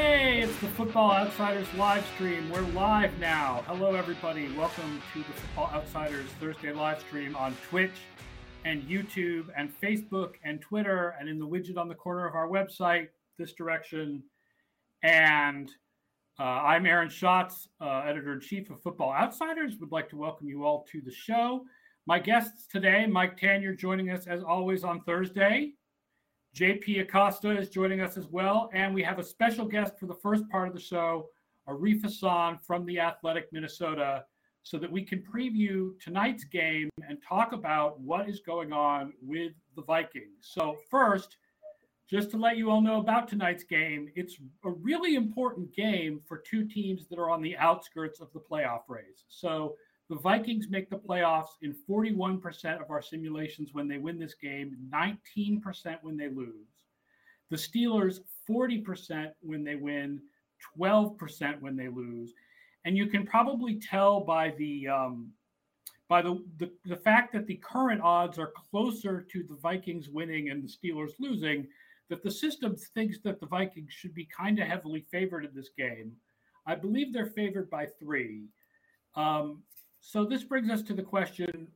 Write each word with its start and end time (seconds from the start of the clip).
Hey, 0.00 0.42
it's 0.42 0.56
the 0.60 0.68
Football 0.68 1.10
Outsiders 1.10 1.66
live 1.76 2.06
stream. 2.14 2.48
We're 2.50 2.60
live 2.60 3.18
now. 3.18 3.64
Hello, 3.66 3.96
everybody. 3.96 4.48
Welcome 4.56 5.02
to 5.12 5.18
the 5.18 5.24
Football 5.24 5.72
Outsiders 5.74 6.28
Thursday 6.38 6.72
live 6.72 7.00
stream 7.00 7.34
on 7.34 7.56
Twitch 7.68 7.90
and 8.64 8.84
YouTube 8.84 9.46
and 9.56 9.72
Facebook 9.82 10.34
and 10.44 10.60
Twitter 10.60 11.16
and 11.18 11.28
in 11.28 11.40
the 11.40 11.44
widget 11.44 11.76
on 11.76 11.88
the 11.88 11.96
corner 11.96 12.28
of 12.28 12.36
our 12.36 12.46
website, 12.46 13.08
this 13.38 13.54
direction. 13.54 14.22
And 15.02 15.68
uh, 16.38 16.44
I'm 16.44 16.86
Aaron 16.86 17.08
Schatz, 17.08 17.66
uh, 17.80 18.02
editor 18.06 18.34
in 18.34 18.40
chief 18.40 18.70
of 18.70 18.80
Football 18.80 19.12
Outsiders. 19.12 19.78
Would 19.80 19.90
like 19.90 20.08
to 20.10 20.16
welcome 20.16 20.46
you 20.46 20.64
all 20.64 20.86
to 20.92 21.00
the 21.00 21.12
show. 21.12 21.64
My 22.06 22.20
guests 22.20 22.68
today, 22.68 23.04
Mike 23.08 23.36
Tanier, 23.36 23.76
joining 23.76 24.10
us 24.10 24.28
as 24.28 24.44
always 24.44 24.84
on 24.84 25.00
Thursday. 25.00 25.72
JP 26.58 27.02
Acosta 27.02 27.56
is 27.56 27.68
joining 27.68 28.00
us 28.00 28.16
as 28.16 28.26
well. 28.26 28.68
And 28.72 28.92
we 28.92 29.00
have 29.04 29.20
a 29.20 29.24
special 29.24 29.64
guest 29.64 29.96
for 29.96 30.06
the 30.06 30.14
first 30.14 30.48
part 30.48 30.66
of 30.66 30.74
the 30.74 30.80
show, 30.80 31.28
Arif 31.68 32.02
Hassan 32.02 32.58
from 32.58 32.84
the 32.84 32.98
Athletic 32.98 33.46
Minnesota, 33.52 34.24
so 34.64 34.76
that 34.78 34.90
we 34.90 35.04
can 35.04 35.22
preview 35.22 35.92
tonight's 36.00 36.42
game 36.42 36.90
and 37.08 37.18
talk 37.22 37.52
about 37.52 38.00
what 38.00 38.28
is 38.28 38.40
going 38.40 38.72
on 38.72 39.12
with 39.22 39.52
the 39.76 39.82
Vikings. 39.82 40.34
So, 40.40 40.76
first, 40.90 41.36
just 42.10 42.32
to 42.32 42.36
let 42.36 42.56
you 42.56 42.72
all 42.72 42.80
know 42.80 42.98
about 42.98 43.28
tonight's 43.28 43.62
game, 43.62 44.10
it's 44.16 44.36
a 44.64 44.70
really 44.70 45.14
important 45.14 45.72
game 45.72 46.20
for 46.26 46.38
two 46.38 46.66
teams 46.66 47.06
that 47.06 47.20
are 47.20 47.30
on 47.30 47.40
the 47.40 47.56
outskirts 47.58 48.18
of 48.18 48.32
the 48.32 48.40
playoff 48.40 48.80
race. 48.88 49.26
So, 49.28 49.76
the 50.08 50.16
Vikings 50.16 50.68
make 50.70 50.88
the 50.88 50.96
playoffs 50.96 51.56
in 51.62 51.74
41% 51.88 52.80
of 52.80 52.90
our 52.90 53.02
simulations 53.02 53.70
when 53.72 53.88
they 53.88 53.98
win 53.98 54.18
this 54.18 54.34
game, 54.34 54.76
19% 54.90 55.98
when 56.02 56.16
they 56.16 56.28
lose. 56.28 56.86
The 57.50 57.56
Steelers, 57.56 58.20
40% 58.48 59.32
when 59.40 59.64
they 59.64 59.76
win, 59.76 60.20
12% 60.78 61.60
when 61.60 61.76
they 61.76 61.88
lose. 61.88 62.32
And 62.84 62.96
you 62.96 63.06
can 63.06 63.26
probably 63.26 63.78
tell 63.78 64.20
by 64.20 64.54
the 64.56 64.88
um, 64.88 65.32
by 66.08 66.22
the, 66.22 66.42
the 66.56 66.70
the 66.86 66.96
fact 66.96 67.32
that 67.34 67.46
the 67.46 67.56
current 67.56 68.00
odds 68.00 68.38
are 68.38 68.52
closer 68.70 69.26
to 69.30 69.42
the 69.42 69.56
Vikings 69.56 70.08
winning 70.08 70.48
and 70.48 70.62
the 70.62 70.68
Steelers 70.68 71.12
losing, 71.18 71.66
that 72.08 72.22
the 72.22 72.30
system 72.30 72.76
thinks 72.94 73.18
that 73.24 73.40
the 73.40 73.46
Vikings 73.46 73.92
should 73.92 74.14
be 74.14 74.24
kind 74.26 74.58
of 74.58 74.66
heavily 74.66 75.04
favored 75.10 75.44
in 75.44 75.54
this 75.54 75.70
game. 75.76 76.12
I 76.66 76.74
believe 76.76 77.12
they're 77.12 77.26
favored 77.26 77.68
by 77.68 77.86
three. 77.98 78.44
Um, 79.14 79.62
so 80.00 80.24
this 80.24 80.44
brings 80.44 80.70
us 80.70 80.82
to 80.82 80.94
the 80.94 81.02
question 81.02 81.68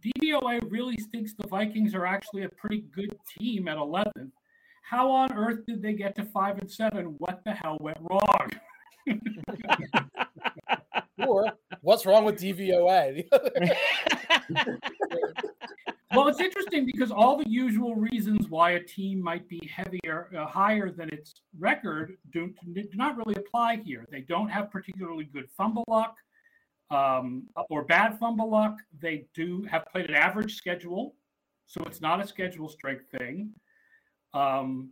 DVOA 0.00 0.60
really 0.70 0.96
thinks 1.12 1.34
the 1.34 1.46
Vikings 1.48 1.94
are 1.94 2.06
actually 2.06 2.42
a 2.42 2.48
pretty 2.50 2.84
good 2.94 3.16
team 3.38 3.68
at 3.68 3.76
11. 3.76 4.32
How 4.82 5.10
on 5.10 5.32
earth 5.32 5.64
did 5.66 5.82
they 5.82 5.94
get 5.94 6.14
to 6.16 6.24
5 6.24 6.58
and 6.58 6.70
7? 6.70 7.14
What 7.18 7.42
the 7.44 7.52
hell 7.52 7.78
went 7.80 7.98
wrong? 8.00 8.50
or 11.26 11.50
what's 11.80 12.04
wrong 12.04 12.24
with 12.24 12.36
DVOA? 12.36 13.26
well, 16.14 16.28
it's 16.28 16.40
interesting 16.40 16.84
because 16.84 17.10
all 17.10 17.38
the 17.38 17.48
usual 17.48 17.94
reasons 17.94 18.50
why 18.50 18.72
a 18.72 18.82
team 18.82 19.22
might 19.22 19.48
be 19.48 19.70
heavier, 19.74 20.28
uh, 20.36 20.44
higher 20.46 20.90
than 20.90 21.08
its 21.10 21.40
record 21.58 22.18
do, 22.32 22.52
do 22.74 22.84
not 22.94 23.16
really 23.16 23.36
apply 23.36 23.76
here. 23.76 24.06
They 24.10 24.20
don't 24.20 24.48
have 24.48 24.70
particularly 24.70 25.24
good 25.24 25.48
fumble 25.56 25.84
luck 25.88 26.16
um, 26.94 27.48
or 27.70 27.84
bad 27.84 28.18
fumble 28.18 28.50
luck. 28.50 28.76
They 29.00 29.26
do 29.34 29.66
have 29.70 29.86
played 29.86 30.08
an 30.08 30.14
average 30.14 30.54
schedule, 30.56 31.14
so 31.66 31.82
it's 31.84 32.00
not 32.00 32.22
a 32.22 32.26
schedule 32.26 32.68
strength 32.68 33.06
thing. 33.18 33.50
Um, 34.32 34.90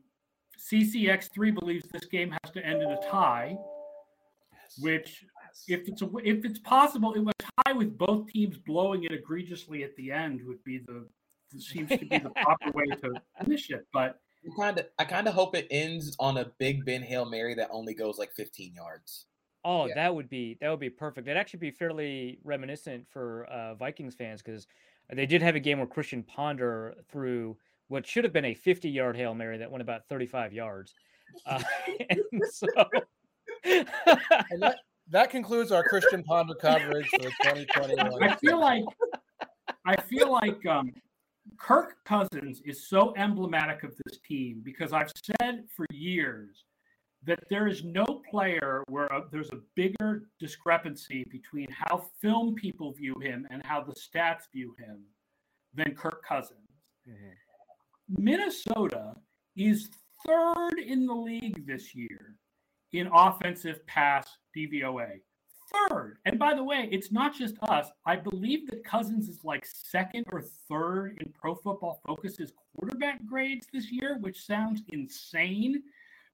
CCX3 0.59 1.59
believes 1.59 1.89
this 1.89 2.05
game 2.05 2.31
has 2.43 2.53
to 2.53 2.65
end 2.65 2.83
in 2.83 2.91
a 2.91 2.99
tie, 3.09 3.57
which, 4.81 5.25
if 5.69 5.89
it's 5.89 6.03
a, 6.03 6.11
if 6.25 6.45
it's 6.45 6.59
possible, 6.61 7.15
it 7.15 7.21
was 7.21 7.35
tie 7.67 7.73
with 7.73 7.97
both 7.99 8.29
teams 8.29 8.59
blowing 8.59 9.05
it 9.05 9.13
egregiously 9.13 9.85
at 9.85 9.95
the 9.97 10.11
end 10.11 10.41
would 10.45 10.63
be 10.65 10.79
the 10.79 11.07
seems 11.59 11.91
to 11.91 11.99
be 11.99 12.19
the 12.19 12.31
proper 12.43 12.71
way 12.73 12.85
to 12.87 13.13
finish 13.41 13.71
it. 13.71 13.87
But 13.93 14.19
kind 14.59 14.79
of, 14.79 14.87
I 14.99 15.05
kind 15.05 15.29
of 15.29 15.35
hope 15.35 15.55
it 15.55 15.67
ends 15.71 16.17
on 16.19 16.39
a 16.39 16.51
Big 16.59 16.85
Ben 16.85 17.03
hail 17.03 17.27
mary 17.27 17.55
that 17.55 17.69
only 17.71 17.95
goes 17.95 18.19
like 18.19 18.33
15 18.33 18.73
yards. 18.75 19.27
Oh, 19.65 19.87
yeah. 19.87 19.95
that 19.95 20.15
would 20.15 20.29
be 20.29 20.57
that 20.61 20.71
would 20.71 20.81
be 20.81 20.91
perfect. 20.91 21.29
It'd 21.29 21.39
actually 21.39 21.61
be 21.61 21.71
fairly 21.71 22.39
reminiscent 22.45 23.07
for 23.09 23.45
uh, 23.45 23.75
Vikings 23.75 24.15
fans 24.15 24.43
because 24.43 24.67
they 25.13 25.27
did 25.27 25.43
have 25.43 25.55
a 25.55 25.61
game 25.61 25.79
where 25.79 25.87
Christian 25.87 26.23
Ponder 26.23 26.95
threw 27.11 27.57
what 27.89 28.07
should 28.07 28.25
have 28.25 28.33
been 28.33 28.47
a 28.47 28.55
50 28.55 28.89
yard 28.89 29.17
hail 29.17 29.35
mary 29.35 29.59
that 29.59 29.71
went 29.71 29.83
about 29.83 30.09
35 30.09 30.53
yards. 30.53 30.95
Uh, 31.47 31.63
and 32.11 32.21
so 32.51 32.67
and 33.65 33.87
that, 34.63 34.77
that 35.09 35.31
concludes 35.31 35.73
our 35.73 35.83
Christian 35.83 36.23
Ponder 36.25 36.55
coverage 36.55 37.09
for 37.09 37.25
2021. 37.25 38.23
I 38.23 38.37
feel 38.37 38.61
like 38.61 38.85
I 39.85 40.01
feel 40.01 40.31
like 40.33 40.65
um, 40.67 40.93
Kirk 41.59 41.97
Cousins 42.05 42.63
is 42.65 42.89
so 42.89 43.15
emblematic 43.17 43.83
of 43.85 43.95
this 44.05 44.19
team 44.27 44.61
because 44.65 44.93
I've 44.93 45.13
said 45.41 45.65
for 45.75 45.87
years 45.91 46.65
that 47.25 47.45
there 47.51 47.69
is 47.69 47.85
no 47.85 48.05
player 48.29 48.83
where 48.89 49.07
a, 49.07 49.23
there's 49.31 49.51
a 49.51 49.61
bigger 49.77 50.25
discrepancy 50.41 51.25
between 51.31 51.69
how 51.71 52.07
film 52.21 52.55
people 52.55 52.93
view 52.93 53.15
him 53.21 53.47
and 53.51 53.65
how 53.65 53.83
the 53.83 53.93
stats 53.93 54.51
view 54.53 54.75
him 54.79 55.05
than 55.75 55.95
Kirk 55.95 56.25
Cousins. 56.27 56.59
Mm-hmm. 57.09 58.23
Minnesota 58.23 59.15
is 59.57 59.89
third 60.27 60.79
in 60.79 61.07
the 61.07 61.15
league 61.15 61.67
this 61.67 61.95
year 61.95 62.37
in 62.93 63.09
offensive 63.13 63.87
pass 63.87 64.27
DVOA. 64.57 65.21
Third. 65.89 66.19
And 66.27 66.39
by 66.39 66.55
the 66.55 66.65
way, 66.65 66.89
it's 66.91 67.11
not 67.11 67.35
just 67.35 67.55
us. 67.63 67.89
I 68.05 68.17
believe 68.17 68.69
that 68.69 68.85
Cousins 68.85 69.29
is 69.29 69.41
like 69.43 69.65
second 69.65 70.27
or 70.31 70.43
third 70.69 71.19
in 71.25 71.33
Pro 71.33 71.55
Football 71.55 72.01
Focus's 72.07 72.53
quarterback 72.77 73.25
grades 73.25 73.67
this 73.73 73.91
year, 73.91 74.19
which 74.21 74.45
sounds 74.45 74.83
insane 74.89 75.83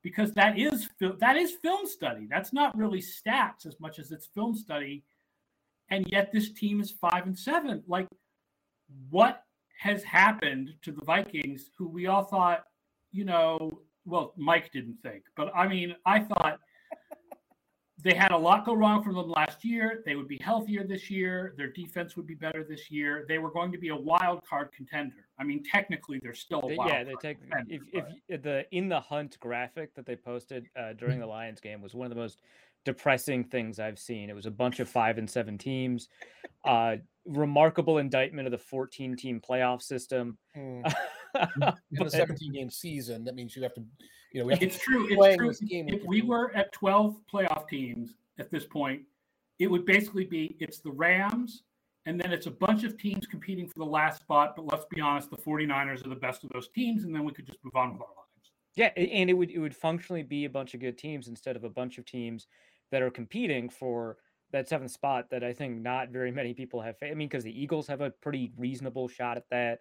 because 0.02 0.32
that 0.34 0.58
is 0.58 0.88
that 1.18 1.36
is 1.36 1.52
film 1.62 1.86
study. 1.86 2.26
That's 2.30 2.52
not 2.52 2.76
really 2.76 3.00
stats 3.00 3.66
as 3.66 3.78
much 3.80 3.98
as 3.98 4.10
it's 4.10 4.26
film 4.26 4.54
study. 4.54 5.04
And 5.90 6.06
yet 6.10 6.32
this 6.32 6.52
team 6.52 6.80
is 6.80 6.90
five 6.90 7.26
and 7.26 7.38
seven. 7.38 7.82
Like, 7.86 8.08
what 9.10 9.42
has 9.80 10.02
happened 10.02 10.70
to 10.82 10.92
the 10.92 11.04
Vikings, 11.04 11.70
who 11.76 11.88
we 11.88 12.06
all 12.06 12.24
thought, 12.24 12.64
you 13.12 13.24
know, 13.24 13.80
well, 14.04 14.34
Mike 14.36 14.70
didn't 14.72 14.98
think, 15.02 15.22
but 15.36 15.54
I 15.54 15.68
mean, 15.68 15.94
I 16.04 16.20
thought 16.20 16.58
they 18.08 18.14
had 18.14 18.32
a 18.32 18.36
lot 18.36 18.64
go 18.64 18.72
wrong 18.72 19.02
for 19.02 19.12
them 19.12 19.28
last 19.28 19.62
year. 19.62 20.02
They 20.06 20.16
would 20.16 20.28
be 20.28 20.38
healthier 20.42 20.82
this 20.82 21.10
year. 21.10 21.52
Their 21.58 21.70
defense 21.70 22.16
would 22.16 22.26
be 22.26 22.34
better 22.34 22.64
this 22.64 22.90
year. 22.90 23.26
They 23.28 23.36
were 23.36 23.50
going 23.50 23.70
to 23.72 23.76
be 23.76 23.90
a 23.90 23.96
wild 23.96 24.46
card 24.48 24.72
contender. 24.72 25.26
I 25.38 25.44
mean, 25.44 25.62
technically, 25.62 26.18
they're 26.22 26.34
still 26.34 26.62
a 26.62 26.74
wild 26.74 26.90
yeah. 26.90 27.04
They 27.04 27.14
take 27.20 27.36
if, 27.68 27.82
if, 27.92 28.04
if, 28.28 28.42
the 28.42 28.64
in 28.70 28.88
the 28.88 28.98
hunt 28.98 29.38
graphic 29.40 29.94
that 29.94 30.06
they 30.06 30.16
posted 30.16 30.68
uh, 30.74 30.94
during 30.94 31.20
the 31.20 31.26
Lions 31.26 31.60
game 31.60 31.82
was 31.82 31.94
one 31.94 32.06
of 32.06 32.10
the 32.10 32.20
most 32.20 32.40
depressing 32.86 33.44
things 33.44 33.78
I've 33.78 33.98
seen. 33.98 34.30
It 34.30 34.34
was 34.34 34.46
a 34.46 34.50
bunch 34.50 34.80
of 34.80 34.88
five 34.88 35.18
and 35.18 35.28
seven 35.28 35.58
teams. 35.58 36.08
Uh, 36.64 36.96
remarkable 37.26 37.98
indictment 37.98 38.46
of 38.46 38.52
the 38.52 38.58
14 38.58 39.16
team 39.16 39.38
playoff 39.46 39.82
system. 39.82 40.38
Mm. 40.56 40.94
in 41.92 42.06
a 42.06 42.10
17 42.10 42.54
game 42.54 42.70
season, 42.70 43.24
that 43.24 43.34
means 43.34 43.54
you 43.54 43.62
have 43.62 43.74
to 43.74 43.84
you 44.32 44.44
know, 44.44 44.50
it's 44.50 44.78
true. 44.78 45.06
It's 45.10 45.36
true. 45.36 45.52
If 45.70 46.04
we 46.04 46.22
were 46.22 46.54
at 46.54 46.72
12 46.72 47.16
playoff 47.32 47.68
teams 47.68 48.14
at 48.38 48.50
this 48.50 48.64
point, 48.64 49.02
it 49.58 49.66
would 49.68 49.84
basically 49.84 50.24
be 50.24 50.56
it's 50.60 50.80
the 50.80 50.90
Rams, 50.90 51.62
and 52.06 52.20
then 52.20 52.32
it's 52.32 52.46
a 52.46 52.50
bunch 52.50 52.84
of 52.84 52.98
teams 52.98 53.26
competing 53.26 53.66
for 53.66 53.78
the 53.78 53.86
last 53.86 54.20
spot. 54.20 54.54
But 54.54 54.66
let's 54.66 54.84
be 54.86 55.00
honest, 55.00 55.30
the 55.30 55.36
49ers 55.36 56.04
are 56.04 56.08
the 56.08 56.14
best 56.14 56.44
of 56.44 56.50
those 56.50 56.68
teams, 56.68 57.04
and 57.04 57.14
then 57.14 57.24
we 57.24 57.32
could 57.32 57.46
just 57.46 57.58
move 57.64 57.76
on 57.76 57.92
with 57.92 58.02
our 58.02 58.08
lives. 58.08 58.52
Yeah, 58.76 58.88
and 58.96 59.28
it 59.28 59.34
would 59.34 59.50
it 59.50 59.58
would 59.58 59.74
functionally 59.74 60.22
be 60.22 60.44
a 60.44 60.50
bunch 60.50 60.74
of 60.74 60.80
good 60.80 60.98
teams 60.98 61.28
instead 61.28 61.56
of 61.56 61.64
a 61.64 61.70
bunch 61.70 61.98
of 61.98 62.04
teams 62.04 62.46
that 62.90 63.02
are 63.02 63.10
competing 63.10 63.68
for 63.68 64.18
that 64.50 64.68
seventh 64.68 64.90
spot 64.90 65.28
that 65.30 65.44
I 65.44 65.52
think 65.52 65.80
not 65.80 66.10
very 66.10 66.30
many 66.30 66.54
people 66.54 66.80
have. 66.80 66.96
I 67.02 67.14
mean, 67.14 67.28
because 67.28 67.44
the 67.44 67.62
Eagles 67.62 67.86
have 67.88 68.00
a 68.00 68.10
pretty 68.10 68.52
reasonable 68.56 69.08
shot 69.08 69.36
at 69.36 69.48
that. 69.50 69.80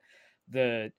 The 0.49 0.91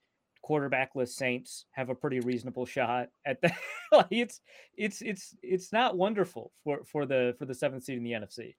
quarterbackless 0.47 1.09
Saints 1.09 1.65
have 1.71 1.89
a 1.89 1.95
pretty 1.95 2.19
reasonable 2.19 2.65
shot 2.65 3.09
at 3.25 3.41
that. 3.41 3.57
like 3.91 4.07
it's 4.11 4.41
it's 4.77 5.01
it's 5.01 5.35
it's 5.41 5.71
not 5.73 5.97
wonderful 5.97 6.51
for 6.63 6.83
for 6.85 7.05
the 7.05 7.35
for 7.37 7.45
the 7.45 7.53
seventh 7.55 7.83
seed 7.83 7.97
in 7.97 8.03
the 8.03 8.11
NFC. 8.11 8.55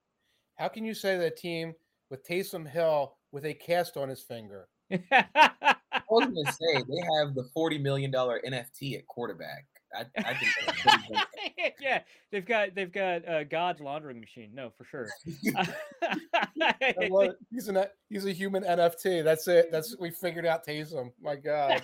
How 0.56 0.68
can 0.68 0.84
you 0.84 0.94
say 0.94 1.16
that 1.18 1.36
team 1.36 1.74
with 2.10 2.26
Taysom 2.26 2.68
Hill 2.68 3.16
with 3.32 3.44
a 3.44 3.54
cast 3.54 3.96
on 3.96 4.08
his 4.08 4.22
finger? 4.22 4.68
I 4.90 5.74
was 6.10 6.26
gonna 6.26 6.52
say 6.52 6.82
they 6.88 7.18
have 7.18 7.34
the 7.34 7.48
forty 7.54 7.78
million 7.78 8.10
dollar 8.10 8.40
NFT 8.46 8.98
at 8.98 9.06
quarterback. 9.06 9.66
I, 9.94 10.06
I 10.18 10.34
think 10.34 10.52
yeah, 11.80 12.00
they've 12.30 12.46
got 12.46 12.74
they've 12.74 12.92
got 12.92 13.28
uh, 13.28 13.44
God's 13.44 13.80
laundering 13.80 14.20
machine. 14.20 14.50
No, 14.54 14.70
for 14.70 14.84
sure. 14.84 15.08
he's 17.50 17.68
a 17.68 17.90
he's 18.08 18.26
a 18.26 18.32
human 18.32 18.64
NFT. 18.64 19.24
That's 19.24 19.48
it. 19.48 19.70
That's 19.70 19.96
we 19.98 20.10
figured 20.10 20.46
out 20.46 20.66
Taysom. 20.66 21.10
My 21.20 21.36
God. 21.36 21.82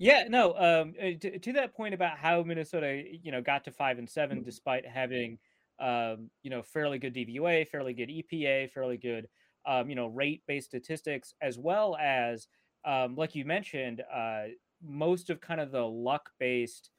Yeah, 0.00 0.24
no. 0.30 0.54
Um, 0.54 0.94
uh, 0.98 1.18
to, 1.20 1.38
to 1.38 1.52
that 1.52 1.74
point 1.74 1.92
about 1.92 2.16
how 2.16 2.42
Minnesota, 2.42 3.02
you 3.22 3.30
know, 3.30 3.42
got 3.42 3.64
to 3.64 3.70
five 3.70 3.98
and 3.98 4.08
seven 4.08 4.42
despite 4.42 4.86
having, 4.86 5.38
um, 5.78 6.30
you 6.42 6.48
know, 6.48 6.62
fairly 6.62 6.98
good 6.98 7.14
DVOA, 7.14 7.68
fairly 7.68 7.92
good 7.92 8.08
EPA, 8.08 8.70
fairly 8.70 8.96
good, 8.96 9.28
um, 9.66 9.90
you 9.90 9.94
know, 9.94 10.06
rate-based 10.06 10.68
statistics, 10.68 11.34
as 11.42 11.58
well 11.58 11.98
as, 12.00 12.48
um, 12.86 13.14
like 13.14 13.34
you 13.34 13.44
mentioned, 13.44 14.02
uh, 14.10 14.44
most 14.82 15.30
of 15.30 15.40
kind 15.40 15.60
of 15.60 15.70
the 15.70 15.84
luck-based 15.84 16.90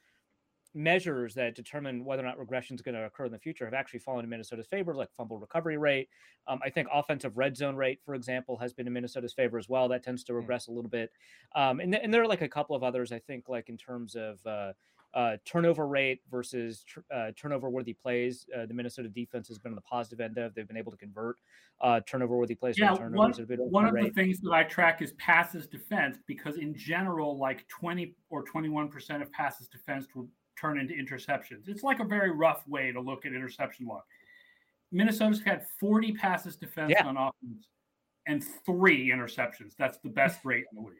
measures 0.74 1.34
that 1.34 1.56
determine 1.56 2.06
whether 2.06 2.24
or 2.24 2.26
not 2.26 2.40
regression 2.40 2.76
is 2.76 2.82
going 2.82 2.96
to 2.96 3.04
occur 3.04 3.26
in 3.26 3.32
the 3.32 3.40
future 3.40 3.66
have 3.66 3.74
actually 3.74 4.00
fallen 4.00 4.24
in 4.24 4.30
Minnesota's 4.30 4.68
favor, 4.68 4.96
like 4.96 5.10
fumble 5.16 5.38
recovery 5.38 5.78
rate. 5.78 6.08
Um, 6.48 6.60
I 6.64 6.70
think 6.70 6.88
offensive 6.94 7.38
red 7.38 7.58
zone 7.58 7.76
rate, 7.76 8.00
for 8.06 8.16
example, 8.16 8.58
has 8.58 8.74
been 8.74 8.88
in 8.88 8.94
Minnesota's 8.94 9.34
favor 9.34 9.58
as 9.58 9.68
well. 9.68 9.88
That 9.90 10.04
tends 10.04 10.24
to 10.26 10.34
hmm. 10.34 10.40
regress 10.40 10.68
a 10.68 10.72
little 10.72 10.90
bit. 10.90 11.12
Um, 11.56 11.80
and, 11.80 11.92
th- 11.92 12.04
and 12.04 12.14
there 12.14 12.22
are 12.22 12.28
like 12.28 12.42
a 12.42 12.48
couple 12.48 12.76
of 12.76 12.84
others, 12.84 13.12
I 13.12 13.20
think, 13.20 13.50
like 13.50 13.70
in 13.70 13.78
terms 13.78 14.16
of 14.16 14.46
uh, 14.46 14.74
uh, 15.14 15.38
turnover 15.46 15.88
rate 15.88 16.22
versus 16.30 16.84
tr- 16.84 17.00
uh, 17.14 17.32
turnover 17.36 17.70
worthy 17.70 17.94
plays. 17.94 18.46
Uh, 18.56 18.66
the 18.66 18.74
Minnesota 18.74 19.10
defense 19.10 19.48
has 19.48 19.58
been 19.58 19.72
on 19.72 19.76
the 19.76 19.82
positive 19.82 20.22
end 20.22 20.38
of. 20.38 20.54
They've 20.56 20.68
been 20.68 20.78
able 20.78 20.92
to 20.92 20.98
convert 20.98 21.38
uh, 21.82 22.00
turnover 22.08 22.38
worthy 22.38 22.56
plays. 22.56 22.78
Yeah, 22.78 22.94
one, 22.94 23.14
one 23.14 23.86
of 23.86 23.94
rate. 23.94 24.14
the 24.14 24.22
things 24.22 24.40
that 24.42 24.52
I 24.52 24.64
track 24.64 25.02
is 25.02 25.12
passes 25.14 25.68
defense 25.68 26.18
because 26.28 26.58
in 26.58 26.76
general, 26.76 27.38
like 27.38 27.68
20 27.68 28.16
or 28.30 28.44
21% 28.44 29.22
of 29.22 29.32
passes 29.32 29.68
defense 29.68 30.08
will 30.16 30.28
turn 30.60 30.80
into 30.80 30.94
interceptions. 30.94 31.68
It's 31.68 31.84
like 31.84 32.00
a 32.00 32.06
very 32.06 32.32
rough 32.32 32.68
way 32.68 32.92
to 32.92 33.02
look 33.02 33.26
at 33.26 33.34
interception 33.34 33.88
luck. 33.88 34.06
Minnesota's 34.92 35.42
had 35.42 35.66
40 35.80 36.14
passes 36.14 36.56
defense 36.56 36.92
yeah. 36.92 37.06
on 37.06 37.18
offense 37.18 37.70
and 38.28 38.44
three 38.66 39.10
interceptions. 39.10 39.74
That's 39.78 39.98
the 40.00 40.10
best 40.10 40.44
rate 40.44 40.66
in 40.72 40.82
the 40.82 40.88
league. 40.88 40.98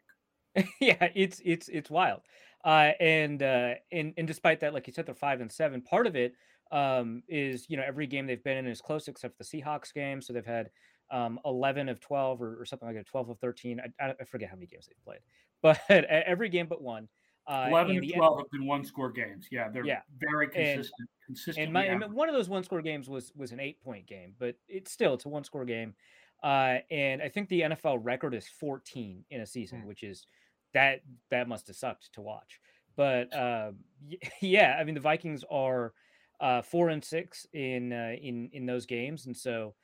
yeah, 0.82 1.10
it's 1.16 1.42
it's 1.44 1.70
it's 1.70 1.90
wild. 1.90 2.22
Uh, 2.64 2.92
and 3.00 3.42
uh, 3.42 3.74
and 3.92 4.14
and 4.18 4.28
despite 4.28 4.60
that, 4.60 4.74
like 4.74 4.88
you 4.88 4.94
said, 4.94 5.06
they're 5.06 5.16
five 5.16 5.42
and 5.42 5.52
seven. 5.52 5.82
Part 5.82 6.08
of 6.08 6.16
it 6.16 6.34
um, 6.72 7.24
is 7.28 7.66
you 7.70 7.78
know 7.78 7.84
every 7.86 8.08
game 8.08 8.28
they've 8.28 8.44
been 8.44 8.58
in 8.58 8.68
is 8.68 8.82
close 8.82 9.08
except 9.08 9.38
for 9.38 9.44
the 9.44 9.62
Seahawks 9.62 9.94
game. 9.94 10.22
So 10.22 10.34
they've 10.34 10.46
had 10.46 10.70
um, 11.12 11.40
11 11.46 11.90
of 11.90 12.00
12 12.00 12.42
or, 12.42 12.62
or 12.62 12.66
something 12.66 12.88
like 12.88 12.96
that, 12.96 13.06
12 13.06 13.32
of 13.32 13.40
13. 13.40 13.82
I, 14.00 14.14
I, 14.20 14.24
forget 14.24 14.50
how 14.50 14.56
many 14.56 14.68
games 14.68 14.88
they've 14.88 15.04
played, 15.04 15.20
but 15.62 15.80
every 15.90 16.50
game 16.50 16.68
but 16.68 16.82
one. 16.82 17.08
Uh, 17.48 17.66
11 17.70 17.98
and 17.98 18.14
12 18.14 18.38
have 18.38 18.52
been 18.52 18.66
one 18.66 18.86
score 18.86 19.12
games. 19.12 19.48
Yeah, 19.52 19.68
they're 19.70 19.86
yeah. 19.86 20.02
very 20.20 20.48
consistent. 20.48 20.94
And, 21.00 21.08
consistent. 21.26 21.64
And, 21.66 21.74
my, 21.74 21.86
and 21.86 22.14
one 22.14 22.30
of 22.30 22.36
those 22.36 22.48
one 22.48 22.64
score 22.64 22.82
games 22.82 23.10
was 23.10 23.32
was 23.36 23.52
an 23.52 23.60
eight 23.60 23.82
point 23.82 24.06
game, 24.06 24.36
but 24.40 24.56
it's 24.68 24.92
still 24.92 25.16
it's 25.16 25.26
a 25.26 25.30
one 25.30 25.44
score 25.44 25.66
game. 25.66 25.96
Uh, 26.44 26.78
and 26.90 27.22
I 27.22 27.30
think 27.30 27.50
the 27.50 27.62
NFL 27.62 28.00
record 28.02 28.34
is 28.34 28.48
14 28.48 29.24
in 29.30 29.42
a 29.42 29.46
season, 29.46 29.82
mm. 29.82 29.86
which 29.86 30.04
is 30.04 30.26
that 30.74 31.02
that 31.30 31.48
must 31.48 31.68
have 31.68 31.76
sucked 31.76 32.12
to 32.14 32.22
watch. 32.22 32.60
But 32.96 33.34
uh, 33.34 33.72
yeah, 34.42 34.78
I 34.80 34.84
mean 34.84 34.96
the 34.96 35.02
Vikings 35.02 35.44
are 35.50 35.94
uh, 36.40 36.62
four 36.62 36.90
and 36.90 37.04
six 37.04 37.46
in 37.54 37.94
uh, 37.94 38.16
in 38.22 38.50
in 38.54 38.66
those 38.66 38.86
games, 38.86 39.28
and 39.28 39.38
so 39.38 39.76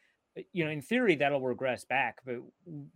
you 0.54 0.64
know, 0.64 0.72
in 0.72 0.82
theory, 0.82 1.16
that'll 1.16 1.42
regress 1.42 1.84
back, 1.84 2.20
but 2.26 2.36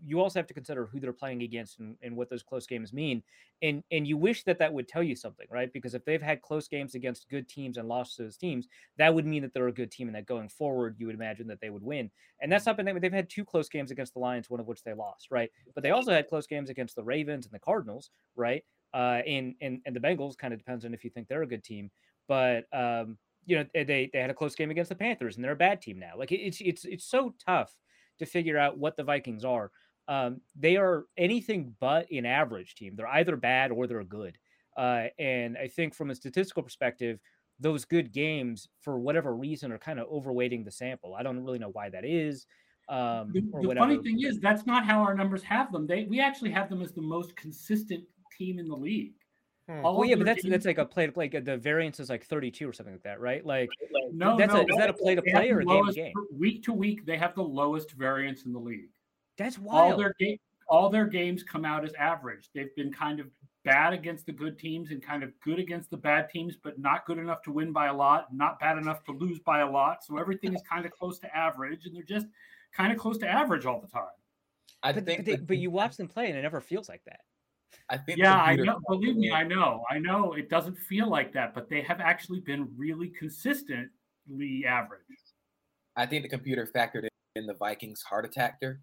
you 0.05 0.19
also 0.19 0.39
have 0.39 0.47
to 0.47 0.53
consider 0.53 0.85
who 0.85 0.99
they're 0.99 1.13
playing 1.13 1.43
against 1.43 1.79
and, 1.79 1.95
and, 2.01 2.15
what 2.15 2.29
those 2.29 2.43
close 2.43 2.67
games 2.67 2.93
mean. 2.93 3.23
And 3.61 3.83
and 3.91 4.07
you 4.07 4.17
wish 4.17 4.43
that 4.43 4.59
that 4.59 4.73
would 4.73 4.87
tell 4.87 5.03
you 5.03 5.15
something, 5.15 5.47
right? 5.49 5.71
Because 5.71 5.93
if 5.93 6.03
they've 6.05 6.21
had 6.21 6.41
close 6.41 6.67
games 6.67 6.95
against 6.95 7.29
good 7.29 7.47
teams 7.47 7.77
and 7.77 7.87
lost 7.87 8.15
to 8.17 8.23
those 8.23 8.37
teams, 8.37 8.67
that 8.97 9.13
would 9.13 9.25
mean 9.25 9.41
that 9.43 9.53
they're 9.53 9.67
a 9.67 9.73
good 9.73 9.91
team, 9.91 10.07
and 10.07 10.15
that 10.15 10.25
going 10.25 10.49
forward, 10.49 10.95
you 10.97 11.05
would 11.05 11.15
imagine 11.15 11.47
that 11.47 11.61
they 11.61 11.69
would 11.69 11.83
win. 11.83 12.11
And 12.41 12.51
that's 12.51 12.65
not 12.65 12.77
been 12.77 12.99
they've 12.99 13.13
had 13.13 13.29
two 13.29 13.45
close 13.45 13.69
games 13.69 13.91
against 13.91 14.13
the 14.13 14.19
Lions, 14.19 14.49
one 14.49 14.59
of 14.59 14.67
which 14.67 14.83
they 14.83 14.93
lost, 14.93 15.27
right? 15.31 15.49
But 15.73 15.83
they 15.83 15.91
also 15.91 16.11
had 16.11 16.27
close 16.27 16.47
games 16.47 16.69
against 16.69 16.95
the 16.95 17.03
Ravens 17.03 17.45
and 17.45 17.53
the 17.53 17.59
Cardinals, 17.59 18.09
right? 18.35 18.63
Uh, 18.93 19.21
and 19.25 19.55
and 19.61 19.79
and 19.85 19.95
the 19.95 19.99
Bengals 19.99 20.37
kind 20.37 20.53
of 20.53 20.59
depends 20.59 20.85
on 20.85 20.93
if 20.93 21.03
you 21.03 21.09
think 21.09 21.27
they're 21.27 21.43
a 21.43 21.47
good 21.47 21.63
team, 21.63 21.89
but 22.27 22.65
um, 22.73 23.17
you 23.45 23.57
know 23.57 23.65
they 23.73 24.09
they 24.11 24.19
had 24.19 24.29
a 24.29 24.33
close 24.33 24.55
game 24.55 24.71
against 24.71 24.89
the 24.89 24.95
Panthers 24.95 25.35
and 25.35 25.43
they're 25.43 25.51
a 25.51 25.57
bad 25.57 25.81
team 25.81 25.99
now. 25.99 26.13
Like 26.17 26.31
it's 26.31 26.61
it's 26.61 26.85
it's 26.85 27.05
so 27.05 27.33
tough 27.45 27.73
to 28.19 28.25
figure 28.25 28.57
out 28.57 28.77
what 28.77 28.95
the 28.95 29.03
Vikings 29.03 29.43
are. 29.43 29.71
Um, 30.07 30.41
they 30.55 30.77
are 30.77 31.05
anything 31.17 31.75
but 31.79 32.09
an 32.11 32.25
average 32.25 32.75
team. 32.75 32.95
They're 32.95 33.07
either 33.07 33.35
bad 33.35 33.71
or 33.71 33.87
they're 33.87 34.03
good. 34.03 34.37
Uh, 34.77 35.05
and 35.19 35.57
I 35.57 35.67
think 35.67 35.93
from 35.93 36.09
a 36.09 36.15
statistical 36.15 36.63
perspective, 36.63 37.19
those 37.59 37.85
good 37.85 38.11
games, 38.11 38.67
for 38.81 38.99
whatever 38.99 39.35
reason, 39.35 39.71
are 39.71 39.77
kind 39.77 39.99
of 39.99 40.07
overweighting 40.09 40.65
the 40.65 40.71
sample. 40.71 41.15
I 41.15 41.23
don't 41.23 41.43
really 41.43 41.59
know 41.59 41.69
why 41.69 41.89
that 41.89 42.05
is. 42.05 42.45
Um, 42.89 43.31
the, 43.31 43.41
the 43.41 43.75
funny 43.75 44.01
thing 44.01 44.21
is, 44.23 44.39
that's 44.39 44.65
not 44.65 44.85
how 44.85 45.01
our 45.01 45.13
numbers 45.13 45.43
have 45.43 45.71
them. 45.71 45.87
They 45.87 46.05
we 46.05 46.19
actually 46.19 46.51
have 46.51 46.69
them 46.69 46.81
as 46.81 46.91
the 46.91 47.01
most 47.01 47.35
consistent 47.35 48.03
team 48.37 48.59
in 48.59 48.67
the 48.67 48.75
league. 48.75 49.13
Hmm. 49.69 49.81
Well, 49.81 50.05
yeah, 50.05 50.15
but 50.15 50.25
that's 50.25 50.43
that's 50.43 50.65
like 50.65 50.77
a 50.77 50.85
play 50.93 51.05
to 51.05 51.11
play. 51.11 51.27
The 51.27 51.57
variance 51.57 51.99
is 51.99 52.09
like 52.09 52.25
32 52.25 52.67
or 52.67 52.73
something 52.73 52.93
like 52.93 53.03
that, 53.03 53.19
right? 53.19 53.45
Like, 53.45 53.69
no, 54.11 54.37
that's 54.37 54.53
no, 54.53 54.61
a, 54.61 54.63
is 54.63 54.77
that 54.77 54.89
a 54.89 54.93
play 54.93 55.15
to 55.15 55.21
play 55.21 55.51
or 55.51 55.61
a 55.61 55.65
game 55.65 55.85
to 55.85 55.93
game? 55.93 56.13
Week 56.37 56.63
to 56.63 56.73
week, 56.73 57.05
they 57.05 57.17
have 57.17 57.35
the 57.35 57.43
lowest 57.43 57.91
variance 57.91 58.43
in 58.43 58.53
the 58.53 58.59
league. 58.59 58.89
That's 59.37 59.57
wild. 59.57 59.93
All 59.93 59.97
their 59.97 60.13
game, 60.19 60.37
all 60.67 60.89
their 60.89 61.05
games 61.05 61.43
come 61.43 61.65
out 61.65 61.85
as 61.85 61.93
average. 61.93 62.49
They've 62.53 62.75
been 62.75 62.91
kind 62.91 63.19
of 63.19 63.27
bad 63.63 63.93
against 63.93 64.25
the 64.25 64.31
good 64.31 64.57
teams 64.57 64.91
and 64.91 65.01
kind 65.03 65.23
of 65.23 65.31
good 65.43 65.59
against 65.59 65.89
the 65.91 65.97
bad 65.97 66.29
teams, 66.29 66.55
but 66.61 66.79
not 66.79 67.05
good 67.05 67.17
enough 67.17 67.41
to 67.43 67.51
win 67.51 67.71
by 67.71 67.87
a 67.87 67.93
lot, 67.93 68.33
not 68.33 68.59
bad 68.59 68.77
enough 68.77 69.03
to 69.03 69.11
lose 69.11 69.39
by 69.39 69.59
a 69.59 69.69
lot. 69.69 70.03
So 70.03 70.17
everything 70.17 70.53
is 70.53 70.61
kind 70.67 70.85
of 70.85 70.91
close 70.91 71.19
to 71.19 71.35
average, 71.35 71.85
and 71.85 71.95
they're 71.95 72.03
just 72.03 72.27
kind 72.73 72.91
of 72.91 72.97
close 72.97 73.17
to 73.19 73.27
average 73.27 73.65
all 73.65 73.79
the 73.79 73.87
time. 73.87 74.05
I 74.83 74.93
but, 74.93 75.05
think, 75.05 75.19
but, 75.19 75.25
they, 75.25 75.35
but 75.35 75.57
you 75.57 75.69
watch 75.69 75.97
them 75.97 76.07
play, 76.07 76.27
and 76.27 76.37
it 76.37 76.41
never 76.41 76.59
feels 76.59 76.89
like 76.89 77.03
that. 77.05 77.19
I 77.89 77.97
think. 77.97 78.19
Yeah, 78.19 78.35
I 78.35 78.55
know. 78.55 78.79
Believe 78.87 79.15
me, 79.15 79.31
I 79.31 79.43
know. 79.43 79.83
I 79.89 79.99
know 79.99 80.33
it 80.33 80.49
doesn't 80.49 80.77
feel 80.77 81.09
like 81.09 81.33
that, 81.33 81.53
but 81.53 81.69
they 81.69 81.81
have 81.81 81.99
actually 81.99 82.39
been 82.39 82.69
really 82.77 83.09
consistently 83.09 84.65
average. 84.67 85.01
I 85.95 86.05
think 86.05 86.23
the 86.23 86.29
computer 86.29 86.67
factored 86.73 87.07
in 87.35 87.45
the 87.45 87.53
Vikings 87.53 88.01
heart 88.01 88.25
attacker, 88.25 88.81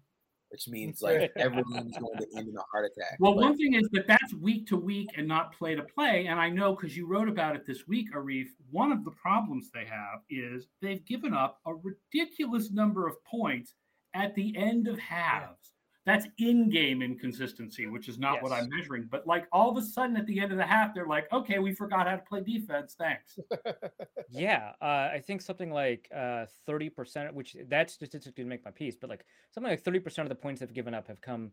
which 0.49 0.67
means 0.67 1.01
like 1.01 1.31
every 1.35 1.63
game 1.71 1.87
is 1.87 1.97
going 1.97 2.17
to 2.17 2.27
end 2.37 2.49
in 2.49 2.55
a 2.55 2.63
heart 2.71 2.85
attack. 2.85 3.17
Well, 3.19 3.33
but, 3.33 3.41
one 3.41 3.57
thing 3.57 3.73
is 3.73 3.87
that 3.93 4.07
that's 4.07 4.33
week 4.35 4.67
to 4.67 4.77
week 4.77 5.09
and 5.17 5.27
not 5.27 5.57
play 5.57 5.75
to 5.75 5.83
play. 5.83 6.27
And 6.27 6.39
I 6.39 6.49
know 6.49 6.75
because 6.75 6.95
you 6.95 7.07
wrote 7.07 7.29
about 7.29 7.55
it 7.55 7.65
this 7.65 7.87
week, 7.87 8.13
Arif. 8.13 8.47
One 8.71 8.91
of 8.91 9.03
the 9.05 9.11
problems 9.11 9.69
they 9.73 9.85
have 9.85 10.21
is 10.29 10.67
they've 10.81 11.03
given 11.05 11.33
up 11.33 11.59
a 11.65 11.73
ridiculous 11.73 12.71
number 12.71 13.07
of 13.07 13.23
points 13.23 13.73
at 14.13 14.35
the 14.35 14.55
end 14.57 14.87
of 14.87 14.99
halves. 14.99 15.73
That's 16.09 16.27
in-game 16.39 17.03
inconsistency, 17.03 17.85
which 17.85 18.09
is 18.09 18.17
not 18.17 18.35
yes. 18.35 18.43
what 18.43 18.51
I'm 18.51 18.67
measuring. 18.69 19.07
But 19.11 19.27
like 19.27 19.45
all 19.51 19.69
of 19.69 19.77
a 19.77 19.81
sudden 19.85 20.17
at 20.17 20.25
the 20.25 20.39
end 20.39 20.51
of 20.51 20.57
the 20.57 20.65
half, 20.65 20.95
they're 20.95 21.05
like, 21.05 21.31
"Okay, 21.31 21.59
we 21.59 21.71
forgot 21.71 22.07
how 22.07 22.15
to 22.15 22.23
play 22.23 22.41
defense. 22.41 22.95
Thanks." 22.97 23.37
yeah, 24.31 24.71
uh, 24.81 25.09
I 25.13 25.21
think 25.23 25.43
something 25.43 25.71
like 25.71 26.09
uh, 26.15 26.47
thirty 26.65 26.89
percent, 26.89 27.35
which 27.35 27.55
that 27.69 27.91
statistic 27.91 28.33
didn't 28.33 28.49
make 28.49 28.65
my 28.65 28.71
piece, 28.71 28.95
but 28.99 29.07
like 29.07 29.23
something 29.51 29.69
like 29.69 29.83
thirty 29.83 29.99
percent 29.99 30.25
of 30.25 30.29
the 30.29 30.41
points 30.41 30.61
they've 30.61 30.73
given 30.73 30.95
up 30.95 31.07
have 31.07 31.21
come 31.21 31.51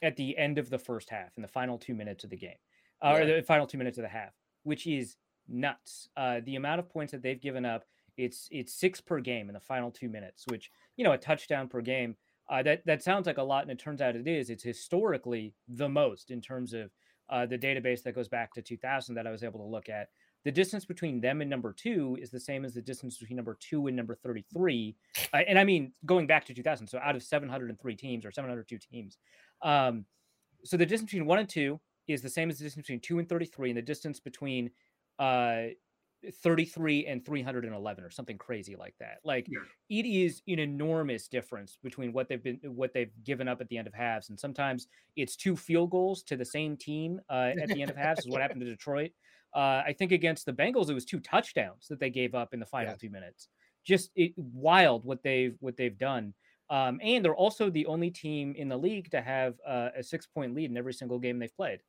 at 0.00 0.14
the 0.14 0.38
end 0.38 0.58
of 0.58 0.70
the 0.70 0.78
first 0.78 1.10
half, 1.10 1.30
in 1.36 1.42
the 1.42 1.48
final 1.48 1.76
two 1.76 1.94
minutes 1.94 2.22
of 2.22 2.30
the 2.30 2.36
game, 2.36 2.54
uh, 3.02 3.14
yeah. 3.16 3.16
or 3.16 3.26
the 3.26 3.42
final 3.42 3.66
two 3.66 3.78
minutes 3.78 3.98
of 3.98 4.02
the 4.02 4.08
half, 4.08 4.32
which 4.62 4.86
is 4.86 5.16
nuts. 5.48 6.08
Uh, 6.16 6.40
the 6.44 6.54
amount 6.54 6.78
of 6.78 6.88
points 6.88 7.10
that 7.10 7.22
they've 7.22 7.40
given 7.40 7.64
up, 7.64 7.84
it's 8.16 8.48
it's 8.52 8.72
six 8.72 9.00
per 9.00 9.18
game 9.18 9.48
in 9.48 9.54
the 9.54 9.60
final 9.60 9.90
two 9.90 10.08
minutes, 10.08 10.44
which 10.46 10.70
you 10.96 11.02
know 11.02 11.12
a 11.12 11.18
touchdown 11.18 11.66
per 11.66 11.80
game 11.80 12.14
uh, 12.50 12.62
that 12.62 12.84
that 12.86 13.02
sounds 13.02 13.26
like 13.26 13.38
a 13.38 13.42
lot, 13.42 13.62
and 13.62 13.70
it 13.70 13.78
turns 13.78 14.00
out 14.00 14.16
it 14.16 14.26
is. 14.26 14.50
It's 14.50 14.62
historically 14.62 15.54
the 15.68 15.88
most 15.88 16.30
in 16.30 16.40
terms 16.40 16.72
of 16.72 16.90
uh, 17.30 17.46
the 17.46 17.58
database 17.58 18.02
that 18.02 18.14
goes 18.14 18.28
back 18.28 18.52
to 18.54 18.62
2000 18.62 19.14
that 19.14 19.26
I 19.26 19.30
was 19.30 19.44
able 19.44 19.60
to 19.60 19.66
look 19.66 19.88
at. 19.88 20.08
The 20.44 20.52
distance 20.52 20.84
between 20.84 21.20
them 21.20 21.40
and 21.40 21.50
number 21.50 21.72
two 21.72 22.16
is 22.20 22.30
the 22.30 22.40
same 22.40 22.64
as 22.64 22.72
the 22.72 22.80
distance 22.80 23.18
between 23.18 23.36
number 23.36 23.58
two 23.60 23.86
and 23.86 23.96
number 23.96 24.14
33. 24.14 24.96
Uh, 25.34 25.36
and 25.36 25.58
I 25.58 25.64
mean, 25.64 25.92
going 26.06 26.26
back 26.26 26.46
to 26.46 26.54
2000, 26.54 26.86
so 26.86 26.98
out 27.02 27.16
of 27.16 27.22
703 27.22 27.96
teams 27.96 28.24
or 28.24 28.30
702 28.30 28.78
teams. 28.78 29.18
Um, 29.62 30.06
so 30.64 30.76
the 30.76 30.86
distance 30.86 31.10
between 31.10 31.26
one 31.26 31.40
and 31.40 31.48
two 31.48 31.80
is 32.06 32.22
the 32.22 32.30
same 32.30 32.48
as 32.48 32.58
the 32.58 32.64
distance 32.64 32.86
between 32.86 33.00
two 33.00 33.18
and 33.18 33.28
33, 33.28 33.70
and 33.70 33.76
the 33.76 33.82
distance 33.82 34.20
between 34.20 34.70
uh, 35.18 35.64
33 36.42 37.06
and 37.06 37.24
311 37.24 38.04
or 38.04 38.10
something 38.10 38.38
crazy 38.38 38.76
like 38.76 38.94
that. 38.98 39.18
Like 39.24 39.46
yeah. 39.48 39.60
it 39.88 40.06
is 40.06 40.42
an 40.48 40.58
enormous 40.58 41.28
difference 41.28 41.78
between 41.82 42.12
what 42.12 42.28
they've 42.28 42.42
been 42.42 42.58
what 42.64 42.92
they've 42.92 43.12
given 43.24 43.48
up 43.48 43.60
at 43.60 43.68
the 43.68 43.78
end 43.78 43.86
of 43.86 43.94
halves 43.94 44.28
and 44.28 44.38
sometimes 44.38 44.88
it's 45.16 45.36
two 45.36 45.56
field 45.56 45.90
goals 45.90 46.22
to 46.24 46.36
the 46.36 46.44
same 46.44 46.76
team 46.76 47.20
uh, 47.30 47.52
at 47.60 47.68
the 47.68 47.80
end 47.80 47.90
of 47.90 47.96
halves 47.96 48.20
is 48.20 48.28
what 48.28 48.40
happened 48.40 48.60
to 48.60 48.66
Detroit. 48.70 49.12
Uh, 49.54 49.82
I 49.86 49.94
think 49.96 50.12
against 50.12 50.44
the 50.46 50.52
Bengals 50.52 50.90
it 50.90 50.94
was 50.94 51.04
two 51.04 51.20
touchdowns 51.20 51.86
that 51.88 52.00
they 52.00 52.10
gave 52.10 52.34
up 52.34 52.52
in 52.52 52.60
the 52.60 52.66
final 52.66 52.92
yeah. 52.92 53.08
2 53.08 53.10
minutes. 53.10 53.48
Just 53.84 54.10
it, 54.16 54.32
wild 54.36 55.04
what 55.04 55.22
they've 55.22 55.56
what 55.60 55.76
they've 55.76 55.96
done. 55.96 56.34
Um, 56.70 57.00
and 57.02 57.24
they're 57.24 57.34
also 57.34 57.70
the 57.70 57.86
only 57.86 58.10
team 58.10 58.54
in 58.56 58.68
the 58.68 58.76
league 58.76 59.10
to 59.12 59.22
have 59.22 59.54
uh, 59.66 59.88
a 59.96 60.02
6 60.02 60.26
point 60.26 60.54
lead 60.54 60.70
in 60.70 60.76
every 60.76 60.92
single 60.92 61.18
game 61.18 61.38
they've 61.38 61.56
played. 61.56 61.80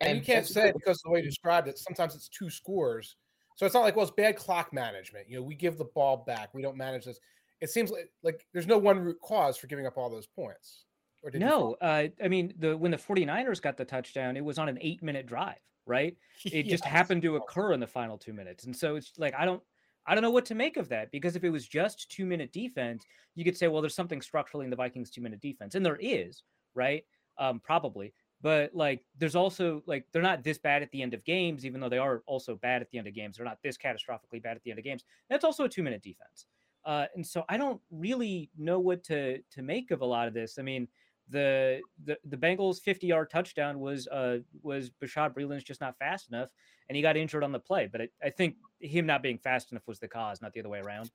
And, 0.00 0.10
and 0.10 0.18
you 0.18 0.24
can't 0.24 0.46
say 0.46 0.72
because 0.72 1.00
the 1.02 1.10
way 1.10 1.20
you 1.20 1.24
described 1.24 1.68
it, 1.68 1.78
sometimes 1.78 2.14
it's 2.14 2.28
two 2.28 2.50
scores. 2.50 3.16
So 3.56 3.64
it's 3.64 3.74
not 3.74 3.82
like, 3.82 3.96
well, 3.96 4.04
it's 4.04 4.14
bad 4.16 4.36
clock 4.36 4.72
management. 4.72 5.28
You 5.28 5.36
know, 5.36 5.42
we 5.42 5.54
give 5.54 5.78
the 5.78 5.84
ball 5.84 6.24
back. 6.26 6.52
We 6.52 6.62
don't 6.62 6.76
manage 6.76 7.04
this. 7.04 7.20
It 7.60 7.70
seems 7.70 7.90
like 7.90 8.10
like 8.22 8.46
there's 8.52 8.66
no 8.66 8.78
one 8.78 8.98
root 8.98 9.18
cause 9.22 9.56
for 9.56 9.66
giving 9.68 9.86
up 9.86 9.96
all 9.96 10.10
those 10.10 10.26
points. 10.26 10.84
Or 11.22 11.30
didn't 11.30 11.42
you 11.42 11.48
No, 11.48 11.76
uh, 11.80 12.08
I 12.22 12.28
mean 12.28 12.52
the 12.58 12.76
when 12.76 12.90
the 12.90 12.98
49ers 12.98 13.62
got 13.62 13.76
the 13.76 13.84
touchdown, 13.84 14.36
it 14.36 14.44
was 14.44 14.58
on 14.58 14.68
an 14.68 14.78
eight 14.80 15.02
minute 15.02 15.26
drive, 15.26 15.58
right? 15.86 16.16
It 16.44 16.66
yes. 16.66 16.72
just 16.72 16.84
happened 16.84 17.22
to 17.22 17.36
occur 17.36 17.72
in 17.72 17.80
the 17.80 17.86
final 17.86 18.18
two 18.18 18.32
minutes, 18.32 18.64
and 18.64 18.76
so 18.76 18.96
it's 18.96 19.12
like 19.16 19.34
I 19.38 19.44
don't 19.44 19.62
I 20.06 20.14
don't 20.14 20.22
know 20.22 20.30
what 20.30 20.44
to 20.46 20.54
make 20.54 20.76
of 20.76 20.88
that 20.90 21.10
because 21.10 21.36
if 21.36 21.44
it 21.44 21.50
was 21.50 21.66
just 21.66 22.10
two 22.10 22.26
minute 22.26 22.52
defense, 22.52 23.04
you 23.34 23.44
could 23.44 23.56
say, 23.56 23.68
well, 23.68 23.80
there's 23.80 23.94
something 23.94 24.20
structurally 24.20 24.64
in 24.64 24.70
the 24.70 24.76
Vikings 24.76 25.10
two 25.10 25.22
minute 25.22 25.40
defense, 25.40 25.74
and 25.74 25.86
there 25.86 25.98
is, 26.00 26.42
right? 26.74 27.04
Um, 27.38 27.60
probably, 27.60 28.12
but 28.44 28.74
like 28.74 29.02
there's 29.18 29.34
also 29.34 29.82
like 29.86 30.04
they're 30.12 30.20
not 30.20 30.44
this 30.44 30.58
bad 30.58 30.82
at 30.82 30.90
the 30.90 31.00
end 31.00 31.14
of 31.14 31.24
games, 31.24 31.64
even 31.64 31.80
though 31.80 31.88
they 31.88 31.96
are 31.96 32.22
also 32.26 32.56
bad 32.56 32.82
at 32.82 32.90
the 32.90 32.98
end 32.98 33.08
of 33.08 33.14
games. 33.14 33.38
They're 33.38 33.46
not 33.46 33.56
this 33.62 33.78
catastrophically 33.78 34.42
bad 34.42 34.54
at 34.54 34.62
the 34.64 34.70
end 34.70 34.78
of 34.78 34.84
games. 34.84 35.02
That's 35.30 35.44
also 35.44 35.64
a 35.64 35.68
two 35.68 35.82
minute 35.82 36.02
defense, 36.02 36.44
uh, 36.84 37.06
and 37.14 37.26
so 37.26 37.44
I 37.48 37.56
don't 37.56 37.80
really 37.90 38.50
know 38.58 38.78
what 38.78 39.02
to 39.04 39.38
to 39.38 39.62
make 39.62 39.90
of 39.90 40.02
a 40.02 40.04
lot 40.04 40.28
of 40.28 40.34
this. 40.34 40.58
I 40.58 40.62
mean 40.62 40.86
the 41.30 41.80
the 42.04 42.18
the 42.26 42.36
Bengals 42.36 42.82
50 42.82 43.06
yard 43.06 43.30
touchdown 43.30 43.80
was 43.80 44.06
uh 44.08 44.40
was 44.62 44.90
Bashaud 45.02 45.34
Breeland's 45.34 45.64
just 45.64 45.80
not 45.80 45.98
fast 45.98 46.28
enough 46.28 46.50
and 46.90 46.96
he 46.96 47.02
got 47.02 47.16
injured 47.16 47.42
on 47.42 47.50
the 47.50 47.58
play. 47.58 47.88
But 47.90 48.02
I, 48.02 48.08
I 48.22 48.28
think 48.28 48.56
him 48.78 49.06
not 49.06 49.22
being 49.22 49.38
fast 49.38 49.72
enough 49.72 49.86
was 49.86 49.98
the 49.98 50.08
cause, 50.08 50.42
not 50.42 50.52
the 50.52 50.60
other 50.60 50.68
way 50.68 50.80
around. 50.80 51.10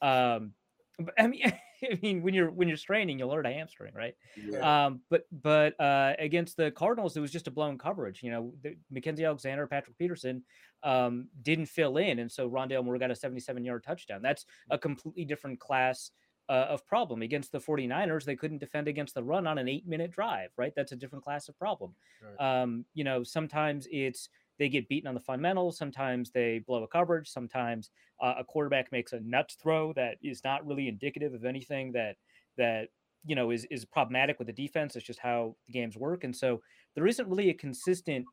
Um, 0.00 0.54
I 1.16 1.28
mean, 1.28 1.52
I 1.90 1.98
mean, 2.02 2.22
when 2.22 2.34
you're 2.34 2.50
when 2.50 2.68
you're 2.68 2.76
straining, 2.76 3.18
you'll 3.18 3.32
hurt 3.32 3.46
a 3.46 3.52
hamstring, 3.52 3.92
right? 3.94 4.14
Yeah. 4.36 4.86
Um, 4.86 5.00
but 5.10 5.26
but 5.30 5.78
uh, 5.80 6.14
against 6.18 6.56
the 6.56 6.70
Cardinals, 6.70 7.16
it 7.16 7.20
was 7.20 7.32
just 7.32 7.48
a 7.48 7.50
blown 7.50 7.78
coverage. 7.78 8.22
You 8.22 8.30
know, 8.30 8.54
the, 8.62 8.76
Mackensie 8.92 9.26
Alexander, 9.26 9.66
Patrick 9.66 9.98
Peterson 9.98 10.42
um, 10.82 11.28
didn't 11.42 11.66
fill 11.66 11.96
in, 11.96 12.18
and 12.18 12.30
so 12.30 12.48
Rondale 12.48 12.84
Moore 12.84 12.98
got 12.98 13.10
a 13.10 13.16
77 13.16 13.64
yard 13.64 13.84
touchdown. 13.84 14.22
That's 14.22 14.46
a 14.70 14.78
completely 14.78 15.24
different 15.24 15.60
class 15.60 16.10
uh, 16.48 16.66
of 16.68 16.86
problem. 16.86 17.22
Against 17.22 17.52
the 17.52 17.58
49ers, 17.58 18.24
they 18.24 18.36
couldn't 18.36 18.58
defend 18.58 18.88
against 18.88 19.14
the 19.14 19.22
run 19.22 19.46
on 19.46 19.58
an 19.58 19.68
eight 19.68 19.86
minute 19.86 20.10
drive, 20.10 20.50
right? 20.56 20.72
That's 20.74 20.92
a 20.92 20.96
different 20.96 21.24
class 21.24 21.48
of 21.48 21.58
problem. 21.58 21.94
Right. 22.22 22.62
Um, 22.62 22.84
you 22.94 23.04
know, 23.04 23.22
sometimes 23.22 23.86
it's 23.90 24.28
they 24.62 24.68
get 24.68 24.88
beaten 24.88 25.08
on 25.08 25.14
the 25.14 25.20
fundamentals. 25.20 25.76
Sometimes 25.76 26.30
they 26.30 26.60
blow 26.60 26.84
a 26.84 26.86
coverage. 26.86 27.28
Sometimes 27.28 27.90
uh, 28.20 28.34
a 28.38 28.44
quarterback 28.44 28.92
makes 28.92 29.12
a 29.12 29.18
nuts 29.18 29.56
throw 29.60 29.92
that 29.94 30.18
is 30.22 30.44
not 30.44 30.64
really 30.64 30.86
indicative 30.86 31.34
of 31.34 31.44
anything 31.44 31.90
that 31.90 32.14
that 32.56 32.90
you 33.26 33.34
know 33.34 33.50
is 33.50 33.64
is 33.72 33.84
problematic 33.84 34.38
with 34.38 34.46
the 34.46 34.52
defense. 34.52 34.94
It's 34.94 35.04
just 35.04 35.18
how 35.18 35.56
the 35.66 35.72
games 35.72 35.96
work, 35.96 36.22
and 36.22 36.34
so 36.34 36.62
there 36.94 37.08
isn't 37.08 37.28
really 37.28 37.50
a 37.50 37.54
consistent 37.54 38.24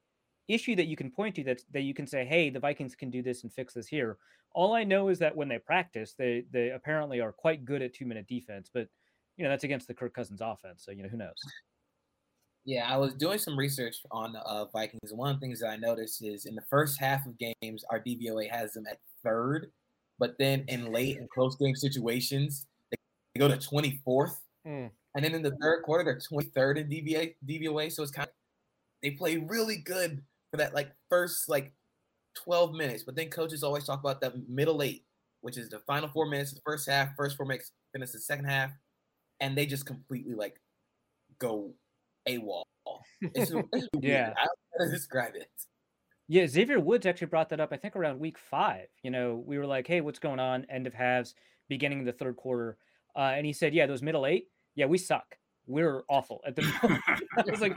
issue 0.48 0.76
that 0.76 0.86
you 0.86 0.96
can 0.96 1.10
point 1.10 1.34
to 1.34 1.44
that 1.46 1.62
that 1.74 1.82
you 1.82 1.96
can 1.96 2.06
say, 2.06 2.26
hey, 2.26 2.52
the 2.52 2.60
Vikings 2.60 2.94
can 2.94 3.10
do 3.10 3.24
this 3.24 3.42
and 3.42 3.52
fix 3.52 3.74
this 3.74 3.88
here. 3.88 4.20
All 4.54 4.76
I 4.76 4.84
know 4.84 5.10
is 5.10 5.18
that 5.20 5.36
when 5.36 5.48
they 5.48 5.58
practice, 5.58 6.14
they 6.16 6.44
they 6.52 6.70
apparently 6.70 7.22
are 7.22 7.32
quite 7.32 7.66
good 7.66 7.82
at 7.82 7.96
two 7.96 8.06
minute 8.06 8.28
defense, 8.28 8.70
but 8.72 8.88
you 9.36 9.44
know 9.44 9.50
that's 9.50 9.64
against 9.64 9.88
the 9.88 9.96
Kirk 9.96 10.14
Cousins 10.14 10.42
offense, 10.42 10.86
so 10.86 10.92
you 10.92 11.02
know 11.02 11.10
who 11.10 11.18
knows. 11.18 11.42
Yeah, 12.70 12.88
I 12.88 12.98
was 12.98 13.16
doing 13.16 13.40
some 13.40 13.58
research 13.58 13.96
on 14.12 14.36
uh, 14.36 14.66
Vikings. 14.66 15.12
One 15.12 15.32
of 15.32 15.38
the 15.38 15.40
things 15.40 15.60
that 15.62 15.72
I 15.72 15.76
noticed 15.76 16.24
is 16.24 16.46
in 16.46 16.54
the 16.54 16.62
first 16.70 17.00
half 17.00 17.26
of 17.26 17.36
games, 17.40 17.84
our 17.90 18.00
DVOA 18.00 18.48
has 18.52 18.74
them 18.74 18.86
at 18.86 19.00
third, 19.24 19.72
but 20.20 20.36
then 20.38 20.66
in 20.68 20.94
late 20.94 21.18
and 21.18 21.28
close 21.32 21.56
game 21.56 21.76
situations, 21.76 22.68
they 22.92 23.40
go 23.40 23.48
to 23.48 23.56
24th. 23.56 24.36
Mm. 24.68 24.92
And 25.16 25.26
then 25.26 25.34
in 25.34 25.42
the 25.42 25.58
third 25.60 25.82
quarter, 25.82 26.04
they're 26.04 26.20
23rd 26.20 26.78
in 26.78 26.90
DVA, 26.90 27.34
DVOA. 27.44 27.92
So 27.92 28.04
it's 28.04 28.12
kind 28.12 28.28
of, 28.28 28.34
they 29.02 29.10
play 29.10 29.38
really 29.38 29.78
good 29.78 30.22
for 30.52 30.58
that 30.58 30.76
like 30.76 30.92
first 31.10 31.50
like 31.50 31.74
12 32.36 32.76
minutes. 32.76 33.02
But 33.02 33.16
then 33.16 33.32
coaches 33.32 33.64
always 33.64 33.86
talk 33.86 34.00
about 34.00 34.22
that 34.22 34.48
middle 34.48 34.84
eight, 34.84 35.06
which 35.42 35.58
is 35.58 35.70
the 35.70 35.80
final 35.88 36.08
four 36.10 36.28
minutes 36.28 36.52
of 36.52 36.58
the 36.58 36.64
first 36.68 36.88
half, 36.88 37.16
first 37.18 37.36
four 37.36 37.48
minutes, 37.48 37.72
finish 37.94 38.12
the 38.12 38.20
second 38.20 38.46
half. 38.46 38.70
And 39.40 39.58
they 39.58 39.66
just 39.66 39.88
completely 39.88 40.36
like 40.36 40.62
go 41.40 41.74
AWOL. 42.30 42.64
It's, 43.22 43.52
it's 43.74 43.88
yeah. 44.02 44.34
I 44.38 44.46
don't 44.46 44.80
know 44.80 44.86
to 44.86 44.92
describe 44.92 45.36
it. 45.36 45.50
Yeah, 46.28 46.46
Xavier 46.46 46.80
Woods 46.80 47.08
actually 47.08 47.28
brought 47.28 47.50
that 47.50 47.60
up, 47.60 47.74
I 47.74 47.78
think 47.78 47.96
around 47.96 48.20
week 48.20 48.38
five. 48.38 48.88
You 49.02 49.10
know, 49.10 49.44
we 49.46 49.58
were 49.58 49.66
like, 49.66 49.88
hey, 49.88 50.02
what's 50.02 50.20
going 50.20 50.40
on? 50.40 50.66
End 50.70 50.86
of 50.86 50.94
halves, 50.94 51.34
beginning 51.70 52.02
of 52.02 52.06
the 52.06 52.12
third 52.12 52.36
quarter. 52.36 52.78
Uh, 53.16 53.34
and 53.36 53.46
he 53.46 53.54
said, 53.54 53.74
yeah, 53.74 53.88
those 53.88 54.04
middle 54.04 54.28
eight, 54.28 54.48
yeah, 54.76 54.86
we 54.86 55.00
suck. 55.00 55.36
We're 55.66 56.04
awful 56.08 56.42
at 56.46 56.56
the 56.56 56.62
I 57.38 57.50
was 57.50 57.62
like, 57.62 57.76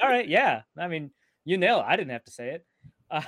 all 0.00 0.08
right, 0.08 0.28
yeah. 0.28 0.62
I 0.76 0.86
mean, 0.86 1.10
you 1.44 1.58
know, 1.58 1.80
I 1.80 1.96
didn't 1.96 2.10
have 2.10 2.24
to 2.24 2.30
say 2.30 2.50
it. 2.50 2.66
Uh, 3.10 3.22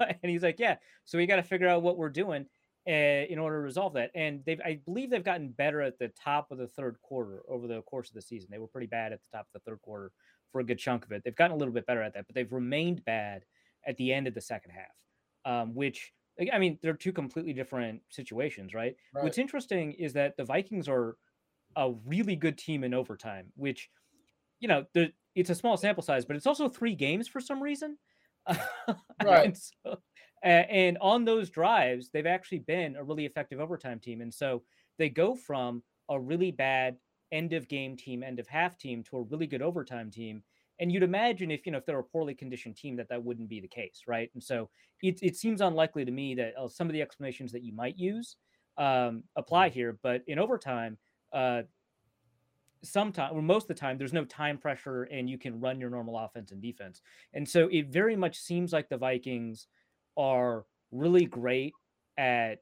and 0.00 0.30
he's 0.30 0.42
like, 0.42 0.58
yeah. 0.58 0.76
So 1.04 1.18
we 1.18 1.26
got 1.26 1.36
to 1.36 1.42
figure 1.42 1.68
out 1.68 1.82
what 1.82 1.98
we're 1.98 2.08
doing 2.08 2.46
uh, 2.86 2.90
in 2.90 3.38
order 3.38 3.56
to 3.56 3.62
resolve 3.62 3.94
that. 3.94 4.10
And 4.14 4.42
they've, 4.44 4.60
I 4.64 4.80
believe, 4.84 5.10
they've 5.10 5.24
gotten 5.24 5.48
better 5.50 5.80
at 5.80 5.98
the 5.98 6.08
top 6.22 6.50
of 6.50 6.58
the 6.58 6.68
third 6.68 6.96
quarter 7.02 7.42
over 7.48 7.66
the 7.66 7.82
course 7.82 8.08
of 8.08 8.14
the 8.14 8.22
season. 8.22 8.48
They 8.50 8.58
were 8.58 8.66
pretty 8.66 8.86
bad 8.86 9.12
at 9.12 9.20
the 9.22 9.36
top 9.36 9.46
of 9.46 9.52
the 9.54 9.70
third 9.70 9.80
quarter 9.80 10.12
for 10.52 10.60
a 10.60 10.64
good 10.64 10.78
chunk 10.78 11.04
of 11.04 11.12
it. 11.12 11.22
They've 11.24 11.34
gotten 11.34 11.54
a 11.54 11.58
little 11.58 11.74
bit 11.74 11.86
better 11.86 12.02
at 12.02 12.14
that, 12.14 12.26
but 12.26 12.34
they've 12.34 12.52
remained 12.52 13.04
bad 13.04 13.44
at 13.86 13.96
the 13.96 14.12
end 14.12 14.26
of 14.26 14.34
the 14.34 14.40
second 14.40 14.72
half, 14.72 15.52
um, 15.52 15.74
which 15.74 16.12
I 16.52 16.58
mean, 16.58 16.78
they're 16.82 16.94
two 16.94 17.12
completely 17.12 17.52
different 17.52 18.02
situations, 18.08 18.74
right? 18.74 18.96
right? 19.14 19.22
What's 19.24 19.38
interesting 19.38 19.92
is 19.92 20.12
that 20.14 20.36
the 20.36 20.44
Vikings 20.44 20.88
are 20.88 21.16
a 21.76 21.92
really 22.04 22.36
good 22.36 22.58
team 22.58 22.82
in 22.82 22.92
overtime, 22.92 23.46
which, 23.56 23.88
you 24.58 24.68
know, 24.68 24.84
it's 25.34 25.50
a 25.50 25.54
small 25.54 25.76
sample 25.76 26.02
size, 26.02 26.24
but 26.24 26.36
it's 26.36 26.46
also 26.46 26.68
three 26.68 26.94
games 26.94 27.28
for 27.28 27.40
some 27.40 27.62
reason. 27.62 27.98
right. 29.24 29.56
so, 29.56 29.98
and 30.44 30.98
on 31.00 31.24
those 31.24 31.50
drives, 31.50 32.10
they've 32.10 32.26
actually 32.26 32.58
been 32.60 32.96
a 32.96 33.04
really 33.04 33.24
effective 33.24 33.60
overtime 33.60 33.98
team. 33.98 34.20
And 34.20 34.32
so 34.32 34.62
they 34.98 35.08
go 35.08 35.34
from 35.34 35.82
a 36.08 36.20
really 36.20 36.50
bad 36.50 36.96
end 37.32 37.52
of 37.52 37.68
game 37.68 37.96
team, 37.96 38.22
end 38.22 38.38
of 38.38 38.46
half 38.46 38.78
team 38.78 39.02
to 39.04 39.18
a 39.18 39.22
really 39.22 39.46
good 39.46 39.62
overtime 39.62 40.10
team. 40.10 40.42
And 40.80 40.90
you'd 40.92 41.02
imagine 41.02 41.50
if 41.50 41.64
you 41.64 41.72
know 41.72 41.78
if 41.78 41.86
they're 41.86 41.98
a 41.98 42.04
poorly 42.04 42.34
conditioned 42.34 42.76
team 42.76 42.96
that 42.96 43.08
that 43.08 43.22
wouldn't 43.22 43.48
be 43.48 43.60
the 43.60 43.68
case, 43.68 44.02
right? 44.06 44.30
And 44.34 44.42
so 44.42 44.68
it 45.02 45.18
it 45.22 45.36
seems 45.36 45.60
unlikely 45.60 46.04
to 46.04 46.10
me 46.10 46.34
that 46.34 46.54
uh, 46.58 46.68
some 46.68 46.88
of 46.88 46.92
the 46.92 47.02
explanations 47.02 47.52
that 47.52 47.62
you 47.62 47.72
might 47.72 47.96
use 47.96 48.36
um, 48.76 49.22
apply 49.36 49.68
here. 49.68 49.98
But 50.02 50.22
in 50.26 50.38
overtime, 50.38 50.98
uh, 51.32 51.62
sometimes 52.82 53.32
or 53.32 53.42
most 53.42 53.64
of 53.64 53.68
the 53.68 53.74
time, 53.74 53.98
there's 53.98 54.12
no 54.12 54.24
time 54.24 54.58
pressure, 54.58 55.04
and 55.04 55.30
you 55.30 55.38
can 55.38 55.60
run 55.60 55.80
your 55.80 55.90
normal 55.90 56.18
offense 56.18 56.52
and 56.52 56.60
defense. 56.60 57.02
And 57.32 57.48
so 57.48 57.68
it 57.70 57.88
very 57.88 58.16
much 58.16 58.38
seems 58.38 58.72
like 58.72 58.88
the 58.88 58.98
Vikings 58.98 59.68
are 60.16 60.64
really 60.92 61.26
great 61.26 61.74
at 62.16 62.58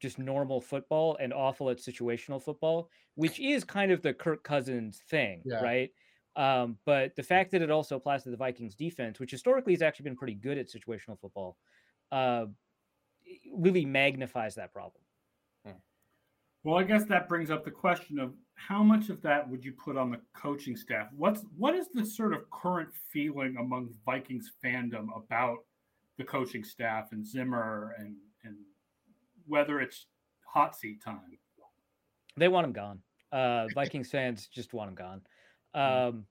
just 0.00 0.18
normal 0.18 0.60
football 0.60 1.16
and 1.20 1.32
awful 1.32 1.70
at 1.70 1.78
situational 1.78 2.42
football, 2.42 2.88
which 3.14 3.38
is 3.38 3.62
kind 3.62 3.92
of 3.92 4.02
the 4.02 4.12
Kirk 4.12 4.42
Cousins 4.42 5.00
thing, 5.08 5.42
yeah. 5.44 5.60
right? 5.60 5.90
Um, 6.34 6.78
but 6.86 7.14
the 7.14 7.22
fact 7.22 7.52
that 7.52 7.62
it 7.62 7.70
also 7.70 7.96
applies 7.96 8.24
to 8.24 8.30
the 8.30 8.36
Vikings 8.36 8.74
defense, 8.74 9.20
which 9.20 9.30
historically 9.30 9.74
has 9.74 9.82
actually 9.82 10.04
been 10.04 10.16
pretty 10.16 10.34
good 10.34 10.58
at 10.58 10.68
situational 10.68 11.18
football, 11.20 11.56
uh, 12.10 12.46
really 13.54 13.84
magnifies 13.84 14.54
that 14.56 14.72
problem. 14.72 15.02
Hmm. 15.64 15.72
Well, 16.64 16.78
I 16.78 16.84
guess 16.84 17.04
that 17.04 17.28
brings 17.28 17.50
up 17.50 17.64
the 17.64 17.70
question 17.70 18.18
of 18.18 18.32
how 18.54 18.82
much 18.82 19.08
of 19.08 19.20
that 19.22 19.48
would 19.48 19.64
you 19.64 19.72
put 19.72 19.96
on 19.96 20.10
the 20.10 20.20
coaching 20.34 20.76
staff? 20.76 21.08
What's 21.16 21.44
what 21.56 21.74
is 21.74 21.88
the 21.92 22.04
sort 22.04 22.32
of 22.32 22.50
current 22.50 22.88
feeling 23.12 23.56
among 23.58 23.90
Vikings 24.04 24.52
fandom 24.64 25.08
about 25.16 25.58
the 26.18 26.24
coaching 26.24 26.64
staff 26.64 27.08
and 27.12 27.26
Zimmer 27.26 27.94
and 27.98 28.16
and 28.44 28.56
whether 29.46 29.80
it's 29.80 30.06
hot 30.52 30.76
seat 30.76 31.02
time. 31.02 31.38
They 32.36 32.48
want 32.48 32.66
him 32.66 32.72
gone. 32.72 33.00
Uh, 33.30 33.66
Vikings 33.74 34.10
fans 34.10 34.48
just 34.52 34.72
want 34.72 34.88
him 34.88 34.94
gone. 34.94 35.22
Um, 35.74 36.26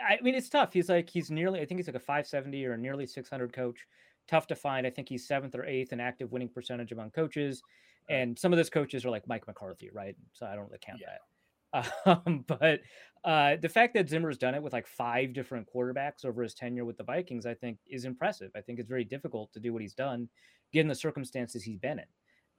I 0.00 0.16
mean, 0.22 0.34
it's 0.34 0.48
tough. 0.48 0.72
He's 0.72 0.88
like 0.88 1.10
he's 1.10 1.30
nearly. 1.30 1.60
I 1.60 1.66
think 1.66 1.78
he's 1.78 1.86
like 1.86 1.94
a 1.94 2.00
570 2.00 2.64
or 2.64 2.72
a 2.72 2.78
nearly 2.78 3.06
600 3.06 3.52
coach. 3.52 3.86
Tough 4.28 4.46
to 4.46 4.56
find. 4.56 4.86
I 4.86 4.90
think 4.90 5.10
he's 5.10 5.28
seventh 5.28 5.54
or 5.54 5.66
eighth 5.66 5.92
in 5.92 6.00
active 6.00 6.32
winning 6.32 6.48
percentage 6.48 6.90
among 6.90 7.10
coaches, 7.10 7.62
and 8.08 8.38
some 8.38 8.50
of 8.50 8.56
those 8.56 8.70
coaches 8.70 9.04
are 9.04 9.10
like 9.10 9.28
Mike 9.28 9.46
McCarthy, 9.46 9.90
right? 9.92 10.16
So 10.32 10.46
I 10.46 10.54
don't 10.54 10.64
really 10.64 10.78
count 10.80 11.00
yeah. 11.02 11.08
that. 11.08 11.20
Um, 11.72 12.44
but 12.46 12.80
uh, 13.24 13.56
the 13.60 13.68
fact 13.68 13.94
that 13.94 14.08
Zimmer's 14.08 14.38
done 14.38 14.54
it 14.54 14.62
with 14.62 14.72
like 14.72 14.86
five 14.86 15.32
different 15.32 15.66
quarterbacks 15.74 16.24
over 16.24 16.42
his 16.42 16.54
tenure 16.54 16.84
with 16.84 16.96
the 16.96 17.04
Vikings, 17.04 17.46
I 17.46 17.54
think, 17.54 17.78
is 17.86 18.04
impressive. 18.04 18.50
I 18.56 18.60
think 18.60 18.78
it's 18.78 18.88
very 18.88 19.04
difficult 19.04 19.52
to 19.52 19.60
do 19.60 19.72
what 19.72 19.82
he's 19.82 19.94
done, 19.94 20.28
given 20.72 20.88
the 20.88 20.94
circumstances 20.94 21.62
he's 21.62 21.78
been 21.78 21.98
in 21.98 22.06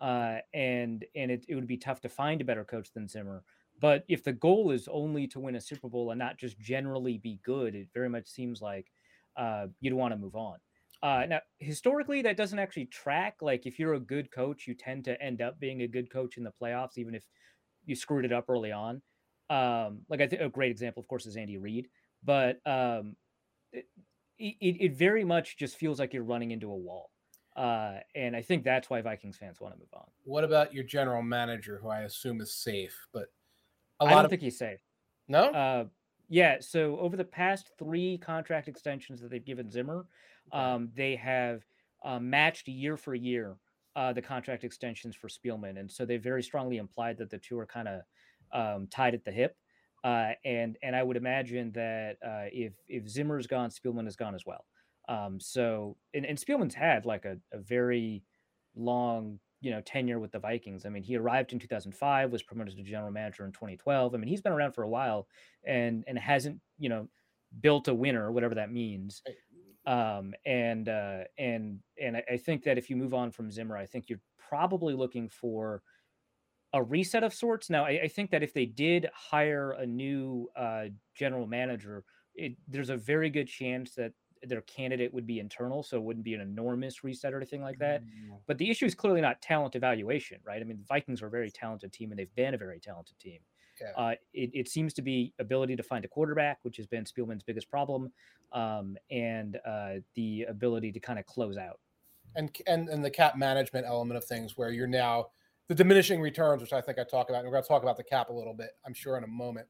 uh, 0.01 0.37
and 0.53 1.05
and 1.15 1.31
it, 1.31 1.45
it 1.47 1.55
would 1.55 1.67
be 1.67 1.77
tough 1.77 2.01
to 2.01 2.09
find 2.09 2.41
a 2.41 2.45
better 2.45 2.63
coach 2.63 2.91
than 2.93 3.07
Zimmer. 3.07 3.43
But 3.79 4.03
if 4.07 4.23
the 4.23 4.33
goal 4.33 4.71
is 4.71 4.87
only 4.91 5.27
to 5.27 5.39
win 5.39 5.55
a 5.55 5.61
Super 5.61 5.87
Bowl 5.87 6.11
and 6.11 6.19
not 6.19 6.37
just 6.37 6.59
generally 6.59 7.17
be 7.17 7.39
good, 7.43 7.75
it 7.75 7.87
very 7.93 8.09
much 8.09 8.27
seems 8.27 8.61
like 8.61 8.91
uh, 9.37 9.67
you'd 9.79 9.93
want 9.93 10.13
to 10.13 10.17
move 10.17 10.35
on. 10.35 10.57
Uh, 11.01 11.25
now, 11.29 11.39
historically, 11.59 12.21
that 12.21 12.35
doesn't 12.35 12.59
actually 12.59 12.87
track. 12.87 13.37
Like, 13.41 13.65
if 13.65 13.79
you're 13.79 13.93
a 13.93 13.99
good 14.01 14.31
coach, 14.31 14.67
you 14.67 14.73
tend 14.73 15.05
to 15.05 15.21
end 15.21 15.41
up 15.41 15.57
being 15.61 15.81
a 15.81 15.87
good 15.87 16.11
coach 16.11 16.35
in 16.35 16.43
the 16.43 16.51
playoffs, 16.61 16.97
even 16.97 17.15
if 17.15 17.23
you 17.86 17.95
screwed 17.95 18.25
it 18.25 18.31
up 18.31 18.45
early 18.50 18.71
on. 18.71 19.01
Um, 19.50 20.01
like, 20.09 20.21
I 20.21 20.27
think 20.27 20.41
a 20.41 20.50
great 20.50 20.71
example, 20.71 21.01
of 21.01 21.07
course, 21.07 21.25
is 21.25 21.38
Andy 21.38 21.57
Reid. 21.57 21.88
But 22.24 22.59
um, 22.65 23.15
it, 23.71 23.86
it, 24.38 24.55
it 24.59 24.98
very 24.98 25.24
much 25.24 25.57
just 25.57 25.77
feels 25.77 26.00
like 26.00 26.13
you're 26.13 26.24
running 26.24 26.51
into 26.51 26.71
a 26.71 26.75
wall. 26.75 27.12
Uh, 27.55 28.00
and 28.15 28.36
I 28.36 28.41
think 28.41 28.63
that's 28.63 28.89
why 28.89 29.01
Vikings 29.01 29.38
fans 29.38 29.59
want 29.59 29.74
to 29.74 29.79
move 29.79 29.93
on. 29.93 30.05
What 30.24 30.43
about 30.43 30.74
your 30.74 30.83
general 30.83 31.21
manager, 31.21 31.79
who 31.81 31.89
I 31.89 32.01
assume 32.01 32.41
is 32.41 32.53
safe? 32.53 32.95
But 33.12 33.25
a 34.00 34.05
lot 34.05 34.12
I 34.12 34.15
don't 34.15 34.25
of... 34.25 34.29
think 34.29 34.41
he's 34.41 34.57
safe. 34.57 34.79
No. 35.27 35.45
Uh, 35.51 35.86
Yeah. 36.29 36.57
So 36.62 36.98
over 37.00 37.17
the 37.17 37.25
past 37.25 37.71
three 37.79 38.17
contract 38.19 38.67
extensions 38.67 39.19
that 39.21 39.31
they've 39.31 39.43
given 39.43 39.69
Zimmer, 39.69 40.05
um, 40.51 40.89
they 40.95 41.15
have 41.15 41.63
uh, 42.03 42.19
matched 42.19 42.67
year 42.67 42.98
for 42.98 43.15
year 43.15 43.57
uh, 44.00 44.13
the 44.13 44.22
contract 44.22 44.63
extensions 44.63 45.13
for 45.13 45.27
Spielman, 45.27 45.77
and 45.77 45.91
so 45.91 46.06
they 46.06 46.15
very 46.15 46.41
strongly 46.41 46.77
implied 46.77 47.18
that 47.18 47.29
the 47.29 47.38
two 47.38 47.60
are 47.60 47.65
kind 47.65 47.89
of 47.89 48.01
um, 48.53 48.88
tied 48.88 49.13
at 49.13 49.25
the 49.25 49.32
hip. 49.32 49.58
Uh, 50.06 50.32
and 50.46 50.77
and 50.82 50.96
I 50.96 51.03
would 51.03 51.18
imagine 51.18 51.74
that 51.74 52.15
uh, 52.25 52.48
if 52.53 52.72
if 52.88 53.10
Zimmer's 53.10 53.46
gone, 53.46 53.70
Spielman 53.70 54.08
is 54.08 54.15
gone 54.15 54.36
as 54.36 54.46
well. 54.46 54.63
Um, 55.10 55.38
so 55.41 55.98
and, 56.13 56.25
and 56.25 56.38
Spielman's 56.38 56.75
had 56.75 57.06
like 57.06 57.25
a, 57.25 57.39
a 57.51 57.58
very 57.58 58.24
long 58.74 59.38
you 59.60 59.72
know 59.72 59.82
tenure 59.82 60.20
with 60.20 60.32
the 60.32 60.39
Vikings. 60.39 60.86
I 60.86 60.89
mean, 60.89 61.03
he 61.03 61.18
arrived 61.18 61.51
in 61.51 61.60
2005, 61.60 62.32
was 62.32 62.41
promoted 62.41 62.77
to 62.77 62.84
general 62.84 63.12
manager 63.12 63.44
in 63.44 63.51
2012. 63.51 64.13
I 64.13 64.18
mean, 64.18 64.29
he's 64.29 64.41
been 64.41 64.53
around 64.53 64.72
for 64.72 64.84
a 64.84 64.89
while 64.89 65.27
and 65.68 66.06
and 66.08 66.18
hasn't 66.18 66.62
you 66.77 66.88
know 66.88 67.10
built 67.60 67.89
a 67.89 67.94
winner, 67.94 68.32
whatever 68.32 68.56
that 68.56 68.72
means. 68.72 69.22
Um, 69.86 70.33
and 70.45 70.89
uh, 70.89 71.24
and 71.38 71.79
and 72.01 72.17
I 72.17 72.38
think 72.38 72.63
that 72.63 72.77
if 72.77 72.89
you 72.89 72.95
move 72.95 73.13
on 73.13 73.31
from 73.31 73.51
Zimmer, 73.51 73.77
I 73.77 73.86
think 73.86 74.09
you're 74.09 74.21
probably 74.50 74.93
looking 74.93 75.29
for 75.29 75.81
a 76.74 76.83
reset 76.83 77.24
of 77.24 77.33
sorts. 77.33 77.69
Now, 77.69 77.86
I, 77.86 78.01
I 78.03 78.07
think 78.07 78.29
that 78.31 78.43
if 78.43 78.53
they 78.53 78.65
did 78.65 79.09
hire 79.13 79.71
a 79.71 79.86
new 79.86 80.50
uh, 80.55 80.86
general 81.15 81.48
manager, 81.48 82.03
it, 82.36 82.55
there's 82.67 82.89
a 82.89 82.98
very 82.98 83.29
good 83.29 83.48
chance 83.48 83.95
that 83.95 84.13
their 84.43 84.62
candidate 84.62 85.13
would 85.13 85.25
be 85.25 85.39
internal, 85.39 85.83
so 85.83 85.98
it 85.98 86.03
wouldn't 86.03 86.24
be 86.24 86.33
an 86.33 86.41
enormous 86.41 87.03
reset 87.03 87.33
or 87.33 87.38
anything 87.38 87.62
like 87.62 87.79
that. 87.79 88.03
Mm-hmm. 88.03 88.36
But 88.48 88.57
the 88.57 88.69
issue 88.69 88.86
is 88.86 88.95
clearly 88.95 89.21
not 89.21 89.41
talent 89.41 89.75
evaluation, 89.75 90.39
right? 90.45 90.62
I 90.62 90.63
mean, 90.63 90.77
the 90.77 90.86
Vikings 90.86 91.21
are 91.21 91.27
a 91.27 91.31
very 91.31 91.51
talented 91.51 91.91
team, 91.91 92.12
and 92.12 92.19
they've 92.19 92.36
been 92.36 92.53
a 92.53 92.57
very 92.57 92.79
talented 92.79 93.19
team. 93.19 93.39
Uh, 93.95 94.13
it, 94.33 94.51
it, 94.53 94.69
seems 94.69 94.93
to 94.93 95.01
be 95.01 95.33
ability 95.39 95.75
to 95.75 95.83
find 95.83 96.05
a 96.05 96.07
quarterback, 96.07 96.59
which 96.63 96.77
has 96.77 96.88
been 96.88 97.03
Spielman's 97.03 97.43
biggest 97.43 97.69
problem, 97.69 98.12
um, 98.51 98.98
and 99.12 99.57
uh, 99.65 99.95
the 100.15 100.43
ability 100.50 100.91
to 100.91 101.00
kind 101.00 101.19
of 101.19 101.25
close 101.25 101.57
out. 101.57 101.79
And, 102.36 102.55
and 102.67 102.89
and 102.89 103.03
the 103.03 103.09
cap 103.09 103.38
management 103.38 103.88
element 103.88 104.17
of 104.17 104.25
things, 104.25 104.55
where 104.55 104.69
you're 104.69 104.88
now 104.88 105.27
the 105.67 105.75
diminishing 105.75 106.21
returns, 106.21 106.62
which 106.62 106.74
I 106.74 106.81
think 106.81 107.00
I 107.00 107.03
talk 107.03 107.29
about. 107.29 107.39
And 107.39 107.48
we're 107.48 107.53
going 107.53 107.63
to 107.63 107.69
talk 107.69 107.83
about 107.83 107.98
the 107.98 108.03
cap 108.03 108.29
a 108.29 108.33
little 108.33 108.53
bit, 108.53 108.71
I'm 108.86 108.93
sure, 108.93 109.17
in 109.17 109.24
a 109.24 109.27
moment, 109.27 109.67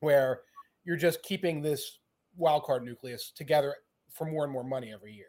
where 0.00 0.40
you're 0.84 0.96
just 0.96 1.22
keeping 1.22 1.62
this 1.62 1.98
wild 2.36 2.64
card 2.64 2.84
nucleus 2.84 3.32
together 3.34 3.74
for 4.10 4.26
more 4.26 4.44
and 4.44 4.52
more 4.52 4.64
money 4.64 4.92
every 4.92 5.12
year. 5.12 5.26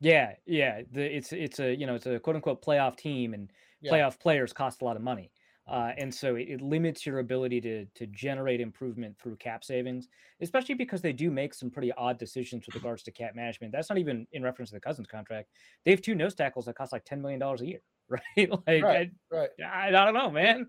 Yeah, 0.00 0.32
yeah. 0.46 0.82
The, 0.92 1.16
it's 1.16 1.32
it's 1.32 1.60
a 1.60 1.74
you 1.74 1.86
know 1.86 1.94
it's 1.94 2.06
a 2.06 2.18
quote 2.18 2.36
unquote 2.36 2.64
playoff 2.64 2.96
team, 2.96 3.34
and 3.34 3.50
yeah. 3.80 3.92
playoff 3.92 4.18
players 4.18 4.52
cost 4.52 4.82
a 4.82 4.84
lot 4.84 4.96
of 4.96 5.02
money. 5.02 5.30
Uh, 5.70 5.92
and 5.98 6.12
so 6.12 6.34
it, 6.34 6.48
it, 6.48 6.60
limits 6.60 7.06
your 7.06 7.20
ability 7.20 7.60
to 7.60 7.86
to 7.94 8.04
generate 8.08 8.60
improvement 8.60 9.16
through 9.22 9.36
cap 9.36 9.62
savings, 9.62 10.08
especially 10.40 10.74
because 10.74 11.00
they 11.00 11.12
do 11.12 11.30
make 11.30 11.54
some 11.54 11.70
pretty 11.70 11.92
odd 11.92 12.18
decisions 12.18 12.66
with 12.66 12.74
regards 12.74 13.04
to 13.04 13.12
cap 13.12 13.36
management. 13.36 13.72
That's 13.72 13.88
not 13.88 13.96
even 13.96 14.26
in 14.32 14.42
reference 14.42 14.70
to 14.70 14.74
the 14.74 14.80
Cousins 14.80 15.06
contract. 15.06 15.48
They 15.84 15.92
have 15.92 16.02
two 16.02 16.16
nose 16.16 16.34
tackles 16.34 16.64
that 16.64 16.74
cost 16.74 16.92
like 16.92 17.04
ten 17.04 17.22
million 17.22 17.38
dollars 17.38 17.60
a 17.60 17.68
year, 17.68 17.82
right? 18.08 18.50
like, 18.66 18.82
right, 18.82 19.10
I, 19.32 19.36
right. 19.36 19.50
I, 19.64 19.88
I 19.88 19.90
don't 19.90 20.14
know, 20.14 20.28
man. 20.28 20.66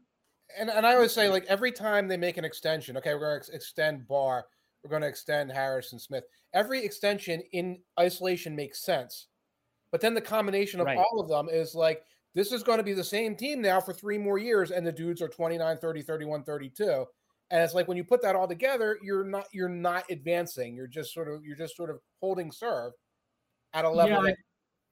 And 0.60 0.70
and 0.70 0.86
I 0.86 0.94
always 0.94 1.14
say 1.14 1.30
like 1.30 1.46
every 1.46 1.72
time 1.72 2.08
they 2.08 2.18
make 2.18 2.38
an 2.38 2.46
extension, 2.46 2.96
okay, 2.98 3.16
we're 3.16 3.22
going 3.22 3.42
to 3.42 3.56
extend 3.56 4.08
Barr, 4.08 4.46
we're 4.84 4.92
going 4.92 5.02
to 5.02 5.08
extend 5.08 5.52
Harrison 5.52 5.98
Smith. 5.98 6.26
Every 6.54 6.86
extension 6.86 7.42
in 7.54 7.80
isolation 8.00 8.56
makes 8.56 8.84
sense, 8.84 9.30
but 9.92 10.00
then 10.00 10.14
the 10.14 10.22
combination 10.22 10.80
of 10.80 10.86
right. 10.86 11.00
all 11.00 11.20
of 11.20 11.28
them 11.28 11.50
is 11.50 11.74
like 11.74 12.04
this 12.34 12.52
is 12.52 12.64
going 12.64 12.78
to 12.78 12.84
be 12.84 12.94
the 12.94 13.04
same 13.04 13.36
team 13.36 13.62
now 13.62 13.82
for 13.82 13.94
three 13.94 14.18
more 14.18 14.38
years, 14.38 14.72
and 14.72 14.86
the 14.86 14.92
dudes 14.92 15.22
are 15.22 15.28
29, 15.28 15.78
30, 15.78 16.02
31, 16.02 16.44
32. 16.44 17.06
And 17.50 17.62
it's 17.62 17.74
like 17.74 17.88
when 17.88 17.98
you 17.98 18.04
put 18.04 18.22
that 18.22 18.36
all 18.36 18.48
together, 18.48 18.98
you're 19.04 19.26
not 19.26 19.48
you're 19.52 19.68
not 19.68 20.06
advancing. 20.10 20.74
You're 20.74 20.88
just 20.88 21.14
sort 21.14 21.28
of 21.28 21.44
you're 21.44 21.58
just 21.58 21.76
sort 21.76 21.90
of 21.90 22.00
holding 22.22 22.52
serve 22.52 22.94
at 23.74 23.84
a 23.84 23.90
level. 23.90 24.26
Yeah, 24.26 24.34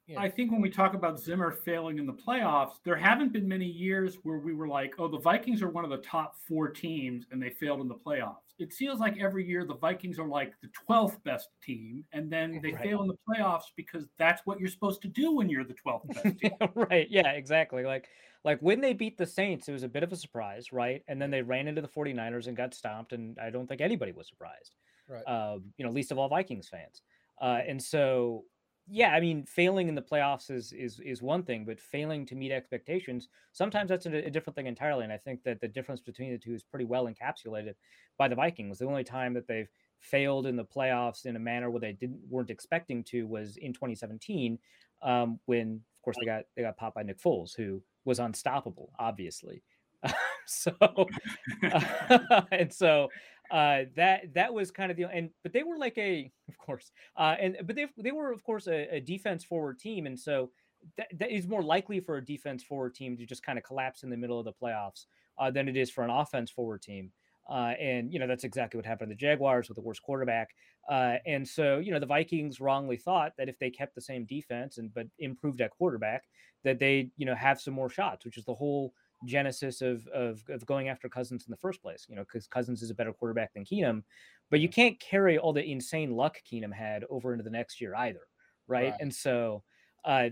that, 0.09 0.17
I 0.17 0.29
think 0.29 0.51
when 0.51 0.59
we 0.59 0.69
talk 0.69 0.93
about 0.93 1.19
Zimmer 1.19 1.51
failing 1.51 1.99
in 1.99 2.05
the 2.05 2.13
playoffs, 2.13 2.73
there 2.83 2.97
haven't 2.97 3.31
been 3.31 3.47
many 3.47 3.65
years 3.65 4.15
where 4.23 4.39
we 4.39 4.53
were 4.53 4.67
like, 4.67 4.95
"Oh, 4.99 5.07
the 5.07 5.19
Vikings 5.19 5.61
are 5.61 5.69
one 5.69 5.85
of 5.85 5.89
the 5.89 5.99
top 5.99 6.35
four 6.35 6.67
teams, 6.67 7.25
and 7.31 7.41
they 7.41 7.49
failed 7.49 7.79
in 7.79 7.87
the 7.87 7.95
playoffs." 7.95 8.48
It 8.59 8.73
feels 8.73 8.99
like 8.99 9.17
every 9.19 9.45
year 9.45 9.65
the 9.65 9.75
Vikings 9.75 10.19
are 10.19 10.27
like 10.27 10.53
the 10.61 10.69
twelfth 10.69 11.23
best 11.23 11.49
team, 11.63 12.03
and 12.13 12.31
then 12.31 12.59
they 12.61 12.73
right. 12.73 12.83
fail 12.83 13.01
in 13.01 13.07
the 13.07 13.17
playoffs 13.27 13.71
because 13.75 14.05
that's 14.17 14.41
what 14.45 14.59
you're 14.59 14.69
supposed 14.69 15.01
to 15.03 15.07
do 15.07 15.31
when 15.35 15.49
you're 15.49 15.63
the 15.63 15.73
twelfth 15.73 16.07
best 16.07 16.37
team. 16.39 16.51
right? 16.75 17.07
Yeah, 17.09 17.31
exactly. 17.31 17.83
Like, 17.83 18.07
like 18.43 18.59
when 18.59 18.81
they 18.81 18.93
beat 18.93 19.17
the 19.17 19.25
Saints, 19.25 19.67
it 19.67 19.71
was 19.71 19.83
a 19.83 19.89
bit 19.89 20.03
of 20.03 20.11
a 20.11 20.15
surprise, 20.15 20.71
right? 20.71 21.03
And 21.07 21.21
then 21.21 21.31
they 21.31 21.41
ran 21.41 21.67
into 21.67 21.81
the 21.81 21.87
49ers 21.87 22.47
and 22.47 22.55
got 22.55 22.73
stomped, 22.73 23.13
and 23.13 23.37
I 23.39 23.49
don't 23.49 23.67
think 23.67 23.81
anybody 23.81 24.11
was 24.11 24.27
surprised. 24.27 24.75
Right. 25.07 25.23
Uh, 25.23 25.57
you 25.77 25.85
know, 25.85 25.91
least 25.91 26.11
of 26.11 26.17
all 26.17 26.29
Vikings 26.29 26.67
fans. 26.67 27.01
Uh, 27.41 27.59
and 27.67 27.81
so 27.81 28.43
yeah, 28.91 29.13
I 29.13 29.19
mean, 29.19 29.45
failing 29.45 29.87
in 29.87 29.95
the 29.95 30.01
playoffs 30.01 30.49
is 30.49 30.73
is 30.73 30.99
is 30.99 31.21
one 31.21 31.43
thing, 31.43 31.63
but 31.63 31.79
failing 31.79 32.25
to 32.27 32.35
meet 32.35 32.51
expectations 32.51 33.29
sometimes 33.51 33.89
that's 33.89 34.05
a, 34.05 34.27
a, 34.27 34.29
different 34.29 34.55
thing 34.55 34.67
entirely. 34.67 35.03
And 35.03 35.13
I 35.13 35.17
think 35.17 35.43
that 35.43 35.61
the 35.61 35.67
difference 35.67 36.01
between 36.01 36.31
the 36.31 36.37
two 36.37 36.53
is 36.53 36.63
pretty 36.63 36.85
well 36.85 37.05
encapsulated 37.05 37.75
by 38.17 38.27
the 38.27 38.35
Vikings. 38.35 38.79
The 38.79 38.85
only 38.85 39.03
time 39.03 39.33
that 39.35 39.47
they've 39.47 39.69
failed 39.99 40.47
in 40.47 40.55
the 40.55 40.65
playoffs 40.65 41.25
in 41.25 41.35
a 41.35 41.39
manner 41.39 41.69
where 41.69 41.81
they 41.81 41.93
didn't 41.93 42.19
weren't 42.29 42.49
expecting 42.49 43.03
to 43.05 43.27
was 43.27 43.57
in 43.57 43.73
2017, 43.73 44.57
um, 45.01 45.39
when 45.45 45.81
of 45.97 46.03
course 46.03 46.17
they 46.19 46.25
got 46.25 46.43
they 46.55 46.63
got 46.63 46.77
popped 46.77 46.95
by 46.95 47.03
Nick 47.03 47.19
Foles, 47.19 47.55
who 47.55 47.83
was 48.05 48.19
unstoppable, 48.19 48.91
obviously. 48.97 49.61
so 50.49 50.73
uh, 50.81 52.41
and 52.51 52.73
so 52.73 53.09
uh, 53.51 53.83
that 53.95 54.33
that 54.33 54.53
was 54.53 54.71
kind 54.71 54.91
of 54.91 54.97
the 54.97 55.05
and 55.05 55.29
but 55.43 55.53
they 55.53 55.63
were 55.63 55.77
like 55.77 55.97
a 55.97 56.31
of 56.47 56.57
course 56.57 56.91
uh, 57.17 57.35
and 57.39 57.57
but 57.63 57.75
they 57.75 57.87
they 57.97 58.11
were 58.11 58.31
of 58.31 58.43
course 58.43 58.67
a, 58.67 58.95
a 58.95 58.99
defense 58.99 59.43
forward 59.43 59.79
team 59.79 60.05
and 60.05 60.19
so 60.19 60.49
that, 60.97 61.07
that 61.17 61.31
is 61.31 61.47
more 61.47 61.63
likely 61.63 61.99
for 61.99 62.17
a 62.17 62.25
defense 62.25 62.63
forward 62.63 62.95
team 62.95 63.17
to 63.17 63.25
just 63.25 63.43
kind 63.43 63.57
of 63.57 63.63
collapse 63.63 64.03
in 64.03 64.09
the 64.09 64.17
middle 64.17 64.39
of 64.39 64.45
the 64.45 64.53
playoffs 64.53 65.05
uh, 65.37 65.51
than 65.51 65.67
it 65.67 65.77
is 65.77 65.89
for 65.89 66.03
an 66.03 66.09
offense 66.09 66.51
forward 66.51 66.81
team. 66.81 67.11
Uh, 67.49 67.73
and 67.79 68.13
you 68.13 68.19
know 68.19 68.27
that's 68.27 68.43
exactly 68.43 68.77
what 68.77 68.85
happened 68.85 69.09
to 69.09 69.15
the 69.15 69.19
Jaguars 69.19 69.67
with 69.67 69.75
the 69.75 69.81
worst 69.81 70.03
quarterback. 70.03 70.49
Uh, 70.87 71.15
and 71.25 71.47
so 71.47 71.79
you 71.79 71.91
know 71.91 71.99
the 71.99 72.05
Vikings 72.05 72.59
wrongly 72.61 72.95
thought 72.95 73.33
that 73.37 73.49
if 73.49 73.57
they 73.57 73.71
kept 73.71 73.95
the 73.95 74.01
same 74.01 74.25
defense 74.25 74.77
and 74.77 74.93
but 74.93 75.07
improved 75.17 75.59
at 75.59 75.71
quarterback, 75.71 76.25
that 76.63 76.77
they 76.77 77.09
you 77.17 77.25
know 77.25 77.33
have 77.33 77.59
some 77.59 77.73
more 77.73 77.89
shots, 77.89 78.23
which 78.23 78.37
is 78.37 78.45
the 78.45 78.53
whole 78.53 78.93
genesis 79.25 79.81
of, 79.81 80.07
of, 80.07 80.43
of 80.49 80.65
going 80.65 80.89
after 80.89 81.09
Cousins 81.09 81.45
in 81.45 81.51
the 81.51 81.57
first 81.57 81.81
place. 81.81 82.05
You 82.09 82.15
know, 82.15 82.23
because 82.23 82.47
Cousins 82.47 82.81
is 82.81 82.89
a 82.89 82.95
better 82.95 83.13
quarterback 83.13 83.53
than 83.53 83.65
Keenum, 83.65 84.03
but 84.49 84.59
you 84.59 84.69
can't 84.69 84.99
carry 84.99 85.37
all 85.37 85.53
the 85.53 85.63
insane 85.63 86.11
luck 86.15 86.37
Keenum 86.49 86.73
had 86.73 87.03
over 87.09 87.31
into 87.31 87.43
the 87.43 87.49
next 87.49 87.81
year 87.81 87.95
either, 87.95 88.21
right? 88.67 88.91
right. 88.91 88.93
And 88.99 89.13
so 89.13 89.63
uh, 90.05 90.29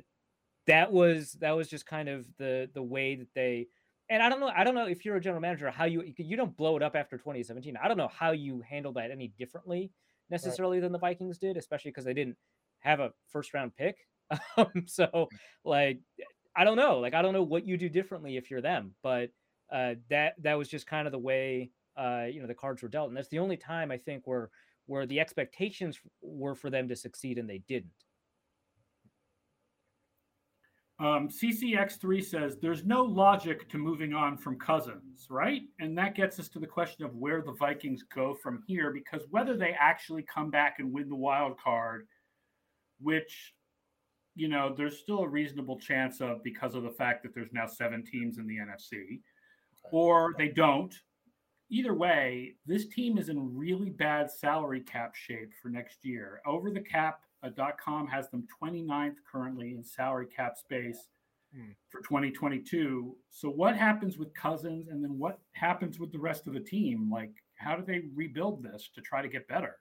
that 0.67 0.91
was 0.91 1.34
that 1.39 1.52
was 1.52 1.69
just 1.69 1.86
kind 1.86 2.10
of 2.10 2.26
the 2.38 2.69
the 2.73 2.84
way 2.84 3.15
that 3.15 3.34
they. 3.36 3.67
And 4.10 4.23
I 4.23 4.30
don't 4.30 4.39
know. 4.39 4.52
I 4.56 4.63
don't 4.63 4.76
know 4.76 4.88
if 4.88 5.04
you're 5.04 5.17
a 5.17 5.21
general 5.21 5.41
manager 5.41 5.69
how 5.69 5.84
you 5.84 6.13
you 6.17 6.38
don't 6.38 6.56
blow 6.56 6.78
it 6.78 6.84
up 6.84 6.95
after 6.95 7.17
2017. 7.17 7.76
I 7.82 7.88
don't 7.89 7.97
know 7.97 8.08
how 8.08 8.32
you 8.32 8.62
handle 8.62 8.93
that 8.93 9.12
any 9.12 9.34
differently 9.38 9.91
necessarily 10.30 10.78
right. 10.78 10.84
than 10.84 10.91
the 10.91 11.00
Vikings 11.00 11.38
did, 11.38 11.58
especially 11.58 11.91
because 11.91 12.06
they 12.06 12.13
didn't 12.13 12.38
have 12.80 13.00
a 13.00 13.12
first 13.28 13.54
round 13.54 13.76
pick. 13.76 13.97
Um, 14.58 14.84
so 14.88 15.30
like 15.63 16.00
I 16.57 16.63
don't 16.63 16.75
know. 16.75 16.99
Like 16.99 17.13
I 17.13 17.21
don't 17.21 17.33
know 17.33 17.43
what 17.43 17.67
you 17.67 17.77
do 17.77 17.87
differently 17.87 18.35
if 18.35 18.49
you're 18.49 18.61
them, 18.61 18.93
but 19.03 19.29
uh, 19.71 19.93
that 20.09 20.33
that 20.41 20.55
was 20.55 20.67
just 20.67 20.87
kind 20.87 21.07
of 21.07 21.11
the 21.11 21.19
way 21.19 21.71
uh, 21.95 22.25
you 22.29 22.41
know 22.41 22.47
the 22.47 22.55
cards 22.55 22.81
were 22.81 22.89
dealt, 22.89 23.09
and 23.09 23.15
that's 23.15 23.29
the 23.29 23.39
only 23.39 23.57
time 23.57 23.91
I 23.91 23.97
think 23.97 24.25
where 24.25 24.49
where 24.87 25.05
the 25.05 25.19
expectations 25.19 25.99
were 26.21 26.55
for 26.55 26.69
them 26.69 26.87
to 26.87 26.95
succeed 26.95 27.37
and 27.37 27.49
they 27.49 27.59
didn't. 27.67 27.91
Um, 30.99 31.29
CCX3 31.29 32.23
says 32.23 32.57
there's 32.59 32.83
no 32.83 33.03
logic 33.03 33.69
to 33.69 33.77
moving 33.77 34.13
on 34.13 34.35
from 34.35 34.57
Cousins, 34.57 35.27
right? 35.29 35.61
And 35.79 35.95
that 35.97 36.15
gets 36.15 36.39
us 36.39 36.49
to 36.49 36.59
the 36.59 36.65
question 36.65 37.05
of 37.05 37.15
where 37.15 37.43
the 37.43 37.51
Vikings 37.51 38.03
go 38.15 38.33
from 38.33 38.63
here, 38.65 38.91
because 38.91 39.27
whether 39.29 39.55
they 39.55 39.75
actually 39.79 40.23
come 40.23 40.49
back 40.49 40.77
and 40.79 40.91
win 40.91 41.07
the 41.07 41.15
wild 41.15 41.59
card, 41.59 42.07
which 42.99 43.53
you 44.38 44.47
know, 44.47 44.73
there's 44.76 45.00
still 45.00 45.21
a 45.21 45.28
reasonable 45.28 45.80
chance 45.80 46.21
of 46.21 46.43
because 46.43 46.76
of 46.76 46.84
the 46.84 46.91
fact 46.91 47.23
that 47.23 47.34
there's 47.34 47.52
now 47.52 47.65
seven 47.65 48.06
teams 48.06 48.38
in 48.38 48.45
the 48.45 48.58
NFC, 48.58 49.19
or 49.91 50.36
they 50.38 50.47
don't. 50.47 50.93
Either 51.69 51.95
way, 51.95 52.54
this 52.65 52.88
team 52.88 53.17
is 53.17 53.30
in 53.30 53.58
really 53.58 53.89
bad 53.89 54.30
salary 54.30 54.82
cap 54.82 55.15
shape 55.15 55.52
for 55.62 55.69
next 55.69 56.06
year. 56.06 56.39
Over 56.45 56.69
the 56.69 56.80
cap.com 56.80 58.06
uh, 58.06 58.10
has 58.10 58.30
them 58.30 58.47
29th 58.62 59.15
currently 59.30 59.73
in 59.73 59.84
salary 59.84 60.28
cap 60.28 60.56
space 60.56 61.10
hmm. 61.54 61.71
for 61.89 62.02
2022. 62.02 63.15
So, 63.32 63.50
what 63.50 63.76
happens 63.76 64.19
with 64.19 64.34
Cousins 64.36 64.88
and 64.88 65.04
then 65.04 65.17
what 65.17 65.39
happens 65.54 66.00
with 66.00 66.12
the 66.12 66.19
rest 66.19 66.45
of 66.45 66.54
the 66.54 66.60
team? 66.60 67.10
Like, 67.12 67.32
how 67.56 67.76
do 67.76 67.84
they 67.84 68.04
rebuild 68.15 68.62
this 68.62 68.91
to 68.93 69.02
try 69.02 69.23
to 69.23 69.28
get 69.28 69.47
better? 69.47 69.78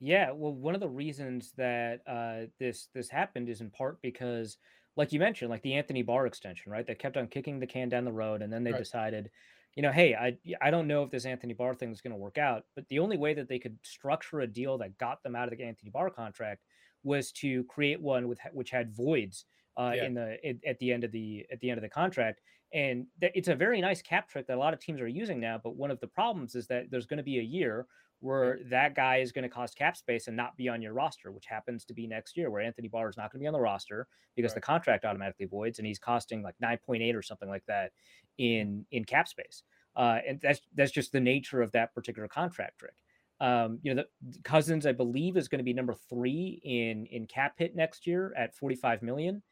Yeah, 0.00 0.30
well, 0.32 0.52
one 0.52 0.74
of 0.74 0.80
the 0.80 0.88
reasons 0.88 1.52
that 1.56 2.00
uh, 2.06 2.48
this 2.60 2.88
this 2.94 3.08
happened 3.08 3.48
is 3.48 3.60
in 3.60 3.70
part 3.70 4.00
because, 4.02 4.58
like 4.96 5.12
you 5.12 5.18
mentioned, 5.18 5.50
like 5.50 5.62
the 5.62 5.74
Anthony 5.74 6.02
Barr 6.02 6.26
extension, 6.26 6.70
right? 6.70 6.86
They 6.86 6.94
kept 6.94 7.16
on 7.16 7.28
kicking 7.28 7.58
the 7.58 7.66
can 7.66 7.88
down 7.88 8.04
the 8.04 8.12
road, 8.12 8.42
and 8.42 8.52
then 8.52 8.62
they 8.62 8.72
right. 8.72 8.78
decided, 8.78 9.30
you 9.74 9.82
know, 9.82 9.92
hey, 9.92 10.14
I 10.14 10.36
I 10.60 10.70
don't 10.70 10.86
know 10.86 11.02
if 11.02 11.10
this 11.10 11.24
Anthony 11.24 11.54
Barr 11.54 11.74
thing 11.74 11.92
is 11.92 12.02
going 12.02 12.12
to 12.12 12.18
work 12.18 12.36
out, 12.36 12.64
but 12.74 12.86
the 12.88 12.98
only 12.98 13.16
way 13.16 13.32
that 13.34 13.48
they 13.48 13.58
could 13.58 13.78
structure 13.82 14.40
a 14.40 14.46
deal 14.46 14.76
that 14.78 14.98
got 14.98 15.22
them 15.22 15.34
out 15.34 15.50
of 15.50 15.56
the 15.56 15.64
Anthony 15.64 15.90
Barr 15.90 16.10
contract 16.10 16.62
was 17.02 17.32
to 17.32 17.64
create 17.64 18.00
one 18.00 18.28
with 18.28 18.38
which 18.52 18.70
had 18.70 18.94
voids 18.94 19.46
uh, 19.78 19.92
yeah. 19.94 20.04
in 20.04 20.14
the 20.14 20.36
in, 20.46 20.60
at 20.66 20.78
the 20.78 20.92
end 20.92 21.04
of 21.04 21.12
the 21.12 21.46
at 21.50 21.60
the 21.60 21.70
end 21.70 21.78
of 21.78 21.82
the 21.82 21.88
contract. 21.88 22.40
And 22.74 23.06
th- 23.20 23.32
it's 23.34 23.48
a 23.48 23.54
very 23.54 23.80
nice 23.80 24.02
cap 24.02 24.28
trick 24.28 24.46
that 24.48 24.56
a 24.56 24.60
lot 24.60 24.74
of 24.74 24.80
teams 24.80 25.00
are 25.00 25.08
using 25.08 25.40
now. 25.40 25.58
But 25.62 25.76
one 25.76 25.90
of 25.90 26.00
the 26.00 26.08
problems 26.08 26.54
is 26.54 26.66
that 26.66 26.90
there's 26.90 27.06
going 27.06 27.18
to 27.18 27.22
be 27.22 27.38
a 27.38 27.42
year 27.42 27.86
where 28.20 28.58
that 28.70 28.94
guy 28.94 29.18
is 29.18 29.32
going 29.32 29.42
to 29.42 29.48
cost 29.48 29.76
cap 29.76 29.96
space 29.96 30.26
and 30.26 30.36
not 30.36 30.56
be 30.56 30.68
on 30.68 30.80
your 30.80 30.94
roster, 30.94 31.30
which 31.30 31.46
happens 31.46 31.84
to 31.84 31.94
be 31.94 32.06
next 32.06 32.36
year, 32.36 32.50
where 32.50 32.62
Anthony 32.62 32.88
Barr 32.88 33.08
is 33.08 33.16
not 33.16 33.30
going 33.30 33.40
to 33.40 33.44
be 33.44 33.46
on 33.46 33.52
the 33.52 33.60
roster 33.60 34.08
because 34.34 34.50
right. 34.50 34.56
the 34.56 34.60
contract 34.60 35.04
automatically 35.04 35.46
voids, 35.46 35.78
and 35.78 35.86
he's 35.86 35.98
costing 35.98 36.42
like 36.42 36.54
9.8 36.62 37.14
or 37.14 37.22
something 37.22 37.48
like 37.48 37.64
that 37.66 37.92
in 38.38 38.84
in 38.90 39.04
cap 39.04 39.28
space. 39.28 39.62
Uh, 39.96 40.18
and 40.26 40.40
that's 40.42 40.60
that's 40.74 40.92
just 40.92 41.12
the 41.12 41.20
nature 41.20 41.62
of 41.62 41.72
that 41.72 41.94
particular 41.94 42.28
contract 42.28 42.78
trick. 42.78 42.94
Um, 43.40 43.78
you 43.82 43.94
know, 43.94 44.02
the 44.02 44.38
Cousins, 44.44 44.86
I 44.86 44.92
believe, 44.92 45.36
is 45.36 45.48
going 45.48 45.58
to 45.58 45.64
be 45.64 45.74
number 45.74 45.94
three 46.08 46.60
in 46.64 47.06
in 47.06 47.26
cap 47.26 47.54
hit 47.58 47.76
next 47.76 48.06
year 48.06 48.32
at 48.36 48.54
45 48.54 49.02
million, 49.02 49.42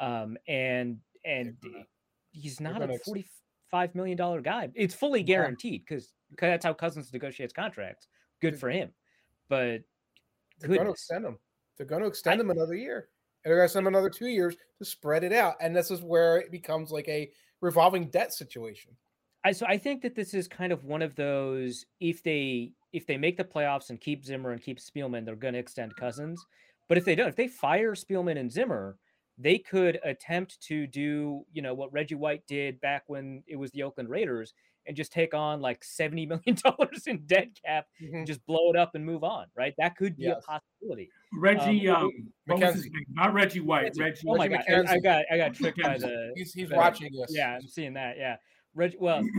um, 0.00 0.36
and 0.48 0.98
and 1.24 1.56
he's 2.32 2.60
not 2.60 2.82
a 2.82 2.98
45 3.04 3.94
million 3.94 4.16
dollar 4.16 4.40
guy. 4.40 4.68
It's 4.74 4.94
fully 4.94 5.22
guaranteed 5.22 5.84
because 5.86 6.12
that's 6.38 6.64
how 6.64 6.74
Cousins 6.74 7.12
negotiates 7.12 7.52
contracts. 7.52 8.08
Good 8.40 8.58
for 8.58 8.70
him, 8.70 8.90
but 9.48 9.82
they're 10.60 10.68
going 10.68 10.84
to 10.84 10.90
extend 10.90 11.24
him. 11.24 11.38
They're 11.76 11.86
going 11.86 12.02
to 12.02 12.08
extend 12.08 12.40
I, 12.40 12.44
him 12.44 12.50
another 12.50 12.74
year, 12.74 13.08
and 13.44 13.50
they're 13.50 13.58
going 13.58 13.68
to 13.68 13.72
send 13.72 13.86
him 13.86 13.94
another 13.94 14.10
two 14.10 14.28
years 14.28 14.56
to 14.78 14.84
spread 14.84 15.24
it 15.24 15.32
out. 15.32 15.54
And 15.60 15.74
this 15.74 15.90
is 15.90 16.02
where 16.02 16.38
it 16.38 16.50
becomes 16.50 16.90
like 16.90 17.08
a 17.08 17.30
revolving 17.60 18.08
debt 18.08 18.32
situation. 18.32 18.92
I 19.44 19.52
so 19.52 19.66
I 19.66 19.78
think 19.78 20.02
that 20.02 20.16
this 20.16 20.34
is 20.34 20.48
kind 20.48 20.72
of 20.72 20.84
one 20.84 21.02
of 21.02 21.14
those 21.14 21.84
if 22.00 22.22
they 22.22 22.72
if 22.92 23.06
they 23.06 23.16
make 23.16 23.36
the 23.36 23.44
playoffs 23.44 23.90
and 23.90 24.00
keep 24.00 24.24
Zimmer 24.24 24.50
and 24.50 24.60
keep 24.60 24.78
Spielman, 24.78 25.24
they're 25.24 25.36
going 25.36 25.54
to 25.54 25.60
extend 25.60 25.94
Cousins. 25.96 26.44
But 26.88 26.98
if 26.98 27.04
they 27.04 27.14
don't, 27.14 27.28
if 27.28 27.36
they 27.36 27.48
fire 27.48 27.94
Spielman 27.94 28.38
and 28.38 28.50
Zimmer, 28.50 28.96
they 29.38 29.58
could 29.58 30.00
attempt 30.02 30.60
to 30.62 30.86
do 30.86 31.44
you 31.52 31.62
know 31.62 31.74
what 31.74 31.92
Reggie 31.92 32.14
White 32.14 32.46
did 32.46 32.80
back 32.80 33.04
when 33.06 33.42
it 33.46 33.56
was 33.56 33.70
the 33.70 33.82
Oakland 33.82 34.08
Raiders 34.08 34.54
and 34.86 34.96
just 34.96 35.12
take 35.12 35.34
on 35.34 35.60
like 35.60 35.82
seventy 35.84 36.26
million 36.26 36.56
dollars 36.64 37.06
in 37.06 37.22
dead 37.26 37.50
cap, 37.64 37.86
mm-hmm. 38.02 38.24
just 38.24 38.44
blow 38.46 38.70
it 38.70 38.76
up 38.76 38.94
and 38.94 39.04
move 39.04 39.24
on. 39.24 39.46
Right? 39.56 39.74
That 39.78 39.96
could 39.96 40.16
be 40.16 40.24
yes. 40.24 40.42
a 40.42 40.46
possibility. 40.46 41.10
Reggie, 41.34 41.88
um, 41.88 42.10
um 42.50 42.74
not 43.10 43.34
Reggie 43.34 43.60
White. 43.60 43.94
Reggie. 43.98 44.26
Oh 44.28 44.36
my 44.36 44.48
god, 44.48 44.62
I, 44.68 44.94
I, 44.94 44.98
got 44.98 45.24
I 45.30 45.36
got 45.36 45.54
tricked 45.54 45.82
by 45.82 45.98
the. 45.98 46.32
He's, 46.36 46.52
he's 46.52 46.68
the, 46.68 46.76
watching 46.76 47.12
this. 47.12 47.34
Yeah, 47.34 47.56
I'm 47.56 47.68
seeing 47.68 47.94
that. 47.94 48.16
Yeah, 48.18 48.36
Reggie. 48.74 48.96
Well. 48.98 49.22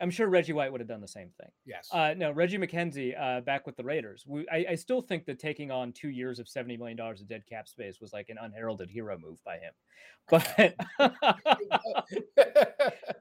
I'm 0.00 0.10
sure 0.10 0.28
Reggie 0.28 0.52
White 0.52 0.70
would 0.70 0.80
have 0.80 0.88
done 0.88 1.00
the 1.00 1.08
same 1.08 1.30
thing. 1.40 1.50
Yes. 1.66 1.88
Uh, 1.92 2.14
no, 2.16 2.30
Reggie 2.30 2.58
McKenzie 2.58 3.20
uh, 3.20 3.40
back 3.40 3.66
with 3.66 3.76
the 3.76 3.82
Raiders. 3.82 4.24
We, 4.26 4.46
I, 4.48 4.66
I, 4.70 4.74
still 4.76 5.00
think 5.00 5.26
that 5.26 5.40
taking 5.40 5.72
on 5.72 5.92
two 5.92 6.10
years 6.10 6.38
of 6.38 6.48
seventy 6.48 6.76
million 6.76 6.96
dollars 6.96 7.20
of 7.20 7.28
dead 7.28 7.42
cap 7.48 7.66
space 7.68 8.00
was 8.00 8.12
like 8.12 8.28
an 8.28 8.36
unheralded 8.40 8.90
hero 8.90 9.18
move 9.18 9.38
by 9.44 9.58
him. 9.58 9.72
But, 10.30 10.44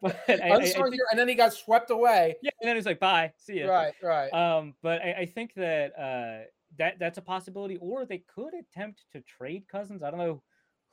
but 0.02 0.18
I, 0.28 0.52
I, 0.52 0.66
think, 0.66 0.78
and 0.78 1.18
then 1.18 1.30
he 1.30 1.36
got 1.36 1.54
swept 1.54 1.90
away. 1.90 2.36
Yeah, 2.42 2.52
and 2.62 2.68
then 2.68 2.76
he's 2.76 2.86
like, 2.86 3.00
"Bye, 3.00 3.32
see 3.38 3.60
you." 3.60 3.70
Right, 3.70 3.94
right. 4.04 4.30
Um, 4.34 4.74
but 4.84 5.02
I, 5.02 5.26
think 5.26 5.54
that 5.56 5.98
uh, 5.98 6.44
that 6.78 7.00
that's 7.00 7.18
a 7.18 7.22
possibility, 7.22 7.78
or 7.78 8.06
they 8.06 8.24
could 8.36 8.54
attempt 8.54 9.06
to 9.14 9.22
trade 9.22 9.64
Cousins. 9.72 10.04
I 10.04 10.10
don't 10.10 10.20
know 10.20 10.44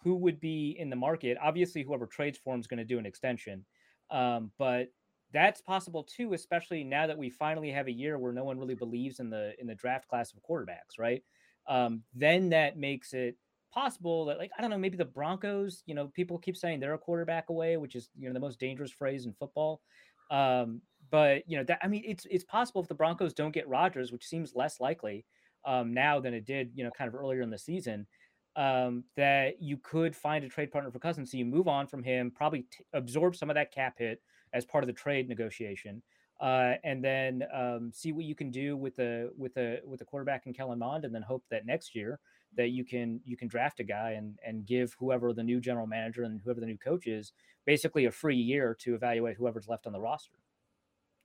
who 0.04 0.14
would 0.14 0.38
be 0.38 0.76
in 0.78 0.88
the 0.88 0.96
market. 0.96 1.36
Obviously, 1.42 1.82
whoever 1.82 2.06
trades 2.06 2.38
for 2.38 2.54
him 2.54 2.60
is 2.60 2.68
going 2.68 2.78
to 2.78 2.84
do 2.84 2.98
an 3.00 3.06
extension. 3.06 3.64
Um, 4.10 4.52
but 4.58 4.88
that's 5.34 5.60
possible 5.60 6.04
too, 6.04 6.32
especially 6.32 6.84
now 6.84 7.06
that 7.06 7.18
we 7.18 7.28
finally 7.28 7.70
have 7.70 7.88
a 7.88 7.92
year 7.92 8.18
where 8.18 8.32
no 8.32 8.44
one 8.44 8.58
really 8.58 8.76
believes 8.76 9.18
in 9.18 9.28
the 9.28 9.52
in 9.60 9.66
the 9.66 9.74
draft 9.74 10.08
class 10.08 10.32
of 10.32 10.38
quarterbacks, 10.48 10.98
right? 10.98 11.22
Um, 11.66 12.02
then 12.14 12.50
that 12.50 12.78
makes 12.78 13.12
it 13.12 13.36
possible 13.72 14.24
that 14.26 14.38
like 14.38 14.52
I 14.56 14.62
don't 14.62 14.70
know, 14.70 14.78
maybe 14.78 14.96
the 14.96 15.04
Broncos, 15.04 15.82
you 15.86 15.94
know, 15.94 16.06
people 16.06 16.38
keep 16.38 16.56
saying 16.56 16.78
they're 16.78 16.94
a 16.94 16.98
quarterback 16.98 17.50
away, 17.50 17.76
which 17.76 17.96
is 17.96 18.08
you 18.16 18.28
know 18.28 18.32
the 18.32 18.40
most 18.40 18.60
dangerous 18.60 18.92
phrase 18.92 19.26
in 19.26 19.34
football. 19.34 19.82
Um, 20.30 20.80
but 21.10 21.42
you 21.48 21.58
know 21.58 21.64
that 21.64 21.80
I 21.82 21.88
mean 21.88 22.04
it's 22.06 22.26
it's 22.30 22.44
possible 22.44 22.80
if 22.80 22.88
the 22.88 22.94
Broncos 22.94 23.34
don't 23.34 23.52
get 23.52 23.68
Rodgers, 23.68 24.12
which 24.12 24.24
seems 24.24 24.54
less 24.54 24.78
likely 24.80 25.26
um, 25.64 25.92
now 25.92 26.20
than 26.20 26.32
it 26.32 26.46
did, 26.46 26.70
you 26.74 26.84
know, 26.84 26.90
kind 26.96 27.08
of 27.08 27.14
earlier 27.14 27.42
in 27.42 27.50
the 27.50 27.58
season, 27.58 28.06
um, 28.54 29.02
that 29.16 29.60
you 29.60 29.78
could 29.78 30.14
find 30.14 30.44
a 30.44 30.48
trade 30.48 30.70
partner 30.70 30.92
for 30.92 31.00
Cousins. 31.00 31.32
So 31.32 31.38
you 31.38 31.44
move 31.44 31.66
on 31.66 31.88
from 31.88 32.04
him, 32.04 32.30
probably 32.30 32.62
t- 32.62 32.84
absorb 32.92 33.34
some 33.34 33.50
of 33.50 33.54
that 33.56 33.72
cap 33.72 33.94
hit 33.98 34.20
as 34.54 34.64
part 34.64 34.82
of 34.82 34.88
the 34.88 34.94
trade 34.94 35.28
negotiation. 35.28 36.02
Uh, 36.40 36.74
and 36.82 37.04
then 37.04 37.44
um, 37.54 37.90
see 37.92 38.12
what 38.12 38.24
you 38.24 38.34
can 38.34 38.50
do 38.50 38.76
with 38.76 38.96
the 38.96 39.30
with 39.36 39.54
the 39.54 39.80
with 39.84 39.98
the 40.00 40.04
quarterback 40.04 40.46
in 40.46 40.52
Kellen 40.52 40.78
Mond, 40.78 41.04
and 41.04 41.14
then 41.14 41.22
hope 41.22 41.44
that 41.50 41.66
next 41.66 41.94
year 41.94 42.18
that 42.56 42.70
you 42.70 42.84
can 42.84 43.20
you 43.24 43.36
can 43.36 43.48
draft 43.48 43.80
a 43.80 43.84
guy 43.84 44.12
and 44.12 44.38
and 44.44 44.66
give 44.66 44.96
whoever 44.98 45.32
the 45.32 45.42
new 45.42 45.60
general 45.60 45.86
manager 45.86 46.24
and 46.24 46.40
whoever 46.42 46.60
the 46.60 46.66
new 46.66 46.78
coach 46.78 47.06
is 47.06 47.32
basically 47.66 48.06
a 48.06 48.10
free 48.10 48.36
year 48.36 48.76
to 48.80 48.94
evaluate 48.94 49.36
whoever's 49.36 49.68
left 49.68 49.86
on 49.86 49.92
the 49.92 50.00
roster. 50.00 50.36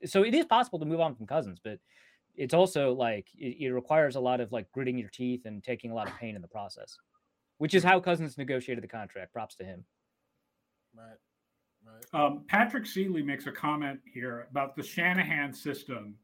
So 0.06 0.24
it 0.24 0.34
is 0.34 0.46
possible 0.46 0.80
to 0.80 0.86
move 0.86 1.02
on 1.02 1.16
from 1.16 1.28
Cousins, 1.28 1.60
but 1.62 1.80
it's 2.36 2.54
also 2.54 2.94
like 2.94 3.28
it, 3.38 3.58
it 3.60 3.72
requires 3.72 4.16
a 4.16 4.20
lot 4.20 4.40
of 4.40 4.52
like 4.52 4.72
gritting 4.72 4.98
your 4.98 5.10
teeth 5.10 5.42
and 5.46 5.64
taking 5.64 5.92
a 5.92 5.96
lot 5.96 6.08
of 6.08 6.16
pain 6.18 6.36
in 6.36 6.42
the 6.42 6.48
process, 6.48 6.98
which 7.58 7.74
is 7.74 7.84
how 7.84 8.00
Cousins 8.00 8.38
negotiated 8.38 8.84
the 8.84 8.88
contract. 8.88 9.34
Props 9.34 9.56
to 9.56 9.66
him. 9.66 9.84
Right. 10.96 11.18
Right. 12.14 12.22
Um, 12.22 12.44
Patrick 12.48 12.86
Seeley 12.86 13.22
makes 13.22 13.48
a 13.48 13.52
comment 13.52 14.00
here 14.12 14.48
about 14.50 14.76
the 14.76 14.84
Shanahan 14.84 15.54
system 15.54 16.16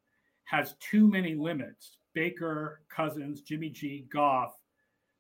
has 0.45 0.75
too 0.79 1.07
many 1.07 1.35
limits. 1.35 1.97
Baker, 2.13 2.81
Cousins, 2.89 3.41
Jimmy 3.41 3.69
G, 3.69 4.05
Goff. 4.11 4.53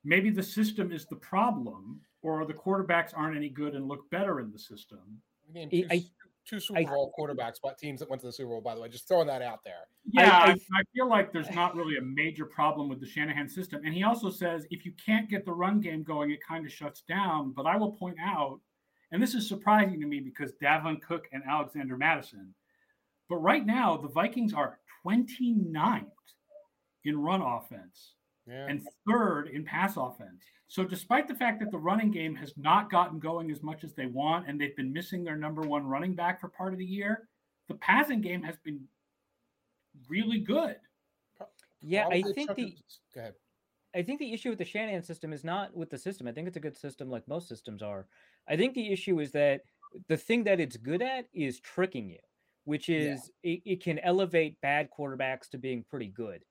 Maybe 0.03 0.29
the 0.29 0.43
system 0.43 0.91
is 0.91 1.05
the 1.05 1.15
problem, 1.15 1.99
or 2.21 2.45
the 2.45 2.53
quarterbacks 2.53 3.11
aren't 3.15 3.35
any 3.35 3.49
good 3.49 3.73
and 3.73 3.87
look 3.87 4.09
better 4.11 4.39
in 4.39 4.51
the 4.51 4.59
system. 4.59 4.99
two, 5.53 5.85
I, 5.91 6.05
two 6.47 6.59
Super 6.59 6.83
Bowl 6.83 7.13
I, 7.17 7.21
quarterbacks, 7.21 7.55
but 7.61 7.77
teams 7.77 7.99
that 7.99 8.09
went 8.09 8.21
to 8.21 8.27
the 8.27 8.33
Super 8.33 8.49
Bowl, 8.49 8.61
by 8.61 8.75
the 8.75 8.81
way, 8.81 8.87
just 8.87 9.07
throwing 9.07 9.27
that 9.27 9.41
out 9.41 9.63
there. 9.63 9.87
Yeah, 10.11 10.37
I, 10.37 10.51
I, 10.51 10.83
feel 10.93 11.09
like 11.09 11.33
there's 11.33 11.49
not 11.51 11.75
really 11.75 11.97
a 11.97 12.01
major 12.01 12.45
problem 12.45 12.87
with 12.87 12.99
the 12.99 13.07
Shanahan 13.07 13.49
system. 13.49 13.81
And 13.83 13.93
he 13.93 14.03
also 14.03 14.29
says 14.29 14.65
if 14.69 14.85
you 14.85 14.93
can't 15.03 15.29
get 15.29 15.45
the 15.45 15.51
run 15.51 15.81
game 15.81 16.03
going, 16.03 16.31
it 16.31 16.39
kind 16.47 16.65
of 16.65 16.71
shuts 16.71 17.01
down. 17.01 17.51
But 17.55 17.65
I 17.65 17.75
will 17.75 17.91
point 17.91 18.17
out 18.23 18.59
and 19.15 19.23
this 19.23 19.33
is 19.33 19.47
surprising 19.47 20.01
to 20.01 20.05
me 20.05 20.19
because 20.19 20.51
Dalvin 20.61 21.01
Cook 21.01 21.29
and 21.31 21.41
Alexander 21.49 21.95
Mattison. 21.95 22.53
But 23.29 23.37
right 23.37 23.65
now, 23.65 23.95
the 23.95 24.09
Vikings 24.09 24.53
are 24.53 24.77
29th 25.05 26.03
in 27.05 27.21
run 27.21 27.41
offense 27.41 28.15
yeah. 28.45 28.65
and 28.67 28.85
third 29.07 29.47
in 29.47 29.63
pass 29.63 29.95
offense. 29.95 30.43
So, 30.67 30.83
despite 30.83 31.29
the 31.29 31.33
fact 31.33 31.61
that 31.61 31.71
the 31.71 31.77
running 31.77 32.11
game 32.11 32.35
has 32.35 32.51
not 32.57 32.91
gotten 32.91 33.17
going 33.17 33.51
as 33.51 33.63
much 33.63 33.85
as 33.85 33.93
they 33.93 34.07
want, 34.07 34.49
and 34.49 34.59
they've 34.59 34.75
been 34.75 34.91
missing 34.91 35.23
their 35.23 35.37
number 35.37 35.61
one 35.61 35.87
running 35.87 36.13
back 36.13 36.41
for 36.41 36.49
part 36.49 36.73
of 36.73 36.79
the 36.79 36.85
year, 36.85 37.29
the 37.69 37.75
passing 37.75 38.19
game 38.19 38.43
has 38.43 38.57
been 38.65 38.81
really 40.09 40.39
good. 40.39 40.75
Yeah, 41.79 42.09
I 42.09 42.21
think 42.21 42.53
the. 42.53 42.75
Go 43.13 43.21
ahead. 43.21 43.33
I 43.95 44.01
think 44.01 44.19
the 44.19 44.33
issue 44.33 44.49
with 44.49 44.59
the 44.59 44.65
Shanahan 44.65 45.03
system 45.03 45.31
is 45.31 45.43
not 45.43 45.75
with 45.75 45.89
the 45.89 45.97
system. 45.97 46.27
I 46.27 46.31
think 46.31 46.47
it's 46.47 46.57
a 46.57 46.61
good 46.61 46.77
system, 46.77 47.09
like 47.09 47.27
most 47.27 47.47
systems 47.47 47.81
are. 47.81 48.07
I 48.47 48.57
think 48.57 48.73
the 48.73 48.91
issue 48.91 49.19
is 49.19 49.31
that 49.31 49.61
the 50.09 50.17
thing 50.17 50.43
that 50.43 50.59
it's 50.59 50.75
good 50.75 51.01
at 51.01 51.25
is 51.33 51.61
tricking 51.61 52.09
you, 52.09 52.19
which 52.65 52.89
is 52.89 53.31
yeah. 53.43 53.53
it, 53.53 53.61
it, 53.65 53.83
can 53.83 53.99
elevate 53.99 54.59
bad 54.61 54.89
quarterbacks 54.97 55.49
to 55.51 55.57
being 55.57 55.85
pretty 55.89 56.09
good. 56.09 56.41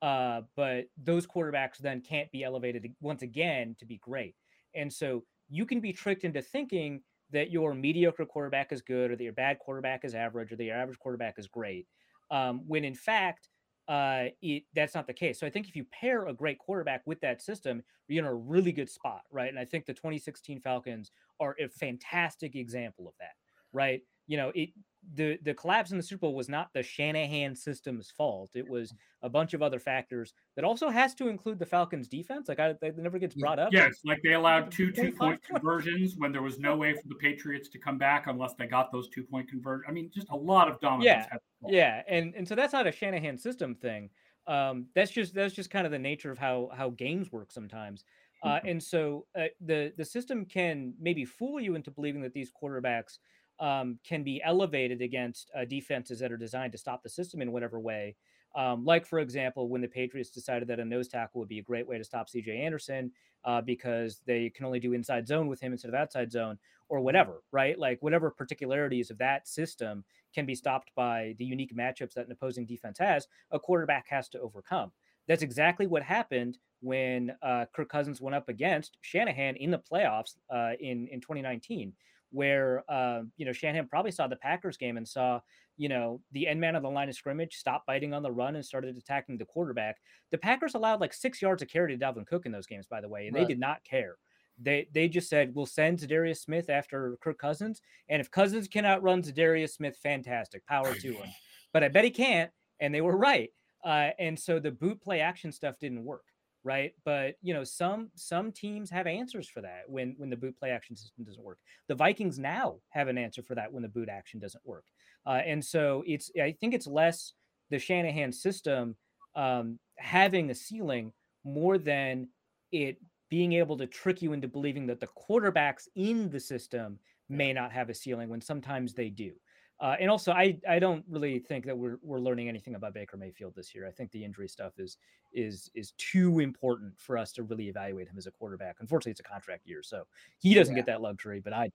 Uh, 0.00 0.42
but 0.56 0.84
those 1.02 1.26
quarterbacks 1.26 1.78
then 1.78 2.00
can't 2.00 2.30
be 2.32 2.42
elevated 2.42 2.86
once 3.00 3.22
again 3.22 3.76
to 3.78 3.86
be 3.86 3.98
great. 3.98 4.34
And 4.74 4.92
so 4.92 5.24
you 5.48 5.66
can 5.66 5.80
be 5.80 5.92
tricked 5.92 6.24
into 6.24 6.40
thinking 6.40 7.02
that 7.32 7.50
your 7.50 7.74
mediocre 7.74 8.24
quarterback 8.24 8.72
is 8.72 8.80
good 8.80 9.10
or 9.10 9.16
that 9.16 9.24
your 9.24 9.32
bad 9.32 9.58
quarterback 9.58 10.04
is 10.04 10.14
average 10.14 10.52
or 10.52 10.56
that 10.56 10.64
your 10.64 10.76
average 10.76 10.98
quarterback 10.98 11.34
is 11.38 11.48
great. 11.48 11.86
Um, 12.30 12.62
when 12.66 12.84
in 12.84 12.94
fact, 12.94 13.48
uh, 13.88 14.24
it, 14.40 14.64
that's 14.74 14.94
not 14.94 15.06
the 15.06 15.12
case. 15.12 15.38
So 15.38 15.46
I 15.46 15.50
think 15.50 15.68
if 15.68 15.76
you 15.76 15.84
pair 15.84 16.26
a 16.26 16.32
great 16.32 16.58
quarterback 16.58 17.02
with 17.06 17.20
that 17.20 17.42
system, 17.42 17.82
you're 18.08 18.24
in 18.24 18.30
a 18.30 18.34
really 18.34 18.72
good 18.72 18.88
spot, 18.88 19.22
right? 19.30 19.48
And 19.48 19.58
I 19.58 19.64
think 19.64 19.86
the 19.86 19.94
2016 19.94 20.60
Falcons 20.60 21.10
are 21.40 21.54
a 21.58 21.68
fantastic 21.68 22.54
example 22.54 23.06
of 23.08 23.14
that, 23.20 23.34
right? 23.72 24.02
You 24.26 24.36
know, 24.36 24.52
it 24.54 24.70
the 25.12 25.38
the 25.42 25.54
collapse 25.54 25.90
in 25.90 25.96
the 25.96 26.02
Super 26.02 26.20
Bowl 26.20 26.34
was 26.34 26.48
not 26.48 26.72
the 26.72 26.82
Shanahan 26.82 27.54
system's 27.54 28.10
fault. 28.10 28.50
It 28.54 28.68
was 28.68 28.94
a 29.22 29.28
bunch 29.28 29.54
of 29.54 29.62
other 29.62 29.78
factors 29.78 30.32
that 30.56 30.64
also 30.64 30.88
has 30.88 31.14
to 31.16 31.28
include 31.28 31.58
the 31.58 31.66
Falcons' 31.66 32.08
defense. 32.08 32.48
Like 32.48 32.58
I, 32.58 32.74
that 32.80 32.98
never 32.98 33.18
gets 33.18 33.34
brought 33.34 33.58
up. 33.58 33.72
Yes, 33.72 34.00
like 34.04 34.20
they 34.22 34.34
allowed 34.34 34.70
two 34.70 34.90
two 34.90 35.12
point 35.12 35.42
conversions 35.48 36.14
when 36.16 36.32
there 36.32 36.42
was 36.42 36.58
no 36.58 36.76
way 36.76 36.94
for 36.94 37.06
the 37.08 37.14
Patriots 37.16 37.68
to 37.70 37.78
come 37.78 37.98
back 37.98 38.26
unless 38.26 38.54
they 38.54 38.66
got 38.66 38.92
those 38.92 39.08
two 39.08 39.24
point 39.24 39.48
conversions. 39.48 39.84
I 39.88 39.92
mean, 39.92 40.10
just 40.12 40.28
a 40.30 40.36
lot 40.36 40.68
of 40.68 40.80
dominoes. 40.80 41.04
Yeah, 41.04 41.26
yeah, 41.66 42.02
and 42.08 42.34
and 42.34 42.46
so 42.46 42.54
that's 42.54 42.72
not 42.72 42.86
a 42.86 42.92
Shanahan 42.92 43.38
system 43.38 43.74
thing. 43.74 44.10
Um, 44.46 44.86
that's 44.94 45.10
just 45.10 45.34
that's 45.34 45.54
just 45.54 45.70
kind 45.70 45.86
of 45.86 45.92
the 45.92 45.98
nature 45.98 46.30
of 46.30 46.38
how 46.38 46.70
how 46.74 46.90
games 46.90 47.30
work 47.30 47.52
sometimes. 47.52 48.04
Uh, 48.42 48.56
mm-hmm. 48.56 48.68
and 48.68 48.82
so 48.82 49.26
uh, 49.38 49.44
the 49.60 49.92
the 49.96 50.04
system 50.04 50.44
can 50.44 50.92
maybe 51.00 51.24
fool 51.24 51.60
you 51.60 51.74
into 51.76 51.90
believing 51.90 52.20
that 52.20 52.34
these 52.34 52.50
quarterbacks 52.50 53.18
um, 53.60 53.98
can 54.06 54.22
be 54.22 54.42
elevated 54.44 55.02
against 55.02 55.50
uh, 55.58 55.64
defenses 55.64 56.18
that 56.20 56.32
are 56.32 56.36
designed 56.36 56.72
to 56.72 56.78
stop 56.78 57.02
the 57.02 57.08
system 57.08 57.40
in 57.40 57.52
whatever 57.52 57.80
way. 57.80 58.16
Um, 58.56 58.84
like, 58.84 59.04
for 59.04 59.18
example, 59.18 59.68
when 59.68 59.80
the 59.80 59.88
Patriots 59.88 60.30
decided 60.30 60.68
that 60.68 60.78
a 60.78 60.84
nose 60.84 61.08
tackle 61.08 61.40
would 61.40 61.48
be 61.48 61.58
a 61.58 61.62
great 61.62 61.88
way 61.88 61.98
to 61.98 62.04
stop 62.04 62.28
CJ 62.28 62.64
Anderson 62.64 63.10
uh, 63.44 63.60
because 63.60 64.20
they 64.26 64.50
can 64.50 64.64
only 64.64 64.78
do 64.78 64.92
inside 64.92 65.26
zone 65.26 65.48
with 65.48 65.60
him 65.60 65.72
instead 65.72 65.88
of 65.88 65.94
outside 65.94 66.30
zone 66.30 66.58
or 66.88 67.00
whatever, 67.00 67.42
right? 67.50 67.78
Like, 67.78 68.00
whatever 68.00 68.30
particularities 68.30 69.10
of 69.10 69.18
that 69.18 69.48
system 69.48 70.04
can 70.34 70.46
be 70.46 70.54
stopped 70.54 70.90
by 70.94 71.34
the 71.38 71.44
unique 71.44 71.76
matchups 71.76 72.14
that 72.14 72.26
an 72.26 72.32
opposing 72.32 72.66
defense 72.66 72.98
has, 72.98 73.26
a 73.50 73.58
quarterback 73.58 74.06
has 74.08 74.28
to 74.30 74.40
overcome. 74.40 74.92
That's 75.26 75.42
exactly 75.42 75.86
what 75.86 76.02
happened 76.02 76.58
when 76.80 77.32
uh, 77.42 77.64
Kirk 77.74 77.88
Cousins 77.88 78.20
went 78.20 78.34
up 78.34 78.48
against 78.48 78.98
Shanahan 79.00 79.56
in 79.56 79.70
the 79.70 79.78
playoffs 79.78 80.36
uh, 80.52 80.72
in 80.80 81.08
in 81.08 81.20
2019, 81.20 81.92
where 82.34 82.82
uh, 82.88 83.22
you 83.36 83.46
know 83.46 83.52
Shanahan 83.52 83.88
probably 83.88 84.10
saw 84.10 84.26
the 84.26 84.36
Packers 84.36 84.76
game 84.76 84.96
and 84.96 85.06
saw 85.06 85.40
you 85.76 85.88
know 85.88 86.20
the 86.32 86.48
end 86.48 86.60
man 86.60 86.74
of 86.74 86.82
the 86.82 86.90
line 86.90 87.08
of 87.08 87.14
scrimmage 87.14 87.54
stop 87.54 87.84
biting 87.86 88.12
on 88.12 88.22
the 88.22 88.30
run 88.30 88.56
and 88.56 88.64
started 88.64 88.96
attacking 88.98 89.38
the 89.38 89.44
quarterback. 89.44 89.98
The 90.32 90.38
Packers 90.38 90.74
allowed 90.74 91.00
like 91.00 91.14
six 91.14 91.40
yards 91.40 91.62
of 91.62 91.68
carry 91.68 91.96
to 91.96 92.04
Dalvin 92.04 92.26
Cook 92.26 92.44
in 92.44 92.52
those 92.52 92.66
games, 92.66 92.86
by 92.86 93.00
the 93.00 93.08
way, 93.08 93.26
and 93.26 93.34
right. 93.34 93.42
they 93.42 93.54
did 93.54 93.60
not 93.60 93.84
care. 93.84 94.16
They 94.60 94.88
they 94.92 95.08
just 95.08 95.28
said 95.28 95.54
we'll 95.54 95.66
send 95.66 96.00
Za'Darius 96.00 96.38
Smith 96.38 96.68
after 96.68 97.16
Kirk 97.22 97.38
Cousins, 97.38 97.80
and 98.08 98.20
if 98.20 98.30
Cousins 98.30 98.68
can 98.68 98.84
outrun 98.84 99.22
Za'Darius 99.22 99.70
Smith, 99.70 99.96
fantastic, 100.02 100.66
power 100.66 100.94
to 100.94 101.12
him. 101.12 101.28
But 101.72 101.82
I 101.82 101.88
bet 101.88 102.04
he 102.04 102.10
can't, 102.10 102.52
and 102.78 102.94
they 102.94 103.00
were 103.00 103.16
right. 103.16 103.50
Uh, 103.84 104.10
and 104.20 104.38
so 104.38 104.60
the 104.60 104.70
boot 104.70 105.02
play 105.02 105.18
action 105.18 105.50
stuff 105.50 105.74
didn't 105.80 106.04
work 106.04 106.22
right? 106.64 106.92
But 107.04 107.36
you 107.42 107.54
know 107.54 107.64
some 107.64 108.10
some 108.14 108.50
teams 108.50 108.90
have 108.90 109.06
answers 109.06 109.48
for 109.48 109.60
that 109.60 109.82
when 109.86 110.14
when 110.16 110.30
the 110.30 110.36
boot 110.36 110.58
play 110.58 110.70
action 110.70 110.96
system 110.96 111.24
doesn't 111.24 111.44
work. 111.44 111.58
The 111.88 111.94
vikings 111.94 112.38
now 112.38 112.76
have 112.88 113.08
an 113.08 113.18
answer 113.18 113.42
for 113.42 113.54
that 113.54 113.72
when 113.72 113.82
the 113.82 113.88
boot 113.88 114.08
action 114.08 114.40
doesn't 114.40 114.66
work. 114.66 114.84
Uh, 115.26 115.40
and 115.46 115.64
so 115.64 116.02
it's 116.06 116.30
i 116.40 116.52
think 116.60 116.74
it's 116.74 116.86
less 116.86 117.32
the 117.70 117.78
shanahan 117.78 118.32
system 118.32 118.96
um, 119.36 119.78
having 119.98 120.50
a 120.50 120.54
ceiling 120.54 121.12
more 121.44 121.78
than 121.78 122.28
it 122.72 122.98
being 123.30 123.54
able 123.54 123.76
to 123.76 123.86
trick 123.86 124.22
you 124.22 124.32
into 124.32 124.46
believing 124.46 124.86
that 124.86 125.00
the 125.00 125.08
quarterbacks 125.08 125.88
in 125.96 126.30
the 126.30 126.38
system 126.38 126.98
may 127.28 127.52
not 127.52 127.72
have 127.72 127.88
a 127.88 127.94
ceiling 127.94 128.28
when 128.28 128.40
sometimes 128.40 128.94
they 128.94 129.08
do 129.08 129.32
uh, 129.80 129.96
and 129.98 130.08
also, 130.08 130.32
I 130.32 130.56
I 130.68 130.78
don't 130.78 131.04
really 131.08 131.40
think 131.40 131.66
that 131.66 131.76
we're 131.76 131.98
we're 132.02 132.20
learning 132.20 132.48
anything 132.48 132.76
about 132.76 132.94
Baker 132.94 133.16
Mayfield 133.16 133.54
this 133.56 133.74
year. 133.74 133.86
I 133.86 133.90
think 133.90 134.12
the 134.12 134.24
injury 134.24 134.48
stuff 134.48 134.72
is 134.78 134.98
is 135.32 135.70
is 135.74 135.92
too 135.98 136.38
important 136.38 136.92
for 136.96 137.18
us 137.18 137.32
to 137.32 137.42
really 137.42 137.68
evaluate 137.68 138.08
him 138.08 138.16
as 138.16 138.26
a 138.26 138.30
quarterback. 138.30 138.76
Unfortunately, 138.80 139.12
it's 139.12 139.20
a 139.20 139.24
contract 139.24 139.66
year, 139.66 139.82
so 139.82 140.04
he 140.38 140.54
doesn't 140.54 140.74
yeah. 140.74 140.80
get 140.80 140.86
that 140.86 141.00
luxury. 141.00 141.40
But 141.40 141.52
I. 141.52 141.70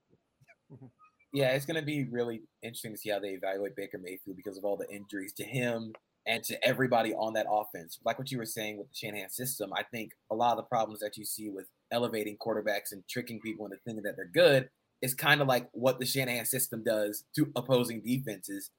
Mm-hmm. 0.72 0.86
Yeah, 1.32 1.50
it's 1.50 1.64
going 1.64 1.78
to 1.78 1.86
be 1.86 2.06
really 2.10 2.42
interesting 2.60 2.90
to 2.90 2.98
see 2.98 3.10
how 3.10 3.20
they 3.20 3.28
evaluate 3.28 3.76
Baker 3.76 3.98
Mayfield 3.98 4.36
because 4.36 4.58
of 4.58 4.64
all 4.64 4.76
the 4.76 4.90
injuries 4.90 5.32
to 5.34 5.44
him 5.44 5.92
and 6.26 6.42
to 6.42 6.66
everybody 6.66 7.14
on 7.14 7.34
that 7.34 7.46
offense. 7.48 8.00
Like 8.04 8.18
what 8.18 8.32
you 8.32 8.38
were 8.38 8.44
saying 8.44 8.78
with 8.78 8.88
the 8.88 8.94
Shanahan 8.96 9.30
system, 9.30 9.72
I 9.72 9.84
think 9.84 10.10
a 10.32 10.34
lot 10.34 10.52
of 10.52 10.56
the 10.56 10.64
problems 10.64 10.98
that 11.00 11.16
you 11.16 11.24
see 11.24 11.48
with 11.48 11.68
elevating 11.92 12.36
quarterbacks 12.36 12.90
and 12.90 13.06
tricking 13.08 13.38
people 13.40 13.66
into 13.66 13.78
thinking 13.84 14.02
that 14.02 14.16
they're 14.16 14.26
good 14.26 14.68
is 15.02 15.14
kind 15.14 15.40
of 15.40 15.48
like 15.48 15.68
what 15.72 15.98
the 15.98 16.06
Shanahan 16.06 16.44
system 16.44 16.82
does 16.84 17.24
to 17.36 17.50
opposing 17.56 18.02
defenses. 18.02 18.70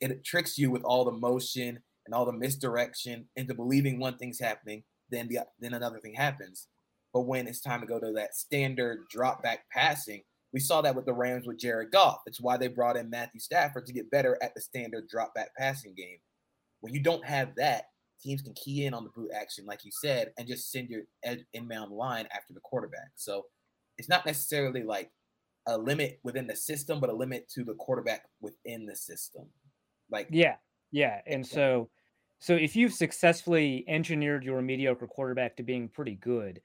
It 0.00 0.24
tricks 0.24 0.58
you 0.58 0.70
with 0.70 0.82
all 0.82 1.04
the 1.04 1.12
motion 1.12 1.80
and 2.06 2.14
all 2.14 2.24
the 2.24 2.32
misdirection 2.32 3.28
into 3.36 3.54
believing 3.54 3.98
one 3.98 4.16
thing's 4.16 4.40
happening, 4.40 4.82
then 5.10 5.28
the 5.28 5.40
then 5.60 5.74
another 5.74 6.00
thing 6.00 6.14
happens. 6.14 6.68
But 7.12 7.22
when 7.22 7.46
it's 7.46 7.60
time 7.60 7.80
to 7.80 7.86
go 7.86 7.98
to 7.98 8.12
that 8.12 8.34
standard 8.34 9.08
drop 9.10 9.42
back 9.42 9.64
passing, 9.72 10.22
we 10.52 10.60
saw 10.60 10.80
that 10.82 10.94
with 10.94 11.06
the 11.06 11.12
Rams 11.12 11.46
with 11.46 11.58
Jared 11.58 11.90
Goff. 11.90 12.20
It's 12.26 12.40
why 12.40 12.56
they 12.56 12.68
brought 12.68 12.96
in 12.96 13.10
Matthew 13.10 13.40
Stafford 13.40 13.86
to 13.86 13.92
get 13.92 14.10
better 14.10 14.38
at 14.42 14.54
the 14.54 14.60
standard 14.60 15.08
drop 15.08 15.34
back 15.34 15.50
passing 15.56 15.94
game. 15.94 16.18
When 16.80 16.94
you 16.94 17.00
don't 17.00 17.24
have 17.24 17.54
that, 17.56 17.84
teams 18.22 18.42
can 18.42 18.54
key 18.54 18.84
in 18.84 18.94
on 18.94 19.04
the 19.04 19.10
boot 19.10 19.30
action, 19.34 19.66
like 19.66 19.84
you 19.84 19.90
said, 19.92 20.32
and 20.38 20.48
just 20.48 20.70
send 20.70 20.88
your 20.88 21.02
inbound 21.52 21.92
line 21.92 22.26
after 22.34 22.52
the 22.52 22.60
quarterback. 22.60 23.10
So 23.16 23.46
it's 23.96 24.08
not 24.08 24.26
necessarily 24.26 24.82
like 24.82 25.10
a 25.68 25.78
limit 25.78 26.18
within 26.24 26.46
the 26.46 26.56
system, 26.56 26.98
but 26.98 27.10
a 27.10 27.14
limit 27.14 27.48
to 27.50 27.62
the 27.62 27.74
quarterback 27.74 28.24
within 28.40 28.86
the 28.86 28.96
system. 28.96 29.46
Like 30.10 30.28
yeah, 30.30 30.56
yeah, 30.90 31.20
and 31.26 31.46
yeah. 31.46 31.54
so 31.54 31.90
so 32.40 32.54
if 32.54 32.74
you've 32.74 32.94
successfully 32.94 33.84
engineered 33.86 34.44
your 34.44 34.62
mediocre 34.62 35.06
quarterback 35.06 35.56
to 35.56 35.62
being 35.62 35.88
pretty 35.88 36.16
good, 36.16 36.60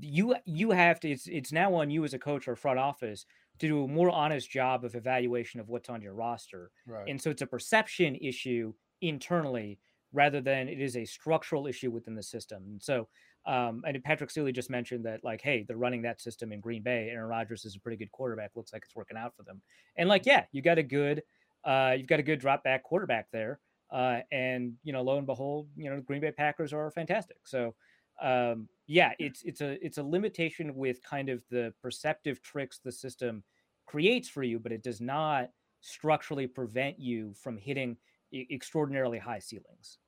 you 0.00 0.34
you 0.44 0.72
have 0.72 1.00
to. 1.00 1.10
It's 1.10 1.26
it's 1.26 1.52
now 1.52 1.74
on 1.74 1.90
you 1.90 2.04
as 2.04 2.12
a 2.12 2.18
coach 2.18 2.48
or 2.48 2.56
front 2.56 2.78
office 2.78 3.24
to 3.60 3.68
do 3.68 3.84
a 3.84 3.88
more 3.88 4.10
honest 4.10 4.50
job 4.50 4.84
of 4.84 4.94
evaluation 4.94 5.60
of 5.60 5.68
what's 5.68 5.88
on 5.88 6.02
your 6.02 6.14
roster. 6.14 6.70
Right. 6.86 7.08
And 7.08 7.20
so 7.20 7.30
it's 7.30 7.42
a 7.42 7.46
perception 7.46 8.16
issue 8.16 8.72
internally 9.02 9.78
rather 10.12 10.40
than 10.40 10.68
it 10.68 10.80
is 10.80 10.96
a 10.96 11.04
structural 11.04 11.66
issue 11.66 11.90
within 11.90 12.14
the 12.14 12.22
system. 12.22 12.64
And 12.66 12.82
so 12.82 13.08
um, 13.46 13.82
and 13.86 14.02
Patrick 14.04 14.30
Seeley 14.30 14.52
just 14.52 14.70
mentioned 14.70 15.04
that, 15.06 15.24
like, 15.24 15.40
hey, 15.40 15.64
they're 15.66 15.76
running 15.76 16.02
that 16.02 16.20
system 16.20 16.52
in 16.52 16.60
Green 16.60 16.82
Bay. 16.82 17.08
Aaron 17.10 17.28
Rodgers 17.28 17.64
is 17.64 17.76
a 17.76 17.80
pretty 17.80 17.96
good 17.96 18.12
quarterback. 18.12 18.50
Looks 18.54 18.72
like 18.72 18.82
it's 18.84 18.94
working 18.94 19.16
out 19.16 19.34
for 19.36 19.42
them. 19.42 19.62
And 19.96 20.08
like, 20.08 20.26
yeah, 20.26 20.44
you 20.52 20.62
got 20.62 20.78
a 20.78 20.82
good, 20.82 21.22
uh, 21.64 21.94
you've 21.96 22.06
got 22.06 22.20
a 22.20 22.24
good 22.24 22.38
drop 22.38 22.62
back 22.62 22.82
quarterback 22.82 23.28
there. 23.32 23.60
Uh, 23.90 24.20
and 24.30 24.74
you 24.84 24.92
know, 24.92 25.02
lo 25.02 25.18
and 25.18 25.26
behold, 25.26 25.68
you 25.76 25.90
know, 25.90 25.96
the 25.96 26.02
Green 26.02 26.20
Bay 26.20 26.30
Packers 26.30 26.72
are 26.72 26.90
fantastic. 26.90 27.38
So, 27.44 27.74
um, 28.22 28.68
yeah, 28.86 29.12
it's 29.18 29.42
it's 29.42 29.60
a 29.60 29.84
it's 29.84 29.98
a 29.98 30.02
limitation 30.02 30.74
with 30.76 31.02
kind 31.02 31.28
of 31.28 31.42
the 31.50 31.72
perceptive 31.82 32.42
tricks 32.42 32.78
the 32.84 32.92
system 32.92 33.42
creates 33.86 34.28
for 34.28 34.42
you, 34.42 34.58
but 34.58 34.70
it 34.70 34.82
does 34.82 35.00
not 35.00 35.50
structurally 35.80 36.46
prevent 36.46 37.00
you 37.00 37.34
from 37.34 37.56
hitting 37.56 37.96
extraordinarily 38.32 39.18
high 39.18 39.38
ceilings. 39.38 39.98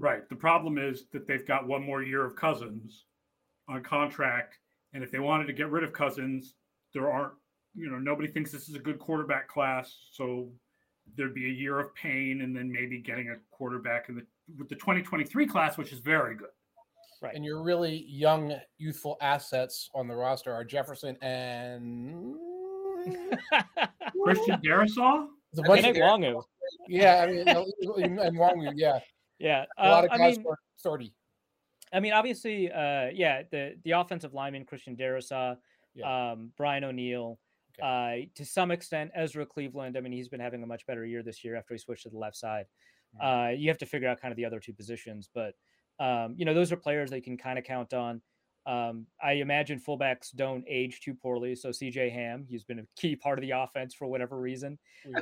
Right. 0.00 0.26
The 0.30 0.36
problem 0.36 0.78
is 0.78 1.04
that 1.12 1.26
they've 1.28 1.46
got 1.46 1.68
one 1.68 1.84
more 1.84 2.02
year 2.02 2.24
of 2.24 2.34
Cousins 2.34 3.04
on 3.68 3.82
contract, 3.82 4.58
and 4.94 5.04
if 5.04 5.12
they 5.12 5.18
wanted 5.18 5.46
to 5.46 5.52
get 5.52 5.70
rid 5.70 5.84
of 5.84 5.92
Cousins, 5.92 6.54
there 6.94 7.12
aren't. 7.12 7.34
You 7.74 7.88
know, 7.88 7.98
nobody 7.98 8.26
thinks 8.26 8.50
this 8.50 8.68
is 8.68 8.74
a 8.74 8.80
good 8.80 8.98
quarterback 8.98 9.46
class, 9.46 9.94
so 10.10 10.48
there'd 11.16 11.34
be 11.34 11.46
a 11.46 11.52
year 11.52 11.78
of 11.78 11.94
pain, 11.94 12.40
and 12.40 12.56
then 12.56 12.72
maybe 12.72 12.98
getting 12.98 13.28
a 13.28 13.36
quarterback 13.50 14.08
in 14.08 14.16
the 14.16 14.26
with 14.58 14.70
the 14.70 14.74
2023 14.74 15.46
class, 15.46 15.76
which 15.76 15.92
is 15.92 16.00
very 16.00 16.34
good. 16.34 16.48
Right. 17.22 17.34
And 17.34 17.44
your 17.44 17.62
really 17.62 18.06
young, 18.08 18.54
youthful 18.78 19.18
assets 19.20 19.90
on 19.94 20.08
the 20.08 20.16
roster 20.16 20.50
are 20.50 20.64
Jefferson 20.64 21.16
and 21.20 22.34
Christian 24.24 24.60
Darrisaw. 24.62 25.26
The 25.52 25.62
bunch 25.62 25.84
of 25.84 25.96
Longo. 25.96 26.46
Yeah, 26.88 27.22
I 27.22 27.26
mean, 27.26 27.48
and 28.18 28.38
Wongu, 28.38 28.72
yeah. 28.74 29.00
Yeah, 29.40 29.64
uh, 29.78 29.82
a 29.82 29.88
lot 29.88 30.04
of 30.04 30.10
guys 30.10 30.38
I 30.38 30.42
mean, 30.42 30.44
thirty. 30.82 31.14
I 31.92 32.00
mean, 32.00 32.12
obviously, 32.12 32.70
uh, 32.70 33.08
yeah, 33.12 33.42
the 33.50 33.74
the 33.84 33.92
offensive 33.92 34.34
lineman 34.34 34.64
Christian 34.64 34.96
Darrisaw, 34.96 35.56
yeah. 35.94 36.30
um, 36.32 36.52
Brian 36.56 36.84
O'Neill, 36.84 37.38
okay. 37.80 38.28
uh, 38.28 38.36
to 38.36 38.44
some 38.44 38.70
extent 38.70 39.10
Ezra 39.14 39.46
Cleveland. 39.46 39.96
I 39.96 40.00
mean, 40.00 40.12
he's 40.12 40.28
been 40.28 40.40
having 40.40 40.62
a 40.62 40.66
much 40.66 40.86
better 40.86 41.04
year 41.04 41.22
this 41.22 41.42
year 41.42 41.56
after 41.56 41.74
he 41.74 41.78
switched 41.78 42.04
to 42.04 42.10
the 42.10 42.18
left 42.18 42.36
side. 42.36 42.66
Mm-hmm. 43.16 43.26
Uh, 43.26 43.48
you 43.50 43.68
have 43.68 43.78
to 43.78 43.86
figure 43.86 44.08
out 44.08 44.20
kind 44.20 44.30
of 44.30 44.36
the 44.36 44.44
other 44.44 44.60
two 44.60 44.72
positions, 44.72 45.28
but 45.34 45.54
um, 45.98 46.34
you 46.36 46.44
know, 46.44 46.54
those 46.54 46.70
are 46.70 46.76
players 46.76 47.10
they 47.10 47.20
can 47.20 47.36
kind 47.36 47.58
of 47.58 47.64
count 47.64 47.92
on. 47.92 48.20
Um, 48.66 49.06
I 49.22 49.32
imagine 49.32 49.80
fullbacks 49.80 50.34
don't 50.34 50.64
age 50.68 51.00
too 51.00 51.14
poorly. 51.14 51.54
So 51.54 51.70
CJ 51.70 52.12
Ham, 52.12 52.44
he's 52.48 52.62
been 52.62 52.80
a 52.80 52.84
key 52.96 53.16
part 53.16 53.38
of 53.38 53.42
the 53.42 53.52
offense 53.52 53.94
for 53.94 54.06
whatever 54.06 54.38
reason. 54.38 54.78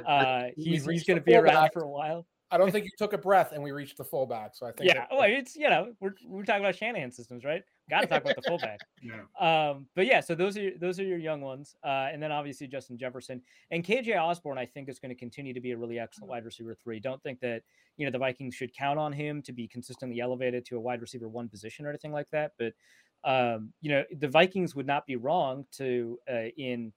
Uh, 0.06 0.48
he's 0.56 0.84
he's 0.84 1.04
going 1.04 1.18
to 1.18 1.24
be 1.24 1.34
around 1.34 1.70
for 1.72 1.82
a 1.82 1.88
while. 1.88 2.26
I 2.50 2.56
don't 2.56 2.70
think 2.70 2.84
you 2.84 2.90
took 2.96 3.12
a 3.12 3.18
breath 3.18 3.52
and 3.52 3.62
we 3.62 3.72
reached 3.72 3.98
the 3.98 4.04
fullback. 4.04 4.54
So 4.54 4.66
I 4.66 4.72
think 4.72 4.90
yeah, 4.90 5.04
well, 5.10 5.22
it's 5.24 5.54
you 5.54 5.68
know 5.68 5.92
we're 6.00 6.14
we're 6.26 6.44
talking 6.44 6.62
about 6.62 6.74
Shanahan 6.74 7.12
systems, 7.12 7.44
right? 7.44 7.62
Got 7.90 8.00
to 8.02 8.06
talk 8.06 8.22
about 8.22 8.36
the 8.36 8.42
fullback. 8.42 8.80
Yeah. 9.00 9.70
Um, 9.70 9.86
but 9.94 10.06
yeah, 10.06 10.20
so 10.20 10.34
those 10.34 10.58
are 10.58 10.76
those 10.78 10.98
are 10.98 11.04
your 11.04 11.18
young 11.18 11.40
ones, 11.40 11.76
uh, 11.84 12.08
and 12.12 12.20
then 12.22 12.32
obviously 12.32 12.66
Justin 12.66 12.98
Jefferson 12.98 13.40
and 13.70 13.84
KJ 13.84 14.20
Osborn. 14.20 14.58
I 14.58 14.66
think 14.66 14.88
is 14.88 14.98
going 14.98 15.10
to 15.10 15.18
continue 15.18 15.54
to 15.54 15.60
be 15.60 15.70
a 15.70 15.76
really 15.76 15.98
excellent 15.98 16.30
wide 16.30 16.44
receiver 16.44 16.74
three. 16.74 16.98
Don't 16.98 17.22
think 17.22 17.38
that 17.40 17.62
you 17.96 18.04
know 18.04 18.10
the 18.10 18.18
Vikings 18.18 18.54
should 18.54 18.74
count 18.74 18.98
on 18.98 19.12
him 19.12 19.40
to 19.42 19.52
be 19.52 19.68
consistently 19.68 20.20
elevated 20.20 20.64
to 20.66 20.76
a 20.76 20.80
wide 20.80 21.00
receiver 21.00 21.28
one 21.28 21.48
position 21.48 21.86
or 21.86 21.90
anything 21.90 22.12
like 22.12 22.28
that. 22.30 22.52
But 22.58 22.72
um, 23.24 23.72
you 23.80 23.90
know 23.90 24.04
the 24.18 24.28
Vikings 24.28 24.74
would 24.74 24.86
not 24.86 25.06
be 25.06 25.16
wrong 25.16 25.64
to 25.72 26.18
uh, 26.30 26.48
in 26.56 26.92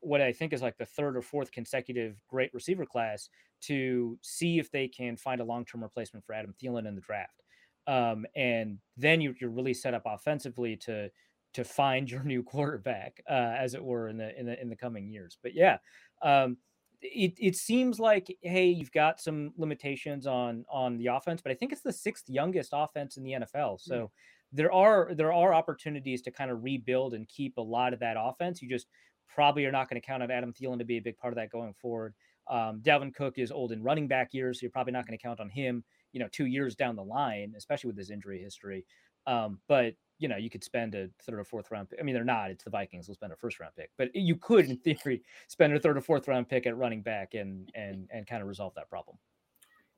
what 0.00 0.20
I 0.20 0.32
think 0.32 0.52
is 0.52 0.62
like 0.62 0.78
the 0.78 0.86
third 0.86 1.16
or 1.16 1.22
fourth 1.22 1.52
consecutive 1.52 2.16
great 2.28 2.52
receiver 2.54 2.86
class 2.86 3.28
to 3.62 4.18
see 4.22 4.58
if 4.58 4.70
they 4.70 4.88
can 4.88 5.16
find 5.16 5.40
a 5.40 5.44
long 5.44 5.64
term 5.64 5.82
replacement 5.82 6.24
for 6.24 6.34
Adam 6.34 6.54
Thielen 6.60 6.86
in 6.86 6.94
the 6.94 7.00
draft. 7.00 7.42
Um, 7.86 8.26
and 8.36 8.78
then 8.96 9.20
you, 9.20 9.34
are 9.42 9.48
really 9.48 9.74
set 9.74 9.94
up 9.94 10.02
offensively 10.06 10.76
to 10.76 11.10
to 11.54 11.64
find 11.64 12.10
your 12.10 12.22
new 12.24 12.42
quarterback, 12.42 13.22
uh, 13.28 13.54
as 13.58 13.74
it 13.74 13.82
were, 13.82 14.08
in 14.08 14.16
the 14.16 14.38
in 14.38 14.46
the 14.46 14.60
in 14.60 14.68
the 14.68 14.76
coming 14.76 15.08
years. 15.08 15.38
But 15.42 15.54
yeah, 15.54 15.78
um, 16.22 16.58
it 17.00 17.34
it 17.38 17.56
seems 17.56 17.98
like 17.98 18.36
hey, 18.42 18.66
you've 18.66 18.92
got 18.92 19.20
some 19.20 19.52
limitations 19.56 20.26
on 20.26 20.64
on 20.70 20.96
the 20.96 21.08
offense, 21.08 21.40
but 21.42 21.52
I 21.52 21.54
think 21.54 21.72
it's 21.72 21.82
the 21.82 21.92
sixth 21.92 22.28
youngest 22.28 22.70
offense 22.72 23.16
in 23.16 23.24
the 23.24 23.32
NFL. 23.32 23.80
So. 23.80 23.94
Mm. 23.94 24.10
There 24.54 24.70
are 24.70 25.14
there 25.14 25.32
are 25.32 25.54
opportunities 25.54 26.20
to 26.20 26.30
kind 26.30 26.50
of 26.50 26.62
rebuild 26.62 27.14
and 27.14 27.26
keep 27.26 27.56
a 27.56 27.62
lot 27.62 27.94
of 27.94 28.00
that 28.00 28.18
offense. 28.20 28.60
You 28.60 28.68
just 28.68 28.86
probably 29.34 29.64
are 29.64 29.72
not 29.72 29.88
going 29.88 30.00
to 30.00 30.06
count 30.06 30.22
on 30.22 30.30
Adam 30.30 30.52
Thielen 30.52 30.78
to 30.78 30.84
be 30.84 30.98
a 30.98 31.02
big 31.02 31.16
part 31.16 31.32
of 31.32 31.36
that 31.36 31.50
going 31.50 31.74
forward. 31.74 32.14
Um, 32.48 32.80
Dalvin 32.82 33.14
Cook 33.14 33.38
is 33.38 33.52
old 33.52 33.72
in 33.72 33.82
running 33.82 34.08
back 34.08 34.34
years, 34.34 34.58
so 34.58 34.64
you're 34.64 34.70
probably 34.70 34.92
not 34.92 35.06
going 35.06 35.16
to 35.16 35.22
count 35.22 35.40
on 35.40 35.48
him, 35.48 35.84
you 36.12 36.20
know, 36.20 36.28
two 36.32 36.46
years 36.46 36.74
down 36.74 36.96
the 36.96 37.04
line, 37.04 37.54
especially 37.56 37.88
with 37.88 37.96
his 37.96 38.10
injury 38.10 38.40
history. 38.42 38.84
Um, 39.26 39.60
but 39.68 39.94
you 40.18 40.28
know, 40.28 40.36
you 40.36 40.50
could 40.50 40.62
spend 40.62 40.94
a 40.94 41.08
third 41.22 41.40
or 41.40 41.44
fourth 41.44 41.70
round 41.70 41.90
pick. 41.90 41.98
I 41.98 42.04
mean, 42.04 42.14
they're 42.14 42.24
not. 42.24 42.50
It's 42.50 42.62
the 42.62 42.70
Vikings. 42.70 43.06
They'll 43.06 43.14
spend 43.14 43.32
a 43.32 43.36
first 43.36 43.58
round 43.58 43.74
pick, 43.76 43.90
but 43.98 44.08
you 44.14 44.36
could, 44.36 44.66
in 44.66 44.76
theory, 44.78 45.22
spend 45.48 45.74
a 45.74 45.80
third 45.80 45.96
or 45.96 46.00
fourth 46.00 46.28
round 46.28 46.48
pick 46.48 46.66
at 46.66 46.76
running 46.76 47.02
back 47.02 47.34
and 47.34 47.70
and 47.74 48.08
and 48.12 48.26
kind 48.26 48.42
of 48.42 48.48
resolve 48.48 48.72
that 48.76 48.88
problem. 48.88 49.16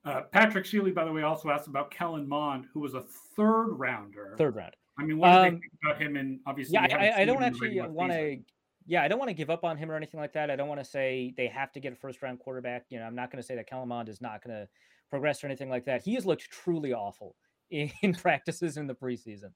Uh, 0.05 0.23
Patrick 0.33 0.67
Sheely, 0.67 0.95
by 0.95 1.05
the 1.05 1.13
way, 1.13 1.23
also 1.23 1.49
asked 1.49 1.67
about 1.67 1.91
Kellen 1.91 2.29
Mond, 2.29 2.67
who 2.73 2.81
was 2.81 2.95
a 2.95 3.05
third 3.37 3.69
rounder. 3.73 4.35
Third 4.37 4.55
round. 4.55 4.75
I 4.99 5.05
mean, 5.05 5.19
what 5.19 5.31
do 5.31 5.39
um, 5.39 5.61
think 5.61 5.73
about 5.83 6.01
him? 6.01 6.17
And 6.17 6.41
obviously, 6.47 6.75
yeah, 6.75 6.87
I, 6.97 7.23
I 7.23 7.25
don't 7.25 7.43
actually 7.43 7.81
want 7.81 8.13
to. 8.13 8.39
Yeah, 8.87 9.03
I 9.03 9.09
don't 9.09 9.19
want 9.19 9.31
to 9.31 9.35
give 9.35 9.51
up 9.51 9.65
on 9.65 9.77
him 9.77 9.91
or 9.91 9.97
anything 9.97 10.21
like 10.21 10.33
that. 10.35 10.51
I 10.51 10.57
don't 10.57 10.69
want 10.69 10.81
to 10.81 10.85
say 10.85 11.33
they 11.37 11.47
have 11.47 11.73
to 11.73 11.81
get 11.81 11.93
a 11.93 11.97
first 11.97 12.23
round 12.23 12.39
quarterback. 12.39 12.85
You 12.91 12.99
know, 12.99 13.07
I'm 13.07 13.15
not 13.15 13.31
going 13.31 13.43
to 13.43 13.47
say 13.47 13.55
that 13.57 13.69
Kellen 13.69 13.89
Mond 13.89 14.09
is 14.09 14.21
not 14.21 14.45
going 14.45 14.55
to 14.55 14.69
progress 15.11 15.43
or 15.43 15.47
anything 15.47 15.71
like 15.71 15.85
that. 15.87 16.03
He 16.03 16.15
has 16.15 16.27
looked 16.27 16.51
truly 16.51 16.93
awful 16.93 17.37
in, 17.71 17.91
in 18.03 18.15
practices 18.15 18.77
in 18.77 18.87
the 18.87 18.95
preseason. 18.95 19.53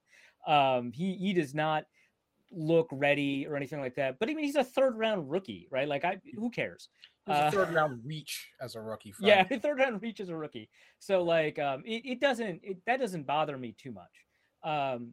Um, 0.47 0.93
he 0.93 1.15
he 1.15 1.33
does 1.33 1.55
not 1.55 1.85
look 2.51 2.89
ready 2.91 3.47
or 3.47 3.57
anything 3.57 3.81
like 3.81 3.95
that. 3.97 4.19
But 4.19 4.31
I 4.31 4.35
mean, 4.35 4.45
he's 4.45 4.57
a 4.57 4.65
third 4.65 4.97
round 4.97 5.31
rookie, 5.31 5.69
right? 5.71 5.89
Like, 5.89 6.05
I 6.05 6.21
who 6.35 6.51
cares? 6.51 6.89
Uh, 7.27 7.51
third 7.51 7.71
round 7.75 8.01
reach 8.05 8.49
as 8.61 8.75
a 8.75 8.81
rookie. 8.81 9.15
Yeah, 9.21 9.45
third 9.63 9.79
round 9.79 10.01
reach 10.03 10.21
as 10.21 10.31
a 10.31 10.37
rookie. 10.37 10.71
So 10.99 11.23
like, 11.23 11.59
um, 11.59 11.83
it, 11.85 12.03
it 12.05 12.21
doesn't 12.21 12.61
it, 12.63 12.79
that 12.87 13.01
doesn't 13.01 13.27
bother 13.27 13.59
me 13.59 13.75
too 13.79 13.93
much. 13.93 14.25
Um, 14.65 15.13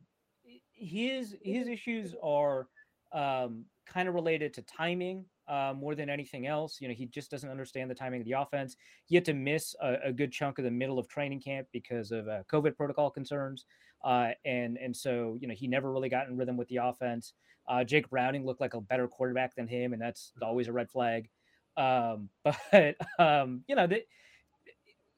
his 0.72 1.36
his 1.44 1.68
issues 1.68 2.16
are 2.24 2.68
um, 3.14 3.66
kind 3.86 4.08
of 4.08 4.14
related 4.14 4.54
to 4.56 4.62
timing 4.64 5.26
uh, 5.48 5.74
more 5.76 5.96
than 5.96 6.10
anything 6.10 6.48
else. 6.48 6.80
You 6.82 6.88
know, 6.88 6.94
he 6.94 7.06
just 7.06 7.32
doesn't 7.32 7.50
understand 7.50 7.90
the 7.90 7.96
timing 7.96 8.22
of 8.22 8.26
the 8.26 8.34
offense. 8.34 8.76
He 9.06 9.16
had 9.16 9.26
to 9.26 9.34
miss 9.34 9.76
a, 9.82 9.96
a 10.06 10.14
good 10.14 10.32
chunk 10.32 10.58
of 10.58 10.66
the 10.66 10.72
middle 10.72 11.00
of 11.00 11.08
training 11.08 11.42
camp 11.42 11.68
because 11.72 12.12
of 12.12 12.28
uh, 12.28 12.44
COVID 12.52 12.76
protocol 12.76 13.10
concerns, 13.10 13.66
uh, 14.04 14.32
and 14.44 14.78
and 14.78 14.96
so 14.96 15.38
you 15.40 15.48
know 15.48 15.54
he 15.54 15.68
never 15.68 15.92
really 15.92 16.10
got 16.10 16.28
in 16.28 16.38
rhythm 16.38 16.58
with 16.58 16.68
the 16.70 16.78
offense. 16.78 17.34
Uh, 17.68 17.84
Jake 17.84 18.10
Browning 18.10 18.46
looked 18.46 18.62
like 18.62 18.76
a 18.76 18.82
better 18.82 19.08
quarterback 19.08 19.56
than 19.56 19.68
him, 19.68 19.94
and 19.94 20.02
that's 20.02 20.34
always 20.42 20.68
a 20.68 20.74
red 20.74 20.90
flag. 20.90 21.30
Um, 21.78 22.30
but 22.44 22.96
um, 23.20 23.64
you 23.68 23.76
know, 23.76 23.88
the, 23.88 24.04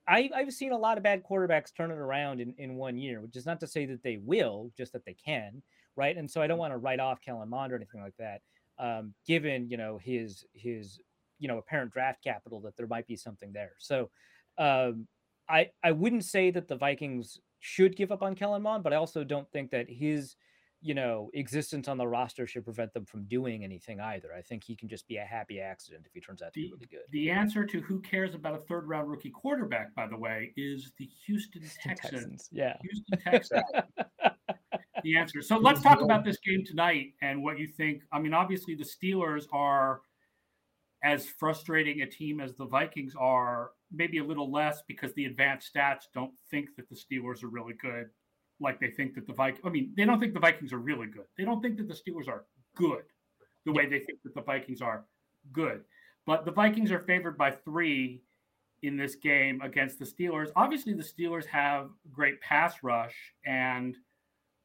I, 0.07 0.29
I've 0.33 0.53
seen 0.53 0.71
a 0.71 0.77
lot 0.77 0.97
of 0.97 1.03
bad 1.03 1.23
quarterbacks 1.23 1.73
turn 1.75 1.91
it 1.91 1.97
around 1.97 2.39
in, 2.39 2.53
in 2.57 2.75
one 2.75 2.97
year, 2.97 3.19
which 3.21 3.35
is 3.35 3.45
not 3.45 3.59
to 3.59 3.67
say 3.67 3.85
that 3.87 4.03
they 4.03 4.17
will, 4.17 4.71
just 4.77 4.93
that 4.93 5.03
they 5.05 5.13
can, 5.13 5.61
right? 5.97 6.15
And 6.15 6.31
so 6.31 6.41
I 6.41 6.47
don't 6.47 6.57
want 6.57 6.71
to 6.71 6.77
write 6.77 7.01
off 7.01 7.19
Kellen 7.19 7.49
Mond 7.49 7.73
or 7.73 7.75
anything 7.75 8.01
like 8.01 8.15
that 8.17 8.41
um, 8.79 9.13
given 9.25 9.69
you 9.69 9.77
know 9.77 9.97
his 9.97 10.45
his 10.53 10.99
you 11.39 11.47
know 11.47 11.57
apparent 11.57 11.91
draft 11.91 12.23
capital 12.23 12.59
that 12.61 12.75
there 12.77 12.87
might 12.87 13.07
be 13.07 13.15
something 13.15 13.51
there. 13.53 13.73
So 13.79 14.09
um, 14.57 15.07
I 15.49 15.69
I 15.83 15.91
wouldn't 15.91 16.25
say 16.25 16.51
that 16.51 16.67
the 16.67 16.75
Vikings 16.75 17.39
should 17.59 17.95
give 17.95 18.11
up 18.11 18.21
on 18.21 18.35
Kellen 18.35 18.61
Mond, 18.61 18.83
but 18.83 18.93
I 18.93 18.97
also 18.97 19.23
don't 19.23 19.49
think 19.51 19.71
that 19.71 19.89
his 19.89 20.35
you 20.81 20.93
know 20.93 21.29
existence 21.33 21.87
on 21.87 21.97
the 21.97 22.07
roster 22.07 22.45
should 22.45 22.63
prevent 22.63 22.93
them 22.93 23.05
from 23.05 23.25
doing 23.25 23.63
anything 23.63 23.99
either. 23.99 24.29
I 24.33 24.41
think 24.41 24.63
he 24.63 24.75
can 24.75 24.87
just 24.87 25.07
be 25.07 25.17
a 25.17 25.23
happy 25.23 25.59
accident 25.59 26.05
if 26.05 26.13
he 26.13 26.21
turns 26.21 26.41
out 26.41 26.53
to 26.53 26.59
the, 26.59 26.67
be 26.67 26.73
really 26.73 26.87
good. 26.87 27.01
The 27.11 27.31
answer 27.31 27.65
to 27.65 27.81
who 27.81 27.99
cares 28.01 28.35
about 28.35 28.53
a 28.55 28.59
third 28.59 28.87
round 28.87 29.09
rookie 29.09 29.31
quarterback, 29.31 29.93
by 29.95 30.07
the 30.07 30.17
way, 30.17 30.53
is 30.55 30.91
the 30.97 31.09
Houston, 31.25 31.61
Houston 31.61 31.95
Texans. 31.95 32.11
Texans. 32.11 32.49
Yeah, 32.51 32.77
Houston 32.81 33.19
Texans. 33.19 33.63
the 35.03 35.17
answer. 35.17 35.41
So 35.41 35.57
let's 35.57 35.81
talk 35.81 36.01
about 36.01 36.23
this 36.23 36.37
game 36.45 36.63
tonight 36.65 37.13
and 37.21 37.43
what 37.43 37.59
you 37.59 37.67
think. 37.67 38.03
I 38.11 38.19
mean, 38.19 38.33
obviously, 38.33 38.75
the 38.75 38.83
Steelers 38.83 39.45
are 39.51 40.01
as 41.03 41.27
frustrating 41.27 42.01
a 42.01 42.05
team 42.05 42.39
as 42.39 42.55
the 42.55 42.65
Vikings 42.65 43.13
are, 43.17 43.71
maybe 43.91 44.17
a 44.17 44.23
little 44.23 44.51
less 44.51 44.81
because 44.87 45.13
the 45.13 45.25
advanced 45.25 45.71
stats 45.73 46.05
don't 46.13 46.33
think 46.49 46.69
that 46.75 46.89
the 46.89 46.95
Steelers 46.95 47.43
are 47.43 47.49
really 47.49 47.75
good, 47.81 48.07
like 48.59 48.79
they 48.79 48.89
think 48.89 49.13
that 49.15 49.27
the 49.27 49.33
Vikings. 49.33 49.61
I 49.63 49.69
mean, 49.69 49.93
they 49.95 50.05
don't 50.05 50.19
think 50.19 50.33
the 50.33 50.39
Vikings 50.39 50.73
are 50.73 50.79
really 50.79 51.07
good. 51.07 51.25
They 51.37 51.45
don't 51.45 51.61
think 51.61 51.77
that 51.77 51.87
the 51.87 51.93
Steelers 51.93 52.27
are 52.27 52.45
good 52.75 53.03
the 53.65 53.71
way 53.71 53.85
they 53.85 53.99
think 53.99 54.21
that 54.23 54.33
the 54.33 54.41
Vikings 54.41 54.81
are 54.81 55.05
good. 55.51 55.83
But 56.25 56.45
the 56.45 56.51
Vikings 56.51 56.91
are 56.91 56.99
favored 56.99 57.37
by 57.37 57.51
three 57.51 58.23
in 58.83 58.97
this 58.97 59.15
game 59.15 59.61
against 59.61 59.99
the 59.99 60.05
Steelers. 60.05 60.49
Obviously, 60.55 60.93
the 60.93 61.03
Steelers 61.03 61.45
have 61.45 61.89
great 62.11 62.39
pass 62.41 62.75
rush 62.83 63.15
and 63.45 63.95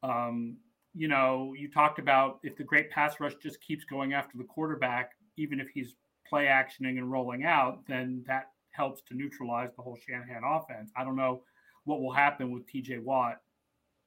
um, 0.03 0.57
you 0.95 1.09
know, 1.09 1.55
you 1.57 1.71
talked 1.71 1.99
about 1.99 2.39
if 2.43 2.57
the 2.57 2.65
great 2.65 2.91
pass 2.91 3.19
rush 3.21 3.35
just 3.43 3.61
keeps 3.61 3.85
going 3.85 4.13
after 4.13 4.37
the 4.37 4.45
quarterback, 4.45 5.13
even 5.37 5.61
if 5.61 5.69
he's 5.69 5.95
play 6.29 6.45
actioning 6.47 6.99
and 6.99 7.11
rolling 7.11 7.45
out, 7.45 7.81
then 7.87 8.25
that 8.27 8.49
helps 8.71 9.03
to 9.03 9.15
neutralize 9.15 9.71
the 9.77 9.83
whole 9.83 9.99
Shanahan 10.07 10.43
offense. 10.45 10.91
I 10.97 11.05
don't 11.05 11.17
know 11.17 11.43
what 11.85 12.01
will 12.01 12.13
happen 12.13 12.51
with 12.51 12.67
TJ 12.67 13.03
Watt 13.03 13.39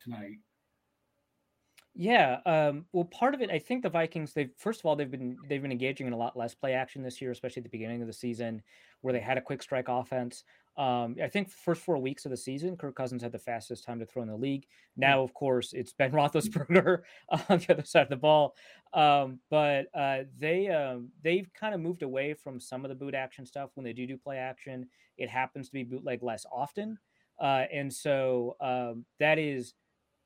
tonight. 0.01 0.37
Yeah, 1.97 2.39
um, 2.45 2.85
well, 2.91 3.05
part 3.05 3.33
of 3.33 3.41
it, 3.41 3.49
I 3.49 3.57
think 3.57 3.81
the 3.81 3.89
Vikings. 3.89 4.33
They've 4.33 4.51
first 4.57 4.81
of 4.81 4.85
all, 4.85 4.97
they've 4.97 5.09
been 5.09 5.37
they've 5.47 5.61
been 5.61 5.71
engaging 5.71 6.07
in 6.07 6.13
a 6.13 6.17
lot 6.17 6.35
less 6.35 6.53
play 6.53 6.73
action 6.73 7.01
this 7.01 7.21
year, 7.21 7.31
especially 7.31 7.61
at 7.61 7.63
the 7.63 7.69
beginning 7.69 8.01
of 8.01 8.07
the 8.07 8.13
season, 8.13 8.61
where 8.99 9.13
they 9.13 9.21
had 9.21 9.37
a 9.37 9.41
quick 9.41 9.63
strike 9.63 9.87
offense. 9.87 10.43
Um, 10.75 11.15
I 11.23 11.29
think 11.29 11.49
first 11.49 11.81
four 11.81 11.97
weeks 11.97 12.25
of 12.25 12.31
the 12.31 12.37
season, 12.37 12.75
Kirk 12.75 12.95
Cousins 12.97 13.21
had 13.21 13.31
the 13.31 13.39
fastest 13.39 13.85
time 13.85 13.99
to 13.99 14.05
throw 14.05 14.23
in 14.23 14.27
the 14.27 14.35
league. 14.35 14.65
Now, 14.97 15.23
of 15.23 15.33
course, 15.33 15.71
it's 15.71 15.93
Ben 15.93 16.11
Roethlisberger 16.13 17.03
on 17.29 17.59
the 17.59 17.65
other 17.69 17.85
side 17.85 18.03
of 18.03 18.09
the 18.09 18.17
ball. 18.17 18.55
Um, 18.93 19.39
but 19.49 19.85
uh, 19.93 20.23
they 20.37 20.67
um, 20.67 21.11
they've 21.23 21.49
kind 21.53 21.73
of 21.73 21.79
moved 21.79 22.03
away 22.03 22.33
from 22.33 22.59
some 22.59 22.83
of 22.83 22.89
the 22.89 22.95
boot 22.95 23.15
action 23.15 23.45
stuff. 23.45 23.69
When 23.75 23.85
they 23.85 23.93
do 23.93 24.05
do 24.05 24.17
play 24.17 24.37
action, 24.37 24.89
it 25.17 25.29
happens 25.29 25.67
to 25.67 25.71
be 25.73 25.83
bootleg 25.83 26.23
less 26.23 26.45
often, 26.51 26.97
uh, 27.39 27.63
and 27.71 27.93
so 27.93 28.57
um, 28.59 29.05
that 29.19 29.39
is 29.39 29.73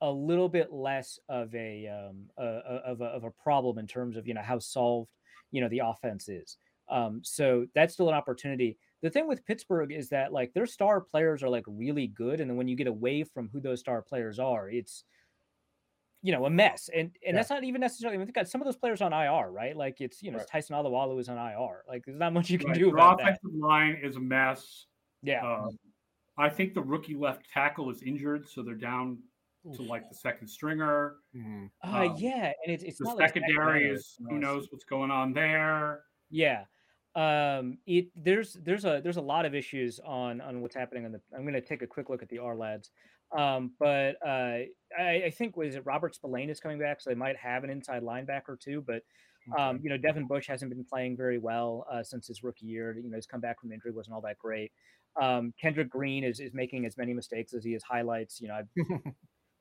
a 0.02 0.10
little 0.10 0.50
bit 0.50 0.72
less 0.72 1.20
of 1.28 1.54
a, 1.54 1.88
um, 1.88 2.26
a, 2.38 2.44
of 2.44 3.02
a 3.02 3.06
of 3.06 3.24
a 3.24 3.32
problem 3.32 3.78
in 3.78 3.88
terms 3.88 4.18
of 4.18 4.28
you 4.28 4.34
know 4.34 4.42
how 4.42 4.60
solved 4.60 5.12
you 5.52 5.62
know 5.62 5.70
the 5.70 5.80
offense 5.80 6.30
is. 6.30 6.58
Um, 6.90 7.22
so 7.24 7.68
that's 7.76 7.94
still 7.94 8.10
an 8.10 8.16
opportunity 8.16 8.78
the 9.02 9.10
thing 9.10 9.28
with 9.28 9.46
Pittsburgh 9.46 9.92
is 9.92 10.10
that 10.10 10.34
like 10.34 10.54
their 10.54 10.66
star 10.66 11.00
players 11.00 11.42
are 11.42 11.50
like 11.50 11.64
really 11.68 12.08
good, 12.08 12.42
and 12.42 12.50
then 12.50 12.58
when 12.58 12.68
you 12.68 12.76
get 12.76 12.88
away 12.88 13.24
from 13.24 13.50
who 13.52 13.60
those 13.60 13.80
star 13.80 14.02
players 14.02 14.40
are, 14.40 14.70
it's 14.70 15.04
you 16.22 16.34
know 16.34 16.46
a 16.46 16.50
mess. 16.50 16.90
And 16.94 17.04
and 17.06 17.14
yeah. 17.24 17.32
that's 17.34 17.50
not 17.50 17.64
even 17.64 17.80
necessarily. 17.80 18.18
I 18.18 18.20
mean, 18.20 18.32
got 18.34 18.50
some 18.50 18.62
of 18.62 18.66
those 18.66 18.76
players 18.76 19.02
on 19.02 19.14
IR, 19.14 19.52
right? 19.52 19.76
Like 19.76 20.02
it's 20.02 20.22
you 20.22 20.32
know 20.32 20.40
right. 20.40 20.48
Tyson 20.48 20.76
Alualu 20.76 21.20
is 21.20 21.30
on 21.30 21.38
IR. 21.38 21.84
Like 21.88 22.04
there's 22.06 22.20
not 22.20 22.34
much 22.34 22.50
you 22.50 22.60
can 22.60 22.70
right. 22.70 22.80
do 22.80 22.90
about 22.90 23.22
offensive 23.22 23.42
that. 23.44 23.66
line 23.66 23.98
is 24.04 24.18
a 24.18 24.20
mess. 24.20 24.86
Yeah. 25.24 25.46
Um, 25.46 25.78
I 26.38 26.50
think 26.50 26.74
the 26.74 26.82
rookie 26.82 27.16
left 27.16 27.50
tackle 27.54 27.90
is 27.90 28.02
injured, 28.02 28.48
so 28.48 28.64
they're 28.64 28.76
down 28.76 29.20
to 29.74 29.82
like 29.82 30.10
the 30.10 30.16
second 30.16 30.48
stringer. 30.48 31.16
Mm-hmm. 31.36 31.66
Uh, 31.84 32.06
um, 32.08 32.16
yeah, 32.18 32.52
and 32.66 32.74
it's, 32.74 32.84
it's 32.84 33.00
the 33.00 33.16
secondary 33.18 33.90
is 33.90 34.16
who 34.30 34.40
knows 34.40 34.68
what's 34.72 34.86
going 34.86 35.12
on 35.12 35.34
there. 35.34 36.02
Yeah, 36.30 36.64
um 37.16 37.78
it 37.88 38.08
there's 38.16 38.54
there's 38.64 38.86
a 38.86 39.02
there's 39.04 39.18
a 39.18 39.22
lot 39.22 39.46
of 39.46 39.56
issues 39.56 40.00
on 40.06 40.40
on 40.42 40.62
what's 40.62 40.76
happening 40.76 41.06
on 41.06 41.12
the 41.12 41.20
i'm 41.36 41.42
going 41.42 41.54
to 41.54 41.62
take 41.62 41.82
a 41.82 41.88
quick 41.88 42.08
look 42.08 42.22
at 42.22 42.30
the 42.30 42.38
Ourlads 42.38 42.90
um 43.36 43.72
but 43.80 44.16
uh 44.26 44.60
i 44.98 45.24
i 45.26 45.34
think 45.36 45.58
was 45.58 45.76
it 45.76 45.86
robert 45.86 46.14
spillane 46.14 46.50
is 46.50 46.60
coming 46.60 46.78
back 46.78 47.02
so 47.02 47.10
they 47.10 47.16
might 47.16 47.36
have 47.36 47.64
an 47.64 47.72
inside 47.72 48.04
linebacker 48.04 48.60
too 48.60 48.84
but 48.86 49.02
um 49.58 49.80
you 49.82 49.90
know 49.90 49.98
devin 49.98 50.28
bush 50.28 50.48
hasn't 50.48 50.70
been 50.70 50.86
playing 50.86 51.18
very 51.18 51.40
well 51.40 51.84
uh 51.92 52.04
since 52.04 52.28
his 52.28 52.44
rookie 52.44 52.68
year 52.68 52.96
you 52.96 53.10
know 53.10 53.16
he's 53.16 53.26
come 53.26 53.42
back 53.42 53.60
from 53.60 53.72
injury 53.72 53.92
wasn't 53.92 54.14
all 54.14 54.22
that 54.22 54.38
great 54.38 54.72
um 55.20 55.52
kendrick 55.60 55.90
green 55.90 56.24
is 56.24 56.40
is 56.40 56.54
making 56.54 56.86
as 56.86 56.96
many 56.96 57.14
mistakes 57.14 57.56
as 57.56 57.64
he 57.64 57.74
has 57.74 57.82
highlights 57.82 58.40
you 58.40 58.48
know 58.48 58.62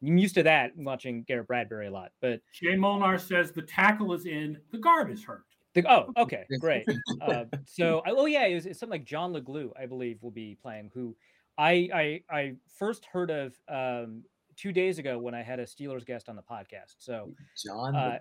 i'm 0.02 0.18
used 0.18 0.34
to 0.34 0.42
that 0.42 0.76
watching 0.76 1.22
garrett 1.24 1.46
bradbury 1.46 1.86
a 1.86 1.90
lot 1.90 2.10
but 2.20 2.40
jay 2.52 2.76
molnar 2.76 3.18
says 3.18 3.52
the 3.52 3.62
tackle 3.62 4.12
is 4.12 4.26
in 4.26 4.58
the 4.72 4.78
guard 4.78 5.10
is 5.10 5.24
hurt 5.24 5.44
the, 5.74 5.92
oh, 5.92 6.12
okay, 6.16 6.44
great. 6.60 6.84
Uh, 7.20 7.44
so, 7.66 8.02
oh 8.06 8.26
yeah, 8.26 8.46
it 8.46 8.54
was, 8.54 8.66
it's 8.66 8.80
something 8.80 8.98
like 8.98 9.04
John 9.04 9.32
LeGlue, 9.32 9.70
I 9.80 9.86
believe, 9.86 10.22
will 10.22 10.30
be 10.30 10.56
playing. 10.60 10.90
Who 10.94 11.14
I 11.58 11.88
I 11.92 12.20
I 12.30 12.54
first 12.78 13.04
heard 13.04 13.30
of 13.30 13.54
um, 13.68 14.22
two 14.56 14.72
days 14.72 14.98
ago 14.98 15.18
when 15.18 15.34
I 15.34 15.42
had 15.42 15.58
a 15.58 15.64
Steelers 15.64 16.06
guest 16.06 16.28
on 16.28 16.36
the 16.36 16.42
podcast. 16.42 16.96
So 16.98 17.32
John 17.64 17.94
uh, 17.94 18.18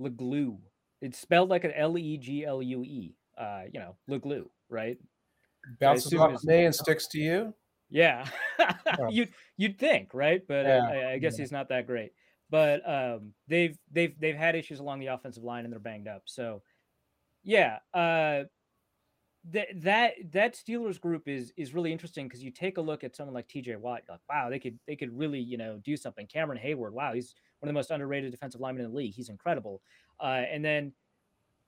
LeGlue. 0.00 0.58
It's 1.00 1.18
spelled 1.18 1.48
like 1.48 1.64
an 1.64 1.72
L 1.72 1.96
E 1.96 2.18
G 2.18 2.44
L 2.44 2.62
U 2.62 2.82
E. 2.84 3.14
Uh, 3.38 3.62
you 3.72 3.80
know, 3.80 3.96
LeGlue, 4.10 4.46
right? 4.68 4.98
Bounces 5.80 6.14
off 6.14 6.42
me 6.44 6.64
and 6.64 6.74
sticks 6.74 7.06
to 7.08 7.18
you. 7.18 7.54
Yeah, 7.92 8.26
oh. 8.98 9.08
you'd 9.10 9.32
you'd 9.56 9.78
think, 9.78 10.14
right? 10.14 10.42
But 10.46 10.66
yeah. 10.66 10.88
I, 10.88 11.12
I, 11.12 11.18
guess 11.18 11.38
yeah. 11.38 11.42
he's 11.42 11.52
not 11.52 11.68
that 11.68 11.86
great 11.86 12.12
but 12.52 12.86
um, 12.86 13.32
they've 13.48 13.78
they've 13.90 14.14
they've 14.20 14.36
had 14.36 14.54
issues 14.54 14.78
along 14.78 15.00
the 15.00 15.06
offensive 15.06 15.42
line 15.42 15.64
and 15.64 15.72
they're 15.72 15.80
banged 15.80 16.06
up. 16.06 16.22
So 16.26 16.62
yeah, 17.42 17.78
uh, 17.94 18.44
that 19.50 19.68
that 19.76 20.12
that 20.32 20.54
Steelers 20.54 21.00
group 21.00 21.26
is 21.26 21.52
is 21.56 21.72
really 21.72 21.90
interesting 21.90 22.28
because 22.28 22.44
you 22.44 22.50
take 22.50 22.76
a 22.76 22.80
look 22.82 23.02
at 23.04 23.16
someone 23.16 23.34
like 23.34 23.48
T.J. 23.48 23.76
Watt, 23.76 24.02
like 24.06 24.20
wow, 24.28 24.50
they 24.50 24.58
could 24.58 24.78
they 24.86 24.96
could 24.96 25.16
really 25.16 25.40
you 25.40 25.56
know 25.56 25.80
do 25.82 25.96
something. 25.96 26.26
Cameron 26.26 26.60
Heyward, 26.62 26.92
wow, 26.92 27.14
he's 27.14 27.34
one 27.60 27.68
of 27.68 27.72
the 27.72 27.78
most 27.78 27.90
underrated 27.90 28.30
defensive 28.30 28.60
linemen 28.60 28.84
in 28.84 28.90
the 28.90 28.96
league. 28.96 29.14
He's 29.14 29.30
incredible. 29.30 29.80
Uh, 30.20 30.44
and 30.50 30.62
then 30.62 30.92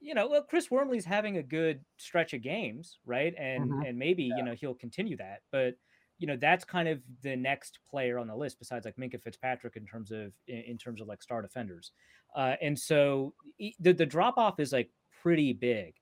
you 0.01 0.15
know, 0.15 0.29
well, 0.29 0.43
Chris 0.43 0.69
Wormley's 0.71 1.07
having 1.07 1.39
a 1.39 1.43
good 1.43 1.81
stretch 1.97 2.35
of 2.35 2.43
games, 2.43 2.99
right? 3.07 3.35
And 3.39 3.71
Mhm. 3.71 3.89
and 3.89 3.99
maybe 3.99 4.25
Yeah. 4.25 4.37
you 4.37 4.43
know 4.43 4.55
he'll 4.55 4.75
continue 4.75 5.17
that, 5.17 5.41
but 5.51 5.77
you 6.19 6.27
know 6.27 6.37
that's 6.37 6.65
kind 6.65 6.89
of 6.89 7.01
the 7.23 7.37
next 7.37 7.79
player 7.89 8.19
on 8.19 8.27
the 8.27 8.37
list 8.37 8.59
besides 8.59 8.85
like 8.85 8.97
Minkah 8.97 9.23
Fitzpatrick 9.23 9.77
in 9.77 9.87
terms 9.87 10.11
of 10.11 10.33
in, 10.49 10.63
in 10.69 10.79
terms 10.79 11.01
of 11.01 11.09
like 11.09 11.23
star 11.23 11.43
defenders, 11.43 11.93
uh, 12.37 12.55
and 12.63 12.79
so 12.79 13.35
the 13.81 13.93
the 13.93 14.07
drop 14.07 14.39
off 14.39 14.61
is 14.61 14.73
like 14.73 14.91
pretty 15.23 15.53
big 15.53 15.95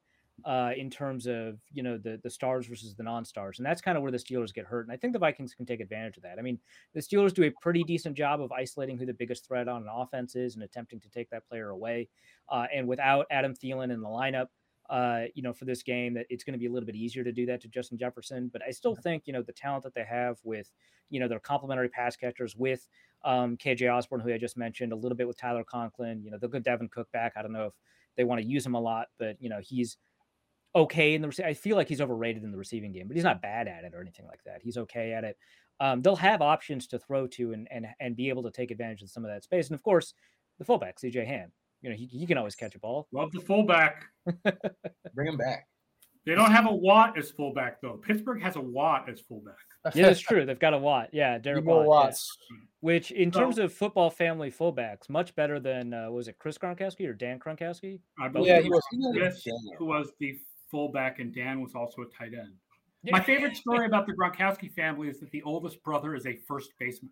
uh, 0.44 0.70
in 0.76 0.90
terms 0.90 1.26
of 1.26 1.60
you 1.72 1.82
know 1.82 1.98
the 1.98 2.18
the 2.22 2.30
stars 2.30 2.66
versus 2.66 2.94
the 2.94 3.02
non-stars, 3.02 3.58
and 3.58 3.66
that's 3.66 3.80
kind 3.80 3.96
of 3.96 4.02
where 4.02 4.12
the 4.12 4.18
Steelers 4.18 4.52
get 4.52 4.64
hurt. 4.64 4.86
And 4.86 4.92
I 4.92 4.96
think 4.96 5.12
the 5.12 5.18
Vikings 5.18 5.54
can 5.54 5.66
take 5.66 5.80
advantage 5.80 6.16
of 6.16 6.22
that. 6.24 6.38
I 6.38 6.42
mean, 6.42 6.58
the 6.94 7.00
Steelers 7.00 7.32
do 7.32 7.44
a 7.44 7.50
pretty 7.60 7.84
decent 7.84 8.16
job 8.16 8.40
of 8.40 8.50
isolating 8.52 8.98
who 8.98 9.06
the 9.06 9.14
biggest 9.14 9.46
threat 9.46 9.68
on 9.68 9.82
an 9.82 9.88
offense 9.90 10.34
is 10.34 10.54
and 10.54 10.64
attempting 10.64 11.00
to 11.00 11.08
take 11.10 11.30
that 11.30 11.46
player 11.48 11.70
away. 11.70 12.08
Uh, 12.48 12.66
and 12.74 12.86
without 12.86 13.26
Adam 13.30 13.54
Thielen 13.54 13.92
in 13.92 14.00
the 14.00 14.08
lineup, 14.08 14.48
uh, 14.90 15.22
you 15.34 15.42
know, 15.42 15.52
for 15.52 15.64
this 15.64 15.82
game, 15.82 16.14
that 16.14 16.26
it's 16.28 16.44
going 16.44 16.52
to 16.52 16.58
be 16.58 16.66
a 16.66 16.70
little 16.70 16.86
bit 16.86 16.96
easier 16.96 17.24
to 17.24 17.32
do 17.32 17.46
that 17.46 17.60
to 17.62 17.68
Justin 17.68 17.98
Jefferson. 17.98 18.50
But 18.52 18.62
I 18.66 18.70
still 18.70 18.94
think 18.94 19.24
you 19.26 19.32
know 19.32 19.42
the 19.42 19.52
talent 19.52 19.84
that 19.84 19.94
they 19.94 20.04
have 20.04 20.38
with 20.44 20.70
you 21.10 21.20
know 21.20 21.28
their 21.28 21.40
complementary 21.40 21.88
pass 21.88 22.16
catchers 22.16 22.56
with 22.56 22.86
um, 23.24 23.56
KJ 23.56 23.92
Osborne, 23.92 24.20
who 24.20 24.32
I 24.32 24.38
just 24.38 24.56
mentioned, 24.56 24.92
a 24.92 24.96
little 24.96 25.16
bit 25.16 25.28
with 25.28 25.38
Tyler 25.38 25.64
Conklin. 25.64 26.22
You 26.22 26.30
know, 26.30 26.38
they'll 26.38 26.50
get 26.50 26.64
Dalvin 26.64 26.90
Cook 26.90 27.10
back. 27.12 27.32
I 27.36 27.42
don't 27.42 27.52
know 27.52 27.66
if 27.66 27.74
they 28.16 28.24
want 28.24 28.40
to 28.40 28.46
use 28.46 28.66
him 28.66 28.74
a 28.74 28.80
lot, 28.80 29.08
but 29.18 29.36
you 29.40 29.48
know 29.48 29.60
he's 29.62 29.96
okay 30.74 31.14
in 31.14 31.22
the. 31.22 31.44
I 31.46 31.54
feel 31.54 31.76
like 31.76 31.88
he's 31.88 32.00
overrated 32.00 32.42
in 32.42 32.50
the 32.50 32.58
receiving 32.58 32.92
game, 32.92 33.08
but 33.08 33.16
he's 33.16 33.24
not 33.24 33.42
bad 33.42 33.68
at 33.68 33.84
it 33.84 33.94
or 33.94 34.00
anything 34.00 34.26
like 34.26 34.42
that. 34.44 34.60
He's 34.62 34.76
okay 34.76 35.12
at 35.12 35.24
it. 35.24 35.36
Um, 35.80 36.02
they'll 36.02 36.16
have 36.16 36.42
options 36.42 36.86
to 36.88 36.98
throw 36.98 37.26
to 37.28 37.52
and 37.52 37.68
and 37.70 37.86
and 38.00 38.16
be 38.16 38.28
able 38.28 38.42
to 38.42 38.50
take 38.50 38.70
advantage 38.70 39.02
of 39.02 39.10
some 39.10 39.24
of 39.24 39.30
that 39.30 39.44
space. 39.44 39.68
And 39.68 39.74
of 39.74 39.82
course, 39.82 40.14
the 40.58 40.64
fullback 40.64 40.98
CJ 40.98 41.26
Ham. 41.26 41.52
You 41.82 41.90
know, 41.90 41.96
he, 41.96 42.06
he 42.06 42.26
can 42.26 42.38
always 42.38 42.54
catch 42.54 42.74
a 42.74 42.78
ball. 42.78 43.08
Love 43.12 43.32
the 43.32 43.40
fullback. 43.40 44.04
Bring 45.14 45.28
him 45.28 45.36
back. 45.36 45.66
They 46.24 46.36
don't 46.36 46.52
have 46.52 46.66
a 46.66 46.72
Watt 46.72 47.18
as 47.18 47.32
fullback 47.32 47.80
though. 47.82 47.94
Pittsburgh 48.06 48.40
has 48.42 48.54
a 48.56 48.60
Watt 48.60 49.08
as 49.10 49.20
fullback. 49.20 49.56
Yeah, 49.96 50.06
that's 50.06 50.20
true. 50.20 50.46
They've 50.46 50.56
got 50.60 50.74
a 50.74 50.78
Watt. 50.78 51.08
Yeah, 51.12 51.38
Derek 51.38 51.64
Igor 51.64 51.78
Watt. 51.84 51.84
yeah. 51.84 51.88
Watts. 52.06 52.38
Which, 52.78 53.10
in 53.10 53.32
So- 53.32 53.40
terms 53.40 53.58
of 53.58 53.72
football 53.72 54.10
family 54.10 54.48
fullbacks, 54.48 55.08
much 55.08 55.34
better 55.34 55.58
than 55.58 55.92
uh, 55.92 56.08
was 56.08 56.28
it 56.28 56.38
Chris 56.38 56.56
Gronkowski 56.56 57.08
or 57.08 57.12
Dan 57.14 57.40
Gronkowski? 57.40 57.98
I 58.20 58.30
Yeah, 58.36 58.60
he 58.60 58.70
was- 58.70 58.80
Chris, 59.16 59.42
Damn. 59.42 59.54
who 59.78 59.86
was 59.86 60.12
the 60.20 60.38
fullback, 60.70 61.18
and 61.18 61.34
Dan 61.34 61.60
was 61.60 61.74
also 61.74 62.02
a 62.02 62.06
tight 62.16 62.32
end. 62.32 62.52
Yeah. 63.02 63.10
My 63.18 63.20
favorite 63.24 63.56
story 63.64 63.86
about 63.86 64.06
the 64.06 64.12
Gronkowski 64.12 64.72
family 64.72 65.08
is 65.08 65.18
that 65.18 65.32
the 65.32 65.42
oldest 65.42 65.82
brother 65.82 66.14
is 66.14 66.26
a 66.26 66.36
first 66.46 66.70
baseman. 66.78 67.10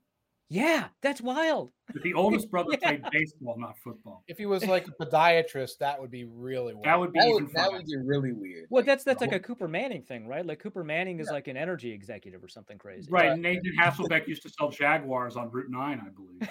Yeah, 0.53 0.89
that's 1.01 1.21
wild. 1.21 1.71
That 1.95 2.03
the 2.03 2.13
oldest 2.15 2.51
brother 2.51 2.71
Yeah. 2.73 2.89
played 2.89 3.03
baseball, 3.13 3.55
not 3.57 3.79
football. 3.79 4.25
If 4.27 4.37
he 4.37 4.47
was 4.47 4.67
like 4.67 4.89
a 4.89 4.91
podiatrist, 4.91 5.79
that 5.79 6.01
would 6.01 6.11
be 6.11 6.25
really 6.25 6.75
weird. 6.75 6.87
That 6.87 6.99
would 6.99 7.13
be 7.13 7.21
That 7.21 7.29
even 7.29 7.45
would, 7.45 7.55
that 7.55 7.71
would 7.73 7.87
be 7.87 7.97
really 7.99 8.33
weird. 8.33 8.67
Well, 8.69 8.83
that's 8.83 9.05
that's 9.05 9.21
like 9.21 9.33
a 9.33 9.39
Cooper 9.39 9.69
Manning 9.69 10.03
thing, 10.03 10.27
right? 10.27 10.45
Like 10.45 10.59
Cooper 10.59 10.83
Manning 10.83 11.21
is 11.21 11.31
like 11.31 11.47
an 11.47 11.57
energy 11.57 11.93
executive 11.93 12.43
or 12.43 12.49
something 12.49 12.79
crazy. 12.79 13.09
Right. 13.11 13.39
Nathan 13.39 13.73
Hasselbeck 13.81 14.27
used 14.27 14.43
to 14.43 14.49
sell 14.51 14.71
Jaguars 14.71 15.37
on 15.37 15.51
Route 15.53 15.71
9, 15.71 16.01
I 16.05 16.11
believe. 16.11 16.51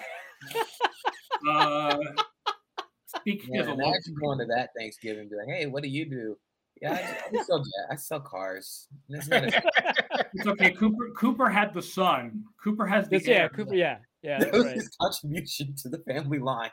uh, 1.50 1.98
speaking 3.04 3.54
Yeah, 3.54 3.60
as 3.60 3.66
a 3.66 3.70
local, 3.70 3.84
imagine 3.90 4.14
going 4.18 4.38
to 4.38 4.46
that 4.46 4.70
Thanksgiving, 4.78 5.20
and 5.20 5.30
be 5.30 5.36
like, 5.36 5.48
"Hey, 5.48 5.66
what 5.66 5.82
do 5.82 5.90
you 5.90 6.08
do?" 6.08 6.38
Yeah, 6.80 6.92
I, 6.94 7.28
I 7.28 7.32
just 7.32 7.46
sell 7.48 7.64
I 7.90 7.96
sell 7.96 8.20
cars. 8.20 8.88
It's 9.08 9.28
not 9.28 9.44
a- 9.44 9.62
it's 10.34 10.46
okay. 10.46 10.70
Cooper 10.72 11.10
Cooper 11.16 11.48
had 11.50 11.74
the 11.74 11.82
son. 11.82 12.44
Cooper 12.62 12.86
has 12.86 13.04
the 13.08 13.16
That's, 13.16 13.28
yeah. 13.28 13.48
Cooper. 13.48 13.74
Yeah, 13.74 13.98
yeah, 14.22 14.38
that 14.38 14.52
was 14.52 14.64
right. 14.66 14.74
his 14.76 14.88
contribution 15.00 15.74
to 15.76 15.88
the 15.88 15.98
family 15.98 16.38
line. 16.38 16.70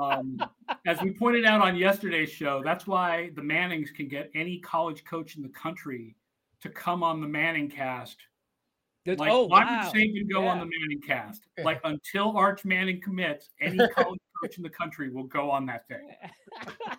Um, 0.00 0.38
as 0.86 1.00
we 1.02 1.12
pointed 1.12 1.44
out 1.44 1.60
on 1.60 1.76
yesterday's 1.76 2.30
show, 2.30 2.62
that's 2.64 2.86
why 2.86 3.30
the 3.34 3.42
Mannings 3.42 3.90
can 3.90 4.08
get 4.08 4.30
any 4.34 4.58
college 4.60 5.04
coach 5.04 5.36
in 5.36 5.42
the 5.42 5.48
country 5.50 6.16
to 6.62 6.68
come 6.68 7.02
on 7.02 7.20
the 7.20 7.28
Manning 7.28 7.68
cast. 7.68 8.16
That's- 9.04 9.18
Like, 9.20 9.30
oh 9.30 9.44
why 9.46 9.64
wow. 9.64 9.90
would 9.92 9.94
Saban 9.94 10.30
go 10.32 10.46
on 10.46 10.58
the 10.58 10.64
Manning 10.64 11.00
cast? 11.06 11.46
Like, 11.62 11.80
until 11.84 12.36
Arch 12.36 12.64
Manning 12.64 13.00
commits, 13.02 13.50
any 13.60 13.76
college 13.88 14.20
coach 14.42 14.56
in 14.56 14.62
the 14.62 14.70
country 14.70 15.10
will 15.10 15.24
go 15.24 15.50
on 15.50 15.66
that 15.66 15.86
thing. 15.88 16.08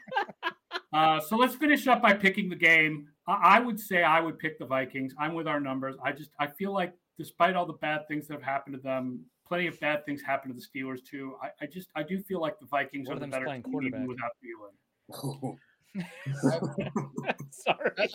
Uh, 0.95 1.19
so 1.19 1.35
let's 1.35 1.55
finish 1.55 1.87
up 1.87 2.01
by 2.01 2.13
picking 2.13 2.47
the 2.47 2.55
game. 2.55 3.07
I, 3.27 3.57
I 3.57 3.59
would 3.59 3.77
say 3.77 4.03
I 4.03 4.21
would 4.21 4.39
pick 4.39 4.57
the 4.57 4.65
Vikings. 4.65 5.13
I'm 5.19 5.33
with 5.33 5.45
our 5.45 5.59
numbers. 5.59 5.95
I 6.01 6.13
just 6.13 6.31
I 6.39 6.47
feel 6.47 6.73
like 6.73 6.93
despite 7.17 7.55
all 7.55 7.65
the 7.65 7.73
bad 7.73 8.07
things 8.07 8.27
that 8.27 8.35
have 8.35 8.43
happened 8.43 8.75
to 8.75 8.81
them, 8.81 9.25
plenty 9.45 9.67
of 9.67 9.77
bad 9.81 10.05
things 10.05 10.21
happened 10.21 10.55
to 10.55 10.59
the 10.59 10.65
Steelers 10.65 11.03
too. 11.03 11.35
I, 11.43 11.49
I 11.61 11.67
just 11.67 11.89
I 11.97 12.03
do 12.03 12.21
feel 12.21 12.39
like 12.39 12.57
the 12.61 12.65
Vikings 12.67 13.09
One 13.09 13.17
are 13.17 13.19
the 13.19 13.27
better 13.27 13.43
playing 13.45 13.63
team 13.63 13.81
even 13.85 14.07
without 14.07 14.31
Thielen. 14.41 15.57
Sorry. 17.51 17.91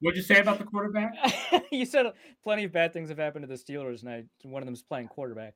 What'd 0.00 0.16
you 0.16 0.22
say 0.22 0.40
about 0.40 0.58
the 0.58 0.64
quarterback? 0.64 1.12
you 1.72 1.84
said 1.84 2.06
plenty 2.42 2.64
of 2.64 2.72
bad 2.72 2.94
things 2.94 3.10
have 3.10 3.18
happened 3.18 3.42
to 3.42 3.48
the 3.48 3.60
Steelers, 3.60 4.00
and 4.00 4.10
I, 4.10 4.24
one 4.44 4.62
of 4.62 4.66
them 4.66 4.74
is 4.74 4.82
playing 4.82 5.08
quarterback. 5.08 5.54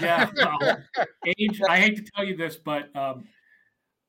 Yeah, 0.00 0.28
well, 0.36 0.58
age. 1.24 1.62
I 1.66 1.78
hate 1.78 1.96
to 1.96 2.02
tell 2.14 2.24
you 2.24 2.36
this, 2.36 2.56
but 2.56 2.94
um, 2.94 3.24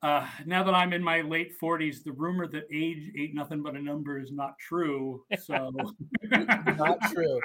uh, 0.02 0.26
now 0.46 0.62
that 0.64 0.74
I'm 0.74 0.92
in 0.92 1.02
my 1.02 1.20
late 1.20 1.58
40s, 1.60 2.02
the 2.04 2.12
rumor 2.12 2.46
that 2.48 2.64
age 2.72 3.12
ain't 3.18 3.34
nothing 3.34 3.62
but 3.62 3.74
a 3.76 3.82
number 3.82 4.18
is 4.18 4.32
not 4.32 4.58
true. 4.58 5.24
So 5.38 5.70
Not 6.30 6.98
true. 7.12 7.40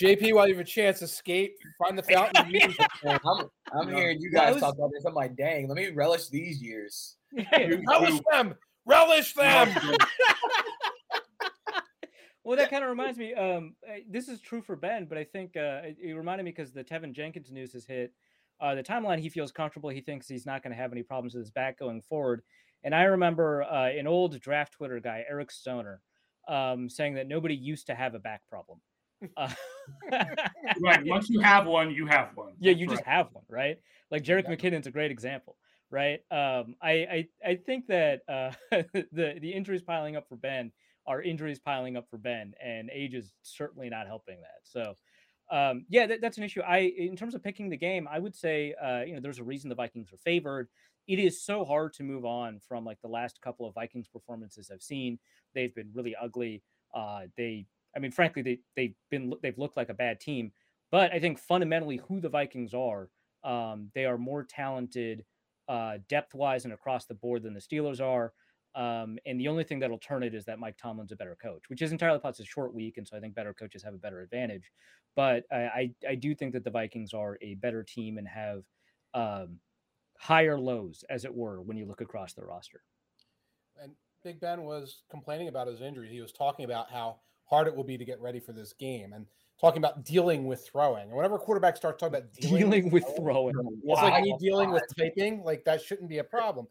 JP, 0.00 0.34
while 0.34 0.46
you 0.48 0.54
have 0.54 0.60
a 0.60 0.68
chance, 0.68 1.02
escape, 1.02 1.56
find 1.78 1.96
the 1.98 2.02
fountain. 2.02 2.54
of. 3.04 3.20
I'm, 3.24 3.48
I'm 3.72 3.90
No. 3.90 3.96
hearing 3.96 4.20
you 4.20 4.30
guys 4.30 4.54
was- 4.54 4.62
talk 4.62 4.74
about 4.76 4.90
this. 4.92 5.04
I'm 5.04 5.14
like, 5.14 5.36
dang, 5.36 5.68
let 5.68 5.76
me 5.76 5.90
relish 5.90 6.28
these 6.28 6.60
years. 6.62 7.16
Relish 7.52 8.20
them. 8.30 8.54
Relish 8.84 9.34
them. 9.34 9.74
well, 12.44 12.56
that 12.56 12.70
kind 12.70 12.82
of 12.82 12.90
reminds 12.90 13.18
me. 13.18 13.34
Um, 13.34 13.74
this 14.08 14.28
is 14.28 14.40
true 14.40 14.60
for 14.62 14.74
Ben, 14.76 15.06
but 15.06 15.16
I 15.18 15.24
think 15.24 15.56
uh, 15.56 15.80
it, 15.84 15.96
it 16.02 16.12
reminded 16.14 16.44
me 16.44 16.50
because 16.50 16.72
the 16.72 16.82
Teven 16.84 17.12
Jenkins 17.12 17.50
news 17.50 17.72
has 17.72 17.84
hit. 17.84 18.12
Uh, 18.60 18.74
the 18.74 18.82
timeline, 18.82 19.18
he 19.18 19.28
feels 19.28 19.52
comfortable. 19.52 19.90
He 19.90 20.00
thinks 20.00 20.28
he's 20.28 20.46
not 20.46 20.62
going 20.62 20.70
to 20.74 20.80
have 20.80 20.92
any 20.92 21.02
problems 21.02 21.34
with 21.34 21.42
his 21.42 21.50
back 21.50 21.78
going 21.78 22.02
forward. 22.02 22.42
And 22.84 22.94
I 22.94 23.04
remember 23.04 23.62
uh, 23.64 23.88
an 23.88 24.06
old 24.06 24.40
draft 24.40 24.74
Twitter 24.74 25.00
guy, 25.00 25.24
Eric 25.28 25.50
Stoner, 25.50 26.00
um, 26.48 26.88
saying 26.88 27.14
that 27.14 27.28
nobody 27.28 27.54
used 27.54 27.86
to 27.86 27.94
have 27.94 28.14
a 28.14 28.18
back 28.18 28.42
problem. 28.48 28.80
Uh, 29.36 29.48
right. 30.80 31.00
Once 31.06 31.30
you 31.30 31.38
have 31.38 31.64
one, 31.64 31.92
you 31.92 32.06
have 32.06 32.30
one. 32.34 32.54
Yeah, 32.58 32.72
That's 32.72 32.80
you 32.80 32.86
just 32.88 33.04
have 33.04 33.28
one, 33.32 33.44
right? 33.48 33.78
Like 34.10 34.24
Jerick 34.24 34.48
McKinnon's 34.48 34.88
a 34.88 34.90
great 34.90 35.12
example, 35.12 35.56
right? 35.90 36.20
Um, 36.28 36.74
I, 36.82 36.90
I 36.90 37.28
I 37.46 37.54
think 37.54 37.86
that 37.86 38.22
uh, 38.28 38.50
the 38.70 39.38
the 39.40 39.52
injuries 39.52 39.82
piling 39.82 40.16
up 40.16 40.28
for 40.28 40.34
Ben 40.34 40.72
are 41.06 41.22
injuries 41.22 41.60
piling 41.60 41.96
up 41.96 42.08
for 42.10 42.18
Ben, 42.18 42.54
and 42.62 42.90
age 42.92 43.14
is 43.14 43.32
certainly 43.42 43.88
not 43.90 44.08
helping 44.08 44.40
that. 44.40 44.60
So, 44.64 44.94
um, 45.52 45.84
yeah, 45.90 46.06
that, 46.06 46.22
that's 46.22 46.38
an 46.38 46.44
issue. 46.44 46.62
I 46.62 46.78
in 46.96 47.14
terms 47.14 47.34
of 47.34 47.44
picking 47.44 47.68
the 47.68 47.76
game, 47.76 48.08
I 48.10 48.18
would 48.18 48.34
say 48.34 48.74
uh, 48.82 49.02
you 49.02 49.14
know 49.14 49.20
there's 49.20 49.38
a 49.38 49.44
reason 49.44 49.68
the 49.68 49.74
Vikings 49.74 50.12
are 50.12 50.18
favored. 50.18 50.68
It 51.06 51.18
is 51.18 51.44
so 51.44 51.64
hard 51.64 51.92
to 51.94 52.02
move 52.02 52.24
on 52.24 52.58
from 52.66 52.84
like 52.84 53.00
the 53.02 53.08
last 53.08 53.40
couple 53.42 53.66
of 53.68 53.74
Vikings 53.74 54.08
performances 54.08 54.70
I've 54.72 54.82
seen. 54.82 55.18
They've 55.54 55.74
been 55.74 55.90
really 55.92 56.16
ugly. 56.20 56.62
Uh, 56.94 57.22
they, 57.36 57.66
I 57.94 57.98
mean, 57.98 58.12
frankly, 58.12 58.40
they 58.40 58.60
they've 58.76 58.94
been 59.10 59.34
they've 59.42 59.58
looked 59.58 59.76
like 59.76 59.90
a 59.90 59.94
bad 59.94 60.20
team. 60.20 60.52
But 60.90 61.12
I 61.12 61.20
think 61.20 61.38
fundamentally, 61.38 62.00
who 62.08 62.20
the 62.20 62.28
Vikings 62.30 62.72
are, 62.72 63.08
um, 63.44 63.90
they 63.94 64.06
are 64.06 64.18
more 64.18 64.44
talented 64.44 65.24
uh, 65.68 65.98
depth 66.08 66.34
wise 66.34 66.64
and 66.64 66.72
across 66.72 67.04
the 67.04 67.14
board 67.14 67.42
than 67.42 67.54
the 67.54 67.60
Steelers 67.60 68.00
are. 68.00 68.32
Um, 68.74 69.18
and 69.26 69.38
the 69.38 69.48
only 69.48 69.64
thing 69.64 69.78
that'll 69.80 69.98
turn 69.98 70.22
it 70.22 70.34
is 70.34 70.44
that 70.46 70.58
Mike 70.58 70.78
Tomlin's 70.78 71.12
a 71.12 71.16
better 71.16 71.36
coach, 71.40 71.68
which 71.68 71.82
is 71.82 71.92
entirely 71.92 72.18
possible. 72.18 72.42
It's 72.42 72.48
a 72.48 72.52
short 72.52 72.72
week, 72.74 72.96
and 72.96 73.06
so 73.06 73.16
I 73.16 73.20
think 73.20 73.34
better 73.34 73.52
coaches 73.52 73.82
have 73.82 73.94
a 73.94 73.98
better 73.98 74.20
advantage. 74.20 74.70
But 75.14 75.44
I, 75.52 75.56
I, 75.56 75.94
I 76.10 76.14
do 76.14 76.34
think 76.34 76.54
that 76.54 76.64
the 76.64 76.70
Vikings 76.70 77.12
are 77.12 77.38
a 77.42 77.54
better 77.56 77.82
team 77.82 78.16
and 78.16 78.26
have 78.26 78.64
um, 79.12 79.60
higher 80.18 80.58
lows, 80.58 81.04
as 81.10 81.24
it 81.26 81.34
were, 81.34 81.60
when 81.60 81.76
you 81.76 81.84
look 81.84 82.00
across 82.00 82.32
the 82.32 82.44
roster. 82.44 82.82
And 83.80 83.92
Big 84.24 84.40
Ben 84.40 84.62
was 84.62 85.02
complaining 85.10 85.48
about 85.48 85.66
his 85.66 85.80
injuries. 85.82 86.10
He 86.10 86.20
was 86.20 86.32
talking 86.32 86.64
about 86.64 86.90
how 86.90 87.20
hard 87.44 87.66
it 87.66 87.74
will 87.74 87.84
be 87.84 87.98
to 87.98 88.04
get 88.04 88.20
ready 88.20 88.40
for 88.40 88.52
this 88.52 88.72
game 88.72 89.12
and 89.12 89.26
talking 89.60 89.78
about 89.78 90.04
dealing 90.04 90.46
with 90.46 90.66
throwing. 90.66 91.08
And 91.08 91.12
whenever 91.16 91.38
quarterbacks 91.38 91.76
start 91.76 91.98
talking 91.98 92.14
about 92.16 92.32
dealing, 92.32 92.56
Dealing 92.60 92.90
with 92.90 93.04
throwing, 93.16 93.52
throwing. 93.54 93.80
it's 93.84 94.00
like 94.02 94.12
Wow. 94.14 94.20
me 94.20 94.36
dealing 94.40 94.70
with 94.70 94.84
typing. 94.98 95.42
Like 95.42 95.64
that 95.64 95.82
shouldn't 95.82 96.08
be 96.08 96.18
a 96.18 96.24
problem. 96.24 96.68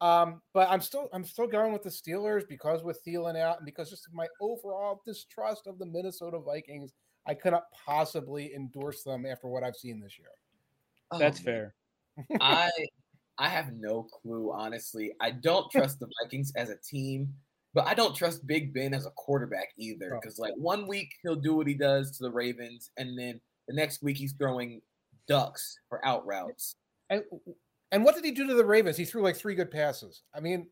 Um, 0.00 0.40
but 0.54 0.68
I'm 0.70 0.80
still 0.80 1.08
I'm 1.12 1.24
still 1.24 1.46
going 1.46 1.72
with 1.72 1.82
the 1.82 1.90
Steelers 1.90 2.48
because 2.48 2.82
with 2.82 3.04
Thielen 3.04 3.36
out 3.38 3.58
and 3.58 3.66
because 3.66 3.90
just 3.90 4.06
of 4.06 4.14
my 4.14 4.26
overall 4.40 5.02
distrust 5.06 5.66
of 5.66 5.78
the 5.78 5.86
Minnesota 5.86 6.38
Vikings, 6.38 6.94
I 7.26 7.34
cannot 7.34 7.64
possibly 7.72 8.54
endorse 8.54 9.02
them 9.02 9.26
after 9.26 9.48
what 9.48 9.62
I've 9.62 9.76
seen 9.76 10.00
this 10.00 10.18
year. 10.18 10.30
That's 11.18 11.40
Oh, 11.40 11.44
fair. 11.44 11.74
I 12.40 12.70
I 13.38 13.48
have 13.48 13.72
no 13.72 14.04
clue, 14.04 14.52
honestly. 14.52 15.12
I 15.20 15.32
don't 15.32 15.70
trust 15.72 16.00
the 16.00 16.08
Vikings 16.22 16.52
as 16.56 16.70
a 16.70 16.76
team, 16.76 17.34
but 17.74 17.86
I 17.86 17.94
don't 17.94 18.14
trust 18.14 18.46
Big 18.46 18.72
Ben 18.72 18.94
as 18.94 19.06
a 19.06 19.10
quarterback 19.10 19.68
either. 19.76 20.14
Oh. 20.14 20.20
Because 20.20 20.38
like 20.38 20.54
one 20.56 20.86
week 20.86 21.12
he'll 21.22 21.36
do 21.36 21.54
what 21.54 21.66
he 21.66 21.74
does 21.74 22.16
to 22.16 22.22
the 22.22 22.30
Ravens, 22.30 22.90
and 22.96 23.18
then 23.18 23.40
the 23.68 23.74
next 23.74 24.02
week 24.02 24.16
he's 24.16 24.32
throwing 24.32 24.80
ducks 25.28 25.78
for 25.88 26.04
out 26.06 26.26
routes. 26.26 26.76
And 27.10 27.22
And 27.92 28.04
what 28.04 28.14
did 28.14 28.24
he 28.24 28.30
do 28.30 28.46
to 28.46 28.54
the 28.54 28.64
Ravens? 28.64 28.96
He 28.96 29.04
threw 29.04 29.22
like 29.22 29.36
three 29.36 29.54
good 29.54 29.70
passes. 29.70 30.22
I 30.34 30.40
mean, 30.40 30.68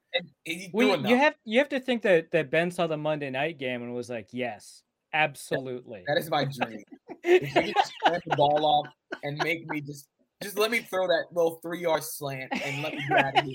well, 0.72 1.00
you 1.04 1.16
have 1.16 1.34
you 1.44 1.58
have 1.58 1.68
to 1.70 1.80
think 1.80 2.02
that 2.02 2.30
that 2.30 2.50
Ben 2.50 2.70
saw 2.70 2.86
the 2.86 2.96
Monday 2.96 3.30
night 3.30 3.58
game 3.58 3.82
and 3.82 3.92
was 3.92 4.08
like, 4.08 4.28
"Yes, 4.30 4.82
absolutely." 5.12 6.04
that 6.06 6.16
is 6.16 6.30
my 6.30 6.44
dream. 6.44 6.82
if 7.24 7.54
you 7.54 7.72
just 7.72 7.92
the 8.04 8.36
ball 8.36 8.64
off 8.64 8.86
and 9.24 9.36
make 9.38 9.68
me 9.68 9.80
just 9.80 10.08
just 10.42 10.56
let 10.56 10.70
me 10.70 10.78
throw 10.78 11.08
that 11.08 11.24
little 11.32 11.58
three 11.60 11.80
yard 11.80 12.04
slant 12.04 12.52
and 12.64 12.82
let 12.82 12.94
me 12.94 13.04
get 13.08 13.18
out 13.18 13.38
of 13.38 13.44
here. 13.44 13.54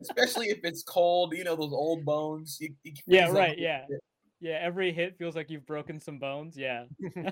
Especially 0.00 0.46
if 0.46 0.60
it's 0.64 0.82
cold, 0.82 1.34
you 1.36 1.44
know 1.44 1.56
those 1.56 1.72
old 1.72 2.04
bones. 2.04 2.58
You, 2.60 2.74
you 2.82 2.92
yeah, 3.06 3.30
right. 3.30 3.58
Yeah, 3.58 3.84
yeah. 4.40 4.58
Every 4.62 4.92
hit 4.92 5.18
feels 5.18 5.36
like 5.36 5.50
you've 5.50 5.66
broken 5.66 6.00
some 6.00 6.18
bones. 6.18 6.56
Yeah. 6.56 6.84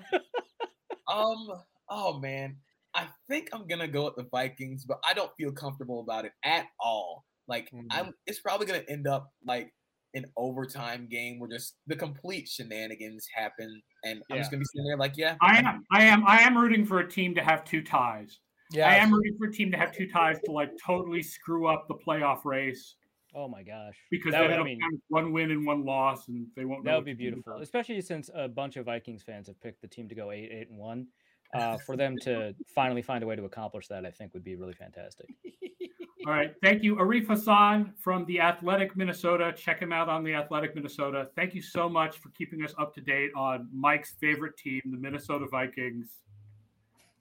um. 1.08 1.52
Oh 1.88 2.18
man, 2.18 2.56
I 2.94 3.06
think 3.28 3.48
I'm 3.52 3.66
gonna 3.66 3.88
go 3.88 4.04
with 4.04 4.16
the 4.16 4.26
Vikings, 4.30 4.84
but 4.84 4.98
I 5.06 5.14
don't 5.14 5.30
feel 5.36 5.52
comfortable 5.52 6.00
about 6.00 6.24
it 6.24 6.32
at 6.44 6.66
all. 6.80 7.24
Like 7.48 7.66
mm-hmm. 7.70 7.86
I'm, 7.90 8.12
it's 8.26 8.40
probably 8.40 8.66
gonna 8.66 8.82
end 8.88 9.06
up 9.06 9.30
like 9.46 9.72
an 10.14 10.26
overtime 10.36 11.08
game 11.10 11.38
where 11.38 11.48
just 11.48 11.76
the 11.86 11.96
complete 11.96 12.48
shenanigans 12.48 13.26
happen, 13.34 13.82
and 14.04 14.22
yeah. 14.28 14.34
I'm 14.34 14.40
just 14.40 14.50
gonna 14.50 14.60
be 14.60 14.66
sitting 14.66 14.86
there 14.86 14.98
like, 14.98 15.16
yeah. 15.16 15.36
I 15.40 15.58
am, 15.58 15.84
I 15.92 16.04
am, 16.04 16.26
I 16.26 16.40
am 16.40 16.56
rooting 16.56 16.84
for 16.84 17.00
a 17.00 17.08
team 17.08 17.34
to 17.34 17.42
have 17.42 17.64
two 17.64 17.82
ties. 17.82 18.38
Yeah, 18.70 18.88
I 18.88 18.94
am 18.94 19.12
rooting 19.12 19.36
for 19.38 19.48
a 19.48 19.52
team 19.52 19.70
to 19.72 19.76
have 19.76 19.92
two 19.92 20.08
ties 20.08 20.38
to 20.44 20.52
like 20.52 20.70
totally 20.84 21.22
screw 21.22 21.66
up 21.66 21.86
the 21.88 21.94
playoff 21.94 22.44
race. 22.44 22.96
Oh 23.34 23.48
my 23.48 23.62
gosh! 23.62 23.96
Because 24.10 24.32
that 24.32 24.42
would, 24.42 24.50
I 24.50 24.62
mean, 24.62 24.78
one 25.08 25.32
win 25.32 25.50
and 25.50 25.66
one 25.66 25.84
loss, 25.86 26.28
and 26.28 26.46
they 26.54 26.66
won't. 26.66 26.84
That 26.84 26.96
would 26.96 27.06
be 27.06 27.14
beautiful, 27.14 27.58
especially 27.62 28.00
since 28.02 28.28
a 28.34 28.48
bunch 28.48 28.76
of 28.76 28.84
Vikings 28.84 29.22
fans 29.22 29.46
have 29.46 29.58
picked 29.62 29.80
the 29.80 29.88
team 29.88 30.08
to 30.10 30.14
go 30.14 30.30
eight, 30.30 30.50
eight, 30.52 30.68
and 30.68 30.78
one 30.78 31.06
uh, 31.52 31.78
for 31.78 31.96
them 31.96 32.16
to 32.22 32.54
finally 32.74 33.02
find 33.02 33.22
a 33.22 33.26
way 33.26 33.36
to 33.36 33.44
accomplish 33.44 33.88
that, 33.88 34.06
I 34.06 34.10
think 34.10 34.32
would 34.34 34.44
be 34.44 34.56
really 34.56 34.72
fantastic. 34.72 35.26
All 36.26 36.32
right. 36.32 36.54
Thank 36.62 36.84
you, 36.84 36.94
Arif 36.96 37.26
Hassan 37.26 37.94
from 37.98 38.24
the 38.26 38.40
Athletic 38.40 38.96
Minnesota. 38.96 39.52
Check 39.56 39.80
him 39.80 39.92
out 39.92 40.08
on 40.08 40.22
the 40.22 40.34
Athletic 40.34 40.74
Minnesota. 40.76 41.28
Thank 41.34 41.52
you 41.52 41.60
so 41.60 41.88
much 41.88 42.18
for 42.18 42.28
keeping 42.30 42.64
us 42.64 42.72
up 42.78 42.94
to 42.94 43.00
date 43.00 43.32
on 43.34 43.68
Mike's 43.72 44.12
favorite 44.20 44.56
team, 44.56 44.80
the 44.84 44.96
Minnesota 44.96 45.46
Vikings. 45.50 46.20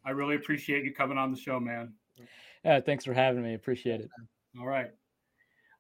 I 0.06 0.12
really 0.12 0.36
appreciate 0.36 0.86
you 0.86 0.94
coming 0.94 1.18
on 1.18 1.32
the 1.32 1.38
show, 1.38 1.60
man. 1.60 1.94
Yeah, 2.64 2.80
thanks 2.80 3.04
for 3.04 3.14
having 3.14 3.42
me. 3.42 3.56
Appreciate 3.56 4.02
it. 4.02 4.10
All 4.60 4.68
right. 4.68 4.92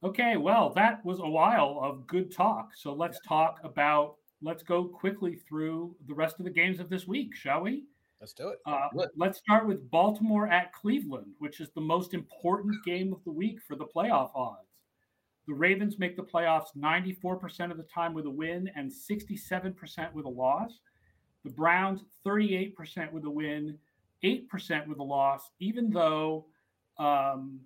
Okay, 0.03 0.35
well, 0.37 0.73
that 0.73 1.05
was 1.05 1.19
a 1.19 1.29
while 1.29 1.79
of 1.83 2.07
good 2.07 2.31
talk. 2.33 2.71
So 2.75 2.91
let's 2.91 3.19
talk 3.27 3.59
about, 3.63 4.15
let's 4.41 4.63
go 4.63 4.85
quickly 4.85 5.35
through 5.35 5.95
the 6.07 6.13
rest 6.15 6.39
of 6.39 6.45
the 6.45 6.51
games 6.51 6.79
of 6.79 6.89
this 6.89 7.05
week, 7.05 7.35
shall 7.35 7.61
we? 7.61 7.83
Let's 8.21 8.33
do 8.33 8.49
it. 8.49 8.59
Uh, 8.67 8.87
let's 9.17 9.39
start 9.39 9.65
with 9.65 9.89
Baltimore 9.89 10.47
at 10.47 10.71
Cleveland, 10.73 11.33
which 11.39 11.59
is 11.59 11.69
the 11.73 11.81
most 11.81 12.13
important 12.13 12.75
game 12.85 13.11
of 13.11 13.23
the 13.23 13.31
week 13.31 13.59
for 13.67 13.75
the 13.75 13.85
playoff 13.85 14.29
odds. 14.35 14.69
The 15.47 15.55
Ravens 15.55 15.97
make 15.97 16.15
the 16.15 16.21
playoffs 16.21 16.67
94% 16.77 17.71
of 17.71 17.77
the 17.77 17.83
time 17.83 18.13
with 18.13 18.27
a 18.27 18.29
win 18.29 18.69
and 18.75 18.91
67% 18.91 20.13
with 20.13 20.25
a 20.25 20.29
loss. 20.29 20.71
The 21.43 21.49
Browns 21.49 22.03
38% 22.23 23.11
with 23.11 23.25
a 23.25 23.29
win, 23.29 23.79
8% 24.23 24.87
with 24.87 24.99
a 24.99 25.03
loss, 25.03 25.49
even 25.59 25.89
though 25.89 26.45
um, 26.99 27.61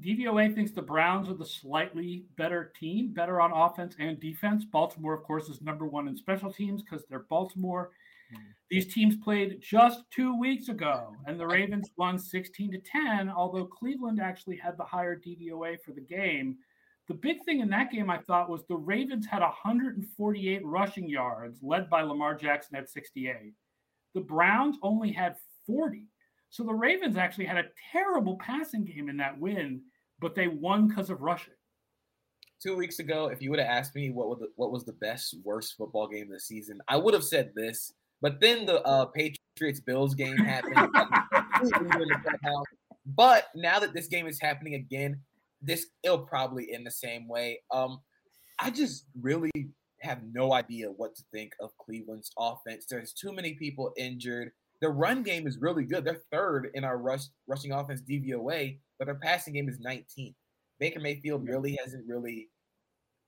DVOA 0.00 0.54
thinks 0.54 0.70
the 0.70 0.82
Browns 0.82 1.28
are 1.28 1.34
the 1.34 1.44
slightly 1.44 2.26
better 2.36 2.72
team, 2.78 3.12
better 3.12 3.40
on 3.40 3.50
offense 3.50 3.96
and 3.98 4.20
defense. 4.20 4.64
Baltimore, 4.64 5.14
of 5.14 5.24
course, 5.24 5.48
is 5.48 5.60
number 5.60 5.86
one 5.88 6.06
in 6.06 6.16
special 6.16 6.52
teams 6.52 6.80
because 6.80 7.04
they're 7.08 7.26
Baltimore 7.28 7.90
these 8.72 8.92
teams 8.92 9.16
played 9.16 9.60
just 9.60 10.02
two 10.10 10.38
weeks 10.38 10.70
ago, 10.70 11.14
and 11.26 11.38
the 11.38 11.46
Ravens 11.46 11.90
won 11.98 12.18
16 12.18 12.72
to 12.72 12.78
10, 12.78 13.28
although 13.28 13.66
Cleveland 13.66 14.18
actually 14.18 14.56
had 14.56 14.78
the 14.78 14.84
higher 14.84 15.14
DVOA 15.14 15.76
for 15.84 15.92
the 15.92 16.00
game. 16.00 16.56
The 17.06 17.12
big 17.12 17.44
thing 17.44 17.60
in 17.60 17.68
that 17.68 17.90
game, 17.90 18.08
I 18.08 18.16
thought, 18.18 18.48
was 18.48 18.64
the 18.64 18.76
Ravens 18.76 19.26
had 19.26 19.42
148 19.42 20.64
rushing 20.64 21.06
yards, 21.06 21.58
led 21.62 21.90
by 21.90 22.00
Lamar 22.00 22.34
Jackson 22.34 22.76
at 22.76 22.88
68. 22.88 23.52
The 24.14 24.20
Browns 24.22 24.78
only 24.82 25.12
had 25.12 25.36
40. 25.66 26.06
So 26.48 26.62
the 26.62 26.72
Ravens 26.72 27.18
actually 27.18 27.44
had 27.46 27.58
a 27.58 27.68
terrible 27.92 28.38
passing 28.38 28.84
game 28.84 29.10
in 29.10 29.18
that 29.18 29.38
win, 29.38 29.82
but 30.18 30.34
they 30.34 30.48
won 30.48 30.88
because 30.88 31.10
of 31.10 31.20
rushing. 31.20 31.52
Two 32.62 32.76
weeks 32.76 33.00
ago, 33.00 33.26
if 33.26 33.42
you 33.42 33.50
would 33.50 33.58
have 33.58 33.68
asked 33.68 33.94
me 33.94 34.10
what 34.10 34.38
the, 34.38 34.48
what 34.56 34.72
was 34.72 34.84
the 34.84 34.92
best, 34.92 35.34
worst 35.44 35.74
football 35.76 36.08
game 36.08 36.28
of 36.28 36.32
the 36.32 36.40
season, 36.40 36.80
I 36.88 36.96
would 36.96 37.12
have 37.12 37.24
said 37.24 37.52
this 37.54 37.92
but 38.22 38.40
then 38.40 38.64
the 38.64 38.80
uh, 38.82 39.06
Patriots 39.06 39.80
Bills 39.80 40.14
game 40.14 40.36
happened. 40.36 40.76
but 43.04 43.48
now 43.54 43.80
that 43.80 43.92
this 43.92 44.06
game 44.06 44.26
is 44.26 44.40
happening 44.40 44.74
again, 44.74 45.20
this 45.60 45.86
it'll 46.02 46.18
probably 46.18 46.72
end 46.72 46.86
the 46.86 46.90
same 46.90 47.28
way. 47.28 47.60
Um, 47.72 48.00
I 48.60 48.70
just 48.70 49.06
really 49.20 49.50
have 50.00 50.20
no 50.32 50.52
idea 50.52 50.88
what 50.88 51.14
to 51.16 51.22
think 51.32 51.52
of 51.60 51.70
Cleveland's 51.78 52.30
offense. 52.38 52.86
There's 52.88 53.12
too 53.12 53.32
many 53.32 53.54
people 53.54 53.92
injured. 53.96 54.50
The 54.80 54.88
run 54.88 55.22
game 55.22 55.46
is 55.46 55.58
really 55.60 55.84
good. 55.84 56.04
They're 56.04 56.22
third 56.32 56.70
in 56.74 56.84
our 56.84 56.98
rush 56.98 57.22
rushing 57.48 57.72
offense 57.72 58.02
DVOA, 58.08 58.78
but 58.98 59.06
their 59.06 59.16
passing 59.16 59.54
game 59.54 59.68
is 59.68 59.78
19th. 59.84 60.34
Baker 60.78 61.00
Mayfield 61.00 61.46
really 61.46 61.78
hasn't 61.82 62.06
really 62.08 62.48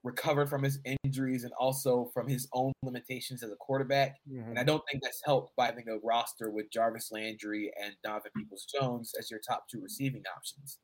recovered 0.04 0.50
from 0.50 0.62
his 0.62 0.78
injuries 1.02 1.44
and 1.44 1.52
also 1.58 2.10
from 2.12 2.28
his 2.28 2.46
own 2.52 2.72
limitations 2.82 3.42
as 3.42 3.50
a 3.50 3.56
quarterback. 3.56 4.16
Mm-hmm. 4.30 4.50
And 4.50 4.58
I 4.58 4.62
don't 4.62 4.82
think 4.90 5.02
that's 5.02 5.22
helped 5.24 5.56
by 5.56 5.66
having 5.66 5.88
a 5.88 5.98
roster 6.04 6.50
with 6.50 6.70
Jarvis 6.70 7.10
Landry 7.10 7.72
and 7.82 7.94
Donovan 8.04 8.30
Peoples 8.36 8.66
Jones 8.72 9.12
as 9.18 9.30
your 9.30 9.40
top 9.40 9.64
two 9.68 9.80
receiving 9.82 10.22
options. 10.36 10.78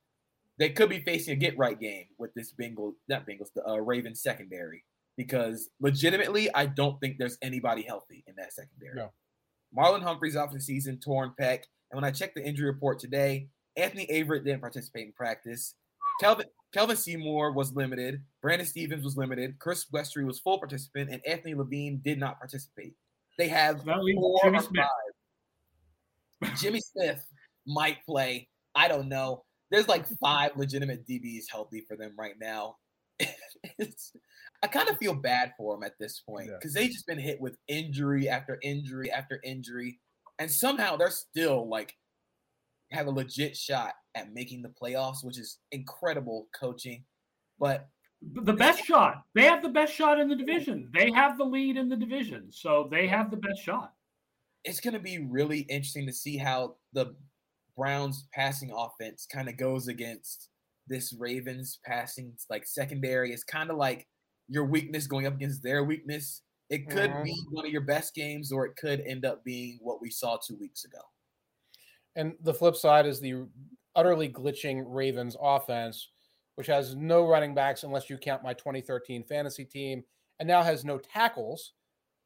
They 0.58 0.70
could 0.70 0.88
be 0.88 1.00
facing 1.00 1.34
a 1.34 1.36
get 1.36 1.56
right 1.56 1.78
game 1.78 2.06
with 2.18 2.32
this 2.34 2.52
Bengal, 2.52 2.94
not 3.08 3.26
Bengals, 3.26 3.52
the 3.54 3.66
uh, 3.66 3.76
Ravens 3.76 4.22
secondary, 4.22 4.84
because 5.16 5.68
legitimately, 5.80 6.52
I 6.54 6.66
don't 6.66 6.98
think 7.00 7.16
there's 7.18 7.38
anybody 7.42 7.82
healthy 7.82 8.24
in 8.26 8.34
that 8.36 8.52
secondary. 8.52 8.96
No. 8.96 9.12
Marlon 9.76 10.02
Humphrey's 10.02 10.36
off 10.36 10.52
the 10.52 10.60
season, 10.60 10.98
torn 10.98 11.32
pec. 11.40 11.60
And 11.90 12.00
when 12.00 12.04
I 12.04 12.10
checked 12.10 12.34
the 12.34 12.46
injury 12.46 12.66
report 12.66 12.98
today, 12.98 13.48
Anthony 13.76 14.06
Averett 14.06 14.44
didn't 14.44 14.60
participate 14.60 15.06
in 15.06 15.12
practice. 15.12 15.74
Kelvin 16.20 16.46
Kevon 16.74 16.96
Seymour 16.96 17.52
was 17.52 17.74
limited. 17.74 18.22
Brandon 18.42 18.66
Stephens 18.66 19.04
was 19.04 19.16
limited. 19.16 19.58
Chris 19.58 19.86
Westry 19.92 20.24
was 20.24 20.38
full 20.38 20.58
participant, 20.58 21.10
and 21.10 21.20
Anthony 21.26 21.54
Levine 21.54 22.00
did 22.04 22.18
not 22.18 22.38
participate. 22.38 22.94
They 23.38 23.48
have 23.48 23.82
four 23.82 23.94
Jimmy 23.94 24.16
or 24.16 24.60
Smith. 24.60 24.84
five. 26.42 26.58
Jimmy 26.58 26.80
Smith 26.80 27.24
might 27.66 28.04
play. 28.06 28.48
I 28.74 28.88
don't 28.88 29.08
know. 29.08 29.44
There's 29.70 29.88
like 29.88 30.06
five 30.22 30.52
legitimate 30.56 31.06
DBs 31.06 31.44
healthy 31.50 31.84
for 31.88 31.96
them 31.96 32.14
right 32.18 32.34
now. 32.40 32.76
I 34.62 34.66
kind 34.66 34.88
of 34.88 34.98
feel 34.98 35.14
bad 35.14 35.52
for 35.56 35.74
them 35.74 35.84
at 35.84 35.98
this 35.98 36.20
point 36.20 36.50
because 36.58 36.74
yeah. 36.74 36.82
they 36.82 36.88
just 36.88 37.06
been 37.06 37.18
hit 37.18 37.40
with 37.40 37.56
injury 37.68 38.28
after 38.28 38.58
injury 38.62 39.10
after 39.10 39.40
injury, 39.42 39.98
and 40.38 40.50
somehow 40.50 40.96
they're 40.96 41.10
still 41.10 41.68
like 41.68 41.94
have 42.92 43.06
a 43.06 43.10
legit 43.10 43.56
shot 43.56 43.94
at 44.14 44.32
making 44.32 44.62
the 44.62 44.72
playoffs, 44.80 45.22
which 45.24 45.38
is 45.38 45.58
incredible 45.72 46.48
coaching. 46.58 47.04
But 47.58 47.88
the 48.22 48.52
best 48.52 48.84
shot, 48.84 49.22
they 49.34 49.44
have 49.44 49.62
the 49.62 49.68
best 49.68 49.94
shot 49.94 50.18
in 50.18 50.28
the 50.28 50.36
division. 50.36 50.90
They 50.92 51.10
have 51.12 51.38
the 51.38 51.44
lead 51.44 51.76
in 51.76 51.88
the 51.88 51.96
division, 51.96 52.48
so 52.50 52.88
they 52.90 53.06
have 53.06 53.30
the 53.30 53.36
best 53.36 53.62
shot. 53.62 53.92
It's 54.64 54.80
going 54.80 54.94
to 54.94 55.00
be 55.00 55.18
really 55.18 55.60
interesting 55.60 56.06
to 56.06 56.12
see 56.12 56.36
how 56.36 56.76
the 56.92 57.14
Browns 57.76 58.26
passing 58.34 58.72
offense 58.76 59.26
kind 59.30 59.48
of 59.48 59.56
goes 59.56 59.88
against 59.88 60.48
this 60.86 61.14
Ravens 61.14 61.78
passing 61.84 62.34
like 62.50 62.66
secondary. 62.66 63.32
It's 63.32 63.44
kind 63.44 63.70
of 63.70 63.76
like 63.76 64.06
your 64.48 64.64
weakness 64.64 65.06
going 65.06 65.26
up 65.26 65.34
against 65.34 65.62
their 65.62 65.84
weakness. 65.84 66.42
It 66.68 66.90
could 66.90 67.10
mm-hmm. 67.10 67.22
be 67.22 67.42
one 67.50 67.64
of 67.64 67.72
your 67.72 67.80
best 67.80 68.14
games, 68.14 68.52
or 68.52 68.66
it 68.66 68.76
could 68.76 69.00
end 69.06 69.24
up 69.24 69.44
being 69.44 69.78
what 69.80 70.02
we 70.02 70.10
saw 70.10 70.36
two 70.36 70.56
weeks 70.56 70.84
ago. 70.84 71.00
And 72.16 72.34
the 72.42 72.54
flip 72.54 72.76
side 72.76 73.06
is 73.06 73.20
the 73.20 73.46
utterly 73.94 74.28
glitching 74.28 74.84
Ravens 74.86 75.36
offense, 75.40 76.08
which 76.56 76.66
has 76.66 76.94
no 76.94 77.26
running 77.26 77.54
backs 77.54 77.82
unless 77.82 78.10
you 78.10 78.18
count 78.18 78.42
my 78.42 78.52
2013 78.54 79.24
fantasy 79.24 79.64
team, 79.64 80.02
and 80.38 80.46
now 80.46 80.62
has 80.62 80.84
no 80.84 80.98
tackles 80.98 81.72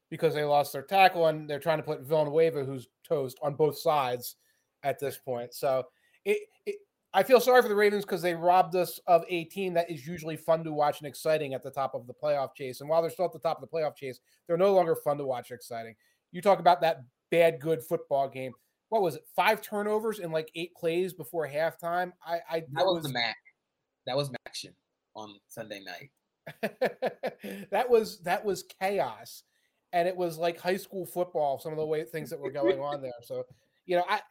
because 0.09 0.33
they 0.33 0.43
lost 0.43 0.71
their 0.71 0.83
tackle 0.83 1.27
and 1.27 1.49
they're 1.49 1.59
trying 1.59 1.77
to 1.77 1.83
put 1.83 2.01
Villanueva, 2.01 2.63
who's 2.63 2.87
toast, 3.07 3.37
on 3.41 3.55
both 3.55 3.77
sides 3.77 4.35
at 4.83 4.99
this 4.99 5.17
point. 5.17 5.53
So 5.53 5.83
it, 6.23 6.37
it 6.65 6.75
I 7.13 7.23
feel 7.23 7.39
sorry 7.39 7.61
for 7.61 7.69
the 7.69 7.75
Ravens 7.75 8.03
because 8.03 8.21
they 8.21 8.35
robbed 8.35 8.75
us 8.75 8.99
of 9.07 9.23
a 9.29 9.45
team 9.45 9.73
that 9.73 9.89
is 9.89 10.05
usually 10.05 10.35
fun 10.35 10.63
to 10.65 10.73
watch 10.73 10.99
and 10.99 11.07
exciting 11.07 11.53
at 11.53 11.63
the 11.63 11.71
top 11.71 11.95
of 11.95 12.07
the 12.07 12.13
playoff 12.13 12.53
chase. 12.53 12.81
And 12.81 12.89
while 12.89 13.01
they're 13.01 13.11
still 13.11 13.25
at 13.25 13.33
the 13.33 13.39
top 13.39 13.61
of 13.61 13.69
the 13.69 13.75
playoff 13.75 13.95
chase, 13.95 14.19
they're 14.47 14.57
no 14.57 14.73
longer 14.73 14.95
fun 14.95 15.17
to 15.19 15.25
watch 15.25 15.51
exciting. 15.51 15.95
You 16.31 16.41
talk 16.41 16.59
about 16.59 16.81
that 16.81 17.03
bad, 17.31 17.59
good 17.61 17.81
football 17.81 18.27
game 18.27 18.51
what 18.89 19.01
was 19.01 19.15
it? 19.15 19.23
Five 19.35 19.61
turnovers 19.61 20.19
in 20.19 20.31
like 20.31 20.49
eight 20.55 20.75
plays 20.75 21.13
before 21.13 21.47
halftime. 21.47 22.11
I, 22.25 22.39
I 22.49 22.59
that 22.73 22.85
was, 22.85 22.97
was 22.97 23.03
the 23.03 23.13
Mac. 23.13 23.35
That 24.05 24.15
was 24.15 24.29
action 24.47 24.75
on 25.15 25.35
Sunday 25.47 25.81
night. 25.81 26.11
that 27.71 27.89
was 27.89 28.19
that 28.21 28.45
was 28.45 28.63
chaos, 28.79 29.43
and 29.93 30.07
it 30.07 30.15
was 30.15 30.37
like 30.37 30.59
high 30.59 30.77
school 30.77 31.05
football. 31.05 31.59
Some 31.59 31.71
of 31.71 31.77
the 31.77 31.85
way 31.85 32.03
things 32.03 32.29
that 32.29 32.39
were 32.39 32.51
going 32.51 32.79
on 32.79 33.01
there. 33.01 33.11
So, 33.23 33.43
you 33.85 33.95
know, 33.95 34.03
I 34.07 34.21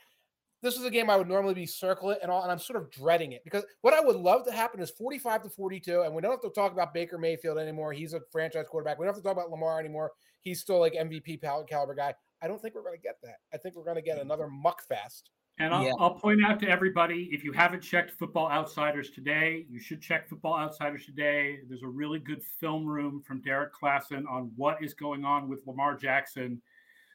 this 0.64 0.78
is 0.78 0.84
a 0.84 0.90
game 0.90 1.10
I 1.10 1.16
would 1.16 1.28
normally 1.28 1.52
be 1.52 1.66
circling 1.66 2.16
and 2.22 2.30
all, 2.30 2.42
and 2.42 2.50
I'm 2.50 2.58
sort 2.58 2.80
of 2.80 2.90
dreading 2.90 3.32
it 3.32 3.42
because 3.44 3.64
what 3.82 3.92
I 3.92 4.00
would 4.00 4.16
love 4.16 4.46
to 4.46 4.52
happen 4.52 4.80
is 4.80 4.90
45 4.90 5.42
to 5.42 5.50
42, 5.50 6.02
and 6.02 6.14
we 6.14 6.22
don't 6.22 6.30
have 6.30 6.40
to 6.40 6.48
talk 6.48 6.72
about 6.72 6.94
Baker 6.94 7.18
Mayfield 7.18 7.58
anymore. 7.58 7.92
He's 7.92 8.14
a 8.14 8.20
franchise 8.32 8.64
quarterback. 8.70 8.98
We 8.98 9.04
don't 9.04 9.14
have 9.14 9.22
to 9.22 9.28
talk 9.28 9.36
about 9.36 9.50
Lamar 9.50 9.78
anymore. 9.78 10.12
He's 10.40 10.60
still 10.62 10.80
like 10.80 10.94
MVP 10.94 11.42
caliber 11.68 11.94
guy. 11.94 12.14
I 12.44 12.46
don't 12.46 12.60
think 12.60 12.74
we're 12.74 12.82
going 12.82 12.96
to 12.96 13.02
get 13.02 13.16
that. 13.22 13.38
I 13.54 13.56
think 13.56 13.74
we're 13.74 13.84
going 13.84 13.96
to 13.96 14.02
get 14.02 14.18
another 14.18 14.48
muck 14.48 14.86
fest. 14.86 15.30
And 15.58 15.72
I'll, 15.72 15.84
yeah. 15.84 15.92
I'll, 15.98 16.14
point 16.14 16.44
out 16.44 16.60
to 16.60 16.68
everybody 16.68 17.30
if 17.32 17.42
you 17.42 17.52
haven't 17.52 17.80
checked 17.80 18.10
Football 18.10 18.50
Outsiders 18.50 19.10
today, 19.10 19.64
you 19.70 19.80
should 19.80 20.02
check 20.02 20.28
Football 20.28 20.58
Outsiders 20.58 21.06
today. 21.06 21.60
There's 21.68 21.84
a 21.84 21.88
really 21.88 22.18
good 22.18 22.42
film 22.42 22.84
room 22.84 23.22
from 23.22 23.40
Derrik 23.40 23.70
Klassen 23.70 24.28
on 24.28 24.50
what 24.56 24.82
is 24.82 24.92
going 24.92 25.24
on 25.24 25.48
with 25.48 25.60
Lamar 25.66 25.96
Jackson. 25.96 26.60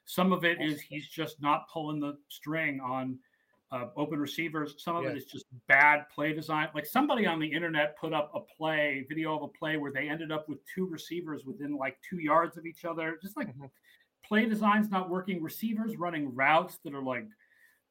Some 0.06 0.34
of 0.34 0.46
it 0.46 0.60
is 0.62 0.82
he's 0.82 1.08
just 1.08 1.40
not 1.42 1.70
pulling 1.72 2.00
the 2.00 2.18
string 2.30 2.80
on 2.80 3.20
uh, 3.72 3.88
open 3.98 4.20
receivers. 4.20 4.76
Some 4.80 4.96
of 4.96 5.04
yeah. 5.04 5.12
it 5.12 5.18
is 5.18 5.26
just 5.26 5.46
bad 5.68 6.06
play 6.10 6.34
design. 6.34 6.70
Like 6.74 6.88
somebody 6.88 7.28
on 7.28 7.40
the 7.40 7.48
internet 7.48 7.96
put 8.00 8.14
up 8.14 8.32
a 8.34 8.40
play, 8.40 9.06
video 9.08 9.36
of 9.36 9.44
a 9.44 9.48
play 9.48 9.78
where 9.78 9.92
they 9.92 10.10
ended 10.10 10.32
up 10.32 10.50
with 10.50 10.58
two 10.74 10.88
receivers 10.88 11.44
within 11.46 11.78
like 11.78 11.98
two 12.10 12.20
yards 12.20 12.58
of 12.58 12.66
each 12.66 12.86
other. 12.86 13.20
Just 13.22 13.38
like 13.38 13.50
mm-hmm. 13.50 13.66
Play 14.30 14.46
design's 14.46 14.90
not 14.90 15.10
working. 15.10 15.44
Receivers 15.44 15.98
running 15.98 16.34
routes 16.34 16.78
that 16.86 16.94
are 16.94 17.02
like 17.02 17.26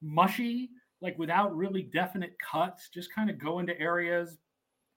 mushy, 0.00 0.70
like 1.02 1.18
without 1.18 1.54
really 1.54 1.82
definite 1.82 2.34
cuts, 2.38 2.88
just 2.88 3.12
kind 3.12 3.28
of 3.28 3.38
go 3.38 3.58
into 3.58 3.78
areas 3.78 4.38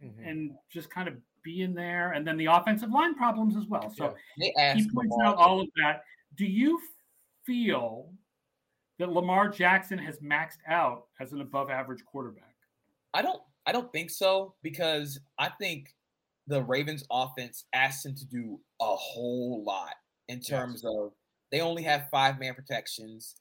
mm-hmm. 0.01 0.23
and 0.23 0.51
just 0.71 0.89
kind 0.89 1.07
of 1.07 1.15
be 1.43 1.63
in 1.63 1.73
there. 1.73 2.11
And 2.11 2.25
then 2.25 2.37
the 2.37 2.45
offensive 2.45 2.91
line 2.91 3.15
problems 3.15 3.57
as 3.57 3.65
well. 3.65 3.91
So 3.93 4.13
yeah. 4.37 4.75
he 4.75 4.89
points 4.89 5.17
out 5.23 5.35
all 5.35 5.59
of 5.59 5.67
that. 5.83 6.03
Do 6.35 6.45
you 6.45 6.79
feel 7.45 8.13
that 8.99 9.11
Lamar 9.11 9.49
Jackson 9.49 9.97
has 9.97 10.19
maxed 10.19 10.59
out 10.67 11.05
as 11.19 11.33
an 11.33 11.41
above 11.41 11.71
average 11.71 12.05
quarterback? 12.05 12.55
I 13.13 13.21
don't 13.21 13.41
I 13.65 13.71
don't 13.71 13.91
think 13.91 14.09
so 14.09 14.53
because 14.63 15.19
I 15.37 15.49
think 15.49 15.93
the 16.47 16.61
Ravens 16.63 17.03
offense 17.11 17.65
asked 17.73 18.05
him 18.05 18.15
to 18.15 18.25
do 18.25 18.59
a 18.79 18.95
whole 18.95 19.63
lot 19.65 19.95
in 20.27 20.39
terms 20.39 20.81
yes. 20.83 20.93
of 20.95 21.11
they 21.51 21.61
only 21.61 21.83
have 21.83 22.09
five 22.09 22.39
man 22.39 22.53
protections. 22.55 23.35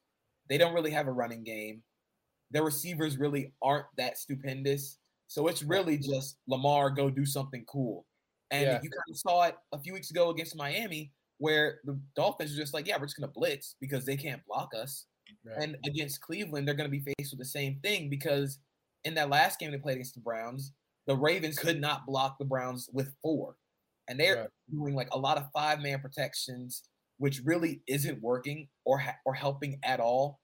They 0.49 0.59
don't 0.59 0.75
really 0.75 0.91
have 0.91 1.07
a 1.07 1.13
running 1.13 1.45
game. 1.45 1.83
Their 2.51 2.65
receivers 2.65 3.19
really 3.19 3.53
aren't 3.63 3.87
that 3.97 4.19
stupendous. 4.19 4.99
So 5.29 5.47
it's 5.47 5.63
really 5.63 5.97
just 5.97 6.39
Lamar 6.49 6.91
go 6.91 7.09
do 7.09 7.25
something 7.25 7.65
cool. 7.67 8.05
And 8.51 8.63
yeah. 8.63 8.81
you 8.83 8.91
kind 8.91 9.11
of 9.11 9.17
saw 9.17 9.45
it 9.45 9.57
a 9.73 9.79
few 9.79 9.93
weeks 9.93 10.11
ago 10.11 10.31
against 10.31 10.57
Miami 10.57 11.13
where 11.39 11.79
the 11.85 11.99
Dolphins 12.17 12.53
are 12.53 12.61
just 12.61 12.75
like, 12.75 12.87
yeah, 12.87 12.97
we're 12.99 13.07
just 13.07 13.17
going 13.17 13.29
to 13.29 13.33
blitz 13.33 13.77
because 13.81 14.05
they 14.05 14.17
can't 14.17 14.45
block 14.47 14.71
us. 14.77 15.07
Right. 15.45 15.63
And 15.63 15.77
against 15.87 16.21
Cleveland, 16.21 16.67
they're 16.67 16.75
going 16.75 16.91
to 16.91 16.97
be 16.97 17.13
faced 17.17 17.33
with 17.33 17.39
the 17.39 17.45
same 17.45 17.79
thing 17.83 18.11
because 18.11 18.59
in 19.05 19.15
that 19.15 19.31
last 19.31 19.59
game 19.59 19.71
they 19.71 19.79
played 19.79 19.95
against 19.95 20.15
the 20.15 20.21
Browns, 20.21 20.73
the 21.07 21.17
Ravens 21.17 21.59
could 21.59 21.81
not 21.81 22.07
block 22.07 22.39
the 22.39 22.45
Browns 22.45 22.91
with 22.93 23.15
four. 23.23 23.55
And 24.09 24.19
they're 24.19 24.37
right. 24.37 24.49
doing 24.71 24.95
like 24.95 25.09
a 25.13 25.19
lot 25.19 25.39
of 25.39 25.51
five 25.53 25.81
man 25.81 26.01
protections, 26.01 26.83
which 27.21 27.43
really 27.45 27.83
isn't 27.87 28.21
working 28.23 28.67
or 28.87 28.99
ha- 28.99 29.17
or 29.27 29.35
helping 29.35 29.79
at 29.85 30.01
all. 30.01 30.41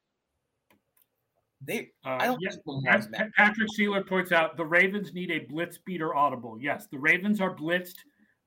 They, 1.62 1.88
uh, 2.04 2.18
I 2.20 2.26
don't 2.26 2.38
yes, 2.42 2.58
think 2.66 3.34
Patrick 3.34 3.68
Sealer 3.74 4.04
points 4.04 4.30
out 4.30 4.58
the 4.58 4.64
Ravens 4.64 5.14
need 5.14 5.30
a 5.30 5.38
blitz 5.38 5.78
beater 5.78 6.14
audible. 6.14 6.58
Yes, 6.60 6.86
the 6.92 6.98
Ravens 6.98 7.40
are 7.40 7.56
blitzed 7.56 7.96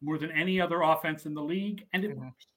more 0.03 0.19
than 0.19 0.31
any 0.31 0.61
other 0.61 0.83
offense 0.83 1.25
in 1.25 1.33
the 1.33 1.41
league, 1.41 1.83
and 1.91 2.05
it 2.05 2.11
mm-hmm. 2.11 2.25
works. 2.25 2.47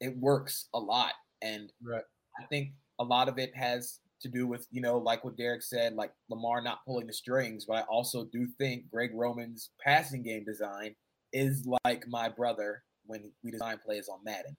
It 0.00 0.16
works 0.16 0.68
a 0.72 0.78
lot, 0.78 1.12
and 1.42 1.70
right. 1.84 2.02
I 2.40 2.46
think 2.46 2.70
a 2.98 3.04
lot 3.04 3.28
of 3.28 3.38
it 3.38 3.54
has 3.54 4.00
to 4.22 4.28
do 4.28 4.46
with, 4.46 4.66
you 4.70 4.80
know, 4.80 4.96
like 4.96 5.22
what 5.22 5.36
Derek 5.36 5.62
said, 5.62 5.96
like 5.96 6.12
Lamar 6.30 6.62
not 6.62 6.82
pulling 6.86 7.06
the 7.06 7.12
strings. 7.12 7.66
But 7.66 7.76
I 7.76 7.82
also 7.82 8.24
do 8.32 8.46
think 8.56 8.90
Greg 8.90 9.10
Roman's 9.12 9.68
passing 9.84 10.22
game 10.22 10.44
design 10.44 10.94
is 11.34 11.68
like 11.84 12.08
my 12.08 12.30
brother 12.30 12.82
when 13.06 13.30
we 13.42 13.50
design 13.50 13.78
plays 13.84 14.08
on 14.08 14.18
Madden. 14.24 14.56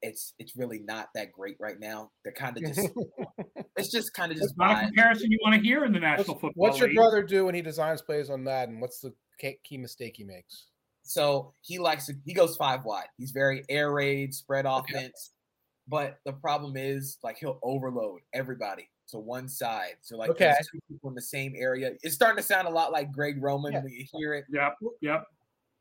It's 0.00 0.34
it's 0.38 0.56
really 0.56 0.80
not 0.80 1.08
that 1.14 1.30
great 1.30 1.56
right 1.60 1.78
now. 1.78 2.10
They're 2.24 2.32
kind 2.32 2.56
of 2.56 2.64
just 2.74 2.90
it's 3.76 3.90
just 3.90 4.12
kind 4.14 4.32
of 4.32 4.38
just 4.38 4.56
not 4.56 4.82
a 4.82 4.86
comparison 4.86 5.30
you 5.30 5.38
want 5.42 5.54
to 5.54 5.60
hear 5.60 5.84
in 5.84 5.92
the 5.92 6.00
National 6.00 6.34
what's, 6.34 6.40
Football 6.40 6.52
What's 6.56 6.78
your 6.78 6.88
League. 6.88 6.96
brother 6.96 7.22
do 7.22 7.46
when 7.46 7.54
he 7.54 7.62
designs 7.62 8.02
plays 8.02 8.30
on 8.30 8.42
Madden? 8.42 8.80
What's 8.80 9.00
the 9.00 9.12
key 9.64 9.78
mistake 9.78 10.14
he 10.16 10.24
makes? 10.24 10.66
So 11.04 11.54
he 11.60 11.78
likes 11.78 12.06
to 12.06 12.14
he 12.24 12.34
goes 12.34 12.56
five 12.56 12.84
wide. 12.84 13.06
He's 13.16 13.30
very 13.30 13.64
air 13.68 13.92
raid, 13.92 14.34
spread 14.34 14.66
offense. 14.66 15.32
But 15.88 16.18
the 16.24 16.32
problem 16.32 16.76
is, 16.76 17.18
like, 17.22 17.38
he'll 17.38 17.58
overload 17.62 18.20
everybody 18.32 18.88
to 19.08 19.18
one 19.18 19.48
side. 19.48 19.96
So, 20.00 20.16
like, 20.16 20.30
okay. 20.30 20.54
two 20.72 20.78
people 20.88 21.10
in 21.10 21.14
the 21.14 21.22
same 21.22 21.54
area. 21.56 21.92
It's 22.02 22.14
starting 22.14 22.36
to 22.36 22.42
sound 22.42 22.68
a 22.68 22.70
lot 22.70 22.92
like 22.92 23.12
Greg 23.12 23.42
Roman 23.42 23.72
yeah. 23.72 23.82
when 23.82 23.92
you 23.92 24.06
hear 24.12 24.34
it. 24.34 24.44
Yep. 24.50 24.76
Yep. 25.00 25.24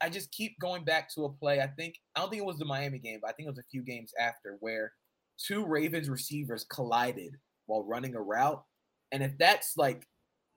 I 0.02 0.10
just 0.10 0.32
keep 0.32 0.60
going 0.60 0.84
back 0.84 1.14
to 1.14 1.26
a 1.26 1.30
play. 1.30 1.62
I 1.62 1.68
think 1.68 1.95
I 2.16 2.20
don't 2.20 2.30
think 2.30 2.41
it 2.41 2.45
was 2.45 2.58
the 2.58 2.66
Miami 2.66 2.99
game, 2.99 3.20
but 3.22 3.30
I 3.30 3.34
think 3.34 3.47
it 3.47 3.52
was 3.52 3.60
a 3.60 3.70
few 3.72 3.82
games 3.84 4.14
after 4.20 4.58
where 4.60 4.93
two 5.38 5.66
Ravens 5.66 6.10
receivers 6.10 6.66
collided 6.66 7.38
while 7.66 7.84
running 7.84 8.16
a 8.16 8.22
route. 8.22 8.64
And 9.12 9.24
if 9.24 9.38
that's 9.38 9.78
like 9.78 10.08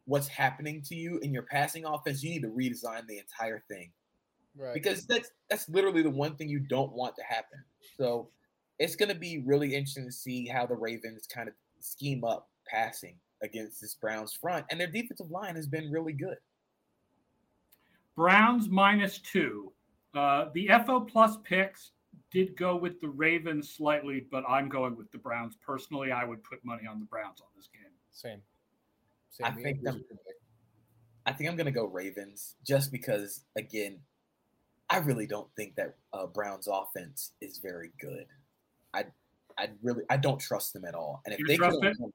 what's 0.07 0.29
happening 0.29 0.83
to 0.83 0.95
you 0.95 1.19
in 1.19 1.33
your 1.33 1.45
passing 1.45 1.85
offense, 1.85 2.23
you 2.23 2.31
need 2.31 2.43
to 2.43 2.49
redesign 2.49 3.07
the 3.07 3.19
entire 3.19 3.63
thing. 3.69 3.91
Right. 4.57 4.75
Because 4.75 5.07
that's 5.07 5.31
that's 5.51 5.69
literally 5.69 6.03
the 6.03 6.11
one 6.11 6.37
thing 6.37 6.49
you 6.49 6.61
don't 6.61 6.93
want 6.93 7.17
to 7.17 7.23
happen. 7.25 7.59
So 7.97 8.29
it's 8.79 8.97
going 8.97 9.09
to 9.09 9.15
be 9.15 9.43
really 9.45 9.75
interesting 9.75 10.07
to 10.07 10.13
see 10.13 10.47
how 10.47 10.67
the 10.67 10.75
Ravens 10.75 11.27
kind 11.27 11.49
of 11.49 11.55
scheme 11.81 12.25
up 12.25 12.49
passing 12.69 13.17
against 13.43 13.81
this 13.81 13.95
Browns 13.95 14.33
front. 14.33 14.65
And 14.71 14.81
their 14.81 14.91
defensive 14.91 15.31
line 15.31 15.57
has 15.57 15.67
been 15.67 15.91
really 15.91 16.13
good. 16.13 16.37
Browns 18.17 18.69
minus 18.69 19.19
two. 19.19 19.73
Uh, 20.15 20.47
the 20.55 20.71
FO 20.87 21.01
plus 21.01 21.37
picks 21.45 21.93
did 22.31 22.57
go 22.57 22.77
with 22.77 23.01
the 23.01 23.09
Ravens 23.09 23.71
slightly, 23.71 24.27
but 24.31 24.45
I'm 24.49 24.69
going 24.69 24.97
with 24.97 25.11
the 25.11 25.19
Browns. 25.19 25.57
Personally, 25.65 26.13
I 26.13 26.25
would 26.25 26.43
put 26.45 26.65
money 26.65 26.87
on 26.87 27.01
the 27.01 27.07
Browns 27.07 27.41
on 27.41 27.49
this 27.57 27.69
game. 27.73 27.93
Same. 28.11 28.41
Same. 29.31 29.47
I 29.47 29.51
think 29.51 29.81
I'm, 29.87 30.05
I 31.27 31.33
think 31.33 31.51
I'm 31.51 31.57
going 31.57 31.67
to 31.67 31.73
go 31.73 31.87
Ravens 31.87 32.55
just 32.65 32.93
because, 32.93 33.45
again, 33.57 33.99
I 34.91 34.99
really 34.99 35.27
don't 35.27 35.49
think 35.57 35.75
that 35.77 35.97
uh, 36.13 36.27
Browns 36.27 36.69
offense 36.71 37.33
is 37.41 37.59
very 37.59 37.91
good. 38.01 38.27
I 38.93 39.07
I 39.59 39.71
really 39.83 40.05
I 40.11 40.17
don't 40.17 40.39
trust 40.39 40.73
them 40.73 40.85
at 40.85 40.95
all. 40.95 41.23
And 41.25 41.33
if 41.33 41.41
you 41.41 41.47
they 41.47 41.57
couldn't 41.57 41.81
run, 41.83 42.13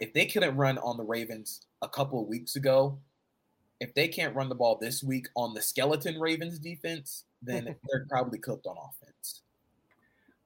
if 0.00 0.12
they 0.12 0.26
couldn't 0.26 0.56
run 0.56 0.78
on 0.78 0.96
the 0.96 1.04
Ravens 1.04 1.60
a 1.82 1.88
couple 1.88 2.20
of 2.20 2.26
weeks 2.26 2.56
ago, 2.56 2.98
if 3.84 3.94
they 3.94 4.08
can't 4.08 4.34
run 4.34 4.48
the 4.48 4.54
ball 4.54 4.78
this 4.80 5.02
week 5.02 5.28
on 5.36 5.54
the 5.54 5.62
skeleton 5.62 6.18
Ravens 6.18 6.58
defense, 6.58 7.24
then 7.42 7.64
they're 7.88 8.06
probably 8.08 8.38
cooked 8.38 8.66
on 8.66 8.76
offense. 8.76 9.42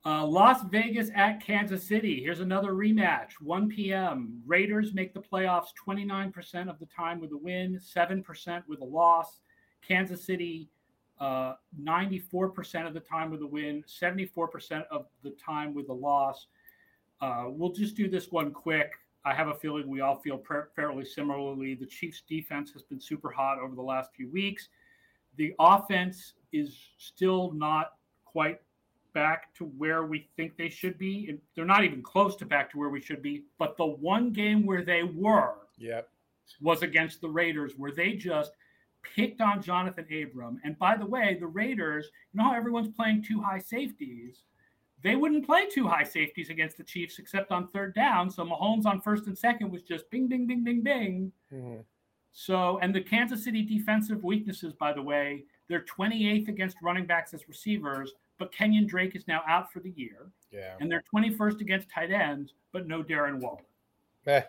Uh, 0.04 0.24
Las 0.24 0.62
Vegas 0.70 1.10
at 1.14 1.42
Kansas 1.42 1.86
City. 1.86 2.22
Here's 2.22 2.40
another 2.40 2.72
rematch. 2.72 3.32
1 3.40 3.68
p.m. 3.68 4.42
Raiders 4.46 4.94
make 4.94 5.12
the 5.12 5.20
playoffs 5.20 5.68
29% 5.86 6.68
of 6.68 6.78
the 6.78 6.86
time 6.86 7.20
with 7.20 7.32
a 7.32 7.36
win, 7.36 7.78
7% 7.78 8.62
with 8.68 8.80
a 8.80 8.84
loss. 8.84 9.40
Kansas 9.86 10.24
City 10.24 10.68
uh, 11.20 11.54
94% 11.82 12.86
of 12.86 12.94
the 12.94 13.00
time 13.00 13.30
with 13.30 13.42
a 13.42 13.46
win, 13.46 13.82
74% 13.86 14.84
of 14.90 15.06
the 15.22 15.30
time 15.30 15.74
with 15.74 15.88
a 15.88 15.92
loss. 15.92 16.46
Uh, 17.20 17.44
we'll 17.48 17.72
just 17.72 17.96
do 17.96 18.08
this 18.08 18.30
one 18.30 18.52
quick. 18.52 18.92
I 19.24 19.34
have 19.34 19.48
a 19.48 19.54
feeling 19.54 19.88
we 19.88 20.00
all 20.00 20.16
feel 20.16 20.42
fairly 20.74 21.04
similarly. 21.04 21.74
The 21.74 21.86
Chiefs' 21.86 22.22
defense 22.28 22.72
has 22.72 22.82
been 22.82 23.00
super 23.00 23.30
hot 23.30 23.58
over 23.58 23.74
the 23.74 23.82
last 23.82 24.10
few 24.14 24.30
weeks. 24.30 24.68
The 25.36 25.54
offense 25.58 26.34
is 26.52 26.76
still 26.96 27.52
not 27.52 27.92
quite 28.24 28.60
back 29.14 29.54
to 29.54 29.64
where 29.64 30.04
we 30.04 30.28
think 30.36 30.56
they 30.56 30.68
should 30.68 30.98
be. 30.98 31.38
They're 31.54 31.64
not 31.64 31.84
even 31.84 32.02
close 32.02 32.36
to 32.36 32.46
back 32.46 32.70
to 32.72 32.78
where 32.78 32.90
we 32.90 33.00
should 33.00 33.22
be. 33.22 33.44
But 33.58 33.76
the 33.76 33.86
one 33.86 34.32
game 34.32 34.64
where 34.64 34.84
they 34.84 35.02
were 35.02 35.54
yep. 35.76 36.08
was 36.60 36.82
against 36.82 37.20
the 37.20 37.28
Raiders, 37.28 37.74
where 37.76 37.92
they 37.92 38.12
just– 38.14 38.52
picked 39.02 39.40
on 39.40 39.62
Johnathan 39.62 40.24
Abram. 40.24 40.60
And 40.64 40.78
by 40.78 40.96
the 40.96 41.06
way, 41.06 41.36
the 41.38 41.46
Raiders, 41.46 42.10
you 42.32 42.38
know 42.38 42.50
how 42.50 42.56
everyone's 42.56 42.94
playing 42.94 43.22
two 43.22 43.40
high 43.40 43.58
safeties? 43.58 44.42
They 45.02 45.16
wouldn't 45.16 45.46
play 45.46 45.66
two 45.72 45.86
high 45.86 46.04
safeties 46.04 46.50
against 46.50 46.76
the 46.76 46.82
Chiefs 46.82 47.18
except 47.18 47.52
on 47.52 47.68
third 47.68 47.94
down. 47.94 48.30
So 48.30 48.44
Mahomes 48.44 48.84
on 48.84 49.00
first 49.00 49.26
and 49.26 49.38
second 49.38 49.70
was 49.70 49.82
just 49.82 50.10
bing, 50.10 50.28
bing, 50.28 50.46
bing, 50.46 50.64
bing, 50.64 50.82
bing. 50.82 51.32
Mm-hmm. 51.52 51.80
So, 52.32 52.78
and 52.78 52.94
the 52.94 53.00
Kansas 53.00 53.44
City 53.44 53.62
defensive 53.62 54.22
weaknesses, 54.22 54.72
by 54.72 54.92
the 54.92 55.02
way, 55.02 55.44
they're 55.68 55.84
28th 55.84 56.48
against 56.48 56.76
running 56.82 57.06
backs 57.06 57.32
as 57.34 57.48
receivers, 57.48 58.12
but 58.38 58.52
Kenyon 58.52 58.86
Drake 58.86 59.14
is 59.16 59.26
now 59.28 59.42
out 59.48 59.72
for 59.72 59.80
the 59.80 59.90
year. 59.90 60.30
Yeah. 60.50 60.74
And 60.80 60.90
they're 60.90 61.04
21st 61.14 61.60
against 61.60 61.90
tight 61.90 62.10
ends, 62.10 62.54
but 62.72 62.86
no 62.86 63.02
Darren 63.02 63.40
Waller. 63.40 63.64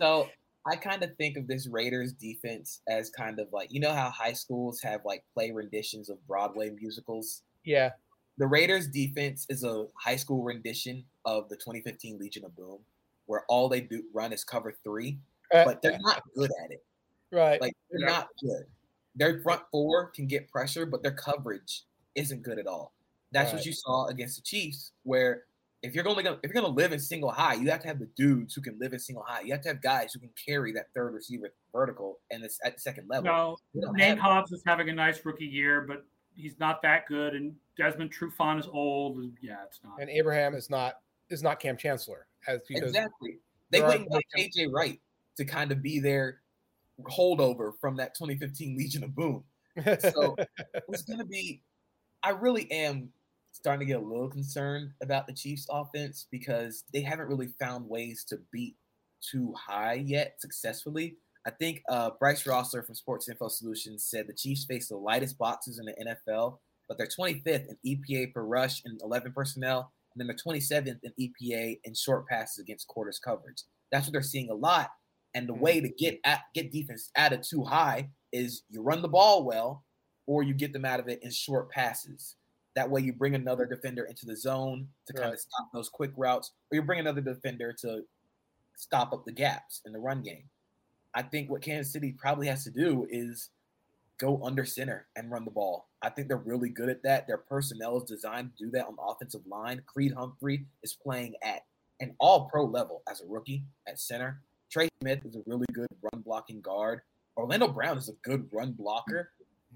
so 0.00 0.28
I 0.66 0.76
kind 0.76 1.02
of 1.02 1.16
think 1.16 1.36
of 1.36 1.46
this 1.46 1.66
Raiders 1.66 2.12
defense 2.12 2.82
as 2.88 3.10
kind 3.10 3.40
of 3.40 3.48
like 3.52 3.72
you 3.72 3.80
know 3.80 3.92
how 3.92 4.10
high 4.10 4.32
schools 4.32 4.80
have 4.82 5.00
like 5.04 5.24
play 5.34 5.50
renditions 5.50 6.10
of 6.10 6.24
Broadway 6.26 6.70
musicals. 6.70 7.42
Yeah. 7.64 7.90
The 8.38 8.46
Raiders 8.46 8.88
defense 8.88 9.46
is 9.50 9.64
a 9.64 9.86
high 9.94 10.16
school 10.16 10.42
rendition 10.42 11.04
of 11.24 11.48
the 11.48 11.56
2015 11.56 12.18
Legion 12.18 12.44
of 12.44 12.56
Boom, 12.56 12.78
where 13.26 13.44
all 13.48 13.68
they 13.68 13.80
do 13.82 14.02
run 14.14 14.32
is 14.32 14.44
cover 14.44 14.72
three, 14.82 15.18
Uh, 15.52 15.64
but 15.64 15.82
they're 15.82 15.98
not 16.00 16.22
good 16.34 16.50
at 16.64 16.70
it. 16.70 16.84
right. 17.32 17.60
Like 17.60 17.74
they're 17.90 18.00
Yeah. 18.00 18.06
not 18.06 18.28
good. 18.42 18.66
Their 19.16 19.42
front 19.42 19.62
four 19.70 20.06
can 20.10 20.26
get 20.26 20.48
pressure, 20.48 20.86
but 20.86 21.02
their 21.02 21.12
coverage 21.14 21.84
isn't 22.14 22.42
good 22.42 22.58
at 22.58 22.66
all. 22.66 22.92
That's 23.32 23.48
Right. 23.52 23.58
what 23.58 23.66
you 23.66 23.72
saw 23.72 24.06
against 24.06 24.36
the 24.36 24.42
Chiefs, 24.42 24.92
where 25.02 25.44
if 25.82 25.94
you're 25.94 26.04
going 26.04 26.24
to 26.24 26.32
if 26.42 26.44
you're 26.44 26.52
going 26.52 26.64
to 26.64 26.70
live 26.70 26.92
in 26.92 26.98
single 27.00 27.30
high, 27.30 27.54
you 27.54 27.68
have 27.70 27.80
to 27.82 27.88
have 27.88 27.98
the 27.98 28.06
dudes 28.16 28.54
who 28.54 28.60
can 28.60 28.78
live 28.78 28.92
in 28.92 28.98
single 28.98 29.22
high. 29.24 29.40
You 29.40 29.52
have 29.52 29.62
to 29.62 29.68
have 29.68 29.80
guys 29.82 30.12
who 30.12 30.20
can 30.20 30.30
carry 30.30 30.72
that 30.72 30.92
third 30.94 31.14
receiver 31.14 31.52
vertical 31.72 32.20
and 32.30 32.44
it's 32.44 32.58
at 32.64 32.74
the 32.74 32.80
second 32.80 33.08
level. 33.08 33.58
No, 33.74 33.90
Nate. 33.92 34.18
Hobbs 34.18 34.52
is 34.52 34.62
having 34.66 34.88
a 34.88 34.92
nice 34.94 35.24
rookie 35.24 35.46
year, 35.46 35.80
but 35.82 36.04
he's 36.36 36.58
not 36.58 36.82
that 36.82 37.06
good. 37.06 37.34
And 37.34 37.54
Desmond 37.76 38.12
Trufant 38.12 38.60
is 38.60 38.66
old. 38.66 39.18
And 39.18 39.32
yeah, 39.40 39.56
it's 39.66 39.80
not. 39.84 40.00
and 40.00 40.10
Abraham 40.10 40.54
is 40.54 40.70
not 40.70 41.00
is 41.28 41.42
not 41.42 41.60
Kam 41.60 41.76
Chancellor 41.76 42.26
as 42.46 42.62
because 42.68 42.88
Exactly. 42.90 43.38
They 43.70 43.78
there 43.78 43.86
are- 43.86 43.90
went 43.90 44.02
and 44.02 44.10
got 44.10 44.22
KJ 44.36 44.72
Wright 44.72 45.00
to 45.36 45.44
kind 45.44 45.70
of 45.72 45.80
be 45.82 46.00
their 46.00 46.40
holdover 47.02 47.72
from 47.80 47.96
that 47.96 48.14
2015 48.14 48.76
Legion 48.76 49.04
of 49.04 49.14
Boom. 49.14 49.44
So 50.00 50.36
it's 50.88 51.02
going 51.02 51.18
to 51.20 51.24
be. 51.24 51.62
I 52.22 52.30
really 52.30 52.70
am 52.70 53.10
starting 53.52 53.80
to 53.80 53.86
get 53.86 54.00
a 54.02 54.04
little 54.04 54.28
concerned 54.28 54.90
about 55.02 55.26
the 55.26 55.32
Chiefs' 55.32 55.66
offense 55.70 56.26
because 56.30 56.84
they 56.92 57.00
haven't 57.00 57.28
really 57.28 57.48
found 57.58 57.88
ways 57.88 58.24
to 58.24 58.38
beat 58.52 58.76
too 59.22 59.54
high 59.56 59.94
yet 59.94 60.34
successfully. 60.40 61.16
I 61.46 61.50
think 61.50 61.82
uh, 61.88 62.10
Bryce 62.18 62.44
Rossler 62.44 62.84
from 62.84 62.94
Sports 62.94 63.28
Info 63.28 63.48
Solutions 63.48 64.04
said 64.04 64.26
the 64.26 64.34
Chiefs 64.34 64.64
face 64.64 64.88
the 64.88 64.96
lightest 64.96 65.38
boxes 65.38 65.78
in 65.78 65.86
the 65.86 66.16
NFL, 66.26 66.58
but 66.88 66.98
they're 66.98 67.06
25th 67.08 67.66
in 67.68 67.76
EPA 67.86 68.34
per 68.34 68.42
rush 68.42 68.82
and 68.84 69.00
11 69.02 69.32
personnel, 69.32 69.90
and 70.14 70.20
then 70.20 70.26
they're 70.26 70.36
27th 70.54 70.98
in 71.02 71.12
EPA 71.18 71.80
in 71.84 71.94
short 71.94 72.26
passes 72.26 72.58
against 72.58 72.88
quarters 72.88 73.18
coverage. 73.18 73.62
That's 73.90 74.06
what 74.06 74.12
they're 74.12 74.22
seeing 74.22 74.50
a 74.50 74.54
lot. 74.54 74.90
And 75.34 75.48
the 75.48 75.54
way 75.54 75.80
to 75.80 75.88
get 75.88 76.20
at 76.24 76.40
get 76.54 76.72
defense 76.72 77.10
added 77.16 77.42
too 77.48 77.62
high 77.64 78.10
is 78.32 78.62
you 78.68 78.82
run 78.82 79.00
the 79.00 79.08
ball 79.08 79.44
well, 79.44 79.84
or 80.26 80.42
you 80.42 80.52
get 80.52 80.72
them 80.72 80.84
out 80.84 81.00
of 81.00 81.08
it 81.08 81.22
in 81.22 81.30
short 81.30 81.70
passes. 81.70 82.36
That 82.76 82.90
way, 82.90 83.00
you 83.00 83.12
bring 83.12 83.34
another 83.34 83.64
defender 83.64 84.04
into 84.04 84.26
the 84.26 84.36
zone 84.36 84.88
to 85.06 85.12
kind 85.12 85.26
Right. 85.26 85.34
of 85.34 85.40
stop 85.40 85.68
those 85.72 85.88
quick 85.88 86.12
routes, 86.16 86.52
or 86.70 86.76
you 86.76 86.82
bring 86.82 87.00
another 87.00 87.20
defender 87.20 87.72
to 87.80 88.02
stop 88.76 89.12
up 89.12 89.24
the 89.24 89.32
gaps 89.32 89.80
in 89.86 89.92
the 89.92 89.98
run 89.98 90.22
game. 90.22 90.48
I 91.14 91.22
think 91.22 91.50
what 91.50 91.62
Kansas 91.62 91.92
City 91.92 92.14
probably 92.16 92.46
has 92.46 92.64
to 92.64 92.70
do 92.70 93.06
is 93.10 93.50
go 94.18 94.40
under 94.44 94.64
center 94.64 95.06
and 95.16 95.30
run 95.30 95.44
the 95.44 95.50
ball. 95.50 95.88
I 96.02 96.10
think 96.10 96.28
they're 96.28 96.36
really 96.36 96.68
good 96.68 96.88
at 96.88 97.02
that. 97.02 97.26
Their 97.26 97.38
personnel 97.38 97.96
is 97.98 98.04
designed 98.04 98.50
to 98.56 98.64
do 98.64 98.70
that 98.72 98.86
on 98.86 98.96
the 98.96 99.02
offensive 99.02 99.46
line. 99.46 99.82
Creed 99.86 100.12
Humphrey 100.12 100.66
is 100.82 100.94
playing 100.94 101.34
at 101.42 101.62
an 102.00 102.14
all 102.18 102.48
pro 102.48 102.64
level 102.64 103.02
as 103.10 103.20
a 103.20 103.26
rookie 103.26 103.64
at 103.88 103.98
center. 103.98 104.40
Trey 104.70 104.88
Smith 105.00 105.24
is 105.24 105.36
a 105.36 105.42
really 105.46 105.66
good 105.72 105.88
run 106.12 106.22
blocking 106.22 106.60
guard. 106.60 107.00
Orlando 107.36 107.68
Brown 107.68 107.98
is 107.98 108.08
a 108.08 108.12
good 108.22 108.48
run 108.52 108.72
blocker. 108.72 109.30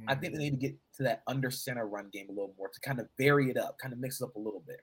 I 0.09 0.14
think 0.14 0.35
they 0.35 0.39
mm. 0.39 0.43
need 0.43 0.51
to 0.51 0.57
get 0.57 0.74
to 0.97 1.03
that 1.05 1.22
under 1.26 1.51
center 1.51 1.87
run 1.87 2.09
game 2.12 2.26
a 2.28 2.32
little 2.32 2.53
more 2.59 2.68
to 2.68 2.80
kind 2.80 2.99
of 2.99 3.09
vary 3.16 3.51
it 3.51 3.57
up, 3.57 3.78
kind 3.78 3.93
of 3.93 4.01
mix 4.01 4.20
it 4.20 4.24
up 4.24 4.35
a 4.37 4.39
little 4.39 4.62
bit. 4.66 4.80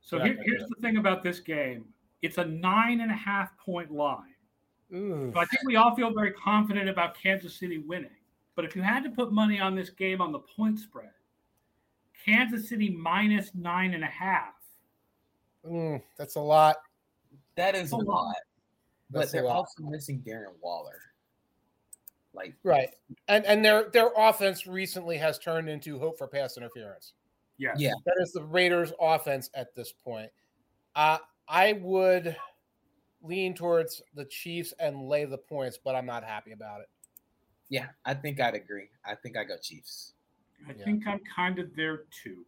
So 0.00 0.18
here, 0.18 0.38
here's 0.44 0.68
the 0.68 0.74
thing 0.80 0.96
about 0.96 1.22
this 1.22 1.38
game 1.38 1.84
it's 2.22 2.38
a 2.38 2.44
nine 2.44 3.00
and 3.00 3.10
a 3.10 3.14
half 3.14 3.56
point 3.58 3.90
line. 3.90 4.34
Ooh. 4.94 5.30
So 5.34 5.40
I 5.40 5.44
think 5.46 5.62
we 5.66 5.76
all 5.76 5.94
feel 5.94 6.12
very 6.12 6.32
confident 6.32 6.88
about 6.88 7.14
Kansas 7.20 7.54
City 7.54 7.78
winning. 7.78 8.10
But 8.56 8.64
if 8.64 8.74
you 8.74 8.82
had 8.82 9.04
to 9.04 9.10
put 9.10 9.32
money 9.32 9.60
on 9.60 9.74
this 9.74 9.90
game 9.90 10.20
on 10.20 10.32
the 10.32 10.38
point 10.40 10.78
spread, 10.80 11.10
Kansas 12.24 12.68
City 12.68 12.90
minus 12.90 13.50
nine 13.54 13.94
and 13.94 14.02
a 14.02 14.08
half. 14.08 14.54
Mm, 15.64 16.02
that's 16.16 16.36
a 16.36 16.40
lot. 16.40 16.76
That 17.56 17.74
is 17.74 17.92
a 17.92 17.96
Hold 17.96 18.06
lot, 18.06 18.34
but 19.10 19.20
That's 19.20 19.30
a 19.30 19.36
they're 19.36 19.44
lot. 19.44 19.56
also 19.56 19.82
missing 19.84 20.22
Darren 20.26 20.54
Waller. 20.60 21.00
Like, 22.34 22.54
Right. 22.62 22.90
And 23.26 23.44
and 23.46 23.64
their 23.64 23.90
their 23.90 24.10
offense 24.16 24.66
recently 24.66 25.16
has 25.18 25.38
turned 25.38 25.68
into 25.68 25.98
hope 25.98 26.18
for 26.18 26.28
pass 26.28 26.56
interference. 26.56 27.14
Yes. 27.58 27.76
Yeah. 27.78 27.94
That 28.06 28.14
is 28.20 28.32
the 28.32 28.44
Raiders 28.44 28.92
offense 29.00 29.50
at 29.54 29.74
this 29.74 29.92
point. 29.92 30.30
Uh, 30.94 31.18
I 31.48 31.72
would 31.74 32.36
lean 33.22 33.54
towards 33.54 34.02
the 34.14 34.24
Chiefs 34.24 34.72
and 34.78 35.08
lay 35.08 35.24
the 35.24 35.38
points, 35.38 35.78
but 35.82 35.94
I'm 35.94 36.06
not 36.06 36.24
happy 36.24 36.52
about 36.52 36.80
it. 36.80 36.88
yeah, 37.70 37.88
I 38.06 38.14
think 38.14 38.40
I'd 38.40 38.54
agree. 38.54 38.88
I 39.04 39.14
think 39.14 39.36
I 39.36 39.44
go 39.44 39.56
Chiefs. 39.58 40.14
I 40.66 40.72
Yeah. 40.72 40.84
think 40.84 41.06
I'm 41.06 41.20
kind 41.20 41.58
of 41.58 41.74
there 41.76 42.04
too. 42.22 42.46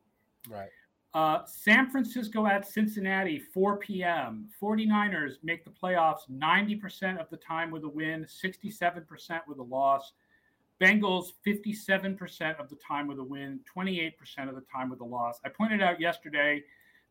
Right. 0.48 0.70
Uh, 1.12 1.44
San 1.44 1.90
Francisco 1.90 2.46
at 2.46 2.66
Cincinnati, 2.66 3.38
4 3.38 3.76
p.m. 3.78 4.48
49ers 4.62 5.34
make 5.42 5.64
the 5.64 5.70
playoffs 5.70 6.20
90% 6.30 7.18
of 7.20 7.28
the 7.30 7.36
time 7.36 7.70
with 7.70 7.84
a 7.84 7.88
win, 7.88 8.24
67% 8.24 9.46
with 9.46 9.58
a 9.58 9.62
loss. 9.62 10.12
Bengals, 10.80 11.32
57% 11.46 12.58
of 12.58 12.70
the 12.70 12.76
time 12.76 13.06
with 13.06 13.18
a 13.18 13.24
win, 13.24 13.60
28% 13.76 14.14
of 14.48 14.54
the 14.54 14.62
time 14.72 14.88
with 14.88 15.00
a 15.00 15.04
loss. 15.04 15.38
I 15.44 15.50
pointed 15.50 15.82
out 15.82 16.00
yesterday 16.00 16.62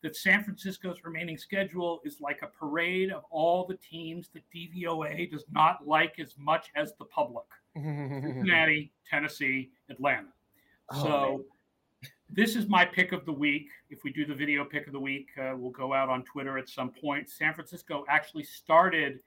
that 0.01 0.15
San 0.15 0.43
Francisco's 0.43 1.03
remaining 1.03 1.37
schedule 1.37 1.99
is 2.05 2.21
like 2.21 2.41
a 2.41 2.47
parade 2.47 3.11
of 3.11 3.23
all 3.29 3.65
the 3.65 3.77
teams 3.77 4.29
that 4.33 4.43
DVOA 4.55 5.29
does 5.29 5.45
not 5.51 5.85
like 5.85 6.19
as 6.19 6.35
much 6.37 6.69
as 6.75 6.93
the 6.99 7.05
public 7.05 7.45
Cincinnati, 7.75 8.91
Tennessee, 9.09 9.71
Atlanta. 9.89 10.29
Oh, 10.91 11.03
So 11.03 11.45
this 12.29 12.55
is 12.55 12.67
my 12.67 12.85
pick 12.85 13.11
of 13.11 13.25
the 13.25 13.31
week. 13.31 13.67
If 13.89 14.03
we 14.03 14.11
do 14.11 14.25
the 14.25 14.35
video 14.35 14.63
pick 14.63 14.87
of 14.87 14.93
the 14.93 14.99
week, 14.99 15.29
uh, 15.37 15.53
we'll 15.55 15.71
go 15.71 15.93
out 15.93 16.09
on 16.09 16.23
Twitter 16.23 16.57
at 16.57 16.69
some 16.69 16.91
point. 16.91 17.29
San 17.29 17.53
Francisco 17.53 18.05
actually 18.07 18.43
started 18.43 19.19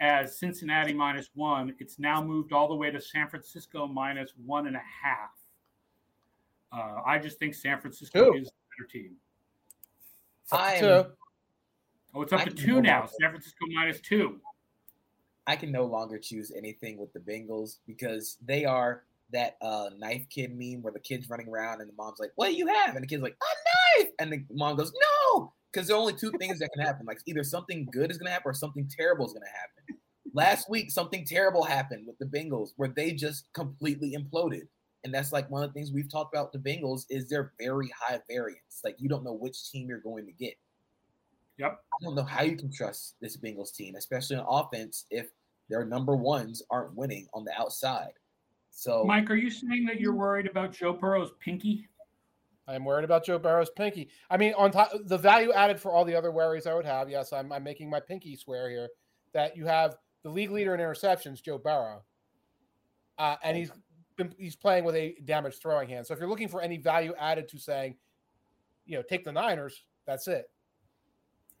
as 0.00 0.38
Cincinnati 0.38 0.92
minus 0.92 1.30
one. 1.34 1.74
It's 1.78 1.98
now 1.98 2.22
moved 2.22 2.52
all 2.52 2.68
the 2.68 2.74
way 2.74 2.90
to 2.90 3.00
San 3.00 3.28
Francisco 3.28 3.86
minus 3.86 4.32
one 4.44 4.66
and 4.66 4.76
a 4.76 4.82
half. 5.02 5.30
Uh, 6.72 7.00
I 7.06 7.18
just 7.18 7.38
think 7.38 7.54
San 7.54 7.80
Francisco 7.80 8.32
Two. 8.32 8.38
is 8.38 8.46
the 8.46 8.52
better 8.76 8.88
team. 8.90 9.16
Up 10.52 10.58
to 10.58 10.64
I 10.64 10.80
two. 10.80 11.06
Oh, 12.14 12.22
it's 12.22 12.32
up 12.32 12.40
I 12.40 12.44
to 12.44 12.50
two 12.50 12.74
go 12.74 12.80
now. 12.80 12.98
along 12.98 13.08
San 13.20 13.30
Francisco 13.30 13.66
minus 13.74 14.00
two. 14.00 14.40
I 15.46 15.56
can 15.56 15.70
no 15.72 15.84
longer 15.84 16.18
choose 16.18 16.52
anything 16.56 16.96
with 16.96 17.12
the 17.12 17.20
Bengals 17.20 17.78
because 17.86 18.38
they 18.44 18.64
are 18.64 19.04
that 19.32 19.56
uh, 19.60 19.90
knife 19.98 20.26
kid 20.30 20.56
meme 20.56 20.82
where 20.82 20.92
the 20.92 21.00
kid's 21.00 21.28
running 21.28 21.48
around 21.48 21.80
and 21.80 21.88
the 21.90 21.94
mom's 21.94 22.20
like, 22.20 22.30
"What 22.36 22.48
do 22.48 22.54
you 22.54 22.66
have?" 22.66 22.94
and 22.94 23.02
the 23.02 23.08
kid's 23.08 23.22
like, 23.22 23.36
"A 23.42 24.02
knife," 24.02 24.12
and 24.18 24.32
the 24.32 24.44
mom 24.52 24.76
goes, 24.76 24.92
"No," 25.34 25.52
because 25.72 25.88
there 25.88 25.96
are 25.96 26.00
only 26.00 26.14
two 26.14 26.30
things 26.38 26.58
that 26.60 26.70
can 26.74 26.84
happen. 26.84 27.04
Like 27.06 27.20
either 27.26 27.42
something 27.42 27.88
good 27.92 28.10
is 28.10 28.18
going 28.18 28.26
to 28.26 28.32
happen 28.32 28.50
or 28.50 28.54
something 28.54 28.88
terrible 28.96 29.26
is 29.26 29.32
going 29.32 29.42
to 29.42 29.48
happen. 29.48 30.00
Last 30.32 30.68
week, 30.68 30.90
something 30.90 31.24
terrible 31.24 31.62
happened 31.62 32.06
with 32.06 32.18
the 32.18 32.26
Bengals 32.26 32.70
where 32.76 32.88
they 32.88 33.12
just 33.12 33.52
completely 33.52 34.16
imploded. 34.16 34.62
And 35.04 35.12
that's 35.12 35.32
like 35.32 35.50
one 35.50 35.62
of 35.62 35.70
the 35.70 35.74
things 35.74 35.92
we've 35.92 36.10
talked 36.10 36.34
about 36.34 36.52
with 36.52 36.62
the 36.62 36.70
Bengals 36.70 37.04
is 37.10 37.28
they're 37.28 37.52
very 37.58 37.92
high 37.96 38.20
variance. 38.28 38.80
Like 38.82 38.96
you 38.98 39.08
don't 39.08 39.22
know 39.22 39.34
which 39.34 39.70
team 39.70 39.88
you're 39.88 39.98
going 39.98 40.26
to 40.26 40.32
get. 40.32 40.54
Yep. 41.58 41.78
I 41.92 42.04
don't 42.04 42.14
know 42.14 42.24
how 42.24 42.42
you 42.42 42.56
can 42.56 42.72
trust 42.72 43.14
this 43.20 43.36
Bengals 43.36 43.74
team, 43.74 43.94
especially 43.96 44.36
on 44.36 44.46
offense, 44.48 45.04
if 45.10 45.28
their 45.68 45.84
number 45.84 46.16
ones 46.16 46.62
aren't 46.70 46.94
winning 46.96 47.28
on 47.32 47.44
the 47.44 47.52
outside. 47.58 48.12
So 48.70 49.04
Mike, 49.04 49.30
are 49.30 49.36
you 49.36 49.50
saying 49.50 49.84
that 49.86 50.00
you're 50.00 50.14
worried 50.14 50.46
about 50.46 50.72
Joe 50.72 50.92
Burrow's 50.92 51.30
pinky? 51.38 51.88
I'm 52.66 52.84
worried 52.84 53.04
about 53.04 53.24
Joe 53.24 53.38
Burrow's 53.38 53.70
pinky. 53.70 54.08
I 54.30 54.36
mean, 54.36 54.54
on 54.56 54.70
top 54.70 54.90
the 55.04 55.18
value 55.18 55.52
added 55.52 55.78
for 55.78 55.92
all 55.92 56.04
the 56.04 56.14
other 56.14 56.32
worries 56.32 56.66
I 56.66 56.74
would 56.74 56.86
have. 56.86 57.08
Yes, 57.08 57.32
I'm, 57.32 57.52
I'm 57.52 57.62
making 57.62 57.90
my 57.90 58.00
pinky 58.00 58.36
swear 58.36 58.70
here 58.70 58.88
that 59.32 59.56
you 59.56 59.66
have 59.66 59.96
the 60.22 60.30
league 60.30 60.50
leader 60.50 60.74
in 60.74 60.80
interceptions, 60.80 61.42
Joe 61.42 61.58
Burrow, 61.58 62.02
uh, 63.18 63.36
and 63.44 63.56
he's 63.56 63.70
been, 64.16 64.34
he's 64.38 64.56
playing 64.56 64.84
with 64.84 64.94
a 64.94 65.14
damaged 65.24 65.60
throwing 65.60 65.88
hand. 65.88 66.06
So 66.06 66.14
if 66.14 66.20
you're 66.20 66.28
looking 66.28 66.48
for 66.48 66.60
any 66.60 66.76
value 66.76 67.14
added 67.18 67.48
to 67.48 67.58
saying, 67.58 67.96
you 68.86 68.96
know, 68.96 69.02
take 69.02 69.24
the 69.24 69.32
Niners, 69.32 69.84
that's 70.06 70.28
it. 70.28 70.46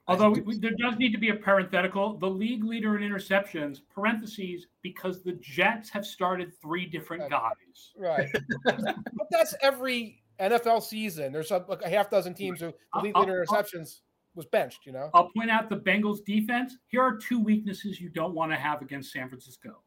Although 0.06 0.30
we, 0.30 0.40
we- 0.42 0.58
there 0.58 0.74
does 0.78 0.96
need 0.98 1.12
to 1.12 1.18
be 1.18 1.30
a 1.30 1.34
parenthetical, 1.34 2.18
the 2.18 2.28
league 2.28 2.64
leader 2.64 2.96
in 2.98 3.10
interceptions, 3.10 3.78
parentheses, 3.94 4.66
because 4.82 5.22
the 5.22 5.32
Jets 5.40 5.88
have 5.90 6.04
started 6.04 6.52
three 6.60 6.84
different 6.84 7.30
guys. 7.30 7.92
Right. 7.96 8.28
but 8.64 8.96
that's 9.30 9.54
every 9.62 10.22
NFL 10.38 10.82
season. 10.82 11.32
There's 11.32 11.50
a, 11.50 11.64
like 11.68 11.82
a 11.82 11.88
half 11.88 12.10
dozen 12.10 12.34
teams 12.34 12.60
who 12.60 12.74
the 12.94 13.00
league 13.00 13.16
leader 13.16 13.42
in 13.42 13.48
interceptions 13.48 14.00
was 14.34 14.44
benched. 14.44 14.84
You 14.84 14.92
know. 14.92 15.08
I'll 15.14 15.30
point 15.34 15.50
out 15.50 15.70
the 15.70 15.76
Bengals 15.76 16.22
defense. 16.24 16.76
Here 16.88 17.00
are 17.00 17.16
two 17.16 17.40
weaknesses 17.40 17.98
you 17.98 18.10
don't 18.10 18.34
want 18.34 18.52
to 18.52 18.56
have 18.56 18.82
against 18.82 19.10
San 19.10 19.28
Francisco 19.28 19.80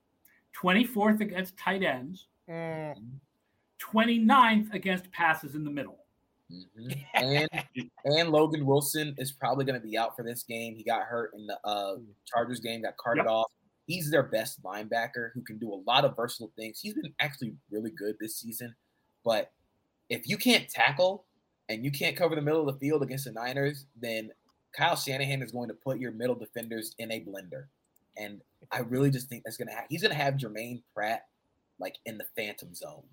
24th 0.61 1.21
against 1.21 1.57
tight 1.57 1.83
ends, 1.83 2.27
Mm, 2.49 3.19
29th 3.79 4.73
against 4.73 5.11
passes 5.11 5.55
in 5.55 5.63
the 5.63 5.71
middle. 5.71 5.99
Mhm. 6.49 7.05
and 7.13 7.49
and 8.05 8.29
Logan 8.29 8.65
Wilson 8.65 9.13
is 9.17 9.33
probably 9.33 9.65
going 9.65 9.79
to 9.79 9.85
be 9.85 9.97
out 9.97 10.15
for 10.15 10.23
this 10.23 10.43
game. 10.43 10.75
He 10.77 10.83
got 10.83 11.01
hurt 11.03 11.33
in 11.33 11.45
the 11.45 11.59
uh, 11.65 11.97
Chargers 12.25 12.61
game, 12.61 12.83
got 12.83 12.95
carted 12.95 13.25
Yep. 13.25 13.31
off. 13.31 13.51
He's 13.85 14.09
their 14.09 14.23
best 14.23 14.63
linebacker 14.63 15.31
who 15.33 15.41
can 15.41 15.57
do 15.57 15.73
a 15.73 15.79
lot 15.85 16.05
of 16.05 16.15
versatile 16.15 16.51
things. 16.55 16.79
He's 16.79 16.93
been 16.93 17.13
actually 17.19 17.53
really 17.69 17.91
good 17.91 18.15
this 18.19 18.37
season, 18.37 18.73
but 19.25 19.51
if 20.09 20.25
you 20.29 20.37
can't 20.37 20.69
tackle 20.69 21.25
and 21.67 21.83
you 21.83 21.91
can't 21.91 22.15
cover 22.15 22.33
the 22.35 22.41
middle 22.41 22.65
of 22.67 22.73
the 22.73 22.79
field 22.79 23.03
against 23.03 23.25
the 23.25 23.31
Niners, 23.33 23.85
then 23.97 24.31
Kyle 24.71 24.95
Shanahan 24.95 25.41
is 25.41 25.51
going 25.51 25.67
to 25.67 25.73
put 25.73 25.99
your 25.99 26.11
middle 26.13 26.35
defenders 26.35 26.95
in 26.97 27.11
a 27.11 27.19
blender, 27.25 27.65
and 28.15 28.41
I 28.71 28.79
really 28.79 29.09
just 29.11 29.27
think 29.27 29.43
that's 29.43 29.57
gonna 29.57 29.73
ha- 29.75 29.85
he's 29.89 30.01
gonna 30.01 30.13
have 30.15 30.37
Germaine 30.37 30.81
Pratt 30.93 31.25
like 31.79 31.97
in 32.05 32.17
the 32.17 32.25
phantom 32.35 32.73
zone 32.73 33.03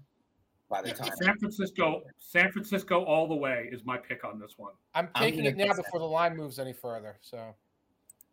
by 0.68 0.82
the 0.82 0.92
time. 0.92 1.10
San 1.22 1.38
Francisco, 1.38 2.02
San 2.18 2.50
Francisco, 2.52 3.04
all 3.04 3.28
the 3.28 3.34
way 3.34 3.68
is 3.70 3.84
my 3.84 3.96
pick 3.96 4.24
on 4.24 4.38
this 4.38 4.54
one. 4.56 4.72
I'm 4.94 5.08
I'm 5.14 5.22
taking 5.22 5.44
it 5.44 5.56
now 5.56 5.74
before 5.74 6.00
the 6.00 6.06
line 6.06 6.36
moves 6.36 6.58
any 6.58 6.72
further. 6.72 7.18
So 7.20 7.54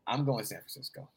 I'm 0.07 0.25
going 0.25 0.43
San 0.45 0.59
Francisco. 0.59 1.09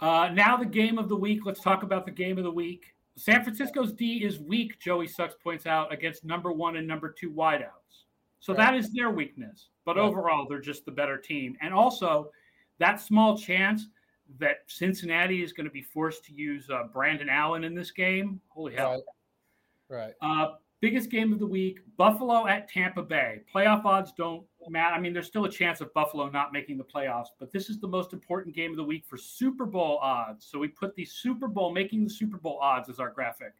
Uh, 0.00 0.30
now 0.32 0.56
the 0.56 0.66
game 0.66 0.98
of 0.98 1.08
the 1.08 1.16
week. 1.16 1.40
Let's 1.44 1.60
talk 1.60 1.82
about 1.82 2.04
the 2.04 2.12
game 2.12 2.38
of 2.38 2.44
the 2.44 2.50
week. 2.50 2.94
San 3.16 3.42
Francisco's 3.42 3.92
D 3.92 4.24
is 4.24 4.38
weak. 4.38 4.78
Joey 4.78 5.08
Sucks 5.08 5.34
points 5.42 5.66
out 5.66 5.92
against 5.92 6.24
number 6.24 6.52
one 6.52 6.76
and 6.76 6.86
number 6.86 7.10
two 7.10 7.32
wideouts. 7.32 8.04
So 8.38 8.52
Right. 8.52 8.58
that 8.58 8.74
is 8.76 8.92
their 8.92 9.10
weakness. 9.10 9.70
But 9.84 9.96
Right. 9.96 10.04
overall, 10.04 10.46
they're 10.48 10.60
just 10.60 10.84
the 10.84 10.92
better 10.92 11.18
team. 11.18 11.56
And 11.60 11.74
also, 11.74 12.30
that 12.78 13.00
small 13.00 13.36
chance 13.36 13.88
that 14.38 14.58
Cincinnati 14.66 15.42
is 15.42 15.52
going 15.52 15.66
to 15.66 15.72
be 15.72 15.82
forced 15.82 16.24
to 16.26 16.32
use 16.32 16.68
uh, 16.70 16.84
Brandon 16.92 17.28
Allen 17.28 17.64
in 17.64 17.74
this 17.74 17.90
game. 17.90 18.40
Holy 18.48 18.74
hell! 18.74 19.02
right, 19.88 20.14
right. 20.20 20.44
Uh, 20.44 20.54
biggest 20.80 21.10
game 21.10 21.32
of 21.32 21.38
the 21.38 21.46
week: 21.46 21.80
Buffalo 21.96 22.46
at 22.46 22.68
Tampa 22.68 23.02
Bay. 23.02 23.40
Playoff 23.52 23.84
odds 23.84 24.12
don't 24.16 24.44
matter. 24.68 24.94
I 24.94 25.00
mean, 25.00 25.12
there's 25.12 25.26
still 25.26 25.46
a 25.46 25.50
chance 25.50 25.80
of 25.80 25.92
Buffalo 25.94 26.28
not 26.28 26.52
making 26.52 26.78
the 26.78 26.84
playoffs, 26.84 27.28
but 27.38 27.52
this 27.52 27.70
is 27.70 27.80
the 27.80 27.88
most 27.88 28.12
important 28.12 28.54
game 28.54 28.70
of 28.70 28.76
the 28.76 28.84
week 28.84 29.04
for 29.06 29.16
Super 29.16 29.64
Bowl 29.64 29.98
odds. 30.02 30.46
So 30.46 30.58
we 30.58 30.68
put 30.68 30.94
the 30.94 31.04
Super 31.04 31.48
Bowl 31.48 31.72
making 31.72 32.04
the 32.04 32.10
Super 32.10 32.36
Bowl 32.36 32.58
odds 32.60 32.88
as 32.88 33.00
our 33.00 33.10
graphic. 33.10 33.54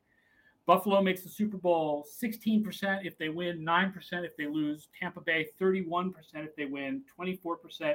Buffalo 0.68 1.00
makes 1.00 1.22
the 1.22 1.30
Super 1.30 1.56
Bowl 1.56 2.06
16% 2.22 3.06
if 3.06 3.16
they 3.16 3.30
win, 3.30 3.64
9% 3.64 3.94
if 4.22 4.36
they 4.36 4.46
lose. 4.46 4.88
Tampa 5.00 5.22
Bay 5.22 5.46
31% 5.58 6.12
if 6.34 6.54
they 6.56 6.66
win, 6.66 7.02
24% 7.18 7.94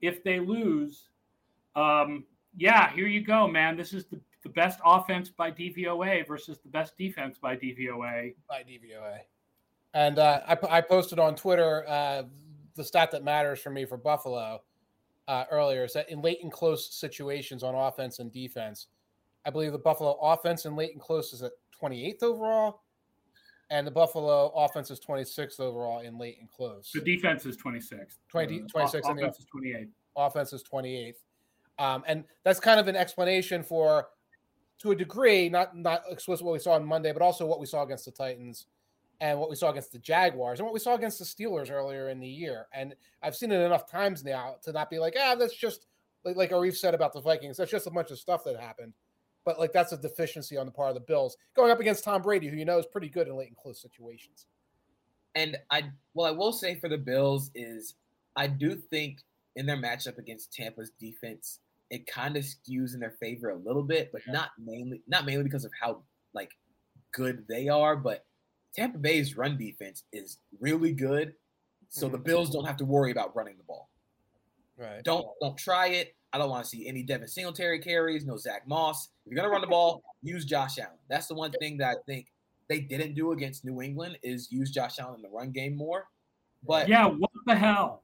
if 0.00 0.24
they 0.24 0.40
lose. 0.40 1.10
Um, 1.76 2.24
yeah, 2.56 2.92
here 2.92 3.06
you 3.06 3.20
go, 3.20 3.48
man. 3.48 3.76
This 3.76 3.92
is 3.92 4.06
the, 4.06 4.20
the 4.42 4.48
best 4.48 4.78
offense 4.84 5.30
by 5.30 5.50
DVOA 5.50 6.26
versus 6.26 6.58
the 6.58 6.68
best 6.68 6.96
defense 6.96 7.38
by 7.38 7.56
DVOA. 7.56 8.34
by 8.48 8.62
DVOA. 8.62 9.18
And 9.94 10.18
uh, 10.18 10.40
I, 10.46 10.78
I 10.78 10.80
posted 10.80 11.18
on 11.18 11.36
Twitter 11.36 11.84
uh, 11.88 12.24
the 12.74 12.84
stat 12.84 13.10
that 13.12 13.24
matters 13.24 13.60
for 13.60 13.70
me 13.70 13.84
for 13.84 13.96
Buffalo 13.96 14.62
uh, 15.28 15.44
earlier 15.50 15.84
is 15.84 15.92
that 15.94 16.10
in 16.10 16.20
late 16.20 16.38
and 16.42 16.52
close 16.52 16.92
situations 16.94 17.62
on 17.62 17.74
offense 17.74 18.18
and 18.18 18.32
defense, 18.32 18.88
I 19.46 19.50
believe 19.50 19.72
the 19.72 19.78
Buffalo 19.78 20.18
offense 20.20 20.64
in 20.64 20.74
late 20.76 20.92
and 20.92 21.00
close 21.00 21.32
is 21.32 21.42
at 21.42 21.52
28th 21.80 22.22
overall, 22.22 22.82
and 23.70 23.86
the 23.86 23.90
Buffalo 23.90 24.48
offense 24.54 24.90
is 24.90 25.00
26th 25.00 25.60
overall 25.60 26.00
in 26.00 26.18
late 26.18 26.38
and 26.40 26.50
close. 26.50 26.90
The 26.92 27.00
defense 27.00 27.46
is 27.46 27.56
26th. 27.56 28.16
20 28.28 28.62
Uh, 28.62 28.66
26 28.68 29.08
and 29.08 29.18
the 29.18 29.28
is 29.28 29.46
28th. 29.54 29.88
offense 30.16 30.52
is 30.52 30.62
28th. 30.62 31.14
Um, 31.78 32.04
and 32.06 32.24
that's 32.44 32.60
kind 32.60 32.78
of 32.78 32.88
an 32.88 32.96
explanation 32.96 33.62
for, 33.62 34.08
to 34.80 34.90
a 34.90 34.96
degree, 34.96 35.48
not 35.48 35.76
not 35.76 36.02
explicit 36.10 36.44
what 36.44 36.52
we 36.52 36.58
saw 36.58 36.72
on 36.72 36.84
Monday, 36.84 37.12
but 37.12 37.22
also 37.22 37.46
what 37.46 37.60
we 37.60 37.66
saw 37.66 37.82
against 37.82 38.04
the 38.04 38.10
Titans 38.10 38.66
and 39.20 39.38
what 39.38 39.48
we 39.48 39.56
saw 39.56 39.70
against 39.70 39.92
the 39.92 39.98
Jaguars 39.98 40.58
and 40.58 40.66
what 40.66 40.74
we 40.74 40.80
saw 40.80 40.94
against 40.94 41.18
the 41.18 41.24
Steelers 41.24 41.70
earlier 41.70 42.10
in 42.10 42.20
the 42.20 42.28
year. 42.28 42.66
And 42.72 42.94
I've 43.22 43.36
seen 43.36 43.52
it 43.52 43.60
enough 43.60 43.90
times 43.90 44.24
now 44.24 44.56
to 44.62 44.72
not 44.72 44.90
be 44.90 44.98
like, 44.98 45.14
ah, 45.18 45.36
that's 45.36 45.56
just 45.56 45.86
like, 46.24 46.36
like 46.36 46.50
Arif 46.50 46.76
said 46.76 46.94
about 46.94 47.12
the 47.12 47.20
Vikings. 47.20 47.56
That's 47.56 47.70
just 47.70 47.86
a 47.86 47.90
bunch 47.90 48.10
of 48.10 48.18
stuff 48.18 48.44
that 48.44 48.58
happened. 48.60 48.92
But 49.44 49.58
like 49.58 49.72
that's 49.72 49.92
a 49.92 49.96
deficiency 49.96 50.56
on 50.56 50.66
the 50.66 50.72
part 50.72 50.88
of 50.88 50.94
the 50.94 51.00
Bills 51.00 51.36
going 51.54 51.70
up 51.70 51.80
against 51.80 52.02
Tom 52.02 52.22
Brady, 52.22 52.48
who 52.48 52.56
you 52.56 52.64
know 52.64 52.78
is 52.78 52.86
pretty 52.86 53.08
good 53.08 53.28
in 53.28 53.36
late 53.36 53.48
and 53.48 53.56
close 53.56 53.80
situations. 53.80 54.46
And 55.34 55.56
I, 55.70 55.84
well, 56.14 56.26
I 56.26 56.30
will 56.30 56.52
say 56.52 56.76
for 56.76 56.88
the 56.88 56.98
Bills 56.98 57.50
is 57.54 57.94
I 58.36 58.46
do 58.46 58.74
think 58.74 59.20
in 59.56 59.66
their 59.66 59.76
matchup 59.76 60.18
against 60.18 60.52
Tampa's 60.52 60.90
defense, 60.98 61.60
it 61.90 62.06
kind 62.06 62.36
of 62.36 62.44
skews 62.44 62.94
in 62.94 63.00
their 63.00 63.12
favor 63.12 63.50
a 63.50 63.56
little 63.56 63.82
bit, 63.82 64.10
but 64.12 64.22
Yeah. 64.26 64.32
not 64.34 64.50
mainly, 64.58 65.02
not 65.06 65.24
mainly 65.26 65.44
because 65.44 65.64
of 65.64 65.72
how 65.80 66.04
like 66.32 66.52
good 67.12 67.46
they 67.48 67.68
are, 67.68 67.96
but 67.96 68.26
Tampa 68.74 68.98
Bay's 68.98 69.36
run 69.36 69.56
defense 69.56 70.04
is 70.12 70.38
really 70.60 70.92
good, 70.92 71.36
so 71.88 72.08
the 72.08 72.18
Mhm. 72.18 72.24
Bills 72.24 72.50
don't 72.50 72.64
have 72.64 72.76
to 72.78 72.84
worry 72.84 73.10
about 73.12 73.34
running 73.36 73.56
the 73.56 73.62
ball. 73.64 73.90
Right. 74.76 75.04
Don't 75.04 75.28
don't 75.40 75.56
try 75.56 75.88
it. 75.88 76.16
I 76.32 76.38
don't 76.38 76.50
want 76.50 76.64
to 76.64 76.68
see 76.70 76.88
any 76.88 77.04
Devin 77.04 77.28
Singletary 77.28 77.78
carries, 77.80 78.24
no 78.24 78.36
Zach 78.36 78.66
Moss. 78.66 79.10
If 79.24 79.30
you're 79.32 79.36
gonna 79.36 79.48
run 79.50 79.60
the 79.60 79.68
ball, 79.68 80.02
use 80.22 80.44
Josh 80.44 80.78
Allen. 80.78 80.98
That's 81.08 81.28
the 81.28 81.34
one 81.34 81.52
thing 81.52 81.76
that 81.78 81.96
I 81.98 82.02
think 82.06 82.32
they 82.68 82.80
didn't 82.80 83.14
do 83.14 83.30
against 83.32 83.64
New 83.64 83.80
England 83.82 84.18
is 84.22 84.50
use 84.50 84.70
Josh 84.72 84.98
Allen 84.98 85.16
in 85.16 85.22
the 85.22 85.28
run 85.28 85.52
game 85.52 85.76
more. 85.76 86.08
But 86.64 86.88
Yeah, 86.88 87.06
what 87.06 87.30
the 87.46 87.54
hell? 87.54 88.02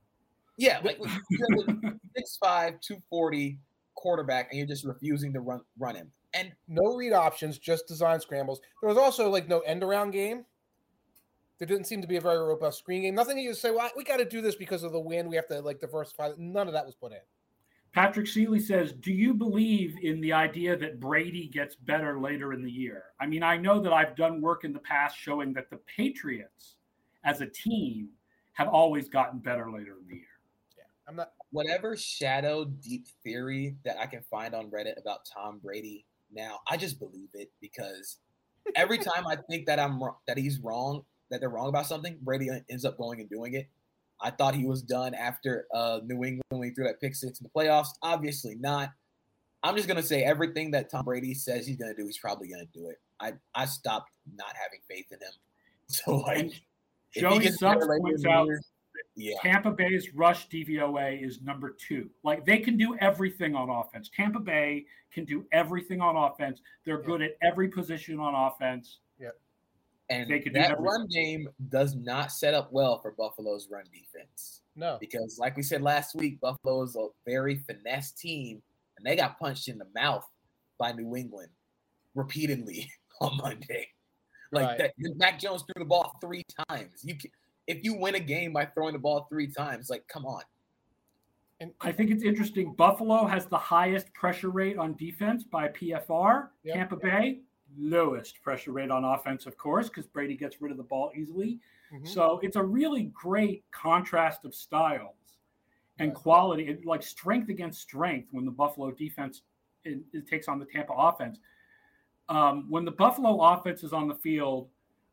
yeah, 0.59 0.79
like 0.85 0.99
you 1.01 1.07
have 1.09 1.99
6'5", 2.17 2.81
240 2.83 3.59
quarterback, 3.95 4.49
and 4.51 4.59
you're 4.59 4.67
just 4.67 4.85
refusing 4.85 5.33
to 5.33 5.41
run 5.41 5.61
run 5.79 5.97
him. 5.97 6.11
And 6.35 6.53
no 6.69 6.95
read 6.95 7.13
options, 7.13 7.59
just 7.59 7.89
design 7.89 8.21
scrambles. 8.21 8.61
There 8.81 8.89
was 8.89 8.99
also 8.99 9.29
like 9.29 9.49
no 9.49 9.61
end 9.61 9.83
around 9.83 10.13
game. 10.13 10.45
There 11.59 11.67
didn't 11.67 11.87
seem 11.87 12.01
to 12.01 12.09
be 12.09 12.17
a 12.17 12.21
very 12.21 12.39
robust 12.39 12.79
screen 12.79 13.03
game. 13.03 13.15
Nothing 13.15 13.39
you 13.39 13.53
say, 13.53 13.71
well, 13.71 13.91
we 13.95 14.03
got 14.03 14.17
to 14.17 14.25
do 14.25 14.41
this 14.41 14.55
because 14.55 14.83
of 14.83 14.93
the 14.93 15.01
win. 15.01 15.29
We 15.29 15.37
have 15.37 15.49
to 15.49 15.61
like 15.61 15.81
diversify. 15.81 16.31
None 16.39 16.69
of 16.69 16.73
that 16.73 16.87
was 16.87 16.95
put 16.95 17.13
in. 17.13 17.19
Patrick 17.93 18.29
Seeley 18.29 18.61
says, 18.61 18.93
"Do 18.93 19.13
you 19.13 19.35
believe 19.35 19.97
in 20.03 20.21
the 20.21 20.33
idea 20.33 20.77
that 20.77 21.01
Brady 21.01 21.49
gets 21.49 21.75
better 21.75 22.21
later 22.21 22.53
in 22.53 22.63
the 22.63 22.71
year?" 22.71 23.07
I 23.19 23.27
mean, 23.27 23.43
I 23.43 23.57
know 23.57 23.81
that 23.81 23.93
I've 23.93 24.15
done 24.15 24.41
work 24.41 24.65
in 24.65 24.73
the 24.73 24.79
past 24.79 25.19
showing 25.19 25.53
that 25.55 25.71
the 25.71 25.79
Patriots, 25.79 26.77
as 27.25 27.41
a 27.41 27.47
team, 27.47 28.11
have 28.53 28.69
always 28.69 29.09
gotten 29.09 29.41
better 29.41 29.71
later 29.71 29.97
in 30.01 30.07
the 30.07 30.15
year. 30.15 30.39
Yeah, 30.79 30.85
I'm 31.09 31.17
not. 31.17 31.33
Whatever 31.51 31.97
shadow 31.97 32.65
deep 32.65 33.07
theory 33.23 33.77
that 33.85 33.99
I 33.99 34.07
can 34.07 34.23
find 34.23 34.55
on 34.55 34.71
Reddit 34.71 35.01
about 35.01 35.21
Tom 35.33 35.59
Brady 35.63 36.07
now, 36.33 36.61
I 36.69 36.77
just 36.77 36.99
believe 36.99 37.29
it 37.35 37.51
because 37.61 38.19
every 38.77 38.99
time 38.99 39.27
I 39.27 39.37
think 39.49 39.67
that 39.67 39.79
I'm 39.79 40.03
wrong, 40.03 40.17
that 40.27 40.39
he's 40.39 40.59
wrong, 40.61 41.03
that 41.31 41.41
they're 41.41 41.51
wrong 41.51 41.69
about 41.69 41.87
something, 41.87 42.19
Brady 42.23 42.49
ends 42.69 42.85
up 42.85 42.97
going 42.99 43.21
and 43.21 43.29
doing 43.29 43.55
it. 43.55 43.69
I 44.23 44.31
thought 44.31 44.55
he 44.55 44.67
was 44.67 44.83
done 44.83 45.15
after 45.15 45.67
uh, 45.75 46.01
New 46.05 46.25
England 46.25 46.43
when 46.51 46.69
he 46.69 46.75
threw 46.75 46.85
that 46.85 47.01
pick 47.01 47.15
six 47.15 47.41
in 47.41 47.45
the 47.45 47.51
playoffs. 47.51 47.89
Obviously 48.03 48.55
not. 48.57 48.91
I'm 49.63 49.77
just 49.77 49.89
gonna 49.89 50.03
say 50.03 50.23
everything 50.23 50.71
that 50.71 50.91
Tom 50.91 51.05
Brady 51.05 51.35
says 51.35 51.67
he's 51.67 51.77
gonna 51.77 51.95
do, 51.95 52.07
he's 52.07 52.19
probably 52.19 52.49
gonna 52.49 52.67
do 52.73 52.89
it. 52.89 52.97
I 53.19 53.35
I 53.55 53.67
stopped 53.67 54.11
not 54.35 54.55
having 54.55 54.81
faith 54.89 55.07
in 55.11 55.19
him. 55.19 55.33
So 55.93 56.19
like, 56.19 56.39
And 56.39 56.53
if 56.53 56.61
he 57.15 57.21
Joey 57.21 57.47
Sucks 57.49 57.61
better 57.61 57.81
later 57.81 57.95
in 57.97 58.03
points 58.03 58.25
out 58.25 58.47
year, 58.47 58.61
yeah, 59.17 59.35
Tampa 59.43 59.71
Bay's 59.71 60.15
rush 60.15 60.49
DVOA 60.49 61.23
is 61.25 61.43
number 61.43 61.71
two. 61.71 62.09
Like 62.23 62.45
they 62.47 62.59
can 62.59 62.77
do 62.77 62.97
everything 63.01 63.55
on 63.55 63.69
offense. 63.71 64.11
Tampa 64.15 64.39
Bay 64.41 64.87
can 65.13 65.25
do 65.25 65.47
everything 65.53 66.01
on 66.01 66.17
offense. 66.17 66.61
They're 66.85 67.01
Yeah. 67.01 67.07
good 67.07 67.23
at 67.23 67.33
every 67.43 67.69
position 67.69 68.19
on 68.21 68.35
offense. 68.35 69.01
Yeah. 69.19 69.31
And 70.09 70.29
They 70.31 70.41
could 70.41 70.55
do 70.55 70.61
that 70.61 70.73
everything. 70.73 70.85
run 70.85 71.07
game 71.09 71.49
does 71.69 71.95
not 71.95 72.33
set 72.33 72.55
up 72.55 72.73
well 72.73 72.99
for 73.01 73.13
Buffalo's 73.13 73.69
run 73.71 73.85
defense. 73.93 74.63
No. 74.77 74.97
Because, 75.01 75.39
like 75.39 75.57
we 75.57 75.63
said 75.63 75.83
last 75.83 76.15
week, 76.15 76.41
Buffalo 76.41 76.83
is 76.83 76.97
a 76.97 77.09
very 77.27 77.57
finesse 77.57 78.13
team, 78.13 78.63
and 78.97 79.05
they 79.07 79.17
got 79.17 79.39
punched 79.39 79.69
in 79.69 79.79
the 79.79 79.87
mouth 79.95 80.27
by 80.79 80.93
New 80.93 81.15
England 81.17 81.51
repeatedly 82.15 82.91
on 83.21 83.37
Monday. 83.37 83.89
Like 84.53 84.67
Right. 84.67 84.79
that, 84.79 84.95
Mac 85.17 85.39
Jones 85.39 85.63
threw 85.63 85.81
the 85.81 85.85
ball 85.89 86.17
three 86.21 86.45
times. 86.69 87.05
You, 87.05 87.17
can, 87.17 87.31
if 87.71 87.85
you 87.85 87.95
win 87.95 88.17
a 88.17 88.21
game 88.21 88.53
by 88.53 88.65
throwing 88.67 88.93
the 88.93 88.99
ball 88.99 89.27
three 89.31 89.47
times, 89.47 89.89
like 89.89 90.07
come 90.09 90.27
on. 90.27 90.43
And 91.61 91.73
I 91.81 91.93
think 91.93 92.11
it's 92.11 92.25
interesting. 92.25 92.73
Buffalo 92.75 93.27
has 93.27 93.47
the 93.47 93.59
highest 93.59 94.13
pressure 94.15 94.49
rate 94.51 94.79
on 94.79 94.95
defense 94.95 95.45
by 95.45 95.69
PFR. 95.69 96.49
Yep. 96.65 96.75
Tampa 96.75 96.97
Bay, 96.97 97.41
lowest 97.77 98.43
pressure 98.43 98.73
rate 98.73 98.91
on 98.91 99.05
offense, 99.05 99.47
of 99.47 99.57
course, 99.59 99.89
because 99.89 100.07
Brady 100.07 100.37
gets 100.37 100.61
rid 100.63 100.73
of 100.73 100.79
the 100.79 100.83
ball 100.85 101.13
easily. 101.15 101.61
Mhm. 101.93 102.09
So 102.09 102.39
it's 102.43 102.57
a 102.57 102.63
really 102.63 103.05
great 103.05 103.65
contrast 103.71 104.45
of 104.45 104.55
styles 104.55 105.39
and 105.99 106.11
Right. 106.11 106.17
quality, 106.17 106.71
and 106.71 106.85
like 106.87 107.03
strength 107.03 107.51
against 107.51 107.83
strength 107.83 108.33
when 108.33 108.45
the 108.47 108.51
Buffalo 108.51 108.91
defense 108.91 109.43
it, 109.85 110.01
it 110.13 110.27
takes 110.27 110.47
on 110.47 110.59
the 110.59 110.67
Tampa 110.67 110.93
offense. 110.93 111.41
Um, 112.29 112.69
when 112.71 112.85
the 112.85 112.91
Buffalo 112.91 113.41
offense 113.41 113.83
is 113.83 113.95
on 113.95 114.09
the 114.09 114.15
field, 114.15 114.69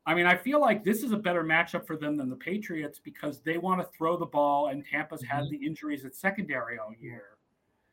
I 0.08 0.14
mean, 0.14 0.24
I 0.24 0.34
feel 0.34 0.58
like 0.58 0.84
this 0.84 1.02
is 1.02 1.12
a 1.12 1.18
better 1.18 1.44
matchup 1.44 1.86
for 1.86 1.94
them 1.94 2.16
than 2.16 2.30
the 2.30 2.36
Patriots 2.36 2.98
because 2.98 3.42
they 3.42 3.58
want 3.58 3.82
to 3.82 3.86
throw 3.94 4.16
the 4.16 4.24
ball, 4.24 4.68
and 4.68 4.82
Tampa's 4.82 5.22
had 5.22 5.44
the 5.50 5.56
injuries 5.58 6.06
at 6.06 6.14
secondary 6.14 6.78
all 6.78 6.94
year. 6.98 7.36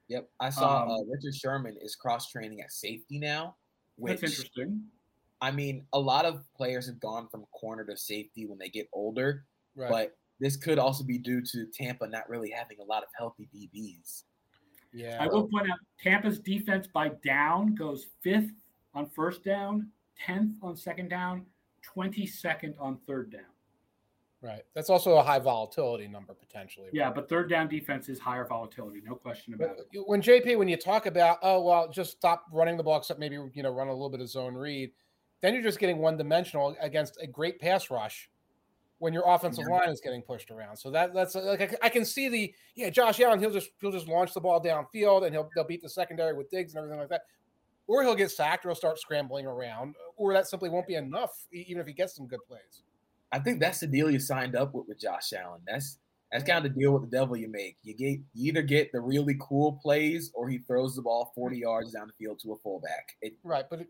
Yep, 0.07 0.29
I 0.39 0.49
saw 0.49 0.83
Um, 0.83 0.91
uh, 0.91 1.03
Richard 1.11 1.35
Sherman 1.35 1.75
is 1.81 1.93
cross 1.97 2.31
training 2.31 2.61
at 2.61 2.71
safety 2.71 3.19
now, 3.19 3.57
which 3.97 4.21
That's 4.21 4.31
interesting. 4.31 4.85
I 5.41 5.51
mean, 5.51 5.85
a 5.91 5.99
lot 5.99 6.23
of 6.23 6.45
players 6.55 6.85
have 6.87 7.01
gone 7.01 7.27
from 7.27 7.45
corner 7.51 7.83
to 7.83 7.97
safety 7.97 8.45
when 8.45 8.57
they 8.59 8.69
get 8.69 8.87
older. 8.93 9.43
Right. 9.75 9.91
But 9.91 10.17
this 10.39 10.55
could 10.55 10.79
also 10.79 11.03
be 11.03 11.17
due 11.17 11.41
to 11.41 11.65
Tampa 11.65 12.07
not 12.07 12.29
really 12.29 12.49
having 12.49 12.79
a 12.79 12.85
lot 12.85 13.03
of 13.03 13.09
healthy 13.17 13.49
DBs. 13.53 14.23
yeah. 14.93 15.17
I 15.19 15.27
will 15.27 15.49
point 15.49 15.69
out 15.69 15.79
Tampa's 16.01 16.39
defense 16.39 16.87
by 16.87 17.09
down 17.25 17.75
goes 17.75 18.07
fifth 18.21 18.53
on 18.93 19.09
first 19.09 19.43
down, 19.43 19.89
10th 20.25 20.53
on 20.63 20.77
second 20.77 21.09
down, 21.09 21.45
22nd 21.95 22.75
on 22.79 22.97
third 23.07 23.31
down. 23.31 23.41
Right. 24.41 24.61
That's 24.75 24.91
also 24.91 25.17
a 25.17 25.23
high 25.23 25.39
volatility 25.39 26.07
number 26.07 26.33
potentially. 26.33 26.89
Yeah, 26.93 27.05
right? 27.05 27.15
but 27.15 27.27
third 27.27 27.49
down 27.49 27.67
defense 27.67 28.09
is 28.09 28.19
higher 28.19 28.45
volatility, 28.45 29.01
no 29.03 29.15
question 29.15 29.55
about 29.55 29.77
it. 29.79 30.03
when 30.05 30.21
JP, 30.21 30.59
when 30.59 30.67
you 30.67 30.77
talk 30.77 31.07
about, 31.07 31.39
oh 31.41 31.61
well, 31.61 31.89
just 31.89 32.11
stop 32.11 32.45
running 32.51 32.77
the 32.77 32.83
ball, 32.83 32.97
except 32.97 33.19
maybe 33.19 33.39
you 33.53 33.63
know 33.63 33.71
run 33.71 33.87
a 33.87 33.91
little 33.91 34.09
bit 34.09 34.21
of 34.21 34.29
zone 34.29 34.53
read, 34.53 34.91
then 35.41 35.53
you're 35.53 35.63
just 35.63 35.79
getting 35.79 35.97
one 35.97 36.15
dimensional 36.15 36.75
against 36.79 37.17
a 37.21 37.27
great 37.27 37.59
pass 37.59 37.89
rush 37.89 38.29
when 38.99 39.13
your 39.13 39.23
offensive 39.27 39.65
line 39.67 39.89
is 39.89 39.99
getting 40.01 40.21
pushed 40.21 40.51
around. 40.51 40.77
So 40.77 40.91
that 40.91 41.13
that's 41.13 41.35
like 41.35 41.61
I, 41.61 41.87
I 41.87 41.89
can 41.89 42.05
see 42.05 42.29
the 42.29 42.53
yeah 42.75 42.89
Josh 42.89 43.19
Allen 43.19 43.39
he'll 43.39 43.51
just 43.51 43.71
he'll 43.81 43.91
just 43.91 44.07
launch 44.07 44.33
the 44.33 44.41
ball 44.41 44.61
downfield 44.61 45.25
and 45.25 45.33
he'll 45.33 45.49
they'll 45.55 45.65
beat 45.65 45.81
the 45.81 45.89
secondary 45.89 46.33
with 46.33 46.49
digs 46.49 46.73
and 46.73 46.79
everything 46.79 46.99
like 46.99 47.09
that, 47.09 47.21
or 47.87 48.03
he'll 48.03 48.15
get 48.15 48.31
sacked 48.31 48.65
or 48.65 48.69
he'll 48.69 48.75
start 48.75 48.99
scrambling 48.99 49.45
around, 49.45 49.95
or 50.17 50.33
that 50.33 50.47
simply 50.47 50.69
won't 50.69 50.87
be 50.87 50.95
enough 50.95 51.31
even 51.51 51.81
if 51.81 51.87
he 51.87 51.93
gets 51.93 52.15
some 52.15 52.27
good 52.27 52.39
plays. 52.47 52.83
I 53.31 53.39
think 53.39 53.59
that's 53.59 53.79
the 53.79 53.87
deal 53.87 54.09
you 54.09 54.19
signed 54.19 54.55
up 54.55 54.73
with 54.73 54.87
with 54.87 54.99
Josh 54.99 55.33
Allen. 55.33 55.61
That's 55.67 55.97
that's 56.31 56.43
kind 56.43 56.65
of 56.65 56.73
the 56.73 56.79
deal 56.79 56.91
with 56.91 57.09
the 57.09 57.17
devil 57.17 57.35
you 57.35 57.49
make. 57.49 57.77
You 57.83 57.93
get 57.93 58.19
you 58.33 58.49
either 58.49 58.61
get 58.61 58.91
the 58.91 58.99
really 58.99 59.37
cool 59.39 59.79
plays 59.81 60.31
or 60.33 60.49
he 60.49 60.59
throws 60.59 60.95
the 60.95 61.01
ball 61.01 61.31
40 61.35 61.57
yards 61.57 61.91
down 61.91 62.07
the 62.07 62.13
field 62.13 62.39
to 62.43 62.53
a 62.53 62.57
fullback. 62.57 63.15
It, 63.21 63.33
right, 63.43 63.65
but 63.69 63.81
it, 63.81 63.87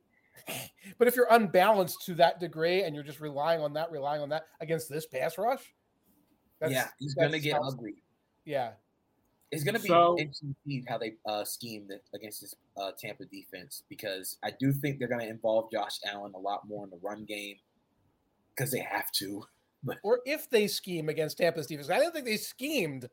but 0.98 1.08
if 1.08 1.16
you're 1.16 1.28
unbalanced 1.32 2.06
to 2.06 2.16
that 2.16 2.40
degree 2.40 2.84
and 2.84 2.94
you're 2.94 3.04
just 3.04 3.20
relying 3.20 3.62
on 3.62 3.74
that, 3.74 3.92
relying 3.92 4.22
on 4.22 4.30
that 4.30 4.46
against 4.62 4.90
this 4.90 5.06
pass 5.06 5.38
rush, 5.38 5.74
yeah, 6.68 6.88
he's 7.00 7.14
gonna 7.14 7.40
get 7.40 7.60
ugly. 7.62 8.04
Yeah, 8.46 8.72
it's 9.56 9.64
gonna 9.64 9.80
be 9.80 9.88
So- 9.88 10.18
interesting 10.20 10.50
to 10.54 10.56
see 10.70 10.84
how 10.88 10.98
they 10.98 11.16
uh, 11.26 11.44
scheme 11.44 11.88
the, 11.88 12.00
against 12.14 12.42
this 12.42 12.56
uh, 12.78 12.92
Tampa 13.00 13.26
defense 13.26 13.84
because 13.90 14.38
I 14.44 14.52
do 14.60 14.72
think 14.72 15.00
they're 15.00 15.08
gonna 15.08 15.26
involve 15.26 15.72
Josh 15.72 16.00
Allen 16.12 16.34
a 16.36 16.40
lot 16.40 16.68
more 16.68 16.84
in 16.84 16.90
the 16.90 16.98
run 17.02 17.26
game 17.26 17.58
because 18.56 18.72
they 18.72 18.80
have 18.80 19.12
to. 19.14 19.44
or 20.04 20.20
if 20.26 20.50
they 20.50 20.68
scheme 20.68 21.10
against 21.10 21.38
Tampa's 21.38 21.68
defense, 21.68 21.90
I 21.90 22.00
don't 22.00 22.14
think 22.14 22.26
they 22.26 22.38
schemed 22.38 23.10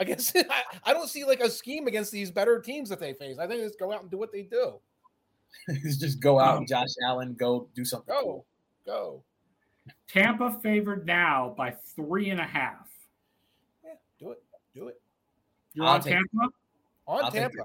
against. 0.00 0.36
I, 0.50 0.62
I 0.84 0.92
don't 0.92 1.08
see 1.08 1.24
like 1.24 1.40
a 1.40 1.50
scheme 1.50 1.86
against 1.86 2.12
these 2.12 2.30
better 2.30 2.60
teams 2.60 2.88
that 2.90 3.00
they 3.00 3.12
face. 3.14 3.38
I 3.38 3.46
think 3.46 3.60
they 3.60 3.66
just 3.66 3.78
go 3.78 3.92
out 3.92 4.02
and 4.02 4.10
do 4.10 4.18
what 4.18 4.32
they 4.32 4.42
do. 4.42 4.80
Just 5.84 6.20
go 6.20 6.38
out, 6.38 6.58
and 6.58 6.68
Josh 6.68 6.88
Allen, 7.06 7.34
go 7.38 7.68
do 7.74 7.84
something 7.84 8.12
Go, 8.14 8.22
cool. 8.22 8.46
go. 8.84 9.22
Tampa 10.06 10.58
favored 10.62 11.06
now 11.06 11.54
by 11.56 11.70
three 11.94 12.30
and 12.30 12.40
a 12.40 12.44
half. 12.44 12.88
Yeah, 13.82 13.92
do 14.18 14.32
it, 14.32 14.42
do 14.74 14.88
it 14.88 15.00
You're 15.76 15.86
I'll 15.86 15.94
on 15.94 16.00
take- 16.00 16.12
Tampa? 16.14 16.48
on 17.06 17.24
I'll 17.24 17.30
Tampa. 17.30 17.58
it. 17.58 17.64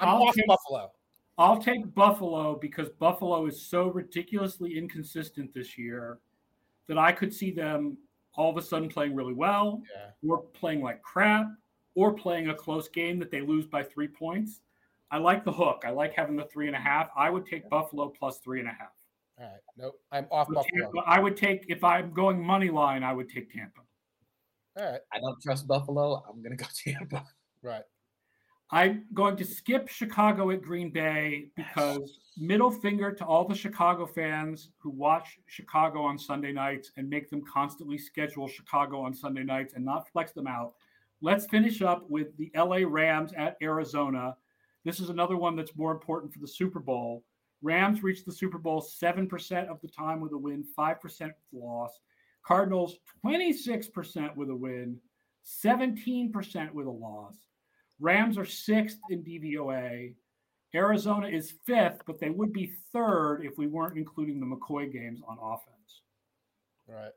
I'm 0.00 0.08
I'll 0.08 0.22
off 0.24 0.34
take- 0.34 0.46
Buffalo. 0.46 0.92
I'll 1.38 1.62
take 1.62 1.94
Buffalo 1.94 2.56
because 2.56 2.90
Buffalo 2.90 3.46
is 3.46 3.62
so 3.66 3.88
ridiculously 3.88 4.76
inconsistent 4.76 5.54
this 5.54 5.78
year 5.78 6.18
that 6.88 6.98
I 6.98 7.10
could 7.12 7.32
see 7.32 7.50
them 7.50 7.96
all 8.34 8.50
of 8.50 8.56
a 8.58 8.62
sudden 8.62 8.88
playing 8.88 9.14
really 9.14 9.32
well, 9.32 9.82
Yeah, 9.94 10.10
or 10.30 10.42
playing 10.42 10.82
like 10.82 11.00
crap, 11.02 11.46
or 11.94 12.12
playing 12.12 12.48
a 12.48 12.54
close 12.54 12.88
game 12.88 13.18
that 13.20 13.30
they 13.30 13.40
lose 13.40 13.66
by 13.66 13.82
three 13.82 14.08
points. 14.08 14.60
I 15.10 15.18
like 15.18 15.44
the 15.44 15.52
hook. 15.52 15.84
I 15.86 15.90
like 15.90 16.14
having 16.14 16.36
the 16.36 16.44
three 16.46 16.66
and 16.66 16.76
a 16.76 16.80
half. 16.80 17.10
I 17.16 17.30
would 17.30 17.46
take 17.46 17.68
Buffalo 17.70 18.08
plus 18.08 18.38
three 18.38 18.60
and 18.60 18.68
a 18.68 18.72
half. 18.72 18.92
all 19.38 19.44
right. 19.46 19.60
Nope, 19.76 20.00
I'm 20.10 20.26
off 20.30 20.48
But 20.48 20.54
Buffalo. 20.56 20.82
Tampa, 20.92 20.98
I 21.06 21.18
would 21.18 21.36
take 21.36 21.64
if 21.68 21.82
I'm 21.84 22.12
going 22.12 22.44
money 22.44 22.70
line. 22.70 23.02
I 23.04 23.12
would 23.12 23.28
take 23.30 23.52
Tampa. 23.52 23.80
All 24.78 24.90
right, 24.90 25.00
I 25.12 25.18
don't 25.18 25.40
trust 25.42 25.66
Buffalo. 25.66 26.22
I'm 26.28 26.42
gonna 26.42 26.56
go 26.56 26.66
Tampa. 26.84 27.26
Right. 27.62 27.82
I'm 28.74 29.04
going 29.12 29.36
to 29.36 29.44
skip 29.44 29.88
Chicago 29.88 30.50
at 30.50 30.62
Green 30.62 30.90
Bay 30.90 31.50
because 31.56 32.20
middle 32.38 32.70
finger 32.70 33.12
to 33.12 33.24
all 33.24 33.46
the 33.46 33.54
Chicago 33.54 34.06
fans 34.06 34.70
who 34.78 34.88
watch 34.88 35.38
Chicago 35.46 36.02
on 36.02 36.18
Sunday 36.18 36.52
nights 36.52 36.90
and 36.96 37.08
make 37.08 37.28
them 37.28 37.42
constantly 37.44 37.98
schedule 37.98 38.48
Chicago 38.48 39.02
on 39.02 39.12
Sunday 39.12 39.42
nights 39.42 39.74
and 39.74 39.84
not 39.84 40.08
flex 40.10 40.32
them 40.32 40.46
out. 40.46 40.72
Let's 41.20 41.44
finish 41.46 41.82
up 41.82 42.08
with 42.08 42.34
the 42.38 42.50
LA 42.56 42.80
Rams 42.86 43.34
at 43.36 43.58
Arizona. 43.60 44.36
This 44.86 45.00
is 45.00 45.10
another 45.10 45.36
one 45.36 45.54
that's 45.54 45.76
more 45.76 45.92
important 45.92 46.32
for 46.32 46.38
the 46.38 46.48
Super 46.48 46.80
Bowl. 46.80 47.22
Rams 47.60 48.02
reached 48.02 48.24
the 48.24 48.32
Super 48.32 48.58
Bowl 48.58 48.80
7% 48.82 49.68
of 49.68 49.80
the 49.82 49.88
time 49.88 50.20
with 50.20 50.32
a 50.32 50.38
win, 50.38 50.64
5% 50.76 51.30
loss. 51.52 52.00
Cardinals 52.42 52.96
26% 53.24 54.34
with 54.34 54.48
a 54.48 54.56
win, 54.56 54.98
17% 55.64 56.72
with 56.72 56.86
a 56.86 56.90
loss. 56.90 57.36
Rams 58.02 58.36
are 58.36 58.44
sixth 58.44 58.98
in 59.10 59.22
DVOA. 59.22 60.14
Arizona 60.74 61.28
is 61.28 61.54
fifth, 61.64 62.00
but 62.06 62.18
they 62.18 62.30
would 62.30 62.52
be 62.52 62.72
third 62.92 63.42
if 63.44 63.56
we 63.56 63.68
weren't 63.68 63.96
including 63.96 64.40
the 64.40 64.46
McCoy 64.46 64.92
games 64.92 65.20
on 65.26 65.38
offense. 65.40 66.00
Right. 66.88 67.12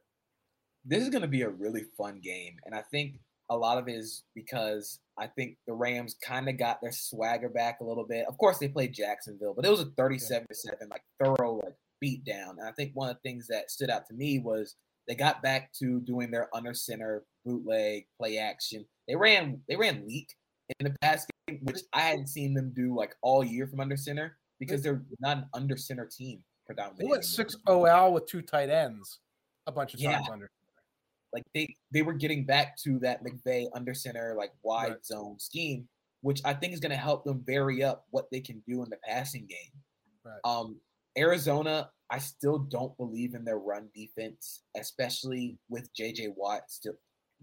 this 0.86 1.02
is 1.02 1.10
going 1.10 1.24
to 1.24 1.28
be 1.28 1.42
a 1.42 1.50
really 1.50 1.84
fun 1.98 2.22
game. 2.24 2.58
And 2.66 2.76
I 2.76 2.84
think 2.92 3.16
a 3.50 3.58
lot 3.58 3.80
of 3.80 3.88
it 3.88 3.96
is 3.96 4.24
because 4.36 5.00
I 5.18 5.28
think 5.28 5.58
the 5.66 5.74
Rams 5.74 6.16
kind 6.24 6.48
of 6.48 6.58
got 6.58 6.82
their 6.82 6.92
swagger 6.92 7.50
back 7.50 7.80
a 7.82 7.84
little 7.84 8.06
bit. 8.06 8.28
Of 8.28 8.38
course, 8.38 8.60
they 8.60 8.68
played 8.68 8.94
Jacksonville, 8.94 9.56
but 9.56 9.66
it 9.66 9.72
was 9.72 9.82
a 9.82 9.92
37 9.98 10.48
to 10.48 10.56
7, 10.56 10.90
like 10.90 11.02
thorough 11.20 11.62
like 11.64 11.74
beat 12.00 12.24
down. 12.24 12.58
And 12.60 12.68
I 12.68 12.72
think 12.74 12.92
one 12.94 13.10
of 13.10 13.16
the 13.16 13.30
things 13.30 13.48
that 13.48 13.72
stood 13.72 13.90
out 13.90 14.08
to 14.08 14.14
me 14.14 14.40
was 14.40 14.76
they 15.08 15.16
got 15.16 15.42
back 15.42 15.74
to 15.80 16.00
doing 16.02 16.30
their 16.30 16.50
under 16.56 16.74
center 16.74 17.24
bootleg 17.44 18.06
play 18.20 18.38
action. 18.38 18.86
They 19.08 19.16
ran 19.16 19.62
they 19.68 19.76
ran 19.76 20.08
leak 20.08 20.30
in 20.80 20.86
the 20.86 20.96
past 21.02 21.30
game, 21.48 21.60
which 21.64 21.80
I 21.94 22.02
hadn't 22.02 22.28
seen 22.28 22.54
them 22.54 22.72
do 22.76 22.96
like 22.96 23.16
all 23.22 23.44
year 23.44 23.68
from 23.68 23.80
under 23.80 23.98
center 23.98 24.38
because 24.60 24.82
they're 24.82 25.04
not 25.20 25.38
an 25.38 25.46
under 25.54 25.78
center 25.78 26.06
team 26.06 26.44
predominantly. 26.66 27.06
They 27.06 27.12
went 27.12 27.26
six 27.26 27.56
OL 27.68 28.14
with 28.14 28.26
two 28.26 28.42
tight 28.42 28.70
ends 28.70 29.20
a 29.68 29.72
bunch 29.72 29.94
of 29.94 30.00
Yeah. 30.00 30.22
under. 30.32 30.50
like 31.34 31.44
they 31.54 31.76
they 31.92 32.02
were 32.02 32.14
getting 32.14 32.46
back 32.46 32.78
to 32.78 32.98
that 33.00 33.22
McVay 33.24 33.68
under 33.74 33.94
center 33.94 34.36
like 34.38 34.54
wide 34.64 34.92
Right. 34.92 35.06
zone 35.06 35.38
scheme, 35.40 35.88
which 36.22 36.42
I 36.46 36.54
think 36.54 36.74
is 36.74 36.80
going 36.80 36.92
to 36.92 36.96
help 36.98 37.26
them 37.26 37.44
vary 37.46 37.84
up 37.84 38.06
what 38.12 38.30
they 38.32 38.40
can 38.40 38.64
do 38.68 38.84
in 38.84 38.90
the 38.90 38.98
passing 39.04 39.46
game. 39.46 39.72
Right. 40.24 40.40
Um, 40.46 40.80
Arizona, 41.18 41.92
I 42.10 42.20
still 42.20 42.60
don't 42.60 42.96
believe 42.98 43.34
in 43.36 43.44
their 43.44 43.58
run 43.60 43.90
defense, 43.94 44.64
especially 44.78 45.58
with 45.70 45.94
JJ 45.94 46.30
Watt 46.38 46.70
still 46.72 46.94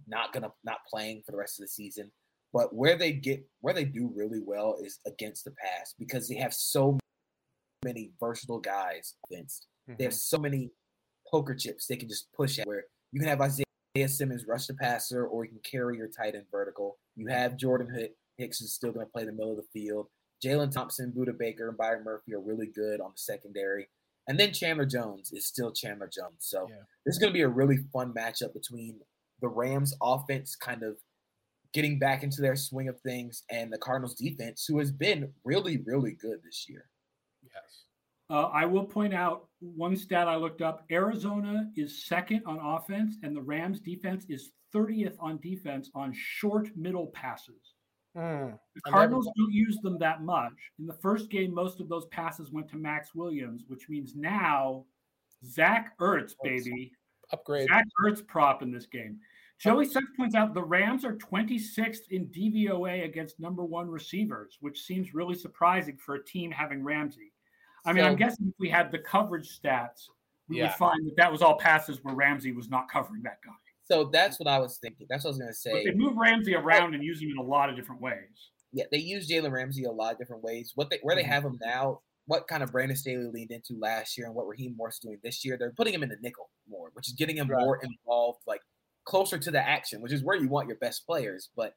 not 0.06 0.32
gonna 0.32 0.52
not 0.64 0.78
playing 0.88 1.22
for 1.24 1.32
the 1.32 1.38
rest 1.38 1.60
of 1.60 1.64
the 1.64 1.68
season. 1.68 2.10
But 2.52 2.74
where 2.74 2.96
they 2.96 3.12
get 3.12 3.44
where 3.60 3.74
they 3.74 3.84
do 3.84 4.12
really 4.14 4.40
well 4.44 4.76
is 4.82 5.00
against 5.06 5.44
the 5.44 5.52
pass 5.52 5.94
because 5.98 6.28
they 6.28 6.36
have 6.36 6.52
so 6.52 6.98
many 7.84 8.12
versatile 8.20 8.60
guys 8.60 9.14
against 9.30 9.66
Mm-hmm. 9.90 9.96
they 9.98 10.04
have 10.04 10.14
so 10.14 10.38
many 10.38 10.70
poker 11.28 11.56
chips 11.56 11.88
they 11.88 11.96
can 11.96 12.08
just 12.08 12.32
push 12.34 12.56
at 12.60 12.68
where 12.68 12.84
you 13.10 13.18
can 13.18 13.28
have 13.28 13.40
Isaiah 13.40 13.64
Simmons 14.08 14.44
rush 14.46 14.68
the 14.68 14.74
passer 14.74 15.26
or 15.26 15.44
you 15.44 15.50
can 15.50 15.60
carry 15.68 15.96
your 15.96 16.06
tight 16.06 16.36
end 16.36 16.44
vertical. 16.52 16.98
You 17.16 17.26
have 17.26 17.56
Jordan 17.56 17.88
Hicks 18.38 18.60
is 18.60 18.72
still 18.72 18.92
going 18.92 19.04
to 19.04 19.10
play 19.10 19.24
the 19.24 19.32
middle 19.32 19.50
of 19.50 19.56
the 19.56 19.66
field. 19.80 20.06
Jalen 20.42 20.70
Thompson, 20.72 21.12
Budda 21.12 21.36
Baker, 21.36 21.68
and 21.68 21.76
Byron 21.76 22.04
Murphy 22.04 22.32
are 22.32 22.40
really 22.40 22.68
good 22.68 23.00
on 23.00 23.10
the 23.10 23.18
secondary. 23.18 23.88
And 24.28 24.38
then 24.38 24.52
Chandler 24.52 24.86
Jones 24.86 25.32
is 25.32 25.46
still 25.46 25.72
Chandler 25.72 26.06
Jones. 26.08 26.36
So 26.38 26.68
Yeah. 26.70 26.76
this 27.04 27.16
is 27.16 27.18
going 27.18 27.32
to 27.32 27.36
be 27.36 27.42
a 27.42 27.48
really 27.48 27.78
fun 27.92 28.14
matchup 28.14 28.54
between 28.54 29.00
the 29.40 29.48
Rams 29.48 29.94
offense 30.00 30.54
kind 30.54 30.84
of 30.84 30.96
getting 31.72 31.98
back 31.98 32.22
into 32.22 32.40
their 32.40 32.56
swing 32.56 32.88
of 32.88 33.00
things 33.00 33.42
and 33.50 33.72
the 33.72 33.78
Cardinals 33.78 34.14
defense, 34.14 34.64
who 34.66 34.78
has 34.78 34.90
been 34.90 35.32
really, 35.44 35.78
really 35.86 36.12
good 36.12 36.38
this 36.44 36.66
year. 36.68 36.86
Yes. 37.42 37.84
Uh, 38.30 38.48
I 38.52 38.66
will 38.66 38.84
point 38.84 39.14
out 39.14 39.48
one 39.60 39.96
stat 39.96 40.28
I 40.28 40.36
looked 40.36 40.62
up 40.62 40.84
Arizona 40.90 41.70
is 41.76 42.04
second 42.04 42.42
on 42.46 42.58
offense, 42.58 43.16
and 43.22 43.34
the 43.36 43.42
Rams 43.42 43.80
defense 43.80 44.26
is 44.28 44.52
30th 44.74 45.16
on 45.18 45.38
defense 45.40 45.90
on 45.94 46.12
short 46.14 46.68
middle 46.76 47.08
passes. 47.08 47.74
Hmm. 48.14 48.20
The 48.20 48.22
I 48.26 48.46
never- 48.50 48.58
Cardinals 48.90 49.30
don't 49.36 49.52
use 49.52 49.78
them 49.82 49.98
that 49.98 50.22
much. 50.22 50.52
In 50.78 50.86
the 50.86 50.94
first 50.94 51.30
game, 51.30 51.54
most 51.54 51.80
of 51.80 51.88
those 51.88 52.06
passes 52.06 52.52
went 52.52 52.68
to 52.70 52.76
Maxx 52.76 53.14
Williams, 53.14 53.64
which 53.68 53.88
means 53.88 54.14
now 54.14 54.84
Zach 55.44 55.98
Ertz, 55.98 56.34
baby. 56.42 56.92
Upgrade. 57.32 57.68
Zach 57.68 57.86
Ertz 58.04 58.26
prop 58.26 58.62
in 58.62 58.70
this 58.70 58.86
game. 58.86 59.18
Joey 59.62 59.84
Seth 59.86 60.02
points 60.16 60.34
out 60.34 60.54
the 60.54 60.62
Rams 60.64 61.04
are 61.04 61.16
26th 61.16 62.08
in 62.10 62.26
DVOA 62.26 63.04
against 63.04 63.38
number 63.38 63.64
one 63.64 63.88
receivers, 63.88 64.58
which 64.60 64.82
seems 64.82 65.14
really 65.14 65.36
surprising 65.36 65.96
for 65.98 66.16
a 66.16 66.24
team 66.24 66.50
having 66.50 66.82
Ramsey. 66.82 67.32
I 67.84 67.92
mean, 67.92 68.04
I'm 68.04 68.16
guessing 68.16 68.48
if 68.48 68.54
we 68.58 68.68
had 68.68 68.90
the 68.90 68.98
coverage 68.98 69.60
stats, 69.60 70.08
we 70.48 70.56
Yeah. 70.58 70.64
would 70.64 70.72
find 70.74 71.06
that 71.06 71.14
that 71.16 71.30
was 71.30 71.42
all 71.42 71.56
passes 71.58 72.02
where 72.02 72.14
Ramsey 72.14 72.50
was 72.50 72.68
not 72.68 72.88
covering 72.90 73.22
that 73.22 73.40
guy. 73.44 73.52
So 73.84 74.04
that's 74.04 74.40
what 74.40 74.48
I 74.48 74.58
was 74.58 74.78
thinking. 74.78 75.06
That's 75.08 75.22
what 75.24 75.30
I 75.30 75.32
was 75.32 75.38
going 75.38 75.52
to 75.52 75.70
But 75.70 75.82
say. 75.84 75.90
they 75.90 75.94
move 75.96 76.16
Ramsey 76.16 76.54
around 76.56 76.94
and 76.94 77.04
use 77.04 77.22
him 77.22 77.30
in 77.30 77.38
a 77.38 77.42
lot 77.42 77.70
of 77.70 77.76
different 77.76 78.00
ways. 78.00 78.50
yeah, 78.74 78.84
they 78.90 78.98
use 78.98 79.28
Jalen 79.28 79.52
Ramsey 79.52 79.84
a 79.84 79.92
lot 79.92 80.14
of 80.14 80.18
different 80.18 80.42
ways. 80.42 80.72
What 80.74 80.88
they 80.88 80.98
where 81.02 81.14
they 81.14 81.22
Mhm. 81.22 81.26
have 81.26 81.44
him 81.44 81.58
now, 81.60 82.00
what 82.24 82.48
kind 82.48 82.62
of 82.62 82.72
Brandon 82.72 82.96
Staley 82.96 83.26
leaned 83.26 83.50
into 83.50 83.74
last 83.78 84.16
year, 84.16 84.26
and 84.26 84.34
what 84.34 84.46
Raheem 84.48 84.74
Morris 84.76 84.98
doing 84.98 85.20
this 85.22 85.44
year, 85.44 85.58
they're 85.58 85.72
putting 85.72 85.92
him 85.92 86.02
in 86.02 86.08
the 86.08 86.16
nickel 86.22 86.48
more, 86.66 86.88
which 86.94 87.06
is 87.06 87.12
getting 87.14 87.36
him 87.36 87.48
Right. 87.48 87.60
more 87.62 87.78
involved, 87.84 88.40
like 88.46 88.62
closer 89.04 89.38
to 89.38 89.50
the 89.50 89.60
action, 89.60 90.00
which 90.00 90.12
is 90.12 90.22
where 90.22 90.36
you 90.36 90.48
want 90.48 90.68
your 90.68 90.76
best 90.78 91.06
players. 91.06 91.50
But 91.56 91.74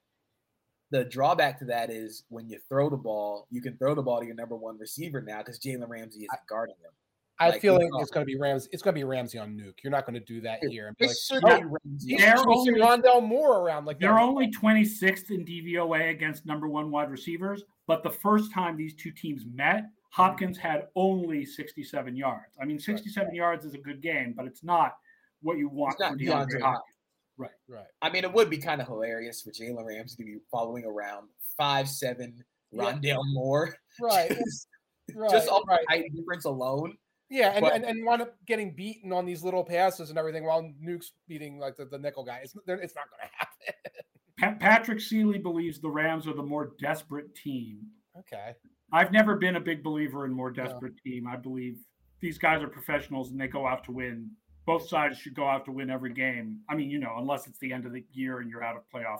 the 0.92 1.04
drawback 1.06 1.60
to 1.60 1.66
that 1.66 1.90
is 1.90 2.24
when 2.30 2.48
you 2.50 2.60
throw 2.70 2.90
the 2.90 2.98
ball, 2.98 3.48
you 3.50 3.62
can 3.62 3.78
throw 3.78 3.96
the 3.96 4.04
ball 4.04 4.20
to 4.20 4.26
your 4.26 4.36
number 4.36 4.56
one 4.56 4.78
receiver 4.78 5.22
now 5.22 5.40
because 5.40 5.60
Jalen 5.60 5.88
Ramsey 5.90 6.20
isn't 6.20 6.48
guarding 6.48 6.76
him. 6.76 6.92
I 7.38 7.50
Like, 7.50 7.62
feel 7.62 7.74
like 7.74 7.90
saw- 7.92 8.00
it's 8.00 8.12
going 8.12 8.26
to 8.26 8.32
be 8.32 8.38
Rams. 8.38 8.70
It's 8.72 8.82
going 8.82 8.94
to 8.94 9.00
be 9.00 9.04
Ramsey 9.04 9.38
on 9.38 9.58
Nuke. 9.58 9.84
You're 9.84 9.92
not 9.92 10.06
going 10.06 10.14
to 10.14 10.22
do 10.26 10.40
that 10.42 10.60
It- 10.64 10.70
here. 10.72 10.88
And 10.88 10.96
be 10.98 11.06
It 11.06 11.08
like, 11.10 11.18
should 11.18 11.44
"Oh, 11.44 11.60
be 11.60 11.66
Ramsey. 11.66 12.16
They're 12.18 12.38
only- 12.48 12.80
Rondale 12.80 13.28
Moore 13.28 13.60
around 13.62 13.84
like 13.86 14.00
They're 14.00 14.18
only 14.20 14.50
26th 14.52 15.32
in 15.32 15.44
DVOA 15.44 16.12
against 16.12 16.46
number 16.46 16.70
one 16.70 16.92
wide 16.92 17.12
receivers, 17.12 17.64
but 17.88 18.04
the 18.04 18.10
first 18.12 18.54
time 18.54 18.78
these 18.78 18.94
two 18.96 19.12
teams 19.12 19.44
met, 19.46 19.84
Hopkins 20.12 20.58
had 20.58 20.88
only 20.96 21.44
67 21.44 22.16
yards. 22.16 22.56
I 22.62 22.64
mean, 22.64 22.80
67 22.80 23.36
yards 23.36 23.66
is 23.66 23.74
a 23.74 23.80
good 23.80 24.02
game, 24.02 24.32
but 24.34 24.46
it's 24.46 24.64
not 24.64 24.96
what 25.42 25.58
you 25.58 25.68
want 25.68 25.94
It's 25.96 26.00
not 26.00 26.14
for 26.14 26.18
DeAndre 26.18 26.48
DeAndre 26.48 26.62
Hopkins. 26.62 26.95
Hopkins. 27.38 27.60
right. 27.70 27.86
I 28.02 28.10
mean, 28.10 28.24
it 28.24 28.34
would 28.34 28.50
be 28.50 28.58
kind 28.58 28.82
of 28.82 28.88
hilarious 28.88 29.42
for 29.42 29.52
Jalen 29.52 29.86
Ramsey 29.86 30.18
to 30.18 30.24
be 30.24 30.38
following 30.52 30.86
around 30.86 31.28
five 31.58 31.88
seven 31.90 32.44
Yeah. 32.72 32.84
Rondale 32.94 33.22
Moore, 33.34 33.76
Right. 34.02 34.30
just, 34.30 34.68
right. 35.16 35.30
just 35.32 35.48
off 35.50 35.64
right. 35.68 35.80
height 35.90 36.06
difference 36.16 36.46
alone. 36.46 36.98
Yeah, 37.30 37.50
and, 37.52 37.62
But- 37.64 37.74
and, 37.74 37.86
and 37.86 38.06
wind 38.06 38.22
up 38.22 38.36
getting 38.46 38.76
beaten 38.76 39.12
on 39.12 39.26
these 39.26 39.44
little 39.44 39.64
passes 39.64 40.10
and 40.10 40.20
everything 40.20 40.46
while 40.46 40.70
Nuke's 40.80 41.12
beating 41.28 41.58
like 41.60 41.76
the, 41.76 41.86
the 41.86 41.98
nickel 41.98 42.24
guy. 42.24 42.42
It's, 42.44 42.54
it's 42.68 42.96
not 42.96 43.06
going 43.10 43.22
to 43.30 43.38
happen. 43.38 44.60
Pa- 44.60 44.66
Patrick 44.68 45.00
Seeley 45.02 45.40
believes 45.40 45.80
the 45.80 45.90
Rams 45.90 46.28
are 46.28 46.34
the 46.34 46.44
more 46.44 46.72
desperate 46.80 47.34
team. 47.36 47.80
okay. 48.20 48.54
I've 48.94 49.12
never 49.12 49.36
been 49.36 49.56
a 49.56 49.60
big 49.60 49.84
believer 49.84 50.26
in 50.26 50.32
more 50.32 50.52
desperate 50.52 50.94
team. 51.04 51.28
I 51.28 51.36
believe 51.36 51.80
these 52.22 52.38
guys 52.38 52.62
are 52.62 52.68
professionals 52.68 53.32
and 53.32 53.42
they 53.42 53.48
go 53.48 53.66
out 53.66 53.84
to 53.86 53.92
win. 53.92 54.30
Both 54.66 54.88
sides 54.88 55.18
should 55.18 55.36
go 55.36 55.48
out 55.48 55.66
to 55.66 55.72
win 55.72 55.90
every 55.90 56.14
game. 56.14 56.62
I 56.70 56.76
mean, 56.76 56.90
you 56.90 57.00
know, 57.00 57.16
unless 57.18 57.48
it's 57.48 57.60
the 57.60 57.72
end 57.72 57.86
of 57.86 57.94
the 57.94 58.04
year 58.12 58.40
and 58.40 58.50
you're 58.50 58.64
out 58.64 58.76
of 58.76 58.84
playoff. 58.94 59.20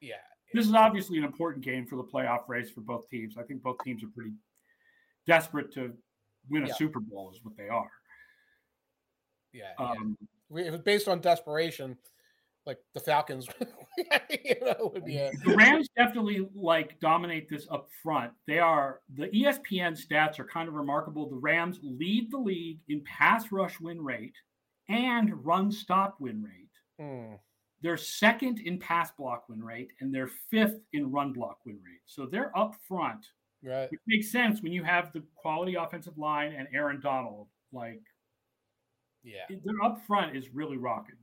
Yeah. 0.00 0.14
This 0.54 0.66
is 0.66 0.72
obviously 0.72 1.18
an 1.18 1.24
important 1.24 1.64
game 1.64 1.86
for 1.86 1.96
the 1.96 2.04
playoff 2.04 2.48
race 2.48 2.70
for 2.70 2.80
both 2.80 3.08
teams. 3.08 3.36
I 3.38 3.42
think 3.42 3.62
both 3.62 3.76
teams 3.84 4.02
are 4.02 4.08
pretty 4.14 4.32
desperate 5.26 5.72
to 5.74 5.92
win 6.48 6.64
a 6.64 6.68
Yeah. 6.68 6.74
Super 6.74 7.00
Bowl, 7.00 7.30
is 7.30 7.40
what 7.42 7.56
they 7.56 7.68
are. 7.68 7.90
Yeah. 9.52 9.72
yeah. 9.78 9.90
Um, 9.90 10.16
If 10.50 10.72
it's 10.72 10.84
based 10.84 11.08
on 11.08 11.20
desperation, 11.20 11.98
like 12.68 12.78
the 12.94 13.00
Falcons, 13.00 13.46
you 14.44 14.54
know, 14.62 14.90
would 14.92 15.04
be 15.04 15.16
a, 15.16 15.30
the 15.44 15.54
Rams 15.56 15.88
definitely 15.96 16.48
like 16.54 17.00
dominate 17.00 17.48
this 17.48 17.66
up 17.70 17.88
front. 18.02 18.32
They 18.46 18.58
are 18.58 19.00
the 19.14 19.28
ESPN 19.28 19.98
stats 19.98 20.38
are 20.38 20.44
kind 20.44 20.68
of 20.68 20.74
remarkable. 20.74 21.28
The 21.28 21.36
Rams 21.36 21.80
lead 21.82 22.30
the 22.30 22.38
league 22.38 22.80
in 22.88 23.02
pass 23.04 23.50
rush 23.50 23.80
win 23.80 24.02
rate 24.02 24.34
and 24.88 25.44
run 25.44 25.70
stop 25.70 26.16
win 26.20 26.42
rate. 26.42 26.68
Hmm. 27.00 27.34
They're 27.80 27.96
second 27.96 28.60
in 28.60 28.78
pass 28.78 29.10
block 29.12 29.48
win 29.48 29.62
rate 29.62 29.92
and 30.00 30.12
they're 30.12 30.30
fifth 30.50 30.80
in 30.92 31.10
run 31.10 31.32
block 31.32 31.58
win 31.64 31.76
rate. 31.76 32.00
So 32.06 32.26
they're 32.26 32.56
up 32.58 32.74
front, 32.88 33.26
right. 33.62 33.90
which 33.90 34.00
makes 34.06 34.32
sense 34.32 34.62
when 34.62 34.72
you 34.72 34.82
have 34.82 35.12
the 35.12 35.22
quality 35.36 35.76
offensive 35.76 36.18
line 36.18 36.52
and 36.52 36.66
Aaron 36.72 37.00
Donald. 37.00 37.46
Like 37.72 38.02
Yeah. 39.22 39.44
they're 39.48 39.84
up 39.84 40.04
front 40.06 40.36
is 40.36 40.48
really 40.52 40.76
rocking. 40.76 41.16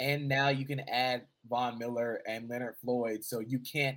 And 0.00 0.28
now 0.28 0.48
you 0.48 0.66
can 0.66 0.80
add 0.88 1.26
Von 1.48 1.78
Miller 1.78 2.20
and 2.26 2.48
Leonard 2.48 2.76
Floyd, 2.76 3.24
so 3.24 3.40
you 3.40 3.58
can't 3.58 3.96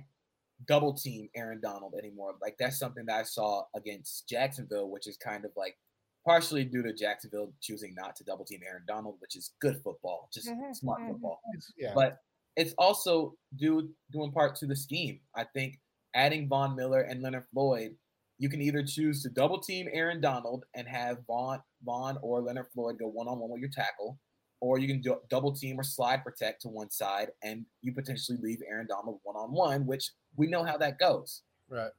double 0.66 0.94
team 0.94 1.28
Aaron 1.34 1.60
Donald 1.60 1.94
anymore. 1.94 2.34
Like 2.40 2.56
that's 2.58 2.78
something 2.78 3.04
that 3.06 3.20
I 3.20 3.22
saw 3.22 3.64
against 3.74 4.28
Jacksonville, 4.28 4.90
which 4.90 5.06
is 5.06 5.16
kind 5.16 5.44
of 5.44 5.50
like 5.56 5.76
partially 6.24 6.64
due 6.64 6.82
to 6.82 6.92
Jacksonville 6.92 7.52
choosing 7.60 7.94
not 7.94 8.14
to 8.16 8.24
double 8.24 8.44
team 8.44 8.60
Aaron 8.66 8.84
Donald, 8.86 9.16
which 9.20 9.36
is 9.36 9.54
good 9.60 9.80
football, 9.82 10.28
just 10.32 10.48
Mhm, 10.48 10.74
smart 10.76 11.00
mhm. 11.02 11.12
football. 11.12 11.40
Yeah. 11.76 11.94
But 11.94 12.18
it's 12.56 12.74
also 12.78 13.36
due 13.56 13.94
due 14.10 14.24
in 14.24 14.32
part 14.32 14.56
to 14.56 14.66
the 14.66 14.76
scheme. 14.76 15.20
I 15.34 15.44
think 15.44 15.80
adding 16.14 16.48
Von 16.48 16.76
Miller 16.76 17.02
and 17.02 17.22
Leonard 17.22 17.46
Floyd, 17.52 17.96
you 18.38 18.48
can 18.48 18.60
either 18.60 18.82
choose 18.84 19.22
to 19.22 19.30
double 19.30 19.60
team 19.60 19.88
Aaron 19.92 20.20
Donald 20.20 20.64
and 20.74 20.86
have 20.88 21.24
Von, 21.26 21.60
Von 21.84 22.18
or 22.22 22.42
Leonard 22.42 22.68
Floyd 22.72 22.98
go 22.98 23.08
one 23.08 23.28
on 23.28 23.38
one 23.38 23.50
with 23.50 23.60
your 23.60 23.70
tackle, 23.70 24.18
or 24.60 24.78
you 24.78 24.86
can 24.88 25.00
do, 25.00 25.20
double 25.30 25.52
team 25.54 25.78
or 25.78 25.82
slide 25.84 26.22
protect 26.24 26.62
to 26.62 26.68
one 26.68 26.90
side, 26.90 27.30
and 27.42 27.64
you 27.80 27.92
potentially 27.94 28.38
leave 28.42 28.60
Aaron 28.68 28.86
Donald 28.86 29.20
one 29.22 29.36
on 29.36 29.52
one, 29.52 29.86
which 29.86 30.10
we 30.36 30.46
know 30.46 30.62
how 30.64 30.76
that 30.78 30.98
goes. 30.98 31.42
right. 31.68 31.92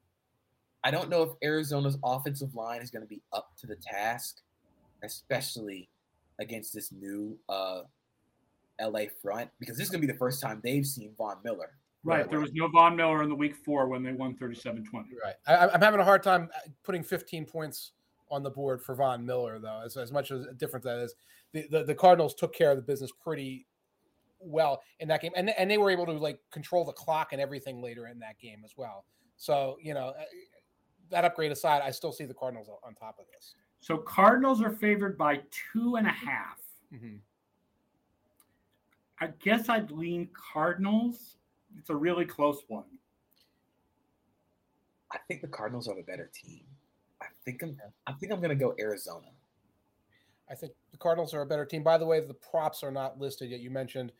I 0.83 0.91
don't 0.91 1.09
know 1.09 1.23
if 1.23 1.29
Arizona's 1.43 1.97
offensive 2.03 2.55
line 2.55 2.81
is 2.81 2.91
going 2.91 3.03
to 3.03 3.07
be 3.07 3.21
up 3.31 3.51
to 3.59 3.67
the 3.67 3.75
task, 3.75 4.41
especially 5.03 5.89
against 6.39 6.73
this 6.73 6.91
new 6.91 7.37
uh, 7.47 7.81
LA 8.81 9.03
front, 9.21 9.49
because 9.59 9.77
this 9.77 9.85
is 9.85 9.89
going 9.89 10.01
to 10.01 10.07
be 10.07 10.11
the 10.11 10.19
first 10.19 10.41
time 10.41 10.59
they've 10.63 10.85
seen 10.85 11.13
Von 11.17 11.37
Miller. 11.43 11.71
Right. 12.03 12.17
Right. 12.17 12.29
There 12.29 12.39
was 12.39 12.51
no 12.53 12.67
Von 12.67 12.97
Miller 12.97 13.23
in 13.23 13.29
the 13.29 13.35
week 13.35 13.55
four 13.55 13.87
when 13.87 14.03
they 14.03 14.11
won 14.11 14.35
37 14.35 14.83
20. 14.83 15.09
Right. 15.23 15.35
I, 15.47 15.69
I'm 15.69 15.81
having 15.81 16.01
a 16.01 16.03
hard 16.03 16.21
time 16.21 16.49
uh, 16.55 16.69
putting 16.83 17.01
15 17.01 17.45
points 17.45 17.93
on 18.29 18.43
the 18.43 18.49
board 18.49 18.81
for 18.81 18.93
Von 18.93 19.25
Miller, 19.25 19.57
though. 19.59 19.81
As, 19.85 19.95
as 19.95 20.11
much 20.11 20.31
as 20.31 20.47
different 20.57 20.83
that 20.83 20.99
is, 20.99 21.15
the, 21.53 21.67
the 21.69 21.83
the 21.85 21.95
Cardinals 21.95 22.33
took 22.33 22.53
care 22.53 22.71
of 22.71 22.77
the 22.77 22.83
business 22.83 23.11
pretty 23.23 23.67
well 24.39 24.81
in 24.99 25.07
that 25.07 25.21
game, 25.21 25.31
and 25.35 25.49
and 25.51 25.71
they 25.71 25.77
were 25.77 25.89
able 25.89 26.05
to 26.05 26.13
like 26.13 26.39
control 26.51 26.83
the 26.83 26.91
clock 26.93 27.31
and 27.31 27.41
everything 27.41 27.81
later 27.81 28.07
in 28.07 28.19
that 28.19 28.37
game 28.39 28.63
as 28.65 28.73
well. 28.75 29.05
So 29.37 29.77
you 29.81 29.93
know, 29.93 30.07
uh, 30.07 30.23
that 31.09 31.25
upgrade 31.25 31.51
aside, 31.51 31.81
I 31.81 31.91
still 31.91 32.11
see 32.11 32.25
the 32.25 32.33
Cardinals 32.33 32.69
on- 32.69 32.77
on 32.83 32.95
top 32.95 33.19
of 33.19 33.25
this. 33.33 33.55
So 33.81 33.97
Cardinals 33.97 34.61
are 34.61 34.71
favored 34.71 35.17
by 35.17 35.43
two 35.51 35.97
and 35.97 36.07
a 36.07 36.11
half. 36.11 36.61
Mhm. 36.91 37.19
I 39.19 39.27
guess 39.27 39.69
I'd 39.69 39.91
lean 39.91 40.29
Cardinals. 40.33 41.37
It's 41.77 41.89
a 41.89 41.95
really 41.95 42.25
close 42.25 42.63
one. 42.67 42.99
I 45.11 45.17
think 45.27 45.41
the 45.41 45.47
Cardinals 45.47 45.87
are 45.87 45.95
the 45.95 46.03
better 46.03 46.29
team. 46.33 46.65
I 47.21 47.27
think 47.45 47.61
I'm. 47.61 47.79
I 48.07 48.13
think 48.13 48.31
I'm 48.31 48.39
going 48.39 48.49
to 48.49 48.55
go 48.55 48.75
Arizona. 48.79 49.27
I 50.49 50.55
think 50.55 50.73
the 50.91 50.97
Cardinals 50.97 51.33
are 51.33 51.41
a 51.41 51.45
better 51.45 51.65
team. 51.65 51.83
By 51.83 51.97
the 51.97 52.05
way, 52.05 52.19
the 52.19 52.33
props 52.33 52.83
are 52.83 52.91
not 52.91 53.19
listed 53.19 53.49
yet. 53.49 53.59
You 53.61 53.69
mentioned 53.69 54.11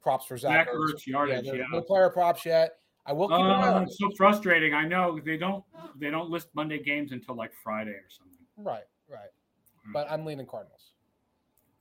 props 0.00 0.26
for 0.26 0.38
Zach, 0.38 0.66
Zach 0.66 0.74
Ertz. 0.74 0.94
Ertz 0.94 1.06
yardage, 1.06 1.44
there's 1.44 1.58
yeah. 1.58 1.66
no 1.70 1.82
player 1.82 2.08
props 2.08 2.46
yet. 2.46 2.78
I 3.08 3.12
will 3.12 3.28
keep 3.28 3.38
Uh, 3.38 3.84
it's 3.86 3.98
so 3.98 4.10
frustrating. 4.16 4.74
I 4.74 4.86
know 4.86 5.18
they 5.18 5.38
don't 5.38 5.64
they 5.98 6.10
don't 6.10 6.28
list 6.28 6.48
Monday 6.54 6.82
games 6.82 7.12
until 7.12 7.34
like 7.34 7.52
Friday 7.64 7.92
or 7.92 8.06
something. 8.10 8.46
Right, 8.58 8.84
right. 9.08 9.30
Hmm. 9.84 9.92
But 9.92 10.10
I'm 10.10 10.26
leaning 10.26 10.46
Cardinals. 10.46 10.92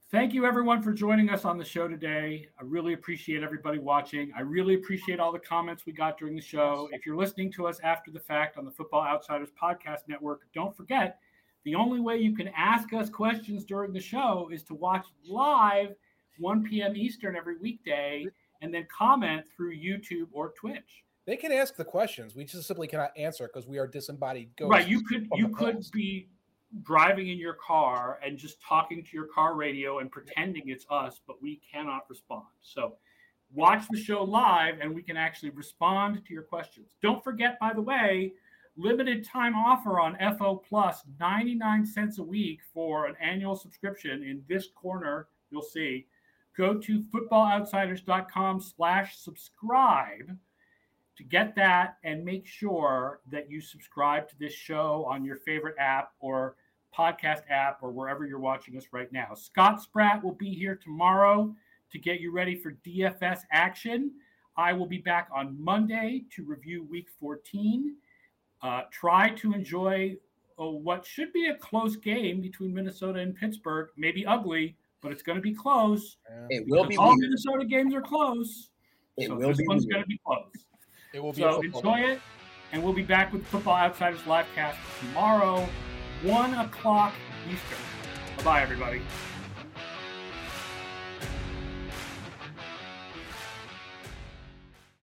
Thank 0.09 0.34
you 0.34 0.45
everyone 0.45 0.82
for 0.82 0.93
joining 0.93 1.30
us 1.30 1.43
on 1.43 1.57
the 1.57 1.65
show 1.65 1.89
today. 1.89 2.47
I 2.57 2.63
really 2.63 2.93
appreciate 2.93 3.43
everybody 3.43 3.78
watching. 3.78 4.32
I 4.38 4.39
really 4.39 4.75
appreciate 4.75 5.19
all 5.19 5.34
the 5.34 5.39
comments 5.39 5.86
we 5.86 5.91
got 5.91 6.17
during 6.17 6.34
the 6.34 6.41
show. 6.41 6.88
If 6.93 7.05
you're 7.05 7.17
listening 7.17 7.51
to 7.53 7.67
us 7.67 7.82
after 7.82 8.09
the 8.09 8.21
fact 8.21 8.57
on 8.57 8.63
the 8.63 8.71
Football 8.71 9.03
Outsiders 9.03 9.49
Podcast 9.61 10.07
Network, 10.07 10.43
don't 10.55 10.75
forget 10.78 11.19
the 11.65 11.75
only 11.75 11.99
way 11.99 12.15
you 12.15 12.34
can 12.34 12.47
ask 12.55 12.93
us 12.93 13.09
questions 13.09 13.65
during 13.65 13.91
the 13.91 13.99
show 13.99 14.49
is 14.53 14.63
to 14.63 14.73
watch 14.75 15.05
live 15.28 15.93
1 16.39 16.63
p.m. 16.63 16.95
Eastern 16.95 17.36
every 17.36 17.57
weekday 17.57 18.25
and 18.61 18.73
then 18.73 18.88
comment 18.89 19.43
through 19.54 19.75
YouTube 19.75 20.28
or 20.32 20.54
Twitch. 20.58 21.04
They 21.28 21.36
can 21.36 21.51
ask 21.51 21.75
the 21.75 21.83
questions. 21.83 22.36
We 22.36 22.45
just 22.45 22.66
simply 22.66 22.87
cannot 22.87 23.12
answer 23.17 23.49
because 23.54 23.67
we 23.67 23.78
are 23.78 23.86
disembodied 23.86 24.55
ghosts. 24.55 24.71
Right, 24.71 24.87
you 24.87 25.04
could 25.04 25.28
you 25.36 25.49
could 25.49 25.86
be 25.91 26.29
driving 26.83 27.28
in 27.28 27.37
your 27.37 27.55
car 27.55 28.17
and 28.25 28.37
just 28.37 28.62
talking 28.62 29.04
to 29.04 29.09
your 29.13 29.28
car 29.28 29.54
radio 29.54 29.99
and 29.99 30.09
pretending 30.09 30.70
it's 30.70 30.86
us, 30.89 31.20
but 31.28 31.41
we 31.41 31.59
cannot 31.70 32.09
respond. 32.09 32.45
So 32.62 32.93
watch 33.54 33.83
the 33.89 34.01
show 34.01 34.24
live 34.24 34.75
and 34.82 34.95
we 34.95 35.04
can 35.04 35.17
actually 35.17 35.49
respond 35.49 36.21
to 36.25 36.33
your 36.33 36.43
questions. 36.43 36.87
Don't 37.01 37.21
forget, 37.21 37.59
by 37.59 37.74
the 37.74 37.82
way, 37.82 38.32
limited 38.78 39.25
time 39.25 39.54
offer 39.54 39.99
on 39.99 40.17
FO 40.37 40.55
Plus, 40.55 41.04
99 41.20 41.86
cents 41.86 42.20
a 42.20 42.24
week 42.24 42.62
for 42.74 43.05
an 43.05 43.16
annual 43.21 43.55
subscription. 43.55 44.24
In 44.24 44.43
this 44.47 44.70
corner, 44.75 45.28
you'll 45.51 45.62
see. 45.62 46.08
Go 46.55 46.78
to 46.79 47.04
footballoutsiders.com 47.13 48.62
slash 48.62 49.17
subscribe 49.17 50.37
to 51.18 51.24
get 51.24 51.56
that 51.56 51.98
and 52.04 52.24
make 52.24 52.46
sure 52.46 53.22
that 53.32 53.50
you 53.50 53.60
subscribe 53.60 54.30
to 54.30 54.38
this 54.39 54.54
show 54.54 55.06
on 55.10 55.26
your 55.26 55.38
favorite 55.38 55.76
app 55.80 56.12
or 56.20 56.56
podcast 56.96 57.42
app 57.50 57.80
or 57.82 57.92
wherever 57.92 58.26
you're 58.26 58.39
watching 58.39 58.78
us 58.78 58.86
right 58.92 59.12
now. 59.12 59.34
Scott 59.34 59.82
Spratt 59.82 60.24
will 60.24 60.34
be 60.36 60.54
here 60.54 60.76
tomorrow 60.76 61.54
to 61.92 62.00
get 62.00 62.20
you 62.20 62.32
ready 62.32 62.56
for 62.56 62.74
DFS 62.86 63.42
action. 63.52 64.12
I 64.58 64.74
will 64.74 64.86
be 64.88 64.98
back 64.98 65.30
on 65.34 65.56
Monday 65.60 66.26
to 66.36 66.44
review 66.44 66.84
week 66.84 67.08
14. 67.20 67.96
Uh, 68.62 68.82
try 68.92 69.30
to 69.30 69.54
enjoy 69.54 70.16
uh, 70.60 70.66
what 70.66 71.06
should 71.06 71.32
be 71.34 71.48
a 71.48 71.56
close 71.56 71.96
game 71.96 72.42
between 72.42 72.74
Minnesota 72.74 73.20
and 73.20 73.36
Pittsburgh. 73.36 73.89
Maybe 73.98 74.26
ugly, 74.26 74.76
but 75.02 75.12
it's 75.12 75.22
going 75.22 75.38
to 75.38 75.42
be 75.42 75.54
close. 75.54 76.18
It 76.50 76.66
will 76.68 76.86
be. 76.86 76.98
all 76.98 77.10
weird. 77.10 77.20
Minnesota 77.20 77.66
games 77.66 77.94
are 77.94 78.02
close. 78.02 78.70
It 79.18 79.28
so 79.28 79.36
will 79.36 79.50
this 79.50 79.58
be. 79.58 79.68
one's 79.68 79.86
going 79.86 80.04
to 80.04 80.08
be 80.08 80.20
close. 80.26 80.52
It 81.18 81.24
will 81.24 81.34
be. 81.34 81.42
So 81.42 81.62
enjoy 81.62 81.82
game. 81.82 82.10
it, 82.12 82.20
and 82.72 82.84
we'll 82.84 82.94
be 82.94 83.02
back 83.02 83.34
with 83.34 83.44
Football 83.48 83.76
Outsiders 83.76 84.20
livecast 84.20 84.76
tomorrow, 85.00 85.68
one 86.22 86.54
o'clock 86.54 87.16
Eastern. 87.48 87.80
Bye 88.38 88.44
bye, 88.44 88.62
everybody. 88.62 89.02